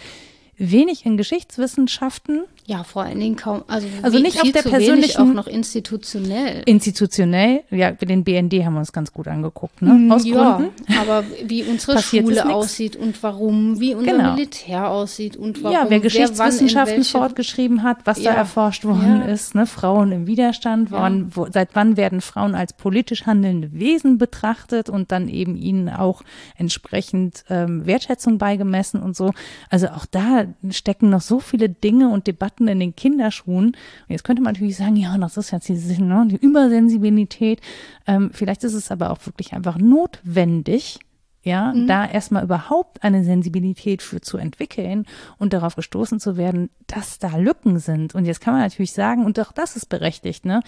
wenig 0.58 1.06
in 1.06 1.16
Geschichtswissenschaften. 1.16 2.44
Ja, 2.64 2.84
vor 2.84 3.02
allen 3.02 3.18
Dingen 3.18 3.34
kaum, 3.34 3.64
also, 3.66 3.88
also 4.02 4.20
nicht 4.20 4.40
auf 4.40 4.52
der 4.52 4.62
persönlichen, 4.62 5.20
auch 5.20 5.34
noch 5.34 5.46
institutionell. 5.48 6.62
Institutionell, 6.66 7.64
ja, 7.70 7.90
den 7.90 8.22
BND 8.22 8.64
haben 8.64 8.74
wir 8.74 8.78
uns 8.78 8.92
ganz 8.92 9.12
gut 9.12 9.26
angeguckt, 9.26 9.82
ne? 9.82 9.92
Mm, 9.92 10.12
Aus 10.12 10.24
ja, 10.24 10.58
Gründen. 10.58 10.72
aber 10.96 11.24
wie 11.44 11.64
unsere 11.64 12.00
Schule 12.00 12.54
aussieht 12.54 12.94
und 12.94 13.20
warum, 13.22 13.80
wie 13.80 13.96
unser 13.96 14.12
genau. 14.12 14.34
Militär 14.34 14.90
aussieht 14.90 15.36
und 15.36 15.64
warum. 15.64 15.74
Ja, 15.74 15.86
wer 15.88 15.98
Geschichtswissenschaften 15.98 17.02
fortgeschrieben 17.02 17.82
hat, 17.82 17.98
was 18.04 18.22
ja. 18.22 18.30
da 18.30 18.38
erforscht 18.38 18.84
worden 18.84 19.22
ja. 19.26 19.32
ist, 19.32 19.56
ne? 19.56 19.66
Frauen 19.66 20.12
im 20.12 20.26
Widerstand, 20.28 20.92
wann, 20.92 21.34
wo, 21.34 21.48
seit 21.50 21.70
wann 21.74 21.96
werden 21.96 22.20
Frauen 22.20 22.54
als 22.54 22.74
politisch 22.74 23.26
handelnde 23.26 23.72
Wesen 23.72 24.18
betrachtet 24.18 24.88
und 24.88 25.10
dann 25.10 25.28
eben 25.28 25.56
ihnen 25.56 25.88
auch 25.88 26.22
entsprechend 26.56 27.44
ähm, 27.50 27.86
Wertschätzung 27.86 28.38
beigemessen 28.38 29.02
und 29.02 29.16
so. 29.16 29.32
Also 29.68 29.88
auch 29.88 30.06
da 30.06 30.41
stecken 30.70 31.10
noch 31.10 31.20
so 31.20 31.40
viele 31.40 31.68
Dinge 31.68 32.08
und 32.08 32.26
Debatten 32.26 32.68
in 32.68 32.80
den 32.80 32.96
Kinderschuhen. 32.96 33.66
Und 33.66 33.76
jetzt 34.08 34.24
könnte 34.24 34.42
man 34.42 34.54
natürlich 34.54 34.76
sagen, 34.76 34.96
ja, 34.96 35.16
das 35.18 35.36
ist 35.36 35.50
jetzt 35.50 35.68
die, 35.68 36.02
ne, 36.02 36.26
die 36.30 36.36
Übersensibilität. 36.36 37.60
Ähm, 38.06 38.30
vielleicht 38.32 38.64
ist 38.64 38.74
es 38.74 38.90
aber 38.90 39.10
auch 39.10 39.24
wirklich 39.26 39.52
einfach 39.52 39.78
notwendig, 39.78 40.98
ja, 41.42 41.72
mhm. 41.72 41.88
da 41.88 42.06
erstmal 42.06 42.44
überhaupt 42.44 43.02
eine 43.02 43.24
Sensibilität 43.24 44.00
für 44.00 44.20
zu 44.20 44.38
entwickeln 44.38 45.06
und 45.38 45.52
darauf 45.52 45.74
gestoßen 45.74 46.20
zu 46.20 46.36
werden, 46.36 46.70
dass 46.86 47.18
da 47.18 47.36
Lücken 47.36 47.80
sind. 47.80 48.14
Und 48.14 48.26
jetzt 48.26 48.40
kann 48.40 48.54
man 48.54 48.62
natürlich 48.62 48.92
sagen, 48.92 49.24
und 49.24 49.38
auch 49.40 49.52
das 49.52 49.74
ist 49.76 49.86
berechtigt, 49.88 50.44
ne? 50.44 50.60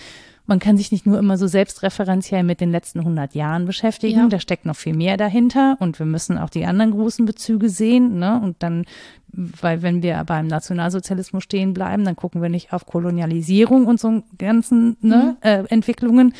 Man 0.46 0.58
kann 0.58 0.76
sich 0.76 0.92
nicht 0.92 1.06
nur 1.06 1.18
immer 1.18 1.38
so 1.38 1.46
selbstreferenziell 1.46 2.42
mit 2.42 2.60
den 2.60 2.70
letzten 2.70 2.98
100 2.98 3.34
Jahren 3.34 3.64
beschäftigen, 3.64 4.18
ja. 4.18 4.28
da 4.28 4.38
steckt 4.38 4.66
noch 4.66 4.76
viel 4.76 4.94
mehr 4.94 5.16
dahinter 5.16 5.76
und 5.80 5.98
wir 5.98 6.04
müssen 6.04 6.36
auch 6.36 6.50
die 6.50 6.66
anderen 6.66 6.90
großen 6.90 7.24
Bezüge 7.24 7.70
sehen, 7.70 8.18
ne? 8.18 8.40
Und 8.42 8.62
dann, 8.62 8.84
weil 9.28 9.80
wenn 9.82 10.02
wir 10.02 10.22
beim 10.24 10.48
Nationalsozialismus 10.48 11.44
stehen 11.44 11.72
bleiben, 11.72 12.04
dann 12.04 12.16
gucken 12.16 12.42
wir 12.42 12.48
nicht 12.48 12.72
auf 12.72 12.84
Kolonialisierung 12.84 13.86
und 13.86 14.00
so 14.00 14.24
ganzen 14.38 14.96
ne, 15.00 15.36
mhm. 15.40 15.48
äh, 15.48 15.64
Entwicklungen 15.68 16.34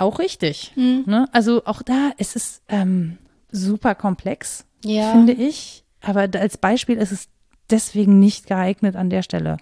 auch 0.00 0.18
richtig. 0.18 0.72
Mhm. 0.76 1.04
Ne? 1.06 1.28
Also 1.32 1.64
auch 1.64 1.82
da 1.82 2.10
ist 2.16 2.36
es 2.36 2.62
ähm, 2.68 3.18
super 3.50 3.94
komplex, 3.94 4.64
ja. 4.84 5.12
finde 5.12 5.32
ich. 5.32 5.84
Aber 6.00 6.28
als 6.34 6.58
Beispiel 6.58 6.96
ist 6.96 7.12
es 7.12 7.28
deswegen 7.70 8.18
nicht 8.18 8.46
geeignet 8.46 8.96
an 8.96 9.10
der 9.10 9.22
Stelle 9.22 9.58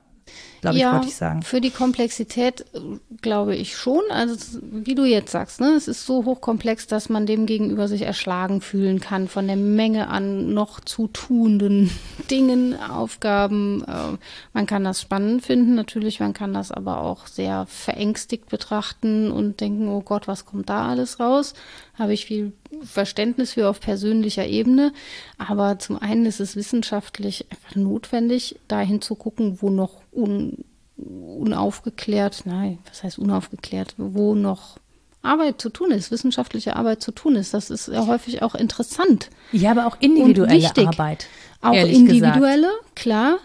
glaube 0.60 0.78
ja, 0.78 0.88
ich, 0.88 0.94
wollte 0.94 1.08
ich 1.08 1.16
sagen. 1.16 1.42
Für 1.42 1.60
die 1.60 1.70
Komplexität 1.70 2.62
äh, 2.74 2.80
glaube 3.20 3.56
ich 3.56 3.76
schon. 3.76 4.02
Also 4.10 4.58
wie 4.62 4.94
du 4.94 5.04
jetzt 5.04 5.32
sagst, 5.32 5.60
ne, 5.60 5.74
es 5.76 5.88
ist 5.88 6.06
so 6.06 6.24
hochkomplex, 6.24 6.86
dass 6.86 7.08
man 7.08 7.26
dem 7.26 7.46
gegenüber 7.46 7.88
sich 7.88 8.02
erschlagen 8.02 8.60
fühlen 8.60 9.00
kann 9.00 9.28
von 9.28 9.46
der 9.46 9.56
Menge 9.56 10.08
an 10.08 10.52
noch 10.54 10.80
zu 10.80 11.08
tuenden 11.08 11.90
Dingen, 12.30 12.78
Aufgaben. 12.78 13.84
Äh, 13.84 14.16
man 14.52 14.66
kann 14.66 14.84
das 14.84 15.00
spannend 15.00 15.44
finden, 15.44 15.74
natürlich, 15.74 16.20
man 16.20 16.32
kann 16.32 16.54
das 16.54 16.72
aber 16.72 17.00
auch 17.00 17.26
sehr 17.26 17.66
verängstigt 17.66 18.48
betrachten 18.48 19.30
und 19.30 19.60
denken, 19.60 19.88
oh 19.88 20.00
Gott, 20.00 20.28
was 20.28 20.46
kommt 20.46 20.68
da 20.68 20.88
alles 20.88 21.20
raus? 21.20 21.54
Habe 21.98 22.12
ich 22.12 22.26
viel 22.26 22.52
Verständnis 22.82 23.54
für 23.54 23.68
auf 23.68 23.80
persönlicher 23.80 24.46
Ebene. 24.46 24.92
Aber 25.36 25.78
zum 25.78 26.00
einen 26.00 26.26
ist 26.26 26.40
es 26.40 26.56
wissenschaftlich 26.56 27.46
einfach 27.50 27.76
notwendig, 27.76 28.56
dahin 28.68 29.00
zu 29.00 29.14
gucken, 29.14 29.58
wo 29.60 29.70
noch 29.70 30.02
un, 30.12 30.57
unaufgeklärt, 30.98 32.42
nein, 32.44 32.78
was 32.88 33.02
heißt 33.02 33.18
unaufgeklärt, 33.18 33.94
wo 33.96 34.34
noch 34.34 34.78
Arbeit 35.22 35.60
zu 35.60 35.70
tun 35.70 35.90
ist, 35.90 36.10
wissenschaftliche 36.10 36.76
Arbeit 36.76 37.02
zu 37.02 37.12
tun 37.12 37.36
ist. 37.36 37.54
Das 37.54 37.70
ist 37.70 37.88
ja 37.88 38.06
häufig 38.06 38.42
auch 38.42 38.54
interessant. 38.54 39.30
Ja, 39.52 39.72
aber 39.72 39.86
auch 39.86 39.96
individuelle 40.00 40.70
Arbeit. 40.86 41.26
Auch 41.60 41.74
individuelle, 41.74 42.68
gesagt. 42.68 42.96
klar. 42.96 43.38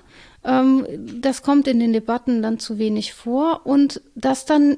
Ähm, 0.46 0.86
das 1.22 1.42
kommt 1.42 1.68
in 1.68 1.80
den 1.80 1.94
Debatten 1.94 2.42
dann 2.42 2.60
zu 2.60 2.78
wenig 2.78 3.14
vor 3.14 3.62
und 3.66 4.02
das 4.16 4.46
dann 4.46 4.78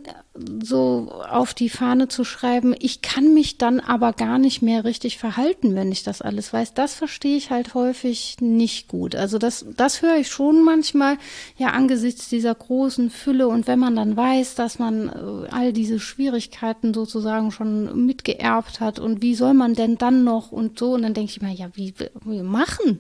so 0.62 1.12
auf 1.30 1.54
die 1.54 1.70
Fahne 1.70 2.08
zu 2.08 2.26
schreiben, 2.26 2.76
ich 2.80 3.02
kann 3.02 3.34
mich 3.34 3.58
dann 3.58 3.80
aber 3.80 4.12
gar 4.12 4.38
nicht 4.38 4.62
mehr 4.62 4.84
richtig 4.84 5.18
verhalten, 5.18 5.76
wenn 5.76 5.92
ich 5.92 6.04
das 6.04 6.22
alles 6.22 6.52
weiß, 6.52 6.74
das 6.74 6.94
verstehe 6.94 7.38
ich 7.38 7.52
halt 7.52 7.74
häufig 7.74 8.38
nicht 8.42 8.90
gut. 8.90 9.16
Also 9.16 9.38
das, 9.38 9.66
das 9.78 10.02
höre 10.02 10.18
ich 10.18 10.28
schon 10.28 10.62
manchmal, 10.62 11.18
ja, 11.58 11.70
angesichts 11.70 12.28
dieser 12.28 12.54
großen 12.54 13.10
Fülle 13.10 13.48
und 13.48 13.68
wenn 13.68 13.80
man 13.80 13.96
dann 13.96 14.18
weiß, 14.18 14.56
dass 14.56 14.78
man 14.78 15.10
äh, 15.10 15.52
all 15.52 15.72
diese 15.72 16.00
Schwierigkeiten 16.00 16.94
sozusagen 16.94 17.52
schon 17.52 18.06
mitgeerbt 18.06 18.82
hat 18.82 19.00
und 19.00 19.22
wie 19.22 19.36
soll 19.36 19.54
man 19.54 19.74
denn 19.74 19.98
dann 19.98 20.24
noch 20.26 20.52
und 20.52 20.80
so, 20.80 20.94
und 20.94 21.04
dann 21.04 21.14
denke 21.14 21.32
ich 21.32 21.42
mir, 21.42 21.54
ja, 21.54 21.70
wie, 21.76 21.94
wie 22.26 22.42
machen? 22.42 23.00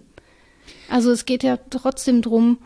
Also 0.89 1.11
es 1.11 1.25
geht 1.25 1.43
ja 1.43 1.57
trotzdem 1.69 2.21
darum, 2.21 2.57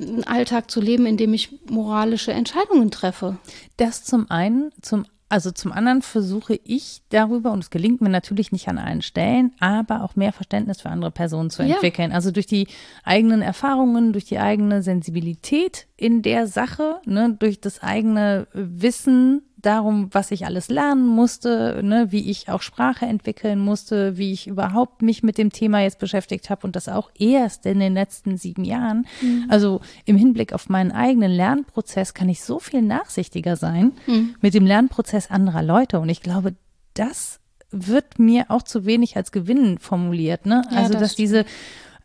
einen 0.00 0.24
Alltag 0.24 0.70
zu 0.70 0.80
leben, 0.80 1.06
in 1.06 1.16
dem 1.16 1.34
ich 1.34 1.50
moralische 1.68 2.32
Entscheidungen 2.32 2.90
treffe. 2.90 3.38
Das 3.76 4.04
zum 4.04 4.30
einen, 4.30 4.70
zum 4.80 5.04
also 5.30 5.50
zum 5.50 5.72
anderen 5.72 6.00
versuche 6.00 6.58
ich 6.64 7.02
darüber, 7.10 7.52
und 7.52 7.62
es 7.62 7.70
gelingt 7.70 8.00
mir 8.00 8.08
natürlich 8.08 8.50
nicht 8.50 8.68
an 8.68 8.78
allen 8.78 9.02
Stellen, 9.02 9.52
aber 9.60 10.02
auch 10.02 10.16
mehr 10.16 10.32
Verständnis 10.32 10.80
für 10.80 10.88
andere 10.88 11.10
Personen 11.10 11.50
zu 11.50 11.62
entwickeln. 11.62 12.10
Ja. 12.10 12.16
Also 12.16 12.30
durch 12.30 12.46
die 12.46 12.66
eigenen 13.04 13.42
Erfahrungen, 13.42 14.12
durch 14.14 14.24
die 14.24 14.38
eigene 14.38 14.82
Sensibilität 14.82 15.86
in 15.96 16.22
der 16.22 16.46
Sache, 16.46 17.00
ne, 17.04 17.36
durch 17.38 17.60
das 17.60 17.82
eigene 17.82 18.46
Wissen 18.54 19.42
darum, 19.60 20.08
was 20.12 20.30
ich 20.30 20.46
alles 20.46 20.68
lernen 20.68 21.06
musste, 21.06 21.80
ne, 21.82 22.06
wie 22.10 22.30
ich 22.30 22.48
auch 22.48 22.62
Sprache 22.62 23.06
entwickeln 23.06 23.58
musste, 23.58 24.16
wie 24.16 24.32
ich 24.32 24.46
überhaupt 24.46 25.02
mich 25.02 25.22
mit 25.22 25.36
dem 25.36 25.50
Thema 25.50 25.80
jetzt 25.80 25.98
beschäftigt 25.98 26.48
habe 26.48 26.66
und 26.66 26.76
das 26.76 26.88
auch 26.88 27.10
erst 27.18 27.66
in 27.66 27.80
den 27.80 27.94
letzten 27.94 28.36
sieben 28.36 28.64
Jahren. 28.64 29.06
Mhm. 29.20 29.46
Also 29.48 29.80
im 30.04 30.16
Hinblick 30.16 30.52
auf 30.52 30.68
meinen 30.68 30.92
eigenen 30.92 31.32
Lernprozess 31.32 32.14
kann 32.14 32.28
ich 32.28 32.42
so 32.42 32.60
viel 32.60 32.82
nachsichtiger 32.82 33.56
sein 33.56 33.92
mhm. 34.06 34.36
mit 34.40 34.54
dem 34.54 34.64
Lernprozess 34.64 35.30
anderer 35.30 35.62
Leute 35.62 35.98
und 35.98 36.08
ich 36.08 36.22
glaube, 36.22 36.54
das 36.94 37.40
wird 37.70 38.18
mir 38.18 38.46
auch 38.48 38.62
zu 38.62 38.86
wenig 38.86 39.16
als 39.16 39.32
Gewinn 39.32 39.78
formuliert. 39.78 40.46
Ne? 40.46 40.62
Ja, 40.70 40.78
also 40.78 40.92
das 40.92 41.02
dass 41.02 41.12
stimmt. 41.12 41.28
diese 41.28 41.44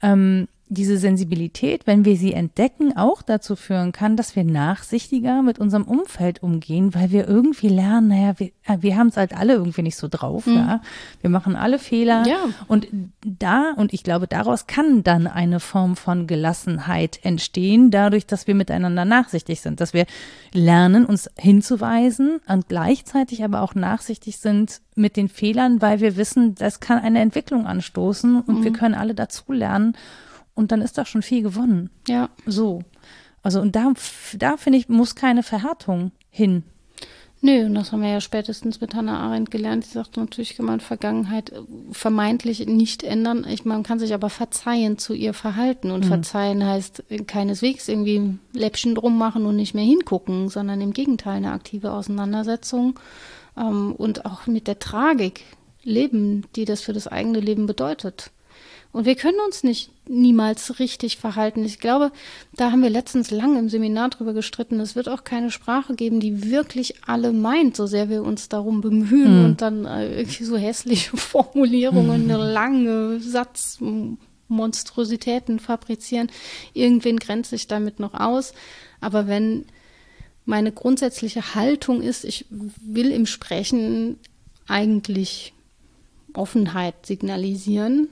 ähm, 0.02 0.48
diese 0.70 0.98
Sensibilität, 0.98 1.86
wenn 1.86 2.06
wir 2.06 2.16
sie 2.16 2.34
entdecken, 2.34 2.96
auch 2.98 3.22
dazu 3.22 3.56
führen 3.56 3.92
kann, 3.92 4.18
dass 4.18 4.36
wir 4.36 4.44
nachsichtiger 4.44 5.42
mit 5.42 5.60
unserem 5.60 5.84
Umfeld 5.84 6.42
umgehen, 6.42 6.96
weil 6.96 7.12
wir 7.12 7.28
irgendwie 7.28 7.68
lernen, 7.68 8.08
naja, 8.08 8.40
wir, 8.40 8.48
äh, 8.66 8.78
wir 8.80 8.98
haben 8.98 9.08
es 9.08 9.18
halt 9.18 9.36
alle 9.36 9.54
irgendwie 9.54 9.84
nicht 9.84 9.98
so 9.98 10.08
drauf, 10.10 10.46
mhm. 10.46 10.56
ja. 10.56 10.82
Wir 11.22 11.30
machen 11.30 11.56
alle 11.56 11.80
Fehler. 11.80 12.26
Ja. 12.28 12.38
Und 12.68 12.88
da, 13.26 13.74
und 13.76 13.94
ich 13.94 14.04
glaube, 14.04 14.28
daraus 14.28 14.66
kann 14.66 15.04
dann 15.04 15.28
eine 15.28 15.60
Form 15.60 15.96
von 15.96 16.28
Gelassenheit 16.28 17.20
entstehen, 17.24 17.92
dadurch, 17.92 18.26
dass 18.26 18.48
wir 18.48 18.56
miteinander 18.56 19.06
nachsichtig 19.06 19.62
sind, 19.62 19.80
dass 19.80 19.94
wir 19.94 20.06
lernen, 20.54 21.06
uns 21.06 21.30
hinzuweisen 21.38 22.40
und 22.48 22.68
gleichzeitig 22.68 23.44
aber 23.44 23.62
auch 23.62 23.76
nachsichtig 23.76 24.38
sind 24.38 24.82
mit 24.96 25.18
den 25.18 25.30
Fehlern, 25.30 25.82
weil 25.82 26.00
wir 26.00 26.16
wissen, 26.16 26.56
das 26.56 26.80
kann 26.80 27.00
eine 27.00 27.20
Entwicklung 27.20 27.68
anstoßen 27.68 28.42
und 28.42 28.60
mhm. 28.60 28.64
wir 28.64 28.74
können 28.74 28.96
alle 28.96 29.14
dazulernen 29.14 29.96
und 30.56 30.72
dann 30.72 30.82
ist 30.82 30.98
doch 30.98 31.08
schon 31.08 31.22
viel 31.22 31.42
gewonnen. 31.42 31.90
Ja. 32.08 32.30
So. 32.46 32.84
Also 33.42 33.62
und 33.62 33.76
da, 33.76 33.94
da 34.38 34.58
finde 34.58 34.80
ich, 34.80 34.90
muss 34.90 35.16
keine 35.16 35.44
Verhärtung 35.44 36.12
hin. 36.30 36.64
Nö, 37.46 37.66
und 37.66 37.76
das 37.76 37.92
haben 37.92 38.02
wir 38.02 38.10
ja 38.10 38.22
spätestens 38.22 38.80
mit 38.80 38.96
Hannah 38.96 39.20
Arendt 39.20 39.52
gelernt. 39.52 39.84
Sie 39.84 39.92
sagt, 39.92 40.16
natürlich 40.16 40.56
kann 40.56 40.66
man 40.66 40.80
Vergangenheit 40.80 41.50
äh, 41.50 41.60
vermeintlich 41.92 42.66
nicht 42.68 43.04
ändern. 43.04 43.46
Ich, 43.50 43.66
man 43.66 43.84
kann 43.84 44.00
sich 44.00 44.14
aber 44.14 44.30
verzeihen 44.30 44.98
zu 44.98 45.14
ihr 45.14 45.34
Verhalten. 45.34 45.92
Und 45.92 46.06
mhm. 46.06 46.08
verzeihen 46.08 46.66
heißt 46.66 47.04
keineswegs 47.28 47.90
irgendwie 47.90 48.40
Läppchen 48.54 48.96
drum 48.96 49.18
machen 49.18 49.46
und 49.46 49.58
nicht 49.58 49.74
mehr 49.74 49.84
hingucken, 49.84 50.48
sondern 50.48 50.80
im 50.80 50.94
Gegenteil 50.94 51.36
eine 51.36 51.52
aktive 51.52 51.92
Auseinandersetzung 51.92 52.98
ähm, 53.58 53.94
und 53.94 54.26
auch 54.26 54.48
mit 54.48 54.68
der 54.68 54.80
Tragik 54.80 55.44
leben, 55.84 56.46
die 56.56 56.64
das 56.64 56.80
für 56.80 56.94
das 56.94 57.10
eigene 57.10 57.42
Leben 57.42 57.66
bedeutet. 57.66 58.32
Und 58.94 59.06
wir 59.06 59.16
können 59.16 59.40
uns 59.46 59.66
nicht 59.66 59.92
niemals 60.08 60.80
richtig 60.80 61.18
verhalten. 61.18 61.64
Ich 61.64 61.80
glaube, 61.80 62.12
da 62.56 62.72
haben 62.72 62.82
wir 62.84 62.90
letztens 62.90 63.32
lang 63.32 63.58
im 63.58 63.70
Seminar 63.70 64.10
drüber 64.10 64.34
gestritten. 64.34 64.80
Es 64.80 64.96
wird 64.96 65.10
auch 65.10 65.24
keine 65.24 65.50
Sprache 65.52 65.96
geben, 65.96 66.20
die 66.20 66.52
wirklich 66.52 67.08
alle 67.08 67.32
meint, 67.32 67.78
so 67.78 67.88
sehr 67.88 68.10
wir 68.10 68.24
uns 68.24 68.50
darum 68.50 68.82
bemühen 68.82 69.40
mhm. 69.40 69.46
und 69.46 69.62
dann 69.62 69.86
äh, 69.86 70.20
irgendwie 70.20 70.44
so 70.44 70.58
hässliche 70.58 71.16
Formulierungen, 71.18 72.26
mhm. 72.26 72.32
lange 72.32 73.20
Satzmonstrositäten 73.20 75.60
fabrizieren. 75.60 76.30
Irgendwen 76.74 77.18
grenzt 77.18 77.52
sich 77.52 77.68
damit 77.68 78.00
noch 78.00 78.14
aus. 78.14 78.54
Aber 79.00 79.28
wenn 79.28 79.66
meine 80.46 80.72
grundsätzliche 80.72 81.56
Haltung 81.56 82.02
ist, 82.02 82.26
ich 82.26 82.46
will 82.50 83.12
im 83.12 83.26
Sprechen 83.26 84.20
eigentlich 84.68 85.54
Offenheit 86.34 87.06
signalisieren, 87.06 88.10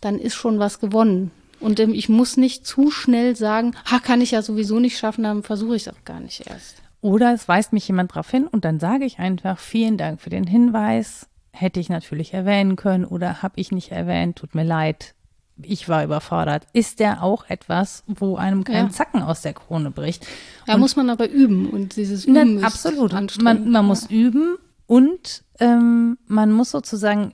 dann 0.00 0.18
ist 0.18 0.34
schon 0.34 0.58
was 0.58 0.80
gewonnen. 0.80 1.30
Und 1.60 1.80
ähm, 1.80 1.94
ich 1.94 2.08
muss 2.08 2.36
nicht 2.36 2.66
zu 2.66 2.90
schnell 2.90 3.36
sagen, 3.36 3.74
ha, 3.90 3.98
kann 3.98 4.20
ich 4.20 4.32
ja 4.32 4.42
sowieso 4.42 4.78
nicht 4.78 4.98
schaffen, 4.98 5.24
dann 5.24 5.42
versuche 5.42 5.76
ich 5.76 5.86
es 5.86 5.92
auch 5.92 6.04
gar 6.04 6.20
nicht 6.20 6.46
erst. 6.48 6.82
Oder 7.00 7.32
es 7.32 7.48
weist 7.48 7.72
mich 7.72 7.88
jemand 7.88 8.10
darauf 8.10 8.30
hin 8.30 8.46
und 8.46 8.64
dann 8.64 8.80
sage 8.80 9.04
ich 9.04 9.18
einfach, 9.18 9.58
vielen 9.58 9.96
Dank 9.96 10.20
für 10.20 10.30
den 10.30 10.46
Hinweis, 10.46 11.28
hätte 11.52 11.80
ich 11.80 11.88
natürlich 11.88 12.34
erwähnen 12.34 12.76
können 12.76 13.04
oder 13.04 13.42
habe 13.42 13.54
ich 13.56 13.72
nicht 13.72 13.90
erwähnt, 13.90 14.36
tut 14.36 14.54
mir 14.54 14.64
leid, 14.64 15.14
ich 15.62 15.88
war 15.88 16.04
überfordert. 16.04 16.66
Ist 16.72 17.00
der 17.00 17.22
auch 17.22 17.48
etwas, 17.48 18.04
wo 18.06 18.36
einem 18.36 18.64
kein 18.64 18.86
ja. 18.86 18.90
Zacken 18.90 19.22
aus 19.22 19.40
der 19.40 19.54
Krone 19.54 19.90
bricht? 19.90 20.26
Da 20.66 20.74
und 20.74 20.80
muss 20.80 20.96
man 20.96 21.08
aber 21.08 21.30
üben 21.30 21.70
und 21.70 21.96
dieses 21.96 22.26
Üben 22.26 22.56
na, 22.56 22.66
absolut. 22.66 23.12
Man, 23.40 23.70
man 23.70 23.86
muss 23.86 24.06
üben 24.06 24.56
und 24.86 25.44
ähm, 25.58 26.18
man 26.26 26.52
muss 26.52 26.70
sozusagen 26.70 27.32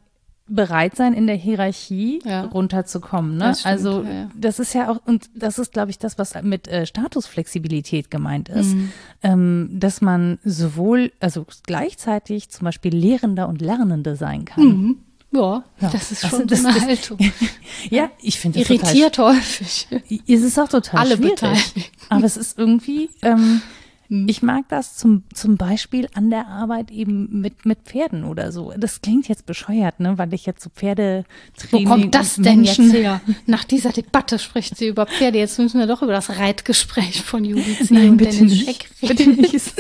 bereit 0.55 0.97
sein, 0.97 1.15
in 1.15 1.27
der 1.27 1.37
Hierarchie 1.37 2.21
ja. 2.25 2.43
runterzukommen. 2.43 3.37
Ne? 3.37 3.45
Das 3.45 3.67
also 3.67 4.03
ja, 4.03 4.29
das 4.35 4.59
ist 4.59 4.75
ja 4.75 4.91
auch, 4.91 5.01
und 5.07 5.31
das 5.35 5.59
ist, 5.59 5.73
glaube 5.73 5.91
ich, 5.91 5.99
das, 5.99 6.19
was 6.19 6.35
mit 6.43 6.69
äh, 6.69 6.87
Statusflexibilität 6.87 8.11
gemeint 8.11 8.49
ist, 8.49 8.75
mhm. 8.75 8.93
ähm, 9.23 9.71
dass 9.73 10.01
man 10.01 10.39
sowohl, 10.45 11.13
also 11.21 11.47
gleichzeitig 11.67 12.51
zum 12.51 12.65
Beispiel 12.65 12.95
Lehrender 12.95 13.49
und 13.49 13.61
Lernende 13.61 14.17
sein 14.17 14.45
kann. 14.45 14.65
Mhm. 14.65 14.99
Ja, 15.35 15.65
ja, 15.81 15.89
das 15.89 16.13
ist 16.13 16.29
schon 16.29 16.47
das, 16.47 16.63
eine 16.63 16.79
Haltung. 16.79 17.19
ja, 17.91 18.11
ich 18.21 18.39
finde 18.39 18.61
das 18.61 18.69
Irritiert 18.69 19.15
total, 19.15 19.37
häufig. 19.37 19.89
Es 20.29 20.43
ist 20.43 20.59
auch 20.59 20.69
total 20.69 21.01
Alle 21.01 21.17
schwierig. 21.17 21.41
Beteiligt. 21.41 21.91
Aber 22.11 22.25
es 22.25 22.37
ist 22.37 22.59
irgendwie, 22.59 23.09
ähm, 23.23 23.63
Mhm. 24.13 24.29
Ich 24.29 24.43
mag 24.43 24.69
das 24.69 24.99
zum, 24.99 25.23
zum 25.33 25.57
Beispiel 25.57 26.07
an 26.13 26.29
der 26.29 26.47
Arbeit 26.47 26.91
eben 26.91 27.41
mit, 27.41 27.65
mit 27.65 27.79
Pferden 27.87 28.25
oder 28.25 28.53
so. 28.53 28.71
Das 28.77 29.01
klingt 29.01 29.27
jetzt 29.27 29.47
bescheuert, 29.47 30.01
ne, 30.01 30.19
weil 30.19 30.35
ich 30.35 30.45
jetzt 30.45 30.63
so 30.63 30.69
Pferde 30.69 31.25
Wo 31.71 31.83
kommt 31.85 32.15
das 32.15 32.37
denn 32.37 32.63
jetzt 32.63 32.79
her? 32.79 33.23
Nach 33.47 33.65
dieser 33.65 33.91
Debatte 33.91 34.39
spricht 34.39 34.77
sie 34.77 34.89
über 34.89 35.07
Pferde. 35.07 35.39
Jetzt 35.39 35.59
müssen 35.59 35.81
wir 35.81 35.87
doch 35.87 36.03
über 36.03 36.13
das 36.13 36.39
Reitgespräch 36.39 37.23
von 37.23 37.43
Judith 37.43 37.91
Nein, 37.91 38.19
bitte 38.19 38.45
nicht. 38.45 39.01
Bitte 39.01 39.31
nicht. 39.31 39.73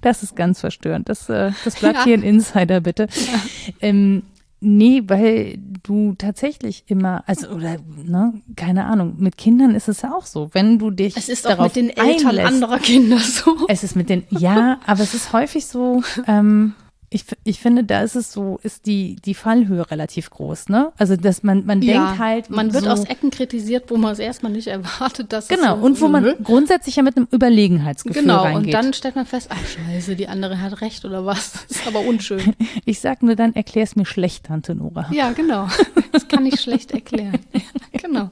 Das 0.00 0.22
ist 0.22 0.34
ganz 0.34 0.60
verstörend. 0.60 1.10
Das, 1.10 1.28
äh, 1.28 1.52
das 1.64 1.76
bleibt 1.76 1.98
ja. 1.98 2.04
hier 2.04 2.14
ein 2.14 2.22
Insider, 2.22 2.80
bitte. 2.80 3.02
Ja. 3.02 3.40
Ähm, 3.82 4.22
Nee, 4.64 5.02
weil 5.06 5.58
du 5.82 6.14
tatsächlich 6.16 6.84
immer, 6.86 7.22
also 7.26 7.48
oder 7.48 7.76
ne, 8.02 8.32
keine 8.56 8.86
Ahnung, 8.86 9.16
mit 9.18 9.36
Kindern 9.36 9.74
ist 9.74 9.88
es 9.88 10.02
ja 10.02 10.14
auch 10.14 10.24
so, 10.24 10.48
wenn 10.52 10.78
du 10.78 10.90
dich 10.90 11.16
Es 11.16 11.28
ist 11.28 11.46
auch 11.46 11.62
mit 11.62 11.76
den 11.76 11.90
Eltern 11.90 12.28
einlässt, 12.28 12.48
anderer 12.48 12.78
Kinder 12.78 13.18
so. 13.18 13.66
Es 13.68 13.84
ist 13.84 13.94
mit 13.94 14.08
den 14.08 14.24
ja, 14.30 14.80
aber 14.86 15.02
es 15.02 15.12
ist 15.12 15.32
häufig 15.34 15.66
so, 15.66 16.02
ähm, 16.26 16.72
ich, 17.14 17.24
ich 17.44 17.60
finde, 17.60 17.84
da 17.84 18.02
ist 18.02 18.16
es 18.16 18.32
so, 18.32 18.58
ist 18.64 18.86
die, 18.86 19.14
die 19.24 19.34
Fallhöhe 19.34 19.88
relativ 19.88 20.30
groß, 20.30 20.68
ne? 20.68 20.92
Also, 20.98 21.14
dass 21.14 21.44
man, 21.44 21.64
man 21.64 21.80
ja, 21.80 22.06
denkt 22.06 22.18
halt. 22.18 22.50
Man 22.50 22.74
wird 22.74 22.84
so, 22.84 22.90
aus 22.90 23.04
Ecken 23.04 23.30
kritisiert, 23.30 23.88
wo 23.88 23.96
man 23.96 24.12
es 24.12 24.18
erstmal 24.18 24.50
nicht 24.50 24.66
erwartet, 24.66 25.32
dass 25.32 25.46
Genau, 25.46 25.76
so, 25.76 25.84
und 25.84 26.00
wo 26.00 26.08
man 26.08 26.34
grundsätzlich 26.42 26.96
ja 26.96 27.04
mit 27.04 27.16
einem 27.16 27.28
Überlegenheitsgefühl 27.30 28.22
genau, 28.22 28.42
reingeht. 28.42 28.64
Genau, 28.64 28.78
und 28.78 28.84
dann 28.86 28.92
stellt 28.94 29.14
man 29.14 29.26
fest, 29.26 29.48
ach 29.50 29.64
scheiße, 29.64 30.16
die 30.16 30.26
andere 30.26 30.60
hat 30.60 30.80
recht 30.80 31.04
oder 31.04 31.24
was. 31.24 31.52
Das 31.68 31.78
ist 31.78 31.86
aber 31.86 32.00
unschön. 32.00 32.56
ich 32.84 32.98
sag 32.98 33.22
nur, 33.22 33.36
dann 33.36 33.54
erklär 33.54 33.84
es 33.84 33.94
mir 33.94 34.06
schlecht, 34.06 34.46
Tante 34.46 34.74
Nora. 34.74 35.06
Ja, 35.12 35.30
genau. 35.30 35.68
Das 36.10 36.26
kann 36.26 36.44
ich 36.44 36.60
schlecht 36.60 36.90
erklären. 36.90 37.38
genau. 37.92 38.30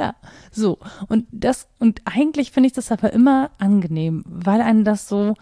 Ja, 0.00 0.16
so. 0.50 0.78
Und 1.06 1.26
das, 1.30 1.68
und 1.78 2.02
eigentlich 2.06 2.50
finde 2.50 2.66
ich 2.66 2.72
das 2.72 2.90
aber 2.90 3.12
immer 3.12 3.50
angenehm, 3.58 4.24
weil 4.26 4.62
einen 4.62 4.84
das 4.84 5.08
so 5.08 5.34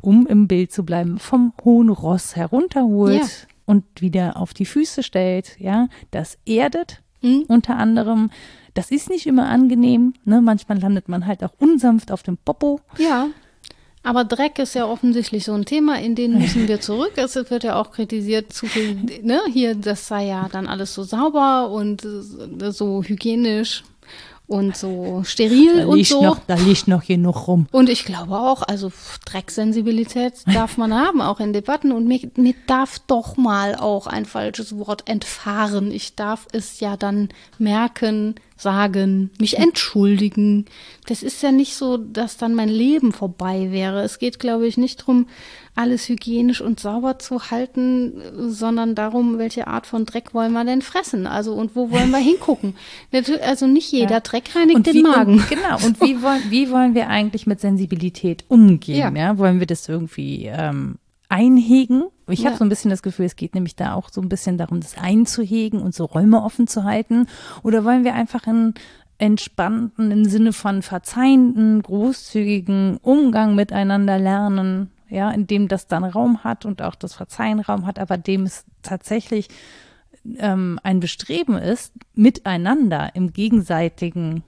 um 0.00 0.26
im 0.26 0.48
Bild 0.48 0.72
zu 0.72 0.84
bleiben, 0.84 1.18
vom 1.18 1.52
hohen 1.64 1.88
Ross 1.88 2.36
herunterholt 2.36 3.22
ja. 3.22 3.28
und 3.64 3.84
wieder 4.00 4.36
auf 4.36 4.54
die 4.54 4.66
Füße 4.66 5.02
stellt. 5.02 5.56
Ja, 5.58 5.88
das 6.10 6.38
erdet 6.46 7.02
mhm. 7.22 7.44
unter 7.48 7.76
anderem. 7.76 8.30
Das 8.74 8.90
ist 8.90 9.08
nicht 9.08 9.26
immer 9.26 9.48
angenehm. 9.48 10.14
Ne? 10.24 10.40
Manchmal 10.40 10.78
landet 10.78 11.08
man 11.08 11.26
halt 11.26 11.42
auch 11.42 11.52
unsanft 11.58 12.12
auf 12.12 12.22
dem 12.22 12.36
Popo. 12.36 12.80
Ja. 12.98 13.28
Aber 14.02 14.22
Dreck 14.22 14.60
ist 14.60 14.74
ja 14.74 14.86
offensichtlich 14.86 15.44
so 15.44 15.52
ein 15.52 15.64
Thema, 15.64 15.98
in 15.98 16.14
den 16.14 16.38
müssen 16.38 16.68
wir 16.68 16.80
zurück. 16.80 17.12
Es 17.16 17.34
wird 17.34 17.64
ja 17.64 17.80
auch 17.80 17.90
kritisiert, 17.90 18.52
zu 18.52 18.66
viel, 18.66 18.94
ne, 19.22 19.40
hier, 19.52 19.74
das 19.74 20.06
sei 20.06 20.26
ja 20.26 20.48
dann 20.52 20.68
alles 20.68 20.94
so 20.94 21.02
sauber 21.02 21.70
und 21.70 22.06
so 22.70 23.02
hygienisch 23.02 23.82
und 24.48 24.76
so 24.76 25.22
steril 25.24 25.80
da 25.80 25.86
und 25.86 26.06
so. 26.06 26.22
Noch, 26.22 26.38
da 26.46 26.54
liegt 26.54 26.86
noch 26.86 27.04
genug 27.04 27.48
rum. 27.48 27.66
Und 27.72 27.88
ich 27.88 28.04
glaube 28.04 28.38
auch, 28.38 28.62
also 28.62 28.92
Drecksensibilität 29.24 30.34
darf 30.46 30.76
man 30.76 30.94
haben, 30.94 31.20
auch 31.20 31.40
in 31.40 31.52
Debatten. 31.52 31.92
Und 31.92 32.06
mir, 32.06 32.20
mir 32.36 32.54
darf 32.66 33.00
doch 33.06 33.36
mal 33.36 33.74
auch 33.74 34.06
ein 34.06 34.24
falsches 34.24 34.76
Wort 34.78 35.08
entfahren. 35.08 35.90
Ich 35.90 36.14
darf 36.14 36.46
es 36.52 36.80
ja 36.80 36.96
dann 36.96 37.30
merken, 37.58 38.36
sagen, 38.56 39.30
mich 39.38 39.58
entschuldigen. 39.58 40.66
Das 41.06 41.22
ist 41.22 41.42
ja 41.42 41.50
nicht 41.50 41.74
so, 41.74 41.96
dass 41.96 42.36
dann 42.36 42.54
mein 42.54 42.68
Leben 42.68 43.12
vorbei 43.12 43.72
wäre. 43.72 44.02
Es 44.02 44.18
geht, 44.18 44.38
glaube 44.38 44.66
ich, 44.66 44.76
nicht 44.76 45.00
darum, 45.00 45.26
alles 45.76 46.08
hygienisch 46.08 46.62
und 46.62 46.80
sauber 46.80 47.18
zu 47.18 47.50
halten, 47.50 48.14
sondern 48.48 48.94
darum, 48.94 49.38
welche 49.38 49.66
Art 49.66 49.86
von 49.86 50.06
Dreck 50.06 50.32
wollen 50.32 50.52
wir 50.52 50.64
denn 50.64 50.80
fressen? 50.80 51.26
Also 51.26 51.52
und 51.52 51.76
wo 51.76 51.90
wollen 51.90 52.10
wir 52.10 52.18
hingucken? 52.18 52.74
Also 53.44 53.66
nicht 53.66 53.92
jeder 53.92 54.10
ja. 54.14 54.20
Dreck 54.20 54.56
reinigt 54.56 54.76
und 54.76 54.86
den 54.86 55.02
Magen. 55.02 55.34
Und, 55.34 55.48
genau. 55.48 55.76
Und 55.84 56.00
wie 56.00 56.22
wollen, 56.22 56.42
wie 56.50 56.70
wollen 56.70 56.94
wir 56.94 57.08
eigentlich 57.08 57.46
mit 57.46 57.60
Sensibilität 57.60 58.44
umgehen? 58.48 58.96
Ja. 58.96 59.10
ja? 59.10 59.38
Wollen 59.38 59.60
wir 59.60 59.66
das 59.66 59.86
irgendwie 59.88 60.46
ähm, 60.46 60.96
einhegen? 61.28 62.04
Ich 62.28 62.40
ja. 62.40 62.46
habe 62.46 62.56
so 62.56 62.64
ein 62.64 62.70
bisschen 62.70 62.90
das 62.90 63.02
Gefühl, 63.02 63.26
es 63.26 63.36
geht 63.36 63.54
nämlich 63.54 63.76
da 63.76 63.94
auch 63.94 64.08
so 64.10 64.22
ein 64.22 64.30
bisschen 64.30 64.56
darum, 64.56 64.80
das 64.80 64.96
einzuhegen 64.96 65.80
und 65.80 65.94
so 65.94 66.06
Räume 66.06 66.42
offen 66.42 66.66
zu 66.66 66.84
halten. 66.84 67.26
Oder 67.62 67.84
wollen 67.84 68.02
wir 68.02 68.14
einfach 68.14 68.46
in 68.46 68.74
entspannten, 69.18 70.10
im 70.10 70.24
Sinne 70.24 70.52
von 70.52 70.82
verzeihenden, 70.82 71.82
großzügigen 71.82 72.98
Umgang 73.02 73.54
miteinander 73.54 74.18
lernen? 74.18 74.90
Ja, 75.08 75.30
in 75.30 75.46
dem 75.46 75.68
das 75.68 75.86
dann 75.86 76.04
Raum 76.04 76.44
hat 76.44 76.64
und 76.64 76.82
auch 76.82 76.94
das 76.94 77.14
Verzeihen 77.14 77.60
Raum 77.60 77.86
hat, 77.86 77.98
aber 77.98 78.18
dem 78.18 78.44
es 78.44 78.64
tatsächlich 78.82 79.48
ähm, 80.38 80.80
ein 80.82 81.00
Bestreben 81.00 81.56
ist, 81.56 81.92
miteinander 82.14 83.10
im 83.14 83.32
gegenseitigen 83.32 84.42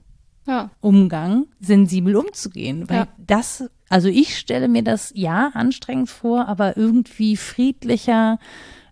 ja. 0.45 0.69
Umgang 0.81 1.45
sensibel 1.59 2.15
umzugehen. 2.15 2.89
Weil 2.89 2.97
ja. 2.97 3.07
das, 3.17 3.69
also 3.87 4.09
ich 4.09 4.37
stelle 4.37 4.67
mir 4.67 4.83
das 4.83 5.11
ja 5.15 5.51
anstrengend 5.53 6.09
vor, 6.09 6.47
aber 6.47 6.75
irgendwie 6.77 7.37
friedlicher 7.37 8.39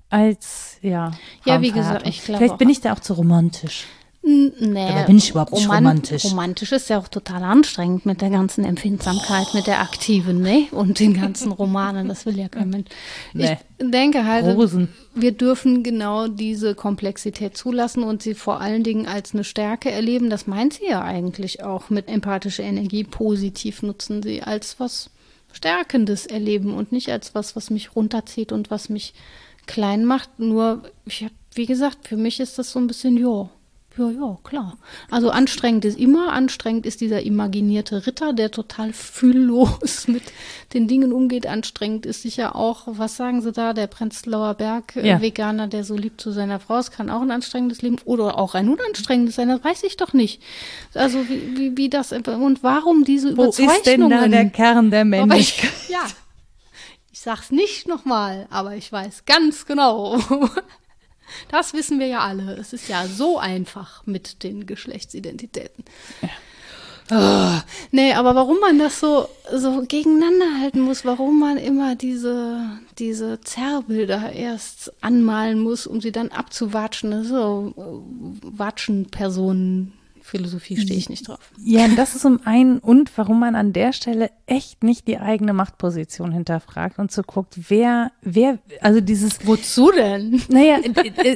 als, 0.10 0.78
ja. 0.82 1.12
Ja, 1.46 1.62
wie 1.62 1.72
gesagt, 1.72 2.08
ich 2.08 2.24
glaube. 2.24 2.40
Vielleicht 2.40 2.58
bin 2.58 2.70
ich 2.70 2.82
da 2.82 2.94
auch 2.94 3.00
zu 3.00 3.14
romantisch. 3.14 3.86
Nee, 4.24 4.52
Oder 4.92 5.06
bin 5.06 5.18
ich 5.18 5.30
überhaupt 5.30 5.54
nicht 5.54 5.66
roman- 5.66 5.86
romantisch? 5.86 6.26
Romantisch 6.26 6.72
ist 6.74 6.90
ja 6.90 7.00
auch 7.00 7.08
total 7.08 7.44
anstrengend 7.44 8.06
mit 8.06 8.20
der 8.22 8.30
ganzen 8.30 8.66
Empfindsamkeit, 8.66 9.54
mit 9.54 9.68
der 9.68 9.80
aktiven, 9.80 10.42
ne? 10.42 10.68
Und 10.72 11.00
den 11.00 11.14
ganzen 11.14 11.52
Romanen. 11.54 12.10
Das 12.10 12.26
will 12.26 12.38
ja 12.38 12.50
kein 12.50 12.70
Mensch. 12.70 12.90
Nee. 13.34 13.58
Ich 13.78 13.90
denke 13.90 14.26
halt, 14.26 14.46
Rosen. 14.46 14.90
wir 15.16 15.32
dürfen 15.32 15.82
genau 15.82 16.28
diese 16.28 16.76
Komplexität 16.76 17.56
zulassen 17.56 18.04
und 18.04 18.22
sie 18.22 18.34
vor 18.34 18.60
allen 18.60 18.84
Dingen 18.84 19.08
als 19.08 19.34
eine 19.34 19.46
Stärke 19.46 19.92
erleben. 19.92 20.30
Das 20.30 20.46
meint 20.46 20.74
sie 20.74 20.88
ja 20.90 21.02
eigentlich 21.02 21.64
auch 21.64 21.90
mit 21.90 22.10
empathischer 22.10 22.64
Energie 22.64 23.06
positiv 23.06 23.82
nutzen, 23.82 24.22
sie 24.24 24.42
als 24.44 24.78
was 24.80 25.10
Stärkendes 25.54 26.26
erleben 26.26 26.74
und 26.74 26.92
nicht 26.92 27.10
als 27.12 27.34
was, 27.34 27.56
was 27.56 27.70
mich 27.70 27.96
runterzieht 27.96 28.52
und 28.52 28.72
was 28.72 28.90
mich 28.90 29.14
klein 29.68 30.04
macht. 30.04 30.38
Nur, 30.40 30.84
ich 31.06 31.24
hab, 31.24 31.32
wie 31.54 31.66
gesagt, 31.66 32.08
für 32.10 32.18
mich 32.18 32.40
ist 32.42 32.60
das 32.60 32.72
so 32.72 32.80
ein 32.80 32.88
bisschen, 32.88 33.16
ja, 33.18 33.50
ja, 33.98 34.10
ja, 34.10 34.38
klar. 34.44 34.78
Also 35.10 35.30
anstrengend 35.30 35.86
ist 35.86 35.98
immer, 35.98 36.32
anstrengend 36.34 36.86
ist 36.86 37.02
dieser 37.02 37.22
imaginierte 37.24 38.06
Ritter, 38.06 38.34
der 38.34 38.52
total 38.52 38.94
fühllos 38.94 40.08
mit 40.08 40.24
den 40.74 40.88
Dingen 40.88 41.12
umgeht. 41.12 41.48
Anstrengend 41.48 42.06
ist 42.06 42.22
sicher 42.22 42.56
auch, 42.56 42.84
was 42.88 43.18
sagen 43.18 43.42
sie 43.42 43.52
da, 43.52 43.74
der 43.74 43.88
Prenzlauer 43.88 44.54
Berg 44.54 44.96
äh, 44.96 45.08
Ja. 45.08 45.22
Veganer, 45.22 45.68
der 45.68 45.84
so 45.84 45.96
lieb 45.96 46.20
zu 46.22 46.32
seiner 46.32 46.60
Frau 46.60 46.78
ist, 46.78 46.92
kann 46.92 47.10
auch 47.10 47.22
ein 47.22 47.32
anstrengendes 47.32 47.82
Leben 47.82 47.98
oder 48.06 48.38
auch 48.38 48.54
ein 48.56 48.70
unanstrengendes 48.70 49.36
sein, 49.36 49.50
das 49.50 49.64
weiß 49.64 49.84
ich 49.84 49.98
doch 49.98 50.14
nicht. 50.14 50.42
Also 50.94 51.28
wie, 51.30 51.58
wie, 51.58 51.78
wie 51.78 51.90
das 51.90 52.12
und 52.12 52.64
warum 52.64 53.04
diese 53.04 53.36
Wo 53.38 53.46
ist 53.50 53.58
denn 53.60 53.66
Überzeichnungen? 53.66 54.10
da 54.22 54.28
der 54.28 54.50
Kern 54.50 54.92
der 54.92 55.06
Männlichkeit? 55.06 55.72
ich, 55.84 55.90
ja, 55.90 56.06
ich 57.12 57.20
sag's 57.20 57.52
nicht 57.52 57.88
nochmal, 57.88 58.48
aber 58.50 58.76
ich 58.76 58.92
weiß 58.92 59.26
ganz 59.26 59.66
genau. 59.66 60.20
Das 61.50 61.74
wissen 61.74 62.00
wir 62.00 62.08
ja 62.08 62.20
alle. 62.20 62.56
Es 62.58 62.74
ist 62.74 62.88
ja 62.88 63.06
so 63.08 63.38
einfach 63.38 64.06
mit 64.06 64.44
den 64.44 64.66
Geschlechtsidentitäten. 64.66 65.84
Ah, 67.10 67.64
nee, 67.92 68.14
aber 68.14 68.36
warum 68.36 68.60
man 68.60 68.80
das 68.80 69.00
so, 69.00 69.30
so 69.54 69.82
gegeneinander 69.88 70.60
halten 70.60 70.82
muss, 70.82 71.06
warum 71.06 71.40
man 71.40 71.58
immer 71.58 71.96
diese, 71.96 72.80
diese 73.00 73.40
Zerrbilder 73.40 74.34
erst 74.34 74.92
anmalen 75.02 75.60
muss, 75.60 75.88
um 75.88 76.02
sie 76.02 76.12
dann 76.12 76.30
abzuwatschen, 76.30 77.24
so 77.24 77.74
äh, 77.78 78.60
Watschen-Personen. 78.60 79.94
Philosophie 80.28 80.78
stehe 80.78 80.98
ich 81.00 81.10
nicht 81.10 81.28
drauf. 81.28 81.40
Ja, 81.64 81.88
das 81.96 82.14
ist 82.16 82.22
zum 82.22 82.40
einen 82.46 82.80
und 82.80 83.12
warum 83.18 83.40
man 83.40 83.56
an 83.56 83.74
der 83.74 83.94
Stelle 83.94 84.30
echt 84.46 84.84
nicht 84.84 85.08
die 85.08 85.18
eigene 85.18 85.54
Machtposition 85.54 86.32
hinterfragt 86.32 87.00
und 87.00 87.12
so 87.12 87.22
guckt, 87.24 87.56
wer, 87.70 88.12
wer, 88.22 88.60
also 88.82 89.02
dieses, 89.02 89.46
Wozu 89.48 89.92
denn? 89.92 90.42
naja, 90.50 90.78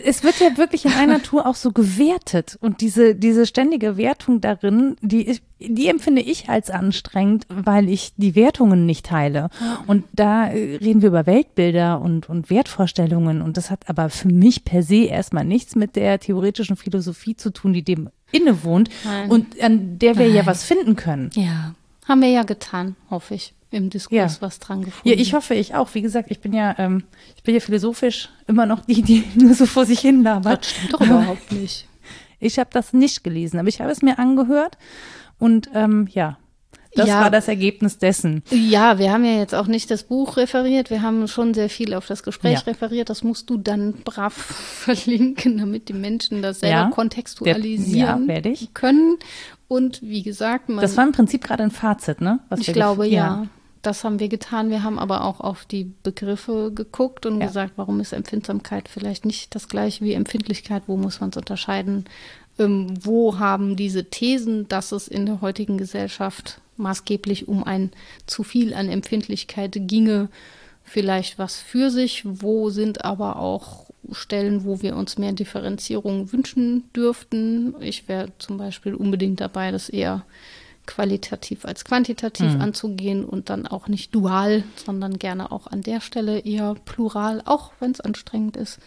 es 0.05 0.23
wird 0.23 0.39
ja 0.39 0.57
wirklich 0.57 0.85
in 0.85 0.91
einer 0.93 1.21
Tour 1.23 1.45
auch 1.47 1.55
so 1.55 1.71
gewertet 1.71 2.57
und 2.61 2.81
diese, 2.81 3.15
diese 3.15 3.45
ständige 3.45 3.97
Wertung 3.97 4.41
darin, 4.41 4.95
die, 5.01 5.23
ist- 5.25 5.43
die 5.59 5.87
empfinde 5.87 6.21
ich 6.21 6.49
als 6.49 6.69
anstrengend, 6.71 7.45
weil 7.49 7.87
ich 7.89 8.13
die 8.17 8.33
Wertungen 8.35 8.85
nicht 8.87 9.05
teile. 9.05 9.49
Und 9.85 10.05
da 10.11 10.47
äh, 10.47 10.77
reden 10.77 11.01
wir 11.03 11.09
über 11.09 11.27
Weltbilder 11.27 12.01
und, 12.01 12.29
und 12.29 12.49
Wertvorstellungen 12.49 13.41
und 13.43 13.57
das 13.57 13.69
hat 13.69 13.87
aber 13.87 14.09
für 14.09 14.27
mich 14.29 14.65
per 14.65 14.81
se 14.83 15.05
erstmal 15.05 15.45
nichts 15.45 15.75
mit 15.75 15.95
der 15.95 16.19
theoretischen 16.19 16.75
Philosophie 16.77 17.35
zu 17.35 17.51
tun, 17.51 17.73
die 17.73 17.83
dem 17.83 18.09
innewohnt 18.31 18.89
Nein. 19.03 19.29
und 19.29 19.61
an 19.61 19.99
der 19.99 20.17
wir 20.17 20.27
ja 20.27 20.37
Nein. 20.37 20.45
was 20.47 20.63
finden 20.63 20.95
können. 20.95 21.29
Ja, 21.35 21.73
haben 22.07 22.21
wir 22.21 22.29
ja 22.29 22.43
getan, 22.43 22.95
hoffe 23.09 23.35
ich, 23.35 23.53
im 23.71 23.89
Diskurs 23.89 24.35
Ja. 24.35 24.41
was 24.41 24.59
dran 24.59 24.83
gefunden. 24.83 25.07
Ja, 25.07 25.15
ich 25.15 25.33
hoffe, 25.33 25.53
ich 25.55 25.75
auch. 25.75 25.93
Wie 25.93 26.01
gesagt, 26.01 26.29
ich 26.31 26.39
bin 26.41 26.53
ja, 26.53 26.75
ähm, 26.77 27.03
ich 27.35 27.43
bin 27.43 27.53
ja 27.53 27.61
philosophisch 27.61 28.29
immer 28.47 28.65
noch 28.65 28.85
die, 28.85 29.01
die 29.01 29.23
nur 29.35 29.53
so 29.53 29.65
vor 29.65 29.85
sich 29.85 29.99
hin 29.99 30.23
labert. 30.23 30.61
Das 30.65 30.71
stimmt 30.71 30.93
doch 30.93 31.01
überhaupt 31.01 31.51
nicht. 31.53 31.87
Ich 32.39 32.57
habe 32.59 32.69
das 32.73 32.91
nicht 32.93 33.23
gelesen, 33.23 33.59
aber 33.59 33.69
ich 33.69 33.79
habe 33.81 33.91
es 33.91 34.01
mir 34.01 34.17
angehört 34.19 34.77
und 35.37 35.69
ähm, 35.73 36.07
ja, 36.11 36.37
das 36.95 37.07
Ja. 37.07 37.21
war 37.21 37.29
das 37.31 37.47
Ergebnis 37.47 37.97
dessen. 37.97 38.43
Ja, 38.49 38.97
wir 38.99 39.11
haben 39.11 39.23
ja 39.25 39.37
jetzt 39.37 39.55
auch 39.55 39.67
nicht 39.67 39.89
das 39.91 40.03
Buch 40.03 40.37
referiert, 40.37 40.89
wir 40.89 41.01
haben 41.01 41.27
schon 41.27 41.53
sehr 41.53 41.69
viel 41.69 41.93
auf 41.93 42.07
das 42.07 42.23
Gespräch 42.23 42.59
Ja. 42.59 42.71
referiert. 42.71 43.09
Das 43.09 43.23
musst 43.23 43.49
du 43.49 43.57
dann 43.57 43.93
brav 44.03 44.33
verlinken, 44.85 45.57
damit 45.57 45.89
die 45.89 45.93
Menschen 45.93 46.41
das 46.41 46.59
selber 46.61 46.75
Ja. 46.77 46.89
kontextualisieren 46.89 48.27
Der- 48.27 48.41
können. 48.73 49.17
Und 49.67 50.01
wie 50.01 50.21
gesagt, 50.21 50.67
man, 50.69 50.81
Das 50.81 50.97
war 50.97 51.05
im 51.05 51.13
Prinzip 51.13 51.43
gerade 51.43 51.63
ein 51.63 51.71
Fazit, 51.71 52.19
ne? 52.21 52.39
Was 52.49 52.59
ich 52.59 52.73
glaube 52.73 53.07
ja. 53.07 53.47
Das 53.83 54.03
haben 54.03 54.19
wir 54.19 54.27
getan. 54.29 54.69
Wir 54.69 54.83
haben 54.83 54.99
aber 54.99 55.23
auch 55.23 55.39
auf 55.39 55.65
die 55.65 55.91
Begriffe 56.03 56.71
geguckt 56.71 57.25
und 57.25 57.39
gesagt, 57.39 57.73
warum 57.77 57.99
ist 57.99 58.13
Empfindsamkeit 58.13 58.87
vielleicht 58.87 59.25
nicht 59.25 59.55
das 59.55 59.69
gleiche 59.69 60.05
wie 60.05 60.13
Empfindlichkeit? 60.13 60.83
Wo 60.85 60.97
muss 60.97 61.19
man 61.19 61.31
es 61.31 61.37
unterscheiden? 61.37 62.05
Ähm, 62.59 62.93
wo 63.01 63.39
haben 63.39 63.75
diese 63.75 64.05
Thesen, 64.05 64.67
dass 64.67 64.91
es 64.91 65.07
in 65.07 65.25
der 65.25 65.41
heutigen 65.41 65.77
Gesellschaft 65.77 66.61
maßgeblich 66.77 67.47
um 67.47 67.63
ein 67.63 67.91
zu 68.25 68.43
viel 68.43 68.73
an 68.73 68.89
Empfindlichkeit 68.89 69.77
ginge, 69.87 70.29
vielleicht 70.83 71.39
was 71.39 71.57
für 71.57 71.89
sich? 71.89 72.23
Wo 72.25 72.69
sind 72.69 73.05
aber 73.05 73.37
auch 73.37 73.85
Stellen, 74.11 74.65
wo 74.65 74.81
wir 74.81 74.95
uns 74.95 75.17
mehr 75.17 75.33
Differenzierung 75.33 76.31
wünschen 76.31 76.83
dürften? 76.95 77.75
Ich 77.79 78.07
wäre 78.07 78.31
zum 78.39 78.57
Beispiel 78.57 78.95
unbedingt 78.95 79.39
dabei, 79.39 79.71
das 79.71 79.89
eher 79.89 80.25
qualitativ 80.87 81.63
als 81.63 81.85
quantitativ 81.85 82.59
anzugehen 82.59 83.23
und 83.23 83.49
dann 83.49 83.67
auch 83.67 83.87
nicht 83.87 84.13
dual, 84.15 84.63
sondern 84.83 85.19
gerne 85.19 85.51
auch 85.51 85.67
an 85.67 85.81
der 85.81 86.01
Stelle 86.01 86.39
eher 86.39 86.75
plural, 86.85 87.41
auch 87.45 87.71
wenn 87.79 87.91
es 87.91 88.01
anstrengend 88.01 88.57
ist. 88.57 88.79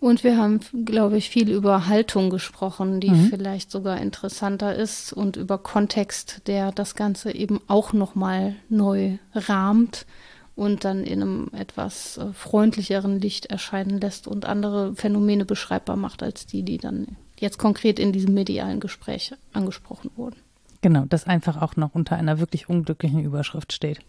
Und 0.00 0.24
wir 0.24 0.38
haben, 0.38 0.60
glaube 0.86 1.18
ich, 1.18 1.28
viel 1.28 1.50
über 1.50 1.86
Haltung 1.86 2.30
gesprochen, 2.30 3.00
die 3.00 3.14
vielleicht 3.28 3.70
sogar 3.70 4.00
interessanter 4.00 4.74
ist 4.74 5.12
und 5.12 5.36
über 5.36 5.58
Kontext, 5.58 6.42
der 6.46 6.72
das 6.72 6.94
Ganze 6.94 7.34
eben 7.34 7.60
auch 7.66 7.92
nochmal 7.92 8.56
neu 8.70 9.18
rahmt 9.34 10.06
und 10.56 10.84
dann 10.84 11.04
in 11.04 11.22
einem 11.22 11.50
etwas 11.52 12.16
äh, 12.16 12.32
freundlicheren 12.32 13.20
Licht 13.20 13.46
erscheinen 13.46 14.00
lässt 14.00 14.26
und 14.26 14.46
andere 14.46 14.94
Phänomene 14.94 15.44
beschreibbar 15.44 15.96
macht 15.96 16.22
als 16.22 16.46
die, 16.46 16.62
die 16.62 16.78
dann 16.78 17.16
jetzt 17.38 17.58
konkret 17.58 17.98
in 17.98 18.12
diesem 18.12 18.34
medialen 18.34 18.80
Gespräch 18.80 19.32
angesprochen 19.52 20.10
wurden. 20.16 20.36
Genau, 20.82 21.04
das 21.08 21.26
einfach 21.26 21.60
auch 21.60 21.76
noch 21.76 21.94
unter 21.94 22.16
einer 22.16 22.38
wirklich 22.38 22.68
unglücklichen 22.68 23.22
Überschrift 23.22 23.72
steht. 23.72 24.00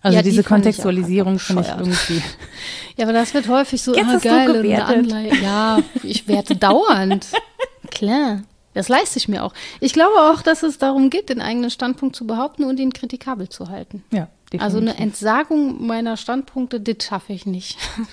Also 0.00 0.16
Ja, 0.16 0.22
die 0.22 0.30
diese 0.30 0.42
auch 0.42 0.46
Kontextualisierung 0.48 1.38
finde 1.38 1.62
ich 1.62 1.68
irgendwie. 1.68 2.22
Ja, 2.96 3.06
aber 3.06 3.12
das 3.12 3.34
wird 3.34 3.48
häufig 3.48 3.82
so, 3.82 3.92
Jetzt 3.94 4.06
ah, 4.08 4.18
geil, 4.18 4.50
und 4.50 4.62
eine. 4.62 4.84
Anleihe. 4.84 5.34
Ja, 5.42 5.80
ich 6.04 6.28
werte 6.28 6.54
dauernd. 6.54 7.26
Klar. 7.90 8.42
Das 8.74 8.88
leiste 8.88 9.18
ich 9.18 9.26
mir 9.28 9.42
auch. 9.44 9.52
Ich 9.80 9.92
glaube 9.92 10.14
auch, 10.16 10.42
dass 10.42 10.62
es 10.62 10.78
darum 10.78 11.10
geht, 11.10 11.28
den 11.28 11.40
eigenen 11.40 11.70
Standpunkt 11.70 12.14
zu 12.14 12.26
behaupten 12.26 12.64
und 12.64 12.78
ihn 12.78 12.92
kritikabel 12.92 13.48
zu 13.48 13.68
halten. 13.68 14.02
Ja, 14.12 14.28
Also 14.58 14.76
eine 14.78 14.86
definitiv. 14.92 15.04
Entsagung 15.04 15.86
meiner 15.86 16.16
Standpunkte, 16.16 16.80
das 16.80 17.04
schaffe 17.04 17.32
ich 17.32 17.46
nicht. 17.46 17.78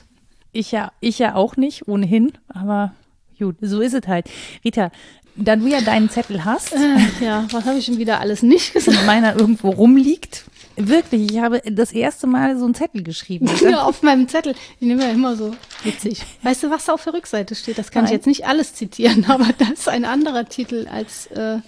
Ich 0.53 0.73
ja, 0.73 0.91
ich 0.99 1.17
ja 1.17 1.35
auch 1.35 1.55
nicht, 1.55 1.87
ohnehin, 1.87 2.33
aber 2.49 2.93
gut, 3.39 3.55
so 3.61 3.79
ist 3.79 3.93
es 3.93 4.05
halt. 4.05 4.29
Rita, 4.65 4.91
da 5.35 5.55
du 5.55 5.67
ja 5.67 5.81
deinen 5.81 6.09
Zettel 6.09 6.43
hast 6.45 6.73
ja, 7.21 7.47
was 7.51 7.65
habe 7.65 7.77
ich 7.79 7.85
schon 7.85 7.97
wieder 7.97 8.19
alles 8.19 8.41
nicht 8.43 8.73
gesagt? 8.73 8.97
und 8.97 9.05
meiner 9.05 9.35
irgendwo 9.35 9.69
rumliegt, 9.69 10.45
wirklich, 10.75 11.31
ich 11.31 11.39
habe 11.39 11.61
das 11.65 11.91
erste 11.91 12.27
Mal 12.27 12.57
so 12.57 12.65
einen 12.65 12.73
Zettel 12.75 13.03
geschrieben. 13.03 13.49
Ja, 13.61 13.83
auf 13.83 14.01
meinem 14.03 14.27
Zettel. 14.27 14.55
Ich 14.79 14.87
nehme 14.87 15.03
ja 15.03 15.11
immer 15.11 15.35
so 15.35 15.55
witzig. 15.83 16.21
Weißt 16.43 16.63
du, 16.63 16.69
was 16.69 16.85
da 16.85 16.93
auf 16.93 17.03
der 17.03 17.13
Rückseite 17.13 17.55
steht? 17.55 17.77
Das 17.77 17.91
kann 17.91 18.05
ich 18.05 18.11
Nein. 18.11 18.17
jetzt 18.17 18.27
nicht 18.27 18.45
alles 18.47 18.73
zitieren, 18.73 19.25
aber 19.29 19.47
das 19.57 19.71
ist 19.71 19.89
ein 19.89 20.05
anderer 20.05 20.47
Titel 20.47 20.87
als 20.91 21.27
äh, 21.27 21.59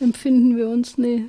empfinden 0.00 0.56
wir 0.56 0.68
uns 0.68 0.98
nee, 0.98 1.24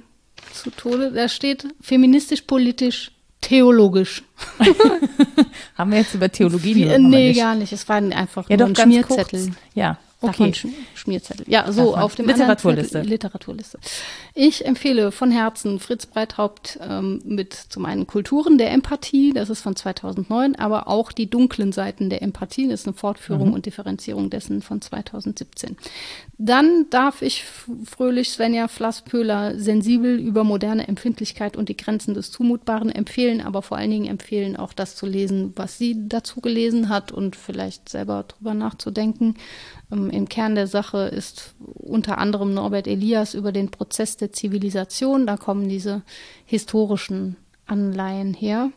zu 0.53 0.69
Tode. 0.71 1.11
Da 1.11 1.29
steht 1.29 1.67
feministisch, 1.81 2.41
politisch, 2.41 3.11
theologisch. 3.41 4.23
Haben 5.77 5.91
wir 5.91 5.99
jetzt 5.99 6.13
über 6.13 6.31
Theologie 6.31 6.83
äh, 6.83 6.97
noch 6.97 7.09
nee, 7.09 7.29
nicht. 7.29 7.39
gar 7.39 7.55
nicht. 7.55 7.71
Es 7.71 7.87
war 7.87 7.97
einfach 7.97 8.49
Ja, 8.49 8.57
nur 8.57 8.69
doch, 8.69 8.83
ein 8.83 8.91
Schmierzettel. 8.91 9.45
kurz. 9.45 9.55
Ja, 9.73 9.97
okay. 10.21 10.53
Sch 10.53 10.67
Schmierzettel. 10.95 11.45
Ja, 11.47 11.71
so 11.71 11.91
Davon. 11.91 11.99
auf 11.99 12.15
dem 12.15 12.27
Literaturliste. 12.27 12.91
Zettel, 12.93 13.09
Literaturliste. 13.09 13.79
Ich 14.33 14.65
empfehle 14.65 15.11
von 15.11 15.31
Herzen 15.31 15.79
Fritz 15.79 16.05
Breithaupt 16.05 16.79
ähm, 16.81 17.21
mit 17.25 17.53
zum 17.53 17.85
einen 17.85 18.07
Kulturen 18.07 18.57
der 18.57 18.71
Empathie, 18.71 19.33
das 19.33 19.49
ist 19.49 19.61
von 19.61 19.75
2009, 19.75 20.55
aber 20.55 20.87
auch 20.87 21.11
die 21.11 21.29
dunklen 21.29 21.71
Seiten 21.71 22.09
der 22.09 22.21
Empathie, 22.21 22.67
das 22.67 22.81
ist 22.81 22.87
eine 22.87 22.95
Fortführung 22.95 23.53
und 23.53 23.65
Differenzierung 23.65 24.29
dessen 24.29 24.61
von 24.61 24.81
2017. 24.81 25.77
Dann 26.39 26.87
darf 26.89 27.21
ich 27.21 27.43
fröhlich 27.85 28.29
Svenja 28.29 28.67
Flasspöhler 28.67 29.57
sensibel 29.57 30.19
über 30.19 30.43
moderne 30.43 30.87
Empfindlichkeit 30.87 31.57
und 31.57 31.69
die 31.69 31.77
Grenzen 31.77 32.13
des 32.13 32.31
Zumutbaren 32.31 32.91
empfehlen, 32.91 33.41
aber 33.41 33.61
vor 33.61 33.77
allen 33.77 33.89
Dingen 33.91 34.05
empfehlen 34.05 34.55
auch 34.55 34.73
das 34.73 34.95
zu 34.95 35.05
lesen, 35.05 35.53
was 35.55 35.77
sie 35.77 36.07
dazu 36.07 36.41
gelesen 36.41 36.89
hat 36.89 37.11
und 37.11 37.35
vielleicht 37.35 37.89
selber 37.89 38.25
drüber 38.27 38.53
nachzudenken. 38.53 39.35
Ähm, 39.91 40.09
Im 40.09 40.29
Kern 40.29 40.55
der 40.55 40.67
Sache 40.67 41.07
ist 41.07 41.55
unter 41.59 42.17
anderem 42.17 42.53
Norbert 42.53 42.87
Elias 42.87 43.33
über 43.33 43.51
den 43.51 43.69
Prozess 43.69 44.17
der 44.17 44.31
Zivilisation. 44.31 45.25
Da 45.25 45.37
kommen 45.37 45.69
diese 45.69 46.01
historischen 46.45 47.37
Anleihen 47.65 48.33
her. 48.33 48.71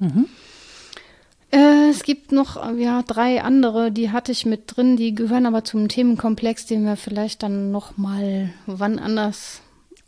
Äh, 1.53 1.91
es 1.91 2.03
gibt 2.03 2.33
noch 2.33 2.57
ja 2.77 3.03
drei 3.03 3.43
andere, 3.43 3.91
die 3.91 4.11
hatte 4.11 4.33
ich 4.33 4.47
mit 4.47 4.77
drin, 4.77 4.97
die 4.97 5.15
gehören 5.15 5.47
aber 5.47 5.65
zum 5.65 5.89
Themenkomplex, 5.89 6.67
den 6.67 6.85
wir 6.85 6.97
vielleicht 6.97 7.43
dann 7.43 7.71
noch 7.71 7.97
mal 7.97 8.51
wann 8.67 8.99
anders 8.99 9.61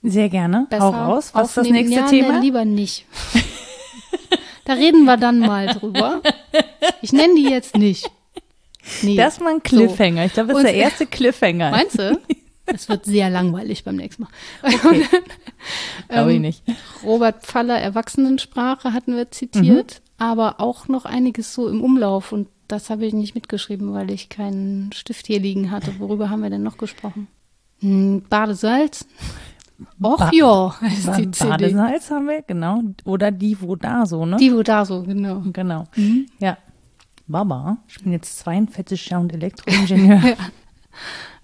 Sehr 0.03 0.29
gerne. 0.29 0.67
besser 0.71 0.85
Hau 0.85 1.13
raus. 1.13 1.31
Was 1.33 1.49
ist 1.49 1.57
das 1.57 1.69
nächste 1.69 1.97
ja, 1.97 2.07
Thema? 2.07 2.35
Nee, 2.35 2.47
lieber 2.47 2.65
nicht. 2.65 3.07
da 4.65 4.75
reden 4.75 5.05
wir 5.05 5.17
dann 5.17 5.41
mal 5.41 5.67
drüber. 5.67 6.23
Ich 7.01 7.13
nenne 7.13 7.35
die 7.35 7.49
jetzt 7.49 7.77
nicht. 7.77 8.11
Nee. 9.03 9.17
Das 9.17 9.35
ist 9.35 9.41
mal 9.41 9.55
ein 9.55 9.63
Cliffhanger. 9.63 10.25
Ich 10.27 10.33
glaube, 10.33 10.49
das 10.53 10.59
ist 10.59 10.65
Und- 10.65 10.71
der 10.73 10.75
erste 10.83 11.07
Cliffhanger. 11.07 11.71
Meinst 11.71 11.99
du? 11.99 12.19
Es 12.65 12.89
wird 12.89 13.05
sehr 13.05 13.29
langweilig 13.29 13.83
beim 13.83 13.97
nächsten 13.97 14.23
Mal. 14.23 14.31
Okay. 14.63 15.05
Glaube 16.09 16.31
ich 16.31 16.37
Ähm, 16.37 16.43
nicht. 16.43 16.63
Robert 17.05 17.43
Pfaller 17.45 17.77
Erwachsenensprache 17.79 18.93
hatten 18.93 19.17
wir 19.17 19.31
zitiert, 19.33 20.01
Mhm. 20.01 20.25
aber 20.25 20.61
auch 20.61 20.87
noch 20.87 21.05
einiges 21.05 21.55
so 21.55 21.69
im 21.69 21.83
Umlauf 21.83 22.31
und 22.33 22.47
das 22.69 22.89
habe 22.89 23.05
ich 23.05 23.13
nicht 23.15 23.35
mitgeschrieben, 23.35 23.93
weil 23.93 24.11
ich 24.13 24.29
keinen 24.29 24.93
Stift 24.93 25.27
hier 25.27 25.41
liegen 25.41 25.73
hatte. 25.73 25.99
Worüber 25.99 26.31
haben 26.31 26.43
wir 26.45 26.51
denn 26.51 26.63
noch 26.63 26.79
gesprochen? 26.79 27.27
Hm, 27.81 28.23
Badesalz? 28.31 29.07
Och 30.01 30.19
Ba- 30.19 30.31
ja, 30.33 30.75
ist 30.87 31.07
Ba- 31.07 31.17
die 31.17 31.31
CD. 31.33 31.51
Badesalz 31.51 32.11
haben 32.13 32.29
wir, 32.29 32.43
genau. 32.43 32.81
Oder 33.05 33.33
die, 33.33 33.61
wo 33.61 33.75
da 33.75 34.07
so, 34.07 34.25
ne? 34.25 34.37
Die, 34.37 34.55
wo 34.55 34.63
da 34.63 34.85
so, 34.85 35.03
genau. 35.03 35.43
Genau. 35.53 35.85
Mhm. 35.97 36.27
Ja. 36.39 36.57
Baba, 37.33 37.79
ich 37.89 38.01
bin 38.03 38.13
jetzt 38.13 38.39
42 38.41 39.09
Jahre 39.09 39.23
und 39.25 39.33
Elektroingenieur. 39.33 40.37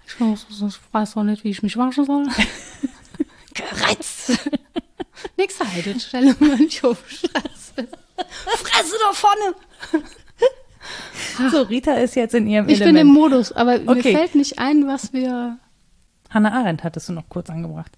Ich 0.07 0.19
weiß, 0.19 0.45
ich 0.67 0.79
weiß 0.91 1.17
auch 1.17 1.23
nicht, 1.23 1.43
wie 1.43 1.49
ich 1.49 1.61
mich 1.63 1.77
waschen 1.77 2.03
soll. 2.03 2.25
Gereizt. 3.53 4.39
Nächste 5.37 5.71
Haltestelle, 5.71 6.35
Mönchhofstraße. 6.39 7.87
Fresse 8.57 8.95
da 8.99 9.13
vorne! 9.13 9.55
so, 11.51 11.61
Rita 11.61 11.93
ist 11.93 12.15
jetzt 12.15 12.33
in 12.33 12.47
ihrem 12.47 12.67
Ich 12.69 12.79
bin 12.79 12.89
Element. 12.89 13.07
im 13.09 13.13
Modus, 13.13 13.51
aber 13.51 13.77
mir 13.79 13.91
Okay. 13.91 14.15
fällt 14.15 14.35
nicht 14.35 14.57
ein, 14.59 14.87
was 14.87 15.13
wir 15.13 15.59
Hannah 16.31 16.53
Arendt 16.53 16.83
hattest 16.83 17.09
du 17.09 17.13
noch 17.13 17.29
kurz 17.29 17.49
angebracht. 17.51 17.97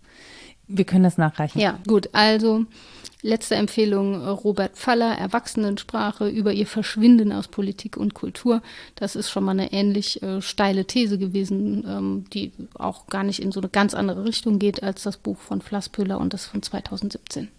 Wir 0.67 0.85
können 0.85 1.03
das 1.03 1.17
nachreichen. 1.17 1.59
Ja, 1.59 1.79
gut. 1.87 2.09
Also 2.13 2.65
letzte 3.21 3.55
Empfehlung 3.55 4.21
äh, 4.21 4.29
Robert 4.29 4.75
Pfaller, 4.75 5.17
Erwachsenensprache 5.17 6.27
über 6.27 6.53
ihr 6.53 6.67
Verschwinden 6.67 7.31
aus 7.31 7.47
Politik 7.47 7.97
und 7.97 8.13
Kultur. 8.13 8.61
Das 8.95 9.15
ist 9.15 9.29
schon 9.29 9.43
mal 9.43 9.51
eine 9.51 9.71
ähnlich 9.71 10.21
äh, 10.23 10.41
steile 10.41 10.85
These 10.85 11.17
gewesen, 11.17 11.85
ähm, 11.87 12.25
die 12.33 12.51
auch 12.75 13.07
gar 13.07 13.23
nicht 13.23 13.41
in 13.41 13.51
so 13.51 13.59
eine 13.59 13.69
ganz 13.69 13.93
andere 13.93 14.25
Richtung 14.25 14.59
geht 14.59 14.83
als 14.83 15.03
das 15.03 15.17
Buch 15.17 15.37
von 15.37 15.61
Flasspöhler 15.61 16.19
und 16.19 16.33
das 16.33 16.45
von 16.45 16.61
2017. 16.61 17.49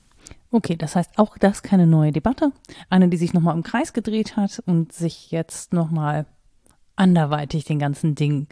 Okay, 0.51 0.77
das 0.77 0.97
heißt 0.97 1.13
auch 1.17 1.39
das 1.39 1.63
keine 1.63 1.87
neue 1.87 2.13
Debatte. 2.13 2.53
Eine, 2.91 3.09
die 3.09 3.17
sich 3.17 3.33
nochmal 3.33 3.57
im 3.57 3.63
Kreis 3.63 3.93
gedreht 3.93 4.37
hat 4.37 4.63
und 4.67 4.93
sich 4.93 5.31
jetzt 5.31 5.73
nochmal 5.73 6.27
anderweitig 6.95 7.65
den 7.65 7.79
ganzen 7.79 8.15
Ding. 8.15 8.47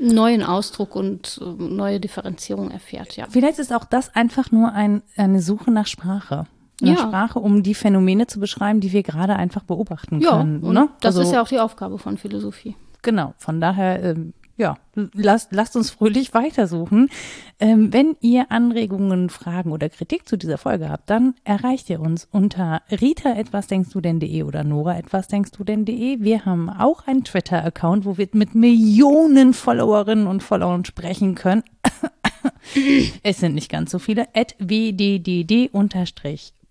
Neuen 0.00 0.42
Ausdruck 0.42 0.96
und 0.96 1.40
äh, 1.42 1.62
neue 1.62 2.00
Differenzierung 2.00 2.70
erfährt, 2.70 3.16
ja. 3.16 3.26
Vielleicht 3.28 3.58
ist 3.58 3.72
auch 3.72 3.84
das 3.84 4.14
einfach 4.14 4.50
nur 4.50 4.72
ein, 4.72 5.02
eine 5.16 5.40
Suche 5.42 5.70
nach 5.70 5.86
Sprache. 5.86 6.46
Nach 6.80 6.88
Ja. 6.88 6.96
Sprache, 6.96 7.38
um 7.38 7.62
die 7.62 7.74
Phänomene 7.74 8.26
zu 8.26 8.40
beschreiben, 8.40 8.80
die 8.80 8.92
wir 8.92 9.02
gerade 9.02 9.36
einfach 9.36 9.62
beobachten 9.64 10.20
Ja, 10.20 10.38
können. 10.38 10.60
und 10.62 10.72
ne? 10.74 10.88
das 11.00 11.16
Also- 11.16 11.28
ist 11.28 11.34
ja 11.34 11.42
auch 11.42 11.48
die 11.48 11.60
Aufgabe 11.60 11.98
von 11.98 12.16
Philosophie. 12.16 12.76
Genau, 13.02 13.34
von 13.38 13.60
daher, 13.60 14.02
ähm, 14.02 14.32
ja, 14.60 14.76
lasst, 15.14 15.52
lasst 15.52 15.74
uns 15.74 15.90
fröhlich 15.90 16.34
weitersuchen. 16.34 17.08
Ähm, 17.58 17.92
wenn 17.94 18.14
ihr 18.20 18.52
Anregungen, 18.52 19.30
Fragen 19.30 19.72
oder 19.72 19.88
Kritik 19.88 20.28
zu 20.28 20.36
dieser 20.36 20.58
Folge 20.58 20.90
habt, 20.90 21.08
dann 21.08 21.34
erreicht 21.44 21.88
ihr 21.88 22.00
uns 22.00 22.28
unter 22.30 22.82
rita 22.90 23.32
etwas 23.32 23.68
denkst 23.68 23.88
du 23.90 24.02
denn.de 24.02 24.42
oder 24.42 24.62
nora 24.62 24.98
etwas 24.98 25.28
denkst 25.28 25.52
du 25.52 25.64
denn.de. 25.64 26.20
Wir 26.20 26.44
haben 26.44 26.68
auch 26.68 27.06
einen 27.06 27.24
Twitter-Account, 27.24 28.04
wo 28.04 28.18
wir 28.18 28.28
mit 28.32 28.54
Millionen 28.54 29.54
Followerinnen 29.54 30.26
und 30.26 30.42
Followern 30.42 30.84
sprechen 30.84 31.34
können. 31.34 31.62
es 33.22 33.38
sind 33.38 33.54
nicht 33.54 33.70
ganz 33.70 33.90
so 33.90 33.98
viele. 33.98 34.28
At 34.34 34.54
wddd 34.58 35.70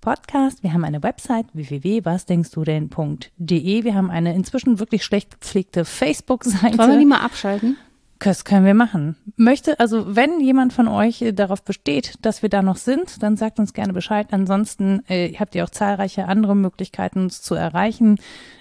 Podcast. 0.01 0.63
Wir 0.63 0.73
haben 0.73 0.84
eine 0.84 1.03
Website 1.03 1.47
www.wasdenkstdu 1.53 2.63
denn.de. 2.63 3.84
Wir 3.84 3.95
haben 3.95 4.09
eine 4.09 4.34
inzwischen 4.34 4.80
wirklich 4.80 5.03
schlecht 5.03 5.39
gepflegte 5.39 5.85
Facebook-Seite. 5.85 6.77
Wollen 6.77 6.91
wir 6.91 6.99
die 6.99 7.05
mal 7.05 7.21
abschalten? 7.21 7.77
Das 8.19 8.43
können 8.43 8.65
wir 8.65 8.73
machen. 8.73 9.15
Möchte, 9.38 9.80
also 9.80 10.15
wenn 10.15 10.41
jemand 10.41 10.73
von 10.73 10.89
euch 10.89 11.23
darauf 11.34 11.63
besteht, 11.63 12.15
dass 12.21 12.41
wir 12.41 12.49
da 12.49 12.61
noch 12.61 12.76
sind, 12.76 13.23
dann 13.23 13.38
sagt 13.38 13.59
uns 13.59 13.73
gerne 13.73 13.93
Bescheid. 13.93 14.27
Ansonsten 14.31 15.03
äh, 15.07 15.34
habt 15.35 15.55
ihr 15.55 15.63
auch 15.63 15.69
zahlreiche 15.69 16.27
andere 16.27 16.55
Möglichkeiten, 16.55 17.19
uns 17.19 17.41
zu 17.41 17.55
erreichen. 17.55 18.19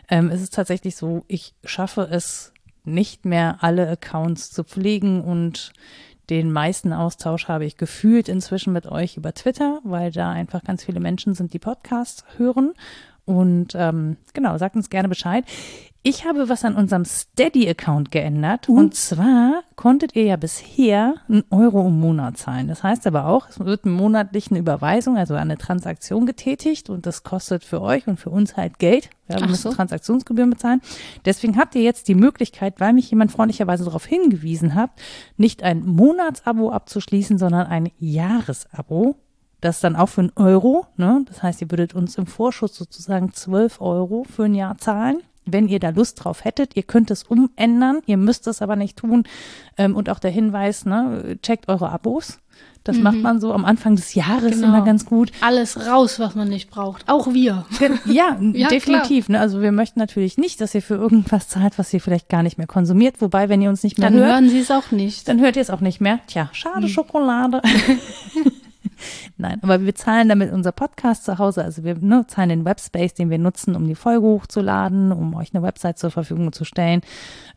Ähm, 0.09 0.31
es 0.31 0.43
ist 0.43 0.55
tatsächlich 0.55 0.94
so, 0.94 1.24
ich 1.27 1.55
schaffe 1.65 2.02
es 2.02 2.52
nicht 2.85 3.24
mehr, 3.24 3.59
alle 3.60 3.89
Accounts 3.89 4.51
zu 4.52 4.62
pflegen 4.62 5.23
und 5.23 5.73
den 6.31 6.53
meisten 6.53 6.93
Austausch 6.93 7.49
habe 7.49 7.65
ich 7.65 7.77
gefühlt 7.77 8.29
inzwischen 8.29 8.73
mit 8.73 8.87
euch 8.87 9.17
über 9.17 9.33
Twitter, 9.33 9.81
weil 9.85 10.11
da 10.11 10.31
einfach 10.31 10.63
ganz 10.63 10.85
viele 10.85 11.01
Menschen 11.01 11.35
sind, 11.35 11.55
die 11.55 11.59
Podcasts 11.59 12.25
hören. 12.37 12.75
Und 13.29 13.75
ähm, 13.75 14.17
genau, 14.33 14.57
sagt 14.57 14.75
uns 14.75 14.89
gerne 14.89 15.11
Bescheid. 15.11 15.45
Ich 16.03 16.25
habe 16.25 16.49
was 16.49 16.65
an 16.65 16.77
unserem 16.77 17.05
Steady-Account 17.05 18.11
geändert. 18.11 18.71
Und 18.71 18.95
zwar 18.95 19.65
konntet 19.77 20.17
ihr 20.17 20.23
ja 20.23 20.37
bisher 20.37 21.17
einen 21.29 21.45
Euro 21.51 21.89
im 21.89 22.01
Monat 22.01 22.39
zahlen. 22.39 22.69
Das 22.69 22.83
heißt 22.83 23.07
aber 23.07 23.27
auch, 23.27 23.51
es 23.51 23.61
wird 23.61 23.85
eine 23.85 23.93
monatliche 23.93 24.57
Überweisung, 24.57 25.19
also 25.19 25.35
eine 25.35 25.59
Transaktion 25.59 26.25
getätigt. 26.25 26.89
Und 26.89 27.05
das 27.05 27.23
kostet 27.23 27.65
für 27.65 27.83
euch 27.83 28.07
und 28.07 28.19
für 28.19 28.31
uns 28.31 28.57
halt 28.57 28.79
Geld. 28.79 29.11
Wir 29.27 29.41
müssen 29.47 29.71
so. 29.71 29.73
Transaktionsgebühren 29.73 30.49
bezahlen. 30.49 30.81
Deswegen 31.27 31.59
habt 31.59 31.75
ihr 31.75 31.83
jetzt 31.83 32.09
die 32.09 32.15
Möglichkeit, 32.15 32.81
weil 32.81 32.95
mich 32.95 33.11
jemand 33.11 33.31
freundlicherweise 33.31 33.85
darauf 33.85 34.07
hingewiesen 34.07 34.75
hat, 34.75 34.91
nicht 35.37 35.63
ein 35.63 35.85
Monatsabo 35.85 36.71
abzuschließen, 36.71 37.37
sondern 37.37 37.67
ein 37.67 37.91
Jahresabo. 37.99 39.17
Das 39.61 39.81
dann 39.81 39.97
auch 39.97 40.09
für 40.09 40.21
einen 40.23 40.33
Euro. 40.37 40.87
Ne? 40.97 41.23
Das 41.27 41.43
heißt, 41.43 41.61
ihr 41.63 41.71
würdet 41.71 41.95
uns 41.95 42.17
im 42.17 42.27
Vorschuss 42.27 42.77
sozusagen 42.77 43.33
12 43.33 43.81
Euro 43.81 44.25
für 44.25 44.45
ein 44.45 44.55
Jahr 44.55 44.79
zahlen. 44.79 45.19
Wenn 45.51 45.67
ihr 45.69 45.81
da 45.81 45.89
Lust 45.89 46.23
drauf 46.23 46.45
hättet, 46.45 46.77
ihr 46.77 46.83
könnt 46.83 47.11
es 47.11 47.23
umändern, 47.25 48.01
ihr 48.07 48.19
müsst 48.19 48.47
es 48.47 48.61
aber 48.61 48.77
nicht 48.77 48.99
tun. 48.99 49.25
Ähm, 49.79 49.97
und 49.97 50.11
auch 50.11 50.19
der 50.19 50.31
Hinweis, 50.31 50.85
ne, 50.85 51.39
checkt 51.43 51.69
eure 51.69 51.91
Abos. 51.91 52.39
Das 52.85 52.97
macht 52.99 53.17
man 53.19 53.39
so 53.41 53.53
am 53.53 53.65
Anfang 53.67 53.97
des 53.97 54.15
Jahres 54.15 54.53
Genau. 54.55 54.69
immer 54.69 54.83
ganz 54.85 55.05
gut. 55.05 55.31
Alles 55.43 55.87
raus, 55.89 56.19
was 56.19 56.35
man 56.35 56.49
nicht 56.49 56.71
braucht. 56.71 57.07
Auch 57.09 57.27
wir. 57.35 57.67
Ja, 58.07 58.39
Ja, 58.55 58.69
definitiv. 58.69 59.29
Ne? 59.29 59.39
Also 59.41 59.61
wir 59.61 59.73
möchten 59.73 59.99
natürlich 59.99 60.39
nicht, 60.39 60.61
dass 60.61 60.75
ihr 60.75 60.81
für 60.83 60.95
irgendwas 60.95 61.49
zahlt, 61.49 61.79
was 61.79 61.93
ihr 61.93 62.01
vielleicht 62.01 62.29
gar 62.31 62.43
nicht 62.43 62.57
mehr 62.57 62.67
konsumiert. 62.67 63.21
Wobei, 63.21 63.49
wenn 63.51 63.61
ihr 63.61 63.69
uns 63.69 63.83
nicht 63.83 63.99
mehr 63.99 64.09
Dann 64.11 64.19
hört, 64.19 64.31
hören 64.33 64.49
sie 64.49 64.61
es 64.61 64.71
auch 64.71 64.91
nicht. 64.91 65.29
dann 65.29 65.41
hört 65.41 65.57
ihr 65.57 65.63
es 65.63 65.69
auch 65.71 65.81
nicht 65.81 66.01
mehr. 66.01 66.21
Tja, 66.29 66.49
schade 66.53 66.83
Hm. 66.83 66.89
Schokolade. 66.89 67.61
Nein, 69.37 69.59
aber 69.62 69.85
wir 69.85 69.95
zahlen 69.95 70.29
damit 70.29 70.53
unser 70.53 70.73
Podcast 70.73 71.25
zu 71.25 71.39
Hause. 71.39 71.65
Also 71.65 71.85
wir 71.85 71.97
ne, 71.97 72.25
zahlen 72.29 72.49
den 72.49 72.65
Webspace, 72.65 73.15
den 73.15 73.31
wir 73.31 73.39
nutzen, 73.39 73.77
um 73.77 73.87
die 73.87 73.95
Folge 73.95 74.27
hochzuladen, 74.27 75.12
um 75.12 75.35
euch 75.35 75.55
eine 75.55 75.62
Website 75.62 75.99
zur 75.99 76.11
Verfügung 76.11 76.53
zu 76.53 76.65
stellen 76.65 77.03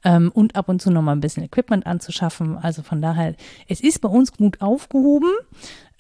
ähm, 0.03 0.31
und 0.33 0.55
ab 0.55 0.69
und 0.69 0.81
zu 0.81 0.91
nochmal 0.91 1.15
ein 1.15 1.21
bisschen 1.21 1.43
Equipment 1.43 1.85
anzuschaffen. 1.85 2.57
Also 2.57 2.81
von 2.81 3.01
daher, 3.01 3.35
es 3.67 3.81
ist 3.81 4.01
bei 4.01 4.09
uns 4.09 4.33
gut 4.33 4.61
aufgehoben. 4.61 5.29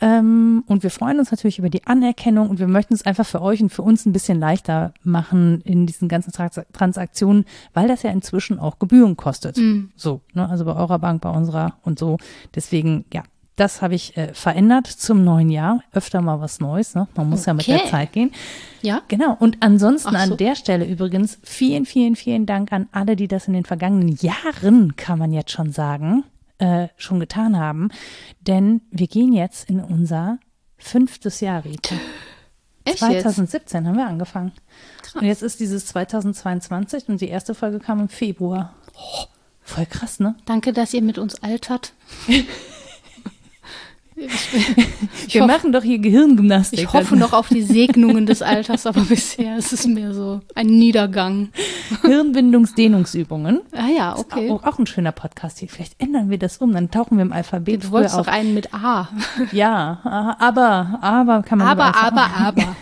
Ähm, 0.03 0.63
und 0.65 0.81
wir 0.81 0.89
freuen 0.89 1.19
uns 1.19 1.29
natürlich 1.29 1.59
über 1.59 1.69
die 1.69 1.85
Anerkennung 1.85 2.49
und 2.49 2.57
wir 2.57 2.67
möchten 2.67 2.95
es 2.95 3.05
einfach 3.05 3.25
für 3.25 3.39
euch 3.39 3.61
und 3.61 3.69
für 3.69 3.83
uns 3.83 4.07
ein 4.07 4.13
bisschen 4.13 4.39
leichter 4.39 4.95
machen 5.03 5.61
in 5.61 5.85
diesen 5.85 6.07
ganzen 6.09 6.31
Trans 6.33 6.59
Transaktionen, 6.73 7.45
weil 7.75 7.87
das 7.87 8.01
ja 8.01 8.09
inzwischen 8.09 8.57
auch 8.57 8.79
Gebühren 8.79 9.15
kostet. 9.15 9.57
So, 9.95 10.21
ne, 10.33 10.49
also 10.49 10.65
bei 10.65 10.75
eurer 10.75 10.97
Bank, 10.97 11.21
bei 11.21 11.29
unserer 11.29 11.75
und 11.83 11.99
so. 11.99 12.17
Deswegen, 12.55 13.05
ja, 13.13 13.21
das 13.55 13.81
habe 13.81 13.95
ich 13.95 14.17
äh, 14.17 14.33
verändert 14.33 14.87
zum 14.87 15.23
neuen 15.23 15.49
Jahr. 15.49 15.83
Öfter 15.91 16.21
mal 16.21 16.39
was 16.39 16.59
Neues, 16.59 16.95
ne? 16.95 17.07
Man 17.15 17.29
muss 17.29 17.45
ja 17.45 17.53
mit 17.53 17.67
der 17.67 17.81
Okay. 17.81 17.89
Zeit 17.89 18.11
gehen. 18.13 18.31
Ja? 18.81 19.01
Genau. 19.07 19.35
Und 19.39 19.57
ansonsten 19.59 20.11
so. 20.11 20.17
an 20.17 20.37
der 20.37 20.55
Stelle 20.55 20.85
übrigens 20.85 21.37
vielen, 21.43 21.85
vielen, 21.85 22.15
vielen 22.15 22.45
Dank 22.45 22.71
an 22.71 22.87
alle, 22.91 23.15
die 23.15 23.27
das 23.27 23.47
in 23.47 23.53
den 23.53 23.65
vergangenen 23.65 24.17
Jahren, 24.21 24.95
kann 24.95 25.19
man 25.19 25.33
jetzt 25.33 25.51
schon 25.51 25.71
sagen, 25.71 26.23
äh, 26.59 26.87
schon 26.97 27.19
getan 27.19 27.57
haben. 27.59 27.89
Denn 28.39 28.81
wir 28.89 29.07
gehen 29.07 29.33
jetzt 29.33 29.69
in 29.69 29.79
unser 29.81 30.39
fünftes 30.77 31.41
Jahr, 31.41 31.63
Rita. 31.65 31.95
Echt 32.85 33.01
jetzt? 33.01 33.21
2017 33.21 33.87
haben 33.87 33.97
wir 33.97 34.07
angefangen. 34.07 34.53
Und 35.13 35.23
jetzt 35.23 35.43
ist 35.43 35.59
dieses 35.59 35.85
2022 35.87 37.09
und 37.09 37.21
die 37.21 37.27
erste 37.27 37.53
Folge 37.53 37.79
kam 37.79 37.99
im 37.99 38.09
Februar. 38.09 38.73
Oh, 38.95 39.25
voll 39.61 39.85
krass, 39.85 40.19
ne? 40.19 40.35
Danke, 40.45 40.73
dass 40.73 40.93
ihr 40.93 41.01
mit 41.01 41.17
uns 41.17 41.43
altert. 41.43 41.93
Wir 45.29 45.45
machen 45.45 45.71
doch 45.71 45.83
hier 45.83 45.99
Gehirngymnastik. 45.99 46.79
Ich 46.79 46.93
hoffe 46.93 47.15
noch 47.15 47.33
auf 47.33 47.49
die 47.49 47.61
Segnungen 47.61 48.25
des 48.25 48.41
Alters, 48.41 48.85
aber 48.85 49.01
bisher 49.09 49.57
ist 49.57 49.73
es 49.73 49.87
mehr 49.87 50.13
so 50.13 50.41
ein 50.55 50.67
Niedergang. 50.67 51.49
Hirnbindungsdehnungsübungen. 52.01 53.61
Ah 53.73 53.87
ja, 53.95 54.17
okay. 54.17 54.49
Auch, 54.51 54.63
auch 54.63 54.79
ein 54.79 54.87
schöner 54.87 55.11
Podcast 55.11 55.59
hier. 55.59 55.69
Vielleicht 55.69 56.01
ändern 56.01 56.29
wir 56.29 56.37
das 56.37 56.57
um, 56.57 56.73
dann 56.73 56.91
tauchen 56.91 57.17
wir 57.17 57.23
im 57.23 57.33
Alphabet 57.33 57.85
Du 57.85 57.91
wolltest 57.91 58.15
früher 58.15 58.23
doch 58.23 58.29
auf. 58.29 58.33
einen 58.33 58.53
mit 58.53 58.73
A. 58.73 59.09
Ja, 59.51 60.35
aber, 60.39 60.99
aber 61.01 61.43
kann 61.43 61.59
man 61.59 61.67
Aber, 61.67 61.95
aber, 61.95 62.29
aber. 62.37 62.75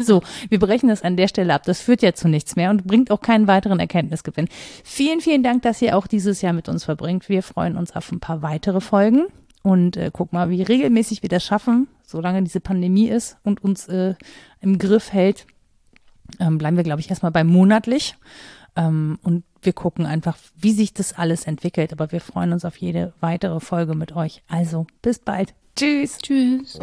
So, 0.00 0.22
wir 0.48 0.58
brechen 0.58 0.88
das 0.88 1.02
an 1.02 1.16
der 1.16 1.28
Stelle 1.28 1.54
ab. 1.54 1.62
Das 1.64 1.80
führt 1.80 2.02
ja 2.02 2.12
zu 2.12 2.28
nichts 2.28 2.56
mehr 2.56 2.70
und 2.70 2.86
bringt 2.86 3.10
auch 3.10 3.20
keinen 3.20 3.46
weiteren 3.46 3.78
Erkenntnisgewinn. 3.78 4.48
Vielen, 4.82 5.20
vielen 5.20 5.42
Dank, 5.44 5.62
dass 5.62 5.80
ihr 5.80 5.96
auch 5.96 6.08
dieses 6.08 6.42
Jahr 6.42 6.52
mit 6.52 6.68
uns 6.68 6.84
verbringt. 6.84 7.28
Wir 7.28 7.42
freuen 7.44 7.76
uns 7.76 7.94
auf 7.94 8.10
ein 8.10 8.18
paar 8.18 8.42
weitere 8.42 8.80
Folgen 8.80 9.26
und 9.62 9.96
äh, 9.96 10.10
guck 10.12 10.32
mal, 10.32 10.50
wie 10.50 10.62
regelmäßig 10.62 11.22
wir 11.22 11.28
das 11.28 11.44
schaffen, 11.44 11.88
solange 12.06 12.42
diese 12.42 12.60
Pandemie 12.60 13.08
ist 13.08 13.36
und 13.42 13.62
uns 13.62 13.88
äh, 13.88 14.14
im 14.60 14.78
Griff 14.78 15.12
hält. 15.12 15.46
Ähm, 16.40 16.58
bleiben 16.58 16.76
wir, 16.76 16.84
glaube 16.84 17.00
ich, 17.00 17.10
erstmal 17.10 17.32
bei 17.32 17.44
monatlich. 17.44 18.16
Ähm, 18.76 19.18
und 19.22 19.44
wir 19.62 19.72
gucken 19.72 20.06
einfach, 20.06 20.36
wie 20.56 20.72
sich 20.72 20.94
das 20.94 21.12
alles 21.12 21.44
entwickelt. 21.44 21.92
Aber 21.92 22.12
wir 22.12 22.20
freuen 22.20 22.52
uns 22.52 22.64
auf 22.64 22.76
jede 22.76 23.12
weitere 23.20 23.60
Folge 23.60 23.94
mit 23.94 24.14
euch. 24.14 24.42
Also 24.48 24.86
bis 25.02 25.18
bald. 25.18 25.54
Tschüss. 25.74 26.18
Tschüss. 26.18 26.78